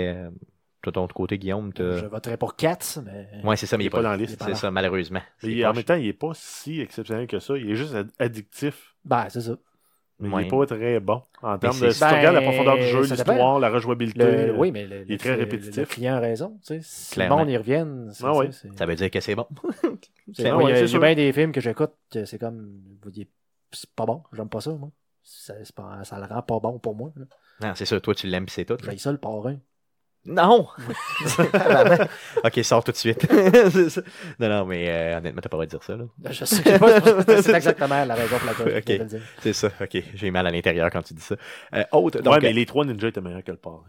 euh, 0.86 0.90
de 0.90 0.90
ton 0.92 1.06
côté, 1.08 1.38
Guillaume, 1.38 1.72
t'as- 1.72 1.98
Je 1.98 2.06
voterais 2.06 2.36
pour 2.36 2.56
Cats, 2.56 2.78
mais. 3.04 3.28
Ouais, 3.44 3.56
c'est 3.56 3.66
ça, 3.66 3.76
mais 3.76 3.84
il 3.84 3.86
est 3.88 3.90
pas 3.90 4.02
dans 4.02 4.10
la 4.10 4.16
liste. 4.16 4.42
C'est 4.44 4.54
ça, 4.54 4.70
malheureusement. 4.70 5.20
Mais 5.42 5.64
en 5.66 5.72
même 5.72 5.84
temps, 5.84 5.94
il 5.94 6.06
est 6.06 6.12
pas 6.12 6.32
si 6.34 6.80
exceptionnel 6.80 7.26
que 7.26 7.38
ça. 7.38 7.56
Il 7.56 7.70
est 7.70 7.76
juste 7.76 7.94
ad- 7.94 8.10
addictif. 8.18 8.94
Ben, 9.04 9.26
c'est 9.28 9.40
ça. 9.40 9.56
Mais 10.22 10.28
Ouais. 10.28 10.42
il 10.42 10.46
est 10.46 10.50
pas 10.50 10.66
très 10.66 11.00
bon. 11.00 11.22
En 11.40 11.56
termes 11.58 11.72
c'est- 11.72 11.86
de. 11.86 11.90
Si 11.92 11.98
tu 11.98 12.04
Ben, 12.04 12.18
regardes 12.18 12.34
la 12.34 12.42
profondeur 12.42 12.76
du 12.76 12.82
jeu, 12.82 13.04
ça 13.04 13.14
l'histoire, 13.14 13.58
la 13.58 13.70
rejouabilité. 13.70 14.18
Le, 14.48 14.54
oui, 14.58 14.70
mais 14.70 14.86
le, 14.86 15.04
il 15.06 15.12
est 15.12 15.16
très 15.18 15.30
le- 15.34 15.38
répétitif. 15.44 15.76
Le 15.78 15.86
client 15.86 16.16
a 16.16 16.20
raison. 16.20 16.58
Tu 16.60 16.74
sais, 16.74 16.80
si 16.82 17.14
Clairement. 17.14 17.36
le 17.38 17.44
monde 17.44 17.50
y 17.50 17.56
revienne, 17.56 18.10
c'est 18.12 18.24
Ah 18.26 18.34
ouais. 18.36 18.52
ça, 18.52 18.58
c'est- 18.68 18.76
Ça 18.78 18.84
veut 18.84 18.96
dire 18.96 19.10
que 19.10 19.20
c'est 19.20 19.34
bon. 19.34 19.46
c'est- 20.34 20.46
Ah 20.46 20.52
moi, 20.52 20.64
ouais, 20.64 20.64
il 20.64 20.68
y 20.68 20.72
a, 20.72 20.74
c'est 20.74 20.80
il 20.80 20.82
y 20.82 20.84
a 20.84 20.88
sûr. 20.88 21.00
bien 21.00 21.14
des 21.14 21.32
films 21.32 21.52
que 21.52 21.60
j'écoute, 21.62 21.92
que 22.12 22.26
c'est 22.26 22.38
comme. 22.38 22.70
vous 23.02 23.10
dites, 23.10 23.30
C'est 23.72 23.88
pas 23.94 24.04
bon, 24.04 24.22
j'aime 24.34 24.48
pas 24.50 24.60
ça, 24.60 24.72
moi. 24.72 24.90
Ça, 25.22 25.54
c'est 25.62 25.74
pas- 25.74 26.02
ça 26.04 26.18
le 26.18 26.26
rend 26.26 26.42
pas 26.42 26.58
bon 26.60 26.78
pour 26.78 26.94
moi. 26.96 27.12
là. 27.16 27.24
Non, 27.62 27.72
c'est 27.74 27.84
ça, 27.86 27.98
toi, 28.00 28.14
tu 28.14 28.26
l'aimes, 28.26 28.44
pis 28.46 28.52
c'est 28.52 28.64
tout. 28.66 28.76
J'ai 28.84 28.98
ça 28.98 29.12
le 29.12 29.18
parrain. 29.18 29.56
Non! 30.26 30.68
ok, 32.44 32.64
sors 32.64 32.84
tout 32.84 32.92
de 32.92 32.96
suite. 32.96 33.26
Non, 34.38 34.48
non, 34.48 34.64
mais 34.66 34.88
euh, 34.88 35.18
honnêtement, 35.18 35.40
t'as 35.40 35.48
pas 35.48 35.56
le 35.58 35.64
droit 35.64 35.66
de 35.66 35.70
dire 35.70 35.82
ça. 35.82 35.96
Là. 35.96 36.04
Je 36.30 36.44
sais 36.44 36.56
je 36.64 36.78
pas, 36.78 37.42
c'est 37.42 37.54
exactement 37.54 38.04
la 38.04 38.14
raison 38.14 38.36
pour 38.38 38.46
laquelle 38.46 38.68
je 38.72 38.76
Ok. 38.78 38.84
voulais 38.84 38.98
le 38.98 39.04
dire. 39.06 39.22
C'est 39.40 39.52
ça, 39.52 39.70
ok. 39.80 40.02
J'ai 40.14 40.30
mal 40.30 40.46
à 40.46 40.50
l'intérieur 40.50 40.90
quand 40.90 41.02
tu 41.02 41.14
dis 41.14 41.22
ça. 41.22 41.36
Euh, 41.74 41.84
autre, 41.92 42.20
donc, 42.20 42.34
ouais, 42.34 42.40
mais 42.40 42.52
les 42.52 42.66
trois 42.66 42.84
ninjas 42.84 43.08
étaient 43.08 43.20
meilleurs 43.20 43.44
que 43.44 43.50
le 43.52 43.56
parrain. 43.56 43.84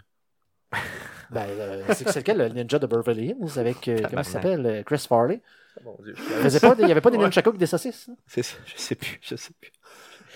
Ben, 1.31 1.45
euh, 1.49 1.83
c'est 1.93 2.15
lequel 2.15 2.37
le 2.37 2.47
ninja 2.49 2.79
de 2.79 2.87
Beverly 2.87 3.27
Hills 3.39 3.59
avec. 3.59 3.87
euh, 3.87 3.99
comment 4.09 4.21
il 4.21 4.25
s'appelle 4.25 4.65
euh, 4.65 4.83
Chris 4.83 5.05
Farley? 5.07 5.41
Mon 5.85 5.97
Dieu, 6.03 6.13
Il 6.17 6.23
faisait 6.43 6.59
pas 6.59 6.75
des- 6.75 6.83
il 6.83 6.89
y 6.89 6.91
avait 6.91 6.99
pas 7.01 7.09
des 7.11 7.17
Ouais. 7.17 7.25
avec 7.25 7.57
des 7.57 7.65
saucisses? 7.65 8.09
C'est 8.27 8.43
ça, 8.43 8.57
je 8.65 8.73
sais 8.75 8.95
plus, 8.95 9.19
je 9.21 9.35
sais 9.37 9.51
plus. 9.59 9.71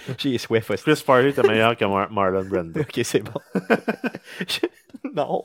J'ai 0.17 0.37
soif 0.37 0.69
aussi. 0.69 0.83
Chris 0.83 1.01
Farley 1.05 1.29
était 1.29 1.43
meilleur 1.43 1.75
que 1.75 1.85
Mar- 1.85 2.11
Marlon 2.11 2.45
Brando. 2.45 2.79
Ok, 2.81 2.99
c'est 3.03 3.21
bon. 3.21 3.39
Non. 5.13 5.43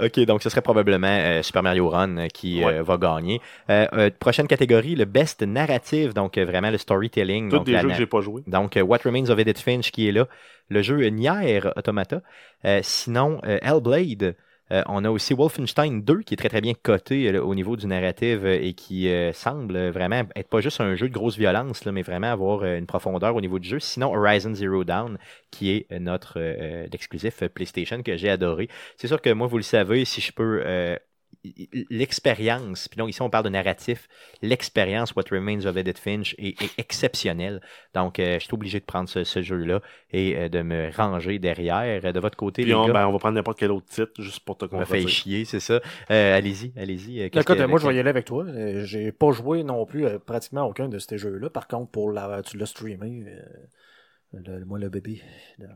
Ok, 0.00 0.20
donc 0.26 0.42
ce 0.42 0.50
serait 0.50 0.60
probablement 0.60 1.06
euh, 1.08 1.42
Super 1.42 1.62
Mario 1.62 1.88
Run 1.88 2.18
euh, 2.18 2.26
qui 2.28 2.62
euh, 2.62 2.82
va 2.82 2.98
gagner. 2.98 3.40
Euh, 3.70 4.10
prochaine 4.18 4.46
catégorie, 4.46 4.94
le 4.94 5.06
best 5.06 5.42
narrative, 5.42 6.12
donc 6.12 6.36
vraiment 6.38 6.70
le 6.70 6.78
storytelling. 6.78 7.48
Tous 7.48 7.56
donc 7.56 7.66
des 7.66 7.78
jeux 7.78 7.88
que 7.88 7.94
j'ai 7.94 8.06
pas 8.06 8.20
joué. 8.20 8.42
Donc, 8.46 8.78
What 8.80 8.98
Remains 9.04 9.30
of 9.30 9.38
Edith 9.38 9.58
Finch 9.60 9.90
qui 9.90 10.08
est 10.08 10.12
là. 10.12 10.26
Le 10.68 10.82
jeu 10.82 10.98
Nier 11.08 11.60
Automata. 11.76 12.20
Sinon, 12.82 13.40
Hellblade. 13.42 14.36
Euh, 14.72 14.82
on 14.86 15.04
a 15.04 15.10
aussi 15.10 15.34
Wolfenstein 15.34 16.02
2 16.02 16.22
qui 16.22 16.34
est 16.34 16.36
très 16.36 16.48
très 16.48 16.60
bien 16.62 16.72
coté 16.74 17.28
euh, 17.28 17.42
au 17.42 17.54
niveau 17.54 17.76
du 17.76 17.86
narratif 17.86 18.40
euh, 18.44 18.58
et 18.60 18.72
qui 18.72 19.08
semble 19.32 19.88
vraiment 19.90 20.22
être 20.34 20.48
pas 20.48 20.60
juste 20.60 20.80
un 20.80 20.94
jeu 20.94 21.08
de 21.08 21.12
grosse 21.12 21.36
violence, 21.36 21.84
mais 21.86 22.02
vraiment 22.02 22.28
avoir 22.28 22.64
une 22.64 22.86
profondeur 22.86 23.34
au 23.36 23.40
niveau 23.40 23.58
du 23.58 23.68
jeu. 23.68 23.78
Sinon, 23.78 24.14
Horizon 24.14 24.54
Zero 24.54 24.84
Dawn 24.84 25.18
qui 25.50 25.70
est 25.70 25.98
notre 25.98 26.40
l'exclusif 26.90 27.42
euh, 27.42 27.48
PlayStation 27.48 28.02
que 28.02 28.16
j'ai 28.16 28.30
adoré. 28.30 28.68
C'est 28.96 29.08
sûr 29.08 29.20
que 29.20 29.30
moi, 29.30 29.46
vous 29.46 29.56
le 29.56 29.62
savez, 29.62 30.04
si 30.04 30.20
je 30.20 30.32
peux 30.32 30.62
l'expérience, 31.90 32.88
puis 32.88 32.96
donc 32.98 33.10
ici 33.10 33.22
on 33.22 33.30
parle 33.30 33.44
de 33.44 33.50
narratif, 33.50 34.08
l'expérience 34.42 35.14
What 35.14 35.24
Remains 35.30 35.66
of 35.66 35.76
Edith 35.76 35.98
Finch 35.98 36.34
est, 36.38 36.60
est 36.62 36.78
exceptionnelle. 36.78 37.60
Donc, 37.94 38.18
euh, 38.18 38.38
je 38.38 38.44
suis 38.44 38.54
obligé 38.54 38.80
de 38.80 38.84
prendre 38.84 39.08
ce, 39.08 39.24
ce 39.24 39.42
jeu-là 39.42 39.80
et 40.10 40.36
euh, 40.36 40.48
de 40.48 40.62
me 40.62 40.90
ranger 40.96 41.38
derrière. 41.38 42.04
Euh, 42.04 42.12
De 42.12 42.20
votre 42.20 42.36
côté, 42.36 42.62
Puis 42.62 42.70
les 42.70 42.74
on, 42.74 42.86
gars, 42.86 42.92
ben, 42.92 43.06
on 43.06 43.12
va 43.12 43.18
prendre 43.18 43.34
n'importe 43.34 43.58
quel 43.58 43.70
autre 43.70 43.86
titre 43.86 44.12
juste 44.20 44.40
pour 44.40 44.56
te 44.58 44.64
on 44.72 44.78
me 44.80 44.84
fait 44.84 45.06
chier, 45.06 45.44
c'est 45.44 45.60
ça. 45.60 45.80
Euh, 46.10 46.36
allez-y, 46.36 46.72
allez-y. 46.76 47.20
euh, 47.22 47.28
que- 47.28 47.66
moi, 47.66 47.78
je 47.78 47.86
vais 47.86 47.94
y 47.96 47.98
aller 48.00 48.10
avec 48.10 48.24
toi. 48.24 48.44
J'ai 48.84 49.12
pas 49.12 49.32
joué 49.32 49.62
non 49.62 49.84
plus 49.86 50.06
à 50.06 50.18
pratiquement 50.18 50.64
aucun 50.66 50.88
de 50.88 50.98
ces 50.98 51.18
jeux-là. 51.18 51.50
Par 51.50 51.68
contre, 51.68 51.90
pour 51.90 52.10
la, 52.10 52.42
tu 52.42 52.56
l'as 52.56 52.66
streamé. 52.66 53.24
Le- 54.46 54.64
moi, 54.64 54.78
le 54.78 54.88
bébé. 54.88 55.20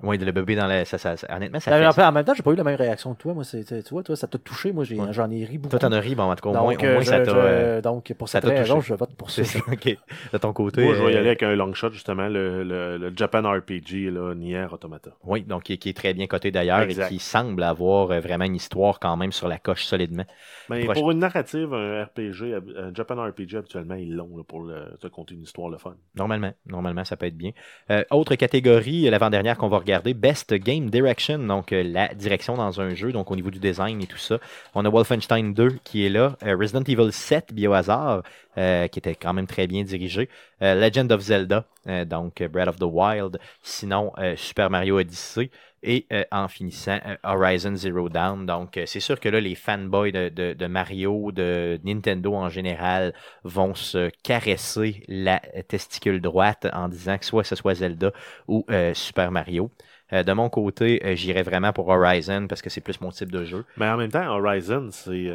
Oui, 0.02 0.18
le 0.18 0.32
bébé 0.32 0.56
dans 0.56 0.66
la. 0.66 0.84
Ça, 0.84 0.98
ça, 0.98 1.16
ça- 1.16 1.26
honnêtement, 1.34 1.60
ça 1.60 1.70
En 1.88 1.92
fait. 1.92 2.02
en 2.02 2.12
même 2.12 2.24
temps, 2.24 2.34
j'ai 2.34 2.42
pas 2.42 2.50
eu 2.52 2.56
la 2.56 2.64
même 2.64 2.76
réaction 2.76 3.14
que 3.14 3.20
toi. 3.20 3.34
Moi, 3.34 3.44
c'est- 3.44 3.64
tu 3.82 3.90
vois, 3.90 4.02
toi, 4.02 4.16
ça 4.16 4.26
t'a 4.26 4.38
touché. 4.38 4.72
Moi, 4.72 4.84
Ouais. 4.90 5.12
j'en 5.12 5.30
ai 5.30 5.44
ri 5.44 5.58
beaucoup. 5.58 5.70
Toi, 5.70 5.78
t'en 5.78 5.92
as 5.92 6.00
ri, 6.00 6.14
bon, 6.14 6.24
en 6.24 6.34
tout 6.36 6.42
cas, 6.50 6.58
au 6.58 6.62
moins, 6.62 6.72
donc, 6.74 6.82
au 6.82 6.86
moins 6.86 6.96
euh, 6.96 7.02
ça 7.02 7.20
t'a. 7.20 7.30
euh, 7.36 7.80
donc, 7.80 8.12
pour 8.18 8.28
cette 8.28 8.44
raison, 8.44 8.80
je 8.80 8.94
vote 8.94 9.14
pour 9.16 9.30
ça. 9.30 9.44
ça, 9.44 9.58
ok. 9.72 9.96
De 10.32 10.38
ton 10.38 10.52
côté. 10.52 10.84
Moi, 10.84 10.94
je 10.94 11.02
vais 11.02 11.12
y 11.12 11.14
euh, 11.14 11.18
aller 11.18 11.28
avec 11.28 11.42
un 11.42 11.54
long 11.54 11.72
shot, 11.74 11.90
justement, 11.90 12.28
le, 12.28 12.62
le, 12.64 12.96
le 12.98 13.12
Japan 13.16 13.42
RPG, 13.50 14.10
là, 14.10 14.34
Nier 14.34 14.66
Automata. 14.72 15.10
Oui, 15.24 15.42
donc 15.42 15.64
qui, 15.64 15.78
qui 15.78 15.90
est 15.90 15.96
très 15.96 16.14
bien 16.14 16.26
coté 16.26 16.50
d'ailleurs 16.50 16.80
et 16.82 16.94
qui 17.08 17.18
semble 17.18 17.62
avoir 17.62 18.06
vraiment 18.20 18.44
une 18.44 18.56
histoire 18.56 18.98
quand 19.00 19.16
même 19.16 19.32
sur 19.32 19.48
la 19.48 19.58
coche 19.58 19.84
solidement. 19.84 20.24
Mais 20.70 20.84
Proche- 20.84 20.94
pour 20.94 21.10
une 21.10 21.18
narrative, 21.18 21.72
un 21.74 22.04
RPG, 22.04 22.54
un 22.76 22.92
Japan 22.94 23.16
RPG, 23.28 23.56
habituellement, 23.56 23.94
ils 23.94 24.14
l'ont 24.14 24.36
là, 24.36 24.42
pour 24.46 24.62
le- 24.62 24.96
te 25.00 25.06
conter 25.06 25.34
une 25.34 25.42
histoire 25.42 25.68
le 25.70 25.78
fun. 25.78 25.94
Normalement, 26.14 26.52
normalement, 26.66 27.04
ça 27.04 27.16
peut 27.16 27.26
être 27.26 27.36
bien. 27.36 27.52
Euh, 27.90 28.02
autre 28.10 28.34
catégorie, 28.34 28.47
l'avant-dernière 28.52 29.56
qu'on 29.56 29.68
va 29.68 29.78
regarder, 29.78 30.14
Best 30.14 30.54
Game 30.54 30.90
Direction, 30.90 31.38
donc 31.38 31.72
euh, 31.72 31.82
la 31.82 32.14
direction 32.14 32.56
dans 32.56 32.80
un 32.80 32.94
jeu, 32.94 33.12
donc 33.12 33.30
au 33.30 33.36
niveau 33.36 33.50
du 33.50 33.58
design 33.58 34.00
et 34.02 34.06
tout 34.06 34.18
ça. 34.18 34.38
On 34.74 34.84
a 34.84 34.88
Wolfenstein 34.90 35.52
2 35.52 35.78
qui 35.84 36.06
est 36.06 36.08
là, 36.08 36.36
euh, 36.44 36.56
Resident 36.56 36.82
Evil 36.82 37.12
7 37.12 37.52
Biohazard, 37.52 38.22
euh, 38.56 38.88
qui 38.88 38.98
était 38.98 39.14
quand 39.14 39.32
même 39.32 39.46
très 39.46 39.66
bien 39.66 39.84
dirigé, 39.84 40.28
euh, 40.62 40.74
Legend 40.74 41.10
of 41.12 41.20
Zelda, 41.20 41.64
euh, 41.86 42.04
donc 42.04 42.40
euh, 42.40 42.48
Breath 42.48 42.68
of 42.68 42.76
the 42.76 42.84
Wild, 42.84 43.38
sinon 43.62 44.12
euh, 44.18 44.34
Super 44.36 44.70
Mario 44.70 44.98
Odyssey. 44.98 45.50
Et 45.82 46.06
euh, 46.12 46.24
en 46.32 46.48
finissant, 46.48 46.98
euh, 47.06 47.16
Horizon 47.22 47.74
Zero 47.76 48.08
Dawn. 48.08 48.46
Donc, 48.46 48.76
euh, 48.76 48.84
c'est 48.86 49.00
sûr 49.00 49.20
que 49.20 49.28
là, 49.28 49.40
les 49.40 49.54
fanboys 49.54 50.10
de, 50.12 50.28
de- 50.28 50.52
de 50.54 50.66
Mario, 50.66 51.30
de 51.32 51.78
Nintendo 51.84 52.34
en 52.34 52.48
général, 52.48 53.14
vont 53.44 53.74
se 53.74 54.10
caresser 54.24 55.02
la 55.08 55.38
testicule 55.68 56.20
droite 56.20 56.66
en 56.72 56.88
disant 56.88 57.16
que 57.18 57.24
soit 57.24 57.44
ce 57.44 57.54
soit 57.56 57.74
Zelda 57.76 58.12
ou 58.48 58.66
Super 58.94 59.30
Mario. 59.30 59.70
De 60.10 60.32
mon 60.32 60.48
côté, 60.48 61.00
j'irais 61.16 61.42
vraiment 61.42 61.72
pour 61.72 61.88
Horizon 61.88 62.46
parce 62.48 62.62
que 62.62 62.70
c'est 62.70 62.80
plus 62.80 63.00
mon 63.00 63.10
type 63.10 63.30
de 63.30 63.44
jeu. 63.44 63.64
Mais 63.76 63.88
en 63.88 63.96
même 63.96 64.10
temps, 64.10 64.26
Horizon, 64.26 64.88
c'est 64.90 65.30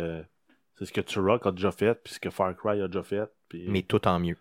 ce 0.82 0.92
que 0.92 1.02
Turok 1.02 1.46
a 1.46 1.52
déjà 1.52 1.72
fait, 1.72 1.96
puis 2.04 2.16
ce 2.16 2.20
que 2.20 2.30
Far 2.30 2.56
Cry 2.58 2.82
a 2.82 2.88
déjà 2.88 3.04
fait. 3.04 3.30
Puis, 3.48 3.66
Mais 3.70 3.84
tout 3.84 4.06
en 4.08 4.20
mieux. 4.20 4.38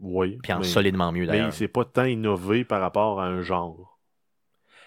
oui, 0.00 0.38
Puis 0.42 0.52
en 0.52 0.58
mais, 0.58 0.64
solidement 0.64 1.12
mieux 1.12 1.22
mais 1.22 1.26
d'ailleurs. 1.28 1.52
c'est 1.52 1.68
pas 1.68 1.84
tant 1.84 2.04
innové 2.04 2.64
par 2.64 2.80
rapport 2.80 3.20
à 3.20 3.26
un 3.26 3.40
genre. 3.42 3.97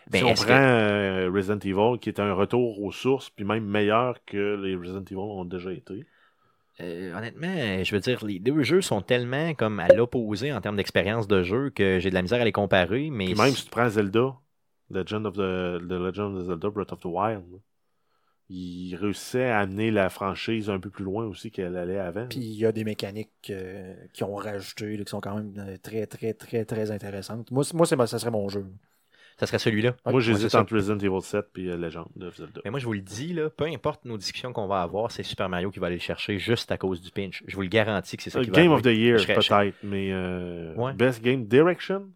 Ben, 0.09 0.19
si 0.19 0.23
on 0.23 0.33
prend 0.33 0.45
que- 0.45 0.51
euh, 0.51 1.31
Resident 1.33 1.59
Evil, 1.59 1.99
qui 1.99 2.09
est 2.09 2.19
un 2.19 2.33
retour 2.33 2.81
aux 2.81 2.91
sources, 2.91 3.29
puis 3.29 3.45
même 3.45 3.65
meilleur 3.65 4.23
que 4.25 4.55
les 4.61 4.75
Resident 4.75 5.03
Evil 5.03 5.17
ont 5.17 5.45
déjà 5.45 5.71
été. 5.71 6.05
Euh, 6.79 7.15
honnêtement, 7.15 7.83
je 7.83 7.91
veux 7.93 8.01
dire, 8.01 8.25
les 8.25 8.39
deux 8.39 8.63
jeux 8.63 8.81
sont 8.81 9.01
tellement 9.01 9.53
comme 9.53 9.79
à 9.79 9.87
l'opposé 9.89 10.51
en 10.51 10.61
termes 10.61 10.77
d'expérience 10.77 11.27
de 11.27 11.43
jeu 11.43 11.69
que 11.69 11.99
j'ai 11.99 12.09
de 12.09 12.15
la 12.15 12.21
misère 12.21 12.41
à 12.41 12.45
les 12.45 12.51
comparer. 12.51 13.09
Mais 13.11 13.25
Puis 13.25 13.35
même 13.35 13.51
si 13.51 13.65
tu 13.65 13.69
prends 13.69 13.89
Zelda, 13.89 14.35
Legend 14.89 15.25
of 15.27 15.35
the, 15.35 15.87
the 15.87 15.93
Legend 15.93 16.37
of 16.37 16.45
Zelda, 16.47 16.69
Breath 16.69 16.91
of 16.91 16.99
the 17.01 17.05
Wild, 17.05 17.43
là, 17.51 17.57
il 18.49 18.95
réussissait 18.95 19.45
à 19.45 19.59
amener 19.59 19.91
la 19.91 20.09
franchise 20.09 20.69
un 20.69 20.79
peu 20.79 20.89
plus 20.89 21.05
loin 21.05 21.25
aussi 21.25 21.51
qu'elle 21.51 21.77
allait 21.77 21.99
avant. 21.99 22.27
Puis 22.27 22.39
il 22.39 22.57
y 22.57 22.65
a 22.65 22.71
des 22.71 22.83
mécaniques 22.83 23.49
euh, 23.49 23.93
qui 24.11 24.23
ont 24.23 24.35
rajouté, 24.35 24.97
là, 24.97 25.03
qui 25.05 25.09
sont 25.09 25.21
quand 25.21 25.35
même 25.35 25.77
très, 25.81 26.05
très, 26.05 26.33
très, 26.33 26.65
très 26.65 26.91
intéressantes. 26.91 27.49
Moi, 27.51 27.63
moi 27.73 27.85
ça 27.85 28.19
serait 28.19 28.31
mon 28.31 28.49
jeu. 28.49 28.65
Ça 29.41 29.47
serait 29.47 29.57
celui-là. 29.59 29.95
Moi, 30.05 30.13
Ouais, 30.13 30.21
j'hésite 30.21 30.53
entre 30.53 30.75
Resident 30.75 30.99
Evil 30.99 31.21
7 31.21 31.45
et 31.57 31.61
Legend 31.75 32.05
of 32.21 32.35
Zelda. 32.37 32.61
Mais 32.63 32.69
moi, 32.69 32.79
je 32.79 32.85
vous 32.85 32.93
le 32.93 33.01
dis, 33.01 33.33
là, 33.33 33.49
peu 33.49 33.65
importe 33.65 34.05
nos 34.05 34.15
discussions 34.17 34.53
qu'on 34.53 34.67
va 34.67 34.83
avoir, 34.83 35.09
c'est 35.11 35.23
Super 35.23 35.49
Mario 35.49 35.71
qui 35.71 35.79
va 35.79 35.87
aller 35.87 35.95
le 35.95 36.01
chercher 36.01 36.37
juste 36.37 36.71
à 36.71 36.77
cause 36.77 37.01
du 37.01 37.09
pinch. 37.09 37.43
Je 37.47 37.55
vous 37.55 37.63
le 37.63 37.67
garantis 37.67 38.17
que 38.17 38.21
c'est 38.23 38.29
ça 38.29 38.37
Euh, 38.39 38.43
qui 38.43 38.51
va 38.51 38.55
Game 38.61 38.71
of 38.71 38.83
the 38.83 38.85
Year, 38.87 39.17
peut-être, 39.25 39.75
mais 39.81 40.09
euh, 40.11 40.75
Ouais. 40.75 40.93
Best 40.93 41.23
Game 41.23 41.45
Direction, 41.45 42.07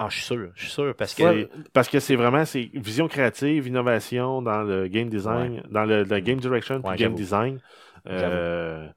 Ah, 0.00 0.08
je 0.10 0.16
suis 0.16 0.24
sûr, 0.24 0.50
je 0.56 0.62
suis 0.62 0.70
sûr, 0.72 0.94
parce 0.96 1.14
que... 1.14 1.22
C'est- 1.22 1.48
parce 1.72 1.88
que 1.88 2.00
c'est 2.00 2.16
vraiment 2.16 2.44
c'est 2.44 2.68
vision 2.74 3.06
créative, 3.06 3.68
innovation 3.68 4.42
dans 4.42 4.62
le 4.62 4.88
game 4.88 5.08
design, 5.08 5.62
dans 5.70 5.84
le, 5.84 6.02
le 6.02 6.18
game 6.18 6.40
direction 6.40 6.82
puis 6.82 6.90
game 6.90 6.98
j'avoue. 6.98 7.14
design. 7.14 7.60
Euh, 8.08 8.88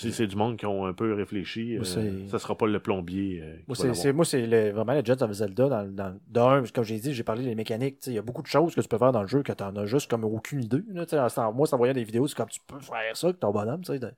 si 0.00 0.12
c'est 0.12 0.26
du 0.26 0.36
monde 0.36 0.56
qui 0.56 0.66
ont 0.66 0.86
un 0.86 0.92
peu 0.92 1.12
réfléchi, 1.14 1.76
Moi, 1.76 1.86
euh, 1.98 2.28
ça 2.28 2.38
sera 2.38 2.56
pas 2.56 2.66
le 2.66 2.78
plombier. 2.80 3.40
euh, 3.42 3.56
qui 3.56 3.64
Moi, 3.66 3.76
va 3.88 3.94
c'est, 3.94 4.24
c'est 4.24 4.46
le- 4.46 4.70
vraiment 4.70 4.92
Legends 4.92 5.20
of 5.22 5.32
Zelda. 5.32 5.68
Dans, 5.68 5.84
dans, 5.92 6.18
d'un, 6.28 6.62
comme 6.72 6.84
j'ai 6.84 6.98
dit, 6.98 7.12
j'ai 7.14 7.22
parlé 7.24 7.44
des 7.44 7.54
mécaniques. 7.54 8.00
tu 8.00 8.04
sais, 8.06 8.10
Il 8.12 8.14
y 8.14 8.18
a 8.18 8.22
beaucoup 8.22 8.42
de 8.42 8.46
choses 8.46 8.74
que 8.74 8.80
tu 8.80 8.88
peux 8.88 8.98
faire 8.98 9.12
dans 9.12 9.22
le 9.22 9.28
jeu 9.28 9.42
que 9.42 9.52
tu 9.52 9.62
as 9.62 9.86
juste 9.86 10.10
comme 10.10 10.24
aucune 10.24 10.62
idée. 10.62 10.82
Là, 10.92 11.04
en- 11.36 11.52
moi, 11.52 11.66
en 11.72 11.76
voyant 11.76 11.94
des 11.94 12.04
vidéos, 12.04 12.26
c'est 12.28 12.36
comme 12.36 12.48
tu 12.48 12.60
peux 12.66 12.80
faire 12.80 13.16
ça 13.16 13.26
avec 13.28 13.40
ton 13.40 13.50
bonhomme. 13.50 13.80
tu 13.82 13.92
sais, 13.92 13.98
de- 13.98 14.12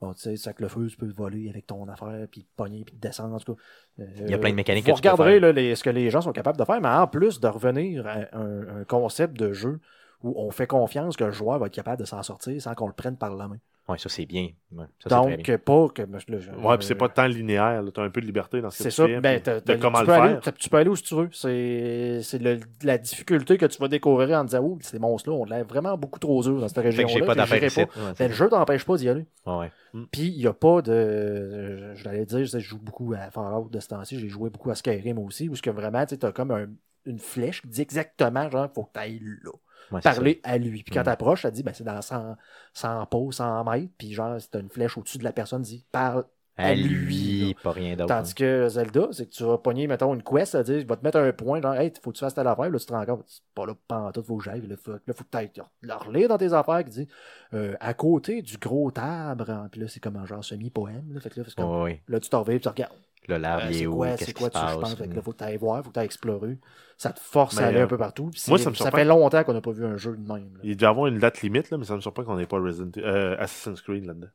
Bon, 0.00 0.14
tu 0.14 0.20
sais, 0.20 0.36
sac 0.36 0.58
le 0.60 0.68
feu, 0.68 0.86
tu 0.88 0.96
peux 0.96 1.04
le 1.04 1.12
voler 1.12 1.50
avec 1.50 1.66
ton 1.66 1.86
affaire, 1.86 2.26
puis 2.30 2.44
te 2.44 2.48
pogner, 2.56 2.84
puis 2.86 2.94
te 2.96 3.00
descendre. 3.06 3.34
En 3.34 3.38
tout 3.38 3.54
cas, 3.54 3.60
Euh, 4.00 4.04
Il 4.24 4.30
y 4.30 4.34
a 4.34 4.38
plein 4.38 4.48
de 4.48 4.54
mécaniques 4.54 4.84
Vous 4.86 4.92
que 4.92 4.96
tu 4.96 5.02
peux 5.02 5.08
regarderez 5.10 5.32
faire. 5.32 5.40
là, 5.42 5.52
les- 5.52 5.74
ce 5.76 5.84
que 5.84 5.90
les 5.90 6.08
gens 6.08 6.22
sont 6.22 6.32
capables 6.32 6.58
de 6.58 6.64
faire, 6.64 6.80
mais 6.80 6.88
en 6.88 7.06
plus 7.06 7.38
de 7.38 7.46
revenir 7.48 8.06
à 8.06 8.20
un, 8.32 8.80
un 8.80 8.84
concept 8.84 9.36
de 9.38 9.52
jeu 9.52 9.78
où 10.22 10.32
on 10.42 10.50
fait 10.50 10.66
confiance 10.66 11.18
que 11.18 11.24
le 11.24 11.32
joueur 11.32 11.58
va 11.58 11.66
être 11.66 11.74
capable 11.74 12.00
de 12.00 12.06
s'en 12.06 12.22
sortir 12.22 12.62
sans 12.62 12.74
qu'on 12.74 12.86
le 12.86 12.94
prenne 12.94 13.18
par 13.18 13.34
la 13.36 13.48
main. 13.48 13.58
Ouais, 13.88 13.98
ça, 13.98 14.08
c'est 14.08 14.24
bien. 14.26 14.50
Ouais, 14.70 14.84
ça, 15.02 15.08
Donc, 15.10 15.36
bien. 15.42 15.54
euh, 15.54 15.58
pas 15.58 15.88
que. 15.88 16.02
je- 16.02 16.50
Ouais, 16.52 16.78
puis 16.78 16.86
c'est 16.86 16.94
pas 16.94 17.08
tant 17.08 17.26
linéaire. 17.26 17.82
Tu 17.92 18.00
as 18.00 18.04
un 18.04 18.10
peu 18.10 18.20
de 18.20 18.26
liberté 18.26 18.60
dans 18.60 18.70
ce 18.70 18.78
que 18.78 18.84
C'est 18.84 18.90
tu 18.90 18.94
ça. 18.94 19.06
fais, 19.06 19.20
Ben, 19.20 19.40
de 19.42 19.74
comment 19.74 19.98
tu, 19.98 20.04
le 20.04 20.06
peux 20.06 20.12
aller, 20.12 20.32
faire. 20.34 20.40
t'as- 20.42 20.52
tu 20.52 20.68
peux 20.68 20.76
aller 20.76 20.90
où 20.90 20.96
tu 20.96 21.14
veux. 21.16 21.28
C'est 21.32 22.38
la 22.84 22.98
difficulté 22.98 23.58
que 23.58 23.66
tu 23.66 23.78
vas 23.78 23.88
découvrir 23.88 24.38
en 24.38 24.44
disant, 24.44 24.60
oh, 24.62 24.78
ces 24.80 24.98
monstres-là, 25.00 25.34
on 25.36 25.44
l'air 25.44 25.64
vraiment 25.66 25.96
beaucoup 25.98 26.20
trop 26.20 26.40
dur 26.42 26.60
dans 26.60 26.68
cette 26.68 26.76
Fait 26.76 26.82
région. 26.82 27.04
que 27.06 27.12
j'ai 27.12 27.22
pas 27.22 27.34
d'affaires 27.34 27.64
ici. 27.64 27.80
Ouais, 27.80 27.86
Ben, 28.18 28.28
le 28.28 28.34
jeu 28.34 28.48
t'empêche 28.48 28.84
pas 28.84 28.96
d'y 28.96 29.08
aller. 29.08 29.26
Ouais. 29.46 29.72
Puis, 30.12 30.28
il 30.28 30.38
n'y 30.38 30.46
a 30.46 30.52
pas 30.52 30.82
de. 30.82 31.92
Je 31.94 32.04
l'allais 32.04 32.26
dire, 32.26 32.44
je 32.46 32.58
joue 32.60 32.78
beaucoup 32.78 33.12
à 33.14 33.30
Fallout 33.32 33.68
de 33.70 33.80
ce 33.80 33.88
temps-ci. 33.88 34.20
J'ai 34.20 34.28
joué 34.28 34.50
beaucoup 34.50 34.70
à 34.70 34.76
Skyrim 34.76 35.18
aussi, 35.18 35.48
où 35.48 35.56
ce 35.56 35.62
que 35.62 35.70
vraiment, 35.70 36.06
tu 36.06 36.14
as 36.22 36.32
comme 36.32 36.52
un- 36.52 36.68
une 37.06 37.18
flèche 37.18 37.62
qui 37.62 37.68
dit 37.68 37.80
exactement, 37.80 38.48
genre, 38.50 38.68
faut 38.72 38.84
que 38.84 38.90
tu 38.94 39.00
ailles 39.00 39.22
là. 39.42 39.50
Ouais, 39.92 40.00
Parler 40.00 40.40
à 40.44 40.58
lui. 40.58 40.82
Puis 40.82 40.94
quand 40.94 41.00
Mm. 41.00 41.04
t'approches, 41.04 41.42
ça 41.42 41.50
dit, 41.50 41.62
ben, 41.62 41.72
c'est 41.74 41.84
dans 41.84 42.00
100, 42.00 42.36
100 42.74 43.06
pas, 43.06 43.18
100 43.30 43.64
mètres. 43.64 43.92
Puis 43.98 44.12
genre, 44.12 44.40
si 44.40 44.48
t'as 44.50 44.60
une 44.60 44.70
flèche 44.70 44.96
au-dessus 44.96 45.18
de 45.18 45.24
la 45.24 45.32
personne, 45.32 45.62
dit, 45.62 45.84
parle. 45.92 46.24
À 46.56 46.66
à 46.66 46.74
lui, 46.74 46.88
lui, 46.88 47.56
pas 47.62 47.70
rien 47.72 47.96
d'autre. 47.96 48.08
Tandis 48.14 48.34
que 48.34 48.68
Zelda, 48.68 49.08
c'est 49.12 49.24
que 49.24 49.30
tu 49.30 49.44
vas 49.44 49.56
pogner, 49.56 49.86
mettons, 49.86 50.12
une 50.12 50.22
quest, 50.22 50.52
ça 50.52 50.62
dit, 50.62 50.74
il 50.74 50.86
va 50.86 50.96
te 50.96 51.02
mettre 51.02 51.16
un 51.18 51.32
point, 51.32 51.58
genre, 51.62 51.74
hey, 51.74 51.90
faut 52.02 52.10
que 52.10 52.16
tu 52.16 52.20
fasses 52.20 52.34
telle 52.34 52.46
affaire, 52.48 52.68
là, 52.68 52.78
tu 52.78 52.84
te 52.84 52.92
rends 52.92 53.06
compte, 53.06 53.24
c'est 53.28 53.40
pas 53.54 53.64
là, 53.64 53.72
pantoute, 53.88 54.26
faut 54.26 54.36
que 54.36 54.44
j'aille, 54.44 54.66
là, 54.66 54.76
faut, 54.76 54.92
là, 54.92 54.98
faut 55.14 55.24
que 55.24 55.38
tu 55.46 55.60
le 55.80 55.94
relire 55.94 56.28
dans 56.28 56.36
tes 56.36 56.52
affaires, 56.52 56.84
qui 56.84 56.90
dit, 56.90 57.08
euh, 57.54 57.76
à 57.80 57.94
côté 57.94 58.42
du 58.42 58.58
gros 58.58 58.92
arbre, 58.96 59.48
hein, 59.48 59.68
puis 59.72 59.80
là, 59.80 59.88
c'est 59.88 60.00
comme 60.00 60.16
un 60.16 60.26
genre 60.26 60.44
semi-poème, 60.44 61.14
là, 61.14 61.20
fait 61.20 61.30
que 61.30 61.40
là, 61.40 61.46
comme, 61.56 61.64
là, 62.08 62.20
tu 62.20 62.28
t'en 62.28 62.40
reviens, 62.40 62.56
puis 62.56 62.62
tu 62.62 62.68
regardes, 62.68 62.92
Là, 63.30 63.38
l'arbre, 63.38 63.64
euh, 63.64 63.68
il 63.70 63.76
est 63.76 63.78
c'est 63.78 63.86
où? 63.86 63.96
quoi, 63.96 64.16
Qu'est-ce 64.16 64.34
qui 64.34 64.44
se 64.44 64.50
passe? 64.50 64.94
que 64.94 65.02
là, 65.04 65.22
faut 65.22 65.32
que 65.32 65.38
tu 65.38 65.44
ailles 65.44 65.56
voir, 65.56 65.82
faut 65.84 65.90
que 65.90 65.98
tu 65.98 66.04
explorer, 66.04 66.58
ça 66.96 67.12
te 67.12 67.20
force 67.20 67.56
Mais, 67.56 67.62
à 67.62 67.66
aller 67.68 67.78
euh, 67.78 67.84
un 67.84 67.86
peu 67.86 67.96
partout, 67.96 68.30
moi, 68.48 68.58
ça 68.58 68.70
me 68.70 68.74
ça 68.74 68.90
fait 68.90 69.04
longtemps 69.04 69.44
qu'on 69.44 69.54
n'a 69.54 69.60
pas 69.60 69.70
vu 69.72 69.86
un 69.86 69.96
jeu 69.96 70.16
de 70.16 70.26
même, 70.32 70.52
là. 70.54 70.60
Il 70.62 70.76
devait 70.76 70.86
y 70.86 70.90
avoir 70.90 71.06
une 71.06 71.18
date 71.18 71.40
limite, 71.42 71.70
là, 71.70 71.78
mais 71.78 71.84
ça 71.84 71.94
me 71.94 72.00
surprend 72.00 72.24
qu'on 72.24 72.36
n'ait 72.36 72.46
pas 72.46 72.58
Resident 72.58 72.90
euh, 72.98 73.36
Assassin's 73.38 73.80
Creed 73.80 74.04
là-dedans. 74.04 74.28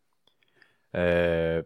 Euh, 0.95 1.61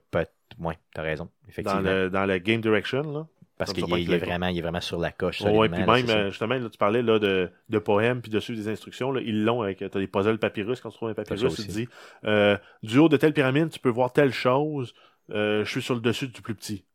ouais, 0.60 0.78
t'as 0.94 1.04
raison. 1.04 1.26
Dans 1.26 1.50
Effectivement. 1.50 1.82
le, 1.82 2.10
dans 2.10 2.26
la 2.26 2.40
Game 2.40 2.62
Direction, 2.62 3.04
là. 3.04 3.28
Parce 3.60 3.74
qu'il 3.74 3.94
est, 3.94 4.04
il 4.04 4.14
est 4.14 4.18
vraiment, 4.20 4.48
il 4.48 4.58
est 4.58 4.62
vraiment 4.62 4.80
sur 4.80 5.00
la 5.00 5.12
coche. 5.12 5.42
Ouais, 5.42 5.52
solidement, 5.52 5.76
puis 5.76 5.86
là, 5.86 5.94
même, 5.94 6.10
euh, 6.10 6.30
justement, 6.30 6.56
là, 6.56 6.70
tu 6.70 6.78
parlais 6.78 7.02
là, 7.02 7.20
de, 7.20 7.52
de 7.68 7.78
poèmes 7.78 8.22
puis 8.22 8.32
de 8.32 8.40
suivre 8.40 8.58
des 8.58 8.70
instructions. 8.70 9.12
Là, 9.12 9.20
ils 9.22 9.44
l'ont 9.44 9.62
avec. 9.62 9.80
Tu 9.80 9.84
as 9.84 9.90
des 9.90 10.08
puzzles 10.08 10.40
papyrus. 10.40 10.80
Quand 10.80 10.90
tu 10.90 10.96
trouves 10.96 11.10
un 11.10 11.14
papyrus, 11.14 11.56
tu 11.56 11.66
te 11.66 11.72
dis 11.72 11.90
euh, 12.24 12.58
du 12.84 13.00
haut 13.00 13.10
de 13.10 13.18
telle 13.18 13.34
pyramide, 13.34 13.70
tu 13.70 13.80
peux 13.80 13.90
voir 13.90 14.14
telle 14.14 14.32
chose. 14.32 14.94
Euh, 15.32 15.66
je 15.66 15.70
suis 15.70 15.82
sur 15.82 15.94
le 15.94 16.00
dessus 16.00 16.30
du 16.30 16.42
plus 16.42 16.56
petit. 16.56 16.86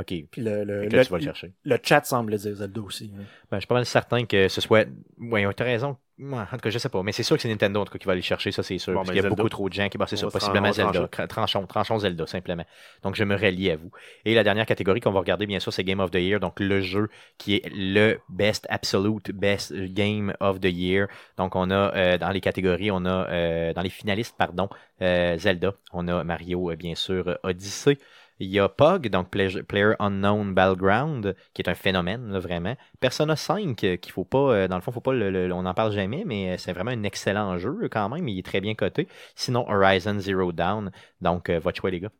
OK. 0.00 0.06
Puis 0.30 0.40
le, 0.42 0.64
là, 0.64 0.84
le- 0.84 0.88
tu 1.04 1.10
vas 1.10 1.18
le 1.18 1.24
chercher. 1.24 1.52
le 1.64 1.76
chat 1.82 2.02
semble 2.04 2.32
le 2.32 2.38
dire 2.38 2.54
Zelda 2.54 2.80
aussi. 2.80 3.12
hein. 3.14 3.22
Ben, 3.50 3.58
je 3.58 3.60
suis 3.60 3.66
pas 3.66 3.74
mal 3.74 3.86
certain 3.86 4.24
que 4.24 4.48
ce 4.48 4.60
soit. 4.60 4.88
Oui, 5.18 5.44
t'as 5.54 5.64
raison. 5.64 5.96
Ouais, 6.18 6.38
En 6.38 6.44
tout 6.46 6.58
cas, 6.58 6.70
je 6.70 6.78
sais 6.78 6.88
pas. 6.88 7.02
Mais 7.02 7.10
c'est 7.12 7.22
sûr 7.22 7.36
que 7.36 7.42
c'est 7.42 7.48
Nintendo 7.48 7.80
en 7.80 7.84
tout 7.84 7.92
cas, 7.92 7.98
qui 7.98 8.06
va 8.06 8.12
aller 8.12 8.22
chercher, 8.22 8.52
ça 8.52 8.62
c'est 8.62 8.78
sûr. 8.78 8.92
Bon, 8.92 9.00
parce 9.00 9.08
ben, 9.08 9.12
qu'il 9.12 9.16
y 9.16 9.18
a 9.20 9.22
Zelda. 9.22 9.34
beaucoup 9.36 9.48
trop 9.48 9.68
de 9.68 9.74
gens 9.74 9.88
qui. 9.88 9.98
Ça, 9.98 10.04
va 10.04 10.16
se 10.16 10.26
possiblement 10.26 10.72
Zelda. 10.72 11.06
Tra- 11.06 11.26
Tranchons, 11.26 11.66
tranchons 11.66 11.98
Zelda, 11.98 12.26
simplement. 12.26 12.64
Donc 13.02 13.16
je 13.16 13.24
me 13.24 13.34
relie 13.34 13.70
à 13.70 13.76
vous. 13.76 13.90
Et 14.24 14.34
la 14.34 14.44
dernière 14.44 14.66
catégorie 14.66 15.00
qu'on 15.00 15.10
va 15.10 15.20
regarder, 15.20 15.46
bien 15.46 15.58
sûr, 15.58 15.72
c'est 15.72 15.84
Game 15.84 16.00
of 16.00 16.10
the 16.10 16.16
Year. 16.16 16.38
Donc 16.40 16.60
le 16.60 16.80
jeu 16.80 17.08
qui 17.38 17.56
est 17.56 17.68
le 17.74 18.18
best 18.28 18.66
absolute 18.70 19.30
best 19.32 19.74
game 19.74 20.32
of 20.40 20.60
the 20.60 20.66
year. 20.72 21.08
Donc 21.38 21.56
on 21.56 21.70
a 21.70 21.94
euh, 21.96 22.18
dans 22.18 22.30
les 22.30 22.40
catégories, 22.40 22.90
on 22.90 23.04
a 23.04 23.28
euh, 23.30 23.72
dans 23.72 23.82
les 23.82 23.90
finalistes, 23.90 24.34
pardon, 24.38 24.68
euh, 25.00 25.36
Zelda. 25.38 25.74
On 25.92 26.06
a 26.08 26.22
Mario, 26.24 26.70
euh, 26.70 26.76
bien 26.76 26.94
sûr, 26.94 27.36
Odyssey. 27.42 27.98
Il 28.38 28.48
y 28.48 28.58
a 28.58 28.68
Pog, 28.68 29.08
donc 29.08 29.30
Play- 29.30 29.62
Player 29.62 29.92
Unknown 29.98 30.54
Battleground, 30.54 31.36
qui 31.54 31.62
est 31.62 31.68
un 31.68 31.74
phénomène, 31.74 32.32
là, 32.32 32.38
vraiment. 32.38 32.76
Persona 33.00 33.36
5, 33.36 33.84
euh, 33.84 33.96
qu'il 33.96 34.12
faut 34.12 34.24
pas, 34.24 34.52
euh, 34.54 34.68
dans 34.68 34.76
le 34.76 34.82
fond, 34.82 34.90
faut 34.90 35.00
pas 35.00 35.12
le- 35.12 35.30
le- 35.30 35.52
on 35.52 35.62
n'en 35.62 35.74
parle 35.74 35.92
jamais, 35.92 36.24
mais 36.26 36.52
euh, 36.52 36.56
c'est 36.58 36.72
vraiment 36.72 36.90
un 36.90 37.02
excellent 37.04 37.56
jeu 37.58 37.88
quand 37.90 38.08
même. 38.08 38.26
Il 38.28 38.38
est 38.38 38.44
très 38.44 38.60
bien 38.60 38.74
coté. 38.74 39.06
Sinon, 39.36 39.68
Horizon 39.68 40.18
Zero 40.18 40.50
Dawn. 40.52 40.90
Donc, 41.20 41.50
votre 41.50 41.78
choix, 41.80 41.90
les 41.90 42.00
gars. 42.00 42.10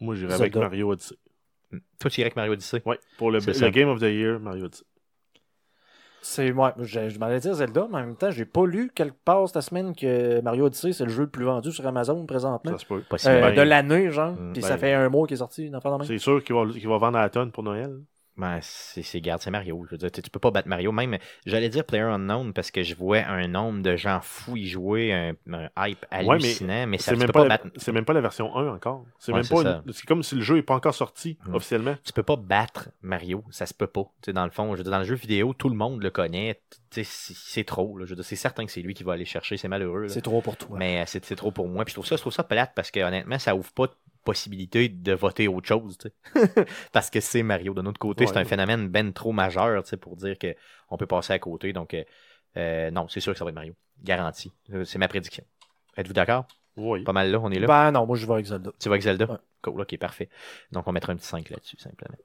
Moi, 0.00 0.14
j'irais 0.14 0.34
avec. 0.34 0.56
Mario 0.56 0.90
Odyssey. 0.90 1.16
Toi, 2.00 2.10
tu 2.10 2.20
irais 2.20 2.26
avec 2.26 2.36
Mario 2.36 2.52
Odyssey? 2.52 2.82
Ouais, 2.84 2.98
pour 3.16 3.30
le, 3.30 3.38
C'est 3.40 3.58
le. 3.60 3.70
Game 3.70 3.88
of 3.88 4.00
the 4.00 4.04
Year, 4.04 4.40
Mario 4.40 4.64
Odyssey. 4.64 4.84
C'est 6.22 6.52
ouais, 6.52 6.70
je, 6.78 7.08
je 7.08 7.18
m'allais 7.18 7.40
dire 7.40 7.54
Zelda, 7.54 7.86
mais 7.90 7.96
en 7.96 8.00
même 8.00 8.16
temps, 8.16 8.30
j'ai 8.30 8.44
pas 8.44 8.66
lu 8.66 8.90
quelque 8.94 9.16
part 9.24 9.48
cette 9.48 9.62
semaine 9.62 9.94
que 9.96 10.40
Mario 10.42 10.66
Odyssey, 10.66 10.92
c'est 10.92 11.04
le 11.04 11.10
jeu 11.10 11.22
le 11.22 11.30
plus 11.30 11.44
vendu 11.44 11.72
sur 11.72 11.86
Amazon 11.86 12.26
présentement. 12.26 12.72
Ça 12.72 12.78
se 12.78 12.86
peut. 12.86 13.02
Euh, 13.26 13.40
Ben, 13.40 13.54
de 13.54 13.62
l'année, 13.62 14.10
genre. 14.10 14.32
Mm, 14.32 14.52
Puis 14.52 14.62
ben, 14.62 14.68
ça 14.68 14.76
fait 14.78 14.92
un 14.92 15.08
mois 15.08 15.26
qu'il 15.26 15.34
est 15.34 15.38
sorti, 15.38 15.66
une 15.66 15.74
affaire. 15.74 15.96
C'est 16.04 16.18
sûr 16.18 16.44
qu'il 16.44 16.54
va, 16.54 16.66
qu'il 16.66 16.88
va 16.88 16.98
vendre 16.98 17.16
à 17.18 17.22
la 17.22 17.30
tonne 17.30 17.50
pour 17.50 17.62
Noël. 17.62 18.00
Ben, 18.36 18.58
c'est, 18.62 19.02
c'est, 19.02 19.20
garde, 19.20 19.42
c'est 19.42 19.50
Mario. 19.50 19.84
Je 19.86 19.90
veux 19.90 19.98
dire, 19.98 20.10
tu 20.10 20.22
peux 20.30 20.38
pas 20.40 20.50
battre 20.50 20.68
Mario. 20.68 20.92
Même, 20.92 21.18
j'allais 21.44 21.68
dire 21.68 21.84
Player 21.84 22.04
Unknown 22.04 22.54
parce 22.54 22.70
que 22.70 22.82
je 22.82 22.94
vois 22.94 23.18
un 23.18 23.48
nombre 23.48 23.82
de 23.82 23.96
gens 23.96 24.20
fous 24.22 24.56
y 24.56 24.66
jouer, 24.66 25.12
un, 25.12 25.34
un 25.52 25.68
hype 25.88 26.06
mais 26.10 26.18
hallucinant, 26.18 26.86
mais, 26.86 26.96
ça, 26.96 27.04
C'est 27.06 27.12
tu 27.12 27.18
même, 27.18 27.26
peux 27.26 27.32
pas 27.32 27.40
pas 27.42 27.48
la- 27.48 27.58
battre. 27.58 27.66
c'est 27.76 27.92
même 27.92 28.04
pas 28.06 28.12
la 28.14 28.22
version 28.22 28.56
1 28.56 28.68
encore. 28.74 29.04
C'est 29.18 29.32
Ouais, 29.32 29.38
même 29.38 29.44
c'est 29.44 29.54
pas 29.54 29.62
ça. 29.62 29.82
une- 29.84 29.92
c'est 29.92 30.06
comme 30.06 30.22
si 30.22 30.36
le 30.36 30.40
jeu 30.40 30.54
n'est 30.54 30.62
pas 30.62 30.74
encore 30.74 30.94
sorti 30.94 31.36
Mm. 31.46 31.54
officiellement. 31.54 31.96
tu 32.02 32.12
peux 32.14 32.22
pas 32.22 32.36
battre 32.36 32.88
Mario, 33.02 33.44
ça 33.50 33.66
se 33.66 33.74
peut 33.74 33.86
pas. 33.86 34.04
Tu 34.22 34.26
sais, 34.26 34.32
dans 34.32 34.44
le 34.44 34.50
fond, 34.50 34.72
je 34.72 34.78
veux 34.78 34.84
dire, 34.84 34.92
dans 34.92 34.98
le 35.00 35.04
jeu 35.04 35.16
vidéo, 35.16 35.52
tout 35.52 35.68
le 35.68 35.76
monde 35.76 36.02
le 36.02 36.10
connaît. 36.10 36.60
Tu 36.90 37.04
sais, 37.04 37.34
c'est, 37.34 37.64
trop. 37.64 37.98
là. 37.98 38.06
Je 38.06 38.14
c'est 38.22 38.36
certain 38.36 38.64
que 38.64 38.72
c'est 38.72 38.80
lui 38.82 38.94
qui 38.94 39.04
va 39.04 39.12
aller 39.12 39.24
chercher, 39.26 39.56
c'est 39.58 39.68
malheureux. 39.68 40.08
C'est 40.08 40.22
trop 40.22 40.40
pour 40.40 40.56
toi. 40.56 40.76
Mais 40.78 41.00
euh, 41.00 41.04
c'est, 41.06 41.24
c'est 41.24 41.36
trop 41.36 41.50
pour 41.50 41.68
moi. 41.68 41.84
Puis 41.84 41.92
je 41.92 41.96
trouve 41.96 42.06
ça, 42.06 42.16
je 42.16 42.20
trouve 42.22 42.32
ça 42.32 42.42
plate 42.44 42.72
parce 42.74 42.90
que 42.90 43.00
honnêtement, 43.00 43.38
ça 43.38 43.54
ouvre 43.54 43.70
pas 43.72 43.88
possibilité 44.24 44.88
de 44.88 45.12
voter 45.12 45.48
autre 45.48 45.66
chose. 45.66 45.98
parce 46.92 47.10
que 47.10 47.20
c'est 47.20 47.42
Mario. 47.42 47.74
De 47.74 47.82
notre 47.82 47.98
côté, 47.98 48.24
Ouais. 48.24 48.30
c'est 48.32 48.38
un 48.38 48.44
phénomène 48.44 48.88
ben 48.88 49.12
trop 49.12 49.32
majeur 49.32 49.82
pour 50.00 50.16
dire 50.16 50.38
que 50.38 50.54
on 50.90 50.96
peut 50.96 51.06
passer 51.06 51.32
à 51.32 51.38
côté. 51.38 51.72
Donc 51.72 51.94
euh, 51.94 52.04
euh, 52.56 52.90
non, 52.90 53.08
c'est 53.08 53.20
sûr 53.20 53.32
que 53.32 53.38
ça 53.38 53.44
va 53.44 53.50
être 53.50 53.54
Mario. 53.54 53.74
Garanti. 54.02 54.52
Euh, 54.72 54.84
C'est 54.84 54.98
ma 54.98 55.08
prédiction. 55.08 55.44
Êtes-vous 55.96 56.12
d'accord? 56.14 56.46
Oui. 56.76 57.02
Pas 57.02 57.12
mal 57.12 57.30
là, 57.30 57.38
on 57.42 57.50
est 57.50 57.58
là? 57.58 57.66
Ben 57.66 57.90
non, 57.92 58.06
moi 58.06 58.16
je 58.16 58.26
vais 58.26 58.32
avec 58.32 58.46
Zelda. 58.46 58.70
Tu 58.78 58.88
vas 58.88 58.94
avec 58.94 59.02
Zelda? 59.02 59.26
Ouais. 59.30 59.36
Cool, 59.62 59.80
ok, 59.80 59.96
parfait. 59.98 60.28
Donc, 60.72 60.86
on 60.88 60.92
mettra 60.92 61.12
un 61.12 61.16
petit 61.16 61.26
5 61.26 61.50
là-dessus, 61.50 61.76
simplement. 61.78 62.16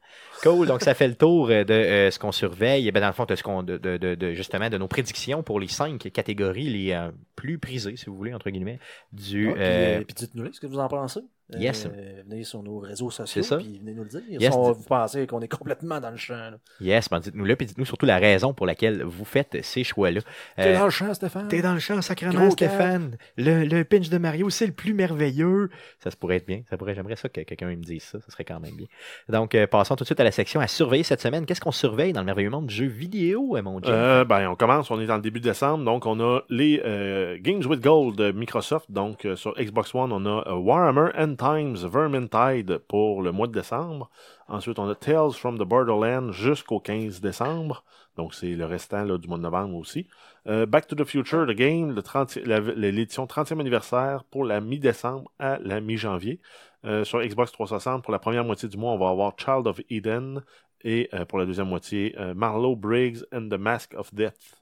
Cool, 0.44 0.68
donc 0.68 0.82
ça 0.82 0.94
fait 0.94 1.08
le 1.08 1.16
tour 1.16 1.50
euh, 1.50 1.64
de 1.64 1.74
euh, 1.74 2.12
ce 2.12 2.18
qu'on 2.20 2.32
surveille. 2.32 2.88
Et 2.88 2.92
ben, 2.92 3.02
dans 3.02 3.08
le 3.08 3.14
fond, 3.14 3.26
de, 3.26 3.36
ce 3.36 3.44
qu'on, 3.44 3.62
de, 3.64 3.78
de, 3.78 3.98
de- 3.98 4.34
justement, 4.34 4.70
de 4.70 4.78
nos 4.78 4.88
prédictions 4.88 5.44
pour 5.44 5.60
les 5.60 5.68
cinq 5.68 6.10
catégories 6.14 6.70
les 6.70 6.92
euh, 6.94 7.12
plus 7.36 7.58
prisées, 7.60 7.96
si 7.98 8.06
vous 8.06 8.16
voulez, 8.16 8.34
entre 8.34 8.50
guillemets, 8.50 8.80
du... 9.12 9.50
Ah, 9.50 9.54
puis, 9.54 9.62
euh, 9.64 10.02
puis 10.06 10.16
dites-nous 10.16 10.54
ce 10.54 10.60
que 10.62 10.68
vous 10.68 10.80
en 10.80 10.88
pensez. 10.88 11.20
Euh, 11.54 11.60
Yes. 11.60 11.88
venez 12.28 12.44
sur 12.44 12.64
nos 12.64 12.80
réseaux 12.80 13.12
sociaux, 13.12 13.44
puis 13.60 13.78
venez 13.78 13.94
nous 13.94 14.02
le 14.02 14.10
dire. 14.10 14.22
Yes, 14.28 14.52
si 14.52 14.58
on- 14.58 14.72
vous 14.72 14.84
pensez 14.84 15.28
qu'on 15.28 15.42
est 15.42 15.48
complètement 15.48 16.00
dans 16.00 16.10
le 16.10 16.18
champ. 16.18 16.34
là. 16.34 16.58
yes, 16.82 17.08
ben, 17.08 17.20
dites-nous 17.20 17.46
le, 17.46 17.56
puis 17.56 17.68
dites-nous 17.68 17.86
surtout 17.86 18.08
la 18.08 18.18
raison 18.18 18.52
pour 18.56 18.66
laquelle 18.66 19.04
vous 19.04 19.26
faites 19.26 19.64
ces 19.64 19.84
choix-là. 19.84 20.22
T'es 20.56 20.74
dans 20.74 20.86
le 20.86 20.90
champ, 20.90 21.14
Stéphane? 21.14 21.48
T'es 21.48 21.62
dans 21.62 21.76
le 21.76 21.80
champ, 21.80 22.02
sacrément, 22.02 22.34
Gros 22.34 22.50
Stéphane. 22.50 23.16
Le, 23.38 23.64
le 23.64 23.84
pinch 23.84 24.10
de 24.10 24.18
Mario, 24.18 24.50
c'est 24.50 24.66
le 24.66 24.74
plus 24.74 24.96
merveilleux. 24.96 25.70
Ça 26.04 26.10
se 26.10 26.16
pourrait 26.18 26.38
être 26.38 26.48
bien. 26.48 26.64
Ça 26.68 26.78
pourrait, 26.78 26.96
j'aimerais 26.96 27.16
ça 27.16 27.25
que 27.30 27.42
quelqu'un 27.42 27.68
me 27.68 27.76
dise 27.76 28.04
ça. 28.04 28.20
Ça 28.22 28.32
serait 28.32 28.46
quand 28.46 28.60
même 28.60 28.76
bien. 28.76 28.88
Donc, 29.30 29.56
euh, 29.56 29.68
passons 29.68 29.96
tout 29.96 30.04
de 30.04 30.08
suite 30.08 30.20
à 30.20 30.24
la 30.24 30.32
section 30.32 30.60
à 30.60 30.68
surveiller 30.68 31.04
cette 31.04 31.22
semaine. 31.22 31.46
Qu'est-ce 31.46 31.62
qu'on 31.62 31.72
surveille 31.72 32.14
dans 32.14 32.22
le 32.22 32.26
merveilleux 32.26 32.50
monde 32.50 32.68
du 32.68 32.76
jeu 32.76 32.86
vidéo, 32.86 33.58
euh, 33.58 33.62
mon 33.62 33.80
Dieu? 33.80 33.94
Ben, 34.26 34.48
on 34.50 34.56
commence, 34.56 34.92
on 34.92 35.00
est 35.00 35.06
dans 35.06 35.16
le 35.16 35.22
début 35.22 35.40
décembre, 35.40 35.84
donc 35.84 36.06
on 36.06 36.20
a 36.20 36.42
les 36.50 36.82
euh, 36.86 37.38
Games 37.40 37.64
with 37.66 37.82
Gold 37.82 38.16
de 38.16 38.32
Microsoft. 38.32 38.92
Donc 38.92 39.26
euh, 39.26 39.36
sur 39.36 39.54
Xbox 39.56 39.94
One, 39.94 40.12
on 40.12 40.26
a 40.26 40.54
Warhammer 40.56 41.10
End 41.18 41.36
Times 41.36 41.78
Vermintide 41.88 42.80
pour 42.88 43.22
le 43.22 43.32
mois 43.32 43.48
de 43.48 43.54
décembre. 43.54 44.10
Ensuite, 44.48 44.78
on 44.78 44.88
a 44.90 44.96
Tales 44.96 45.34
from 45.34 45.58
the 45.58 45.64
Borderlands 45.64 46.32
jusqu'au 46.32 46.80
15 46.80 47.20
décembre. 47.20 47.84
Donc 48.16 48.34
c'est 48.36 48.56
le 48.56 48.66
restant 48.66 49.04
là, 49.04 49.18
du 49.18 49.28
mois 49.28 49.38
de 49.38 49.44
novembre 49.44 49.76
aussi. 49.76 50.08
Euh, 50.48 50.66
Back 50.68 50.88
to 50.88 50.96
the 50.96 51.04
Future, 51.04 51.48
the 51.48 51.56
game, 51.56 51.94
le 51.96 52.02
30 52.04 52.36
la- 52.46 52.60
l'édition 52.60 53.26
30e 53.26 53.60
anniversaire 53.60 54.24
pour 54.26 54.46
la 54.46 54.62
mi-décembre 54.62 55.32
à 55.40 55.58
la 55.60 55.82
mi-janvier. 55.82 56.40
Euh, 56.86 57.04
sur 57.04 57.20
Xbox 57.22 57.52
360, 57.54 58.04
pour 58.04 58.12
la 58.14 58.20
première 58.20 58.46
moitié 58.46 58.70
du 58.70 58.78
mois, 58.78 58.92
on 58.92 59.00
va 59.00 59.10
avoir 59.10 59.34
Child 59.38 59.66
of 59.66 59.82
Eden. 59.90 60.44
Et 60.84 61.10
euh, 61.16 61.26
pour 61.26 61.40
la 61.40 61.48
deuxième 61.48 61.68
moitié, 61.68 62.16
Marlowe 62.36 62.76
Briggs 62.76 63.24
and 63.34 63.50
the 63.50 63.58
Mask 63.58 63.96
of 63.98 64.14
Death. 64.14 64.62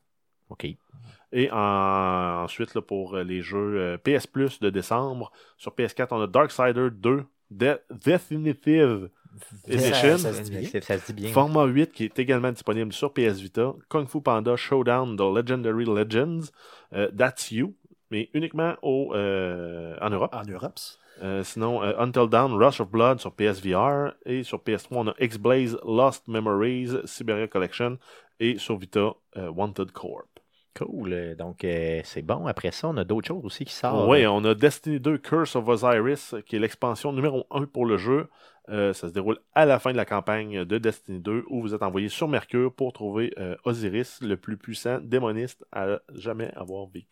OK. 0.50 0.66
Et 1.34 1.52
en- 1.52 2.44
ensuite, 2.44 2.74
là, 2.76 2.82
pour 2.82 3.18
les 3.18 3.42
jeux 3.42 3.98
PS 4.06 4.28
Plus 4.28 4.62
de 4.62 4.70
décembre, 4.70 5.32
sur 5.58 5.74
PS4, 5.76 6.08
on 6.12 6.22
a 6.22 6.28
Darksider 6.28 6.88
2 6.92 7.26
De- 7.52 7.82
Definitive 8.06 9.10
Edition. 9.68 10.18
Ça- 10.18 10.34
ça 10.34 10.34
se 10.34 10.42
dit 10.50 10.58
bien. 10.58 10.82
Ça 10.82 10.98
se 10.98 11.12
dit 11.12 11.22
bien. 11.24 11.32
Format 11.32 11.66
8 11.66 11.92
qui 11.92 12.06
est 12.06 12.20
également 12.20 12.52
disponible 12.52 12.94
sur 12.94 13.14
PS 13.14 13.40
Vita. 13.40 13.74
Kung 13.90 14.08
Fu 14.08 14.22
Panda 14.22 14.56
Showdown 14.56 15.16
The 15.18 15.22
Legendary 15.36 15.86
Legends. 15.86 16.52
euh, 16.94 17.10
That's 17.18 17.52
You. 17.52 17.74
Mais 18.12 18.30
uniquement 18.34 18.76
au, 18.84 19.14
euh, 19.16 19.96
en 20.02 20.10
Europe. 20.12 20.34
En 20.36 20.44
Europe. 20.46 20.78
Euh, 21.24 21.44
sinon, 21.44 21.82
euh, 21.84 21.94
Until 22.00 22.28
Dawn, 22.30 22.54
Rush 22.54 22.80
of 22.82 22.90
Blood 22.90 23.20
sur 23.20 23.32
PSVR. 23.32 24.14
Et 24.26 24.44
sur 24.44 24.60
PS3, 24.60 24.98
on 24.98 25.08
a 25.08 25.14
X-Blaze, 25.20 25.78
Lost 25.86 26.28
Memories, 26.28 26.90
Siberia 27.06 27.48
Collection. 27.48 27.98
Et 28.40 28.58
sur 28.58 28.78
Vita, 28.78 29.14
euh, 29.38 29.50
Wanted 29.50 29.92
Corp. 29.92 30.28
Cool. 30.76 31.36
Donc, 31.38 31.64
euh, 31.64 32.02
c'est 32.04 32.24
bon. 32.24 32.48
Après 32.48 32.72
ça, 32.72 32.88
on 32.88 32.98
a 32.98 33.04
d'autres 33.04 33.28
choses 33.28 33.46
aussi 33.46 33.64
qui 33.64 33.74
sortent. 33.74 34.10
Oui, 34.10 34.26
on 34.26 34.44
a 34.44 34.56
Destiny 34.56 35.00
2 35.00 35.18
Curse 35.20 35.56
of 35.56 35.68
Osiris, 35.68 36.34
qui 36.48 36.56
est 36.56 36.60
l'expansion 36.60 37.14
numéro 37.14 37.46
1 37.52 37.66
pour 37.66 37.86
le 37.86 37.98
jeu. 37.98 38.28
Euh, 38.70 38.94
ça 38.94 39.10
se 39.10 39.14
déroule 39.14 39.40
à 39.54 39.66
la 39.66 39.78
fin 39.80 39.92
de 39.92 39.98
la 39.98 40.06
campagne 40.06 40.64
de 40.64 40.78
Destiny 40.78 41.20
2, 41.20 41.44
où 41.50 41.62
vous 41.62 41.74
êtes 41.74 41.84
envoyé 41.84 42.08
sur 42.08 42.28
Mercure 42.28 42.74
pour 42.74 42.94
trouver 42.94 43.34
euh, 43.38 43.56
Osiris, 43.66 44.22
le 44.22 44.38
plus 44.38 44.58
puissant 44.58 45.00
démoniste 45.02 45.66
à 45.72 46.00
jamais 46.14 46.52
avoir 46.56 46.88
vécu. 46.88 47.08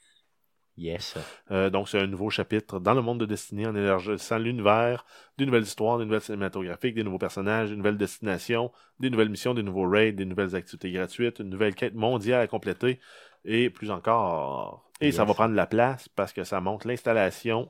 Yes. 0.78 1.16
Euh, 1.52 1.70
donc, 1.70 1.90
c'est 1.90 2.00
un 2.00 2.08
nouveau 2.08 2.30
chapitre 2.30 2.80
dans 2.80 2.94
le 2.94 3.02
monde 3.02 3.20
de 3.20 3.26
Destiny 3.26 3.68
en 3.68 3.76
élargissant 3.76 4.38
l'univers, 4.38 5.06
des 5.38 5.46
nouvelles 5.46 5.64
histoires, 5.64 5.98
des 5.98 6.06
nouvelles 6.06 6.22
cinématographiques, 6.22 6.96
des 6.96 7.04
nouveaux 7.04 7.18
personnages, 7.18 7.70
des 7.70 7.76
nouvelles 7.76 7.98
destinations, 7.98 8.72
des 9.00 9.10
nouvelles 9.10 9.30
missions, 9.30 9.54
des 9.54 9.64
nouveaux 9.64 9.88
raids, 9.88 10.14
des 10.14 10.26
nouvelles 10.26 10.56
activités 10.56 10.92
gratuites, 10.92 11.40
une 11.40 11.50
nouvelle 11.50 11.76
quête 11.76 11.94
mondiale 11.94 12.42
à 12.42 12.48
compléter 12.48 13.00
et 13.44 13.70
plus 13.70 13.92
encore. 13.92 14.90
Et 15.02 15.12
ça 15.12 15.26
va 15.26 15.34
prendre 15.34 15.56
la 15.56 15.68
place 15.68 16.08
parce 16.10 16.32
que 16.32 16.44
ça 16.44 16.62
monte 16.62 16.86
l'installation 16.86 17.70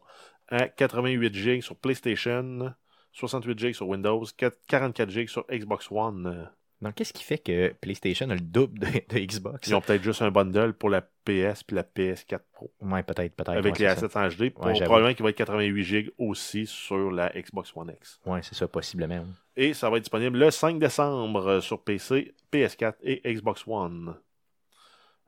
à 0.50 0.68
88 0.68 1.34
GB 1.34 1.62
sur 1.62 1.78
PlayStation, 1.78 2.74
68 3.14 3.60
GB 3.60 3.74
sur 3.74 3.88
Windows, 3.88 4.24
4- 4.24 4.52
44 4.68 5.10
GB 5.10 5.28
sur 5.28 5.46
Xbox 5.52 5.88
One. 5.92 6.28
Euh, 6.28 6.46
Donc, 6.82 6.96
qu'est-ce 6.96 7.14
qui 7.14 7.24
fait 7.24 7.38
que 7.38 7.74
PlayStation 7.82 8.30
a 8.30 8.34
le 8.36 8.40
double 8.42 8.80
de, 8.80 8.88
de 8.88 9.20
Xbox? 9.26 9.68
Ils 9.68 9.76
ont 9.76 9.82
peut-être 9.82 10.02
juste 10.04 10.22
un 10.22 10.32
bundle 10.32 10.74
pour 10.74 10.90
la 10.90 11.02
PS 11.02 11.64
puis 11.64 11.76
la 11.76 11.84
PS4 11.84 12.40
Pro. 12.54 12.72
Ouais, 12.82 13.04
peut-être, 13.04 13.36
peut-être. 13.36 13.50
avec 13.50 13.74
ouais, 13.74 13.80
les 13.80 13.86
assets 13.86 14.18
en 14.18 14.28
HD. 14.28 14.50
Pour, 14.52 14.66
Ouais, 14.66 14.74
j'avoue. 14.76 14.86
probablement 14.90 15.14
qu'il 15.14 15.24
va 15.24 15.30
être 15.30 15.38
88 15.38 15.84
GB 15.84 16.12
aussi 16.18 16.66
sur 16.66 17.12
la 17.12 17.30
Xbox 17.30 17.72
One 17.76 17.94
X. 17.96 18.20
Ouais, 18.26 18.42
c'est 18.42 18.56
ça, 18.56 18.68
possiblement. 18.68 19.26
Et 19.56 19.74
ça 19.74 19.90
va 19.90 19.98
être 19.98 20.04
disponible 20.04 20.40
le 20.40 20.50
5 20.50 20.80
décembre 20.80 21.46
euh, 21.48 21.62
sur 21.62 21.84
PC, 21.84 22.34
PS4 22.52 22.94
et 23.04 23.22
Xbox 23.34 23.64
One. 23.68 24.16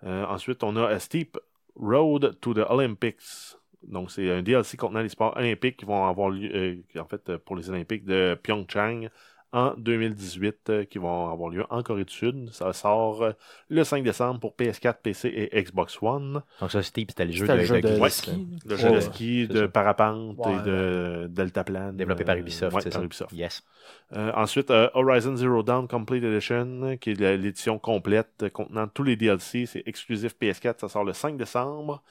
Euh, 0.04 0.26
ensuite, 0.26 0.64
on 0.64 0.76
a 0.78 0.88
A 0.88 1.00
Steep 1.00 1.38
Road 1.76 2.38
to 2.42 2.54
the 2.54 2.66
Olympics. 2.70 3.56
Donc, 3.88 4.12
c'est 4.12 4.30
un 4.32 4.42
DLC 4.42 4.78
contenant 4.78 5.02
les 5.02 5.10
sports 5.10 5.36
olympiques 5.38 5.78
qui 5.78 5.86
vont 5.86 6.08
avoir 6.08 6.30
lieu, 6.30 6.50
euh, 6.54 7.02
en 7.02 7.06
fait, 7.06 7.38
pour 7.38 7.56
les 7.56 7.70
Olympiques 7.70 8.06
de 8.06 8.38
Pyeongchang 8.42 9.10
en 9.52 9.76
2018, 9.78 10.70
euh, 10.72 10.84
qui 10.86 10.98
vont 10.98 11.30
avoir 11.30 11.50
lieu 11.50 11.64
en 11.70 11.84
Corée 11.84 12.06
du 12.06 12.14
Sud. 12.14 12.50
Ça 12.52 12.74
sort 12.74 13.22
euh, 13.22 13.34
le 13.70 13.84
5 13.84 14.04
décembre 14.04 14.40
pour 14.40 14.56
PS4, 14.56 14.96
PC 15.04 15.28
et 15.54 15.62
Xbox 15.62 16.00
One. 16.02 16.42
Donc, 16.60 16.72
ça, 16.72 16.82
c'était 16.82 17.26
le 17.26 17.32
jeu 17.32 17.46
C'était 17.46 17.54
de, 17.54 17.58
le 17.60 17.66
jeu 17.66 17.82
de 17.82 18.10
ski. 18.10 18.60
Le 18.66 18.76
jeu 18.78 18.90
de 18.90 18.94
Ouais, 18.96 19.02
ski, 19.02 19.48
de 19.48 19.60
ça. 19.60 19.68
parapente 19.68 20.38
Ouais, 20.40 20.56
et 20.56 20.60
de 20.62 21.28
deltaplane. 21.30 21.96
Développé 21.96 22.24
par 22.24 22.36
Euh, 22.36 22.40
Ubisoft, 22.40 22.76
ouais, 22.76 22.82
c'est 22.82 22.90
par 22.90 23.02
ça? 23.02 23.06
Ubisoft. 23.06 23.32
Yes. 23.34 23.64
Euh, 24.14 24.32
ensuite, 24.36 24.72
euh, 24.72 24.90
Horizon 24.96 25.36
Zero 25.36 25.62
Dawn 25.62 25.88
Complete 25.88 26.24
Edition, 26.24 26.98
qui 27.00 27.12
est 27.12 27.20
l'édition 27.38 27.78
complète 27.78 28.46
contenant 28.54 28.88
tous 28.88 29.04
les 29.04 29.16
DLC. 29.18 29.68
C'est 29.68 29.84
exclusif 29.86 30.34
PS4, 30.42 30.80
ça 30.80 30.90
sort 30.90 31.04
le 31.04 31.14
5 31.14 31.38
décembre. 31.38 32.02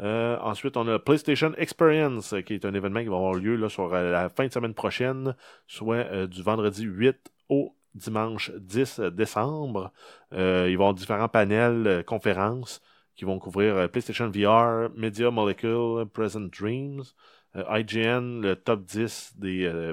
Euh, 0.00 0.38
ensuite, 0.40 0.76
on 0.76 0.86
a 0.86 0.98
PlayStation 0.98 1.52
Experience, 1.56 2.32
euh, 2.32 2.40
qui 2.42 2.54
est 2.54 2.64
un 2.64 2.74
événement 2.74 3.00
qui 3.00 3.08
va 3.08 3.16
avoir 3.16 3.34
lieu 3.34 3.56
là, 3.56 3.68
sur 3.68 3.92
euh, 3.92 4.12
la 4.12 4.28
fin 4.28 4.46
de 4.46 4.52
semaine 4.52 4.74
prochaine, 4.74 5.34
soit 5.66 6.26
du 6.26 6.42
vendredi 6.42 6.84
8 6.84 7.32
au 7.48 7.74
dimanche 7.94 8.52
10 8.52 9.00
décembre. 9.12 9.92
Euh, 10.32 10.68
ils 10.70 10.76
vont 10.76 10.84
avoir 10.84 10.94
différents 10.94 11.28
panels, 11.28 12.04
conférences 12.06 12.80
qui 13.16 13.24
vont 13.24 13.40
couvrir 13.40 13.90
PlayStation 13.90 14.30
VR, 14.30 14.90
Media 14.96 15.32
Molecule, 15.32 16.06
Present 16.06 16.48
Dreams, 16.56 17.02
IGN, 17.56 18.42
le 18.42 18.54
top 18.54 18.84
10 18.84 19.32
des, 19.38 19.92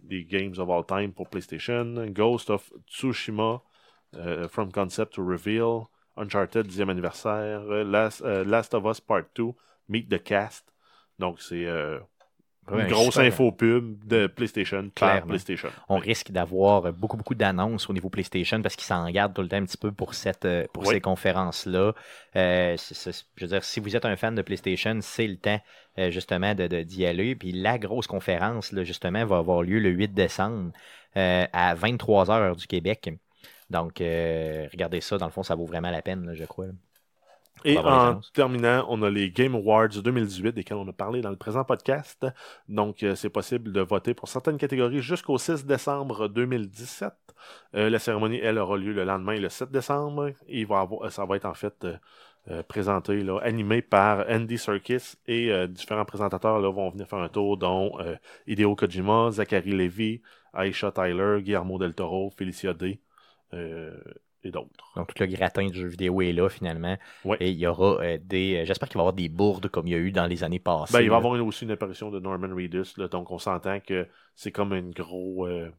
des 0.00 0.24
games 0.24 0.54
of 0.56 0.70
all 0.70 0.86
time 0.86 1.12
pour 1.12 1.28
PlayStation, 1.28 2.06
Ghost 2.12 2.48
of 2.48 2.72
Tsushima, 2.88 3.60
From 4.48 4.72
Concept 4.72 5.12
to 5.12 5.22
Reveal, 5.22 5.90
Uncharted 6.16 6.66
10e 6.66 6.88
anniversaire, 6.90 7.60
euh, 7.70 7.84
Last, 7.84 8.22
euh, 8.22 8.44
Last 8.44 8.74
of 8.74 8.84
Us 8.86 9.00
Part 9.00 9.24
2, 9.34 9.52
Meet 9.88 10.08
the 10.08 10.22
Cast. 10.22 10.64
Donc 11.18 11.40
c'est 11.40 11.64
euh, 11.66 11.98
Ouais, 12.68 12.82
une 12.82 12.88
grosse 12.88 13.16
info 13.18 13.52
pub 13.52 14.04
de 14.08 14.26
PlayStation 14.26 14.90
par 14.98 15.10
Clairement. 15.12 15.26
PlayStation. 15.28 15.68
on 15.88 15.98
risque 15.98 16.32
d'avoir 16.32 16.92
beaucoup, 16.92 17.16
beaucoup 17.16 17.36
d'annonces 17.36 17.88
au 17.88 17.92
niveau 17.92 18.10
PlayStation 18.10 18.60
parce 18.60 18.74
qu'ils 18.74 18.86
s'en 18.86 19.08
gardent 19.08 19.34
tout 19.34 19.42
le 19.42 19.48
temps 19.48 19.58
un 19.58 19.64
petit 19.64 19.76
peu 19.76 19.92
pour, 19.92 20.14
cette, 20.14 20.48
pour 20.72 20.82
Oui. 20.84 20.94
ces 20.94 21.00
conférences-là. 21.00 21.94
Euh, 22.34 22.76
je 22.76 23.42
veux 23.42 23.46
dire, 23.46 23.62
si 23.62 23.78
vous 23.78 23.94
êtes 23.94 24.04
un 24.04 24.16
fan 24.16 24.34
de 24.34 24.42
PlayStation, 24.42 24.98
c'est 25.00 25.28
le 25.28 25.36
temps 25.36 25.60
euh, 25.98 26.10
justement 26.10 26.56
de, 26.56 26.66
de- 26.66 26.82
d'y 26.82 27.06
aller. 27.06 27.36
Puis 27.36 27.52
la 27.52 27.78
grosse 27.78 28.08
conférence, 28.08 28.72
là, 28.72 28.82
justement, 28.82 29.24
va 29.24 29.38
avoir 29.38 29.62
lieu 29.62 29.78
le 29.78 29.90
8 29.90 30.12
décembre 30.12 30.72
euh, 31.16 31.46
à 31.52 31.76
23h 31.76 32.30
heure 32.32 32.56
du 32.56 32.66
Québec. 32.66 33.10
Donc, 33.70 34.00
euh, 34.00 34.68
regardez 34.72 35.00
ça, 35.00 35.18
dans 35.18 35.26
le 35.26 35.32
fond, 35.32 35.42
ça 35.42 35.54
vaut 35.54 35.66
vraiment 35.66 35.90
la 35.90 36.02
peine, 36.02 36.24
là, 36.26 36.34
je 36.34 36.44
crois. 36.44 36.66
là. 36.66 36.72
Et 37.64 37.78
en 37.78 38.20
terminant, 38.34 38.86
on 38.88 39.02
a 39.02 39.10
les 39.10 39.30
Game 39.30 39.54
Awards 39.54 39.88
2018, 39.88 40.52
desquels 40.52 40.76
on 40.76 40.88
a 40.88 40.92
parlé 40.92 41.20
dans 41.20 41.30
le 41.30 41.36
présent 41.36 41.64
podcast. 41.64 42.26
Donc, 42.68 43.02
euh, 43.02 43.14
c'est 43.14 43.30
possible 43.30 43.72
de 43.72 43.80
voter 43.80 44.14
pour 44.14 44.28
certaines 44.28 44.58
catégories 44.58 45.00
jusqu'au 45.00 45.38
6 45.38 45.64
décembre 45.64 46.28
2017. 46.28 47.12
Euh, 47.74 47.90
la 47.90 47.98
cérémonie, 47.98 48.38
elle, 48.38 48.58
aura 48.58 48.76
lieu 48.76 48.92
le 48.92 49.04
lendemain, 49.04 49.36
le 49.36 49.48
7 49.48 49.70
décembre. 49.70 50.28
Et 50.48 50.60
il 50.60 50.66
va 50.66 50.80
avoir, 50.80 51.10
ça 51.10 51.24
va 51.24 51.36
être 51.36 51.46
en 51.46 51.54
fait 51.54 51.86
euh, 52.48 52.62
présenté, 52.64 53.22
là, 53.22 53.40
animé 53.40 53.82
par 53.82 54.26
Andy 54.28 54.58
Serkis 54.58 55.14
et 55.26 55.66
différents 55.66 56.04
présentateurs 56.04 56.60
là, 56.60 56.70
vont 56.70 56.90
venir 56.90 57.08
faire 57.08 57.18
un 57.18 57.28
tour, 57.28 57.56
dont 57.56 57.98
Hideo 58.46 58.76
Kojima, 58.76 59.32
Zachary 59.32 59.72
Levy, 59.72 60.22
Aisha 60.54 60.92
Tyler, 60.92 61.38
Guillermo 61.42 61.78
del 61.78 61.94
Toro, 61.94 62.30
Felicia 62.30 62.72
Day 62.72 63.00
et 63.52 64.50
d'autres. 64.50 64.92
Donc, 64.96 65.12
tout 65.12 65.22
le 65.22 65.26
gratin 65.28 65.66
du 65.66 65.78
jeu 65.78 65.88
vidéo 65.88 66.22
est 66.22 66.32
là, 66.32 66.48
finalement. 66.48 66.96
Ouais. 67.24 67.36
Et 67.40 67.50
il 67.50 67.58
y 67.58 67.66
aura 67.66 68.02
euh, 68.02 68.18
des. 68.22 68.56
euh, 68.58 68.64
J'espère 68.64 68.88
qu'il 68.88 68.96
va 68.98 69.00
y 69.00 69.04
avoir 69.04 69.12
des 69.12 69.28
bourdes 69.28 69.68
comme 69.68 69.86
il 69.86 69.92
y 69.92 69.94
a 69.94 69.98
eu 69.98 70.12
dans 70.12 70.26
les 70.26 70.44
années 70.44 70.58
passées. 70.58 70.92
Ben, 70.92 71.00
il 71.02 71.08
va 71.10 71.16
y 71.16 71.18
avoir 71.18 71.32
aussi 71.44 71.64
une 71.64 71.70
apparition 71.72 72.10
de 72.10 72.20
Norman 72.20 72.54
Reedus, 72.54 72.94
là, 72.96 73.08
donc 73.08 73.30
on 73.30 73.38
s'entend 73.38 73.80
que 73.80 74.06
c'est 74.34 74.52
comme 74.52 74.72
une 74.72 74.90
gros, 74.92 75.46
euh, 75.46 75.70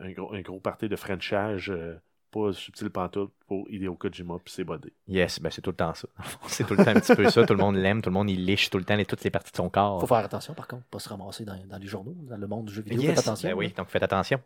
un 0.00 0.12
gros, 0.12 0.32
un 0.34 0.40
gros 0.42 0.60
party 0.60 0.88
de 0.88 0.96
Frenchage, 0.96 1.70
euh, 1.70 1.94
pas 2.30 2.52
subtil 2.52 2.90
pantoute 2.90 3.32
pour 3.46 3.66
Hideo 3.70 3.94
Kojima 3.94 4.34
puis 4.44 4.52
ses 4.52 4.64
bodés. 4.64 4.92
Yes, 5.06 5.40
ben 5.40 5.50
c'est 5.50 5.60
tout 5.62 5.70
le 5.70 5.76
temps 5.76 5.94
ça. 5.94 6.08
c'est 6.46 6.64
tout 6.66 6.74
le 6.74 6.84
temps 6.84 6.90
un 6.90 7.00
petit 7.00 7.14
peu 7.14 7.28
ça. 7.30 7.44
Tout 7.46 7.54
le 7.54 7.60
monde 7.60 7.76
l'aime, 7.76 8.02
tout 8.02 8.10
le 8.10 8.14
monde 8.14 8.30
il 8.30 8.44
liche 8.44 8.70
tout 8.70 8.78
le 8.78 8.84
temps 8.84 8.96
les, 8.96 9.04
toutes 9.04 9.22
les 9.24 9.30
parties 9.30 9.52
de 9.52 9.56
son 9.56 9.68
corps. 9.68 10.00
Faut 10.00 10.06
faire 10.06 10.18
attention, 10.18 10.54
par 10.54 10.66
contre, 10.68 10.84
pas 10.84 10.98
se 10.98 11.08
ramasser 11.08 11.44
dans, 11.44 11.58
dans 11.66 11.78
les 11.78 11.86
journaux, 11.86 12.14
dans 12.28 12.36
le 12.36 12.46
monde 12.46 12.66
du 12.66 12.74
jeu 12.74 12.82
vidéo. 12.82 13.00
Yes, 13.02 13.10
Faites 13.10 13.18
attention. 13.20 13.48
ben 13.50 13.54
oui, 13.56 13.66
là. 13.68 13.72
donc 13.76 13.88
faites 13.88 14.02
attention. 14.02 14.40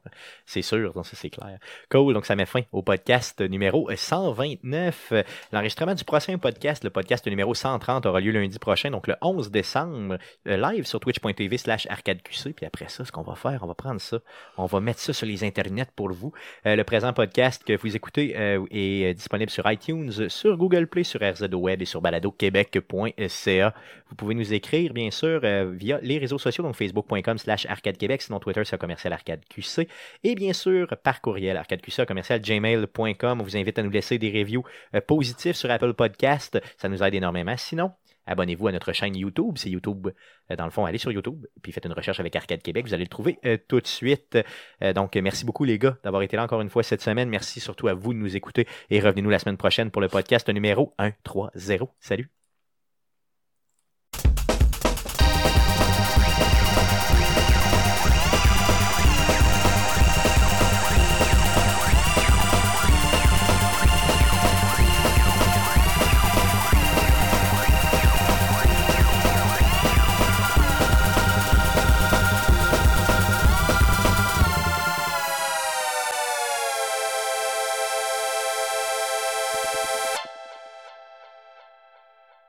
C'est 0.47 0.63
sûr, 0.63 0.93
donc 0.93 1.07
ça 1.07 1.17
c'est 1.17 1.31
clair. 1.31 1.59
Cool, 1.91 2.15
donc 2.15 2.27
ça 2.27 2.35
met 2.37 2.47
fin 2.47 2.63
au 2.73 2.83
podcast 2.83 3.41
numéro 3.41 3.89
129. 3.95 5.09
Euh, 5.13 5.23
L'enregistrement 5.53 5.95
du 5.95 6.05
prochain 6.05 6.37
podcast, 6.39 6.85
le 6.85 6.91
podcast 6.91 7.27
numéro 7.27 7.55
130, 7.55 8.07
aura 8.07 8.21
lieu 8.21 8.33
lundi 8.33 8.59
prochain, 8.59 8.91
donc 8.91 9.07
le 9.07 9.17
11 9.23 9.51
décembre, 9.51 10.19
euh, 10.47 10.57
live 10.57 10.87
sur 10.87 11.01
twitch.tv 11.01 11.59
slash 11.59 11.87
arcadeqc. 11.91 12.53
Puis 12.55 12.67
après 12.67 12.89
ça, 12.89 13.05
ce 13.05 13.13
qu'on 13.13 13.23
va 13.23 13.35
faire, 13.35 13.63
on 13.63 13.67
va 13.67 13.75
prendre 13.75 14.01
ça, 14.01 14.19
on 14.57 14.67
va 14.67 14.81
mettre 14.81 15.01
ça 15.01 15.13
sur 15.13 15.27
les 15.27 15.45
internets 15.45 15.87
pour 15.95 16.13
vous. 16.13 16.33
Euh, 16.67 16.77
le 16.77 16.85
présent 16.85 17.13
podcast 17.13 17.63
que 17.65 17.77
vous 17.77 17.95
écoutez 17.97 18.35
euh, 18.37 18.65
est 18.71 18.88
euh, 19.05 19.13
disponible 19.13 19.51
sur 19.51 19.71
iTunes, 19.71 20.29
sur 20.29 20.57
Google 20.57 20.87
Play, 20.87 21.05
sur 21.05 21.21
RZO 21.21 21.57
Web 21.57 21.83
et 21.83 21.85
sur 21.85 22.01
baladoquebec.ca. 22.01 23.75
Vous 24.09 24.15
pouvez 24.17 24.35
nous 24.35 24.53
écrire, 24.53 24.93
bien 24.93 25.11
sûr, 25.11 25.41
euh, 25.45 25.71
via 25.73 25.99
les 26.03 26.19
réseaux 26.19 26.39
sociaux, 26.39 26.65
donc 26.65 26.77
facebook.com 26.77 27.39
slash 27.39 27.67
arcadequebec, 27.67 28.23
sinon 28.23 28.41
Twitter, 28.41 28.63
c'est 28.65 28.79
commercial 28.79 29.13
arcadeqc. 29.13 29.89
Et 30.25 30.35
bien 30.35 30.53
sûr, 30.53 30.89
par 31.03 31.21
courriel, 31.21 31.57
arcadeqc, 31.57 32.07
commercial 32.07 32.41
gmail.com. 32.41 33.41
On 33.41 33.45
vous 33.45 33.57
invite 33.57 33.79
à 33.79 33.83
nous 33.83 33.91
laisser 33.91 34.19
des 34.19 34.31
reviews 34.31 34.65
euh, 34.95 35.01
positifs 35.01 35.57
sur 35.57 35.71
Apple 35.71 35.95
Podcast. 35.95 36.61
Ça 36.77 36.89
nous 36.89 37.03
aide 37.03 37.15
énormément. 37.15 37.57
Sinon, 37.57 37.93
abonnez-vous 38.29 38.69
à 38.69 38.73
notre 38.73 38.93
chaîne 38.93 39.17
YouTube. 39.17 39.55
C'est 39.57 39.71
YouTube, 39.71 40.09
euh, 40.51 40.57
dans 40.57 40.65
le 40.65 40.71
fond, 40.71 40.85
allez 40.85 40.99
sur 40.99 41.11
YouTube, 41.11 41.47
puis 41.63 41.73
faites 41.73 41.87
une 41.87 41.93
recherche 41.93 42.21
avec 42.21 42.37
Arcade 42.37 42.63
Québec. 42.63 42.87
Vous 42.87 42.95
allez 42.95 43.05
le 43.05 43.09
trouver 43.09 43.39
euh, 43.45 43.57
tout 43.67 43.81
de 43.81 43.87
suite. 43.87 44.39
Euh, 44.83 44.93
donc, 44.93 45.17
merci 45.17 45.45
beaucoup, 45.45 45.65
les 45.65 45.79
gars, 45.79 45.97
d'avoir 46.05 46.23
été 46.23 46.37
là 46.37 46.45
encore 46.45 46.61
une 46.61 46.71
fois 46.71 46.83
cette 46.83 47.03
semaine. 47.03 47.29
Merci 47.29 47.61
surtout 47.61 47.89
à 47.89 47.95
vous 47.95 48.13
de 48.13 48.19
nous 48.19 48.37
écouter 48.37 48.67
et 48.91 49.01
revenez-nous 49.01 49.31
la 49.31 49.39
semaine 49.39 49.57
prochaine 49.57 49.91
pour 49.91 50.01
le 50.01 50.09
podcast 50.09 50.49
numéro 50.49 50.95
130. 50.99 51.51
Salut! 51.99 52.38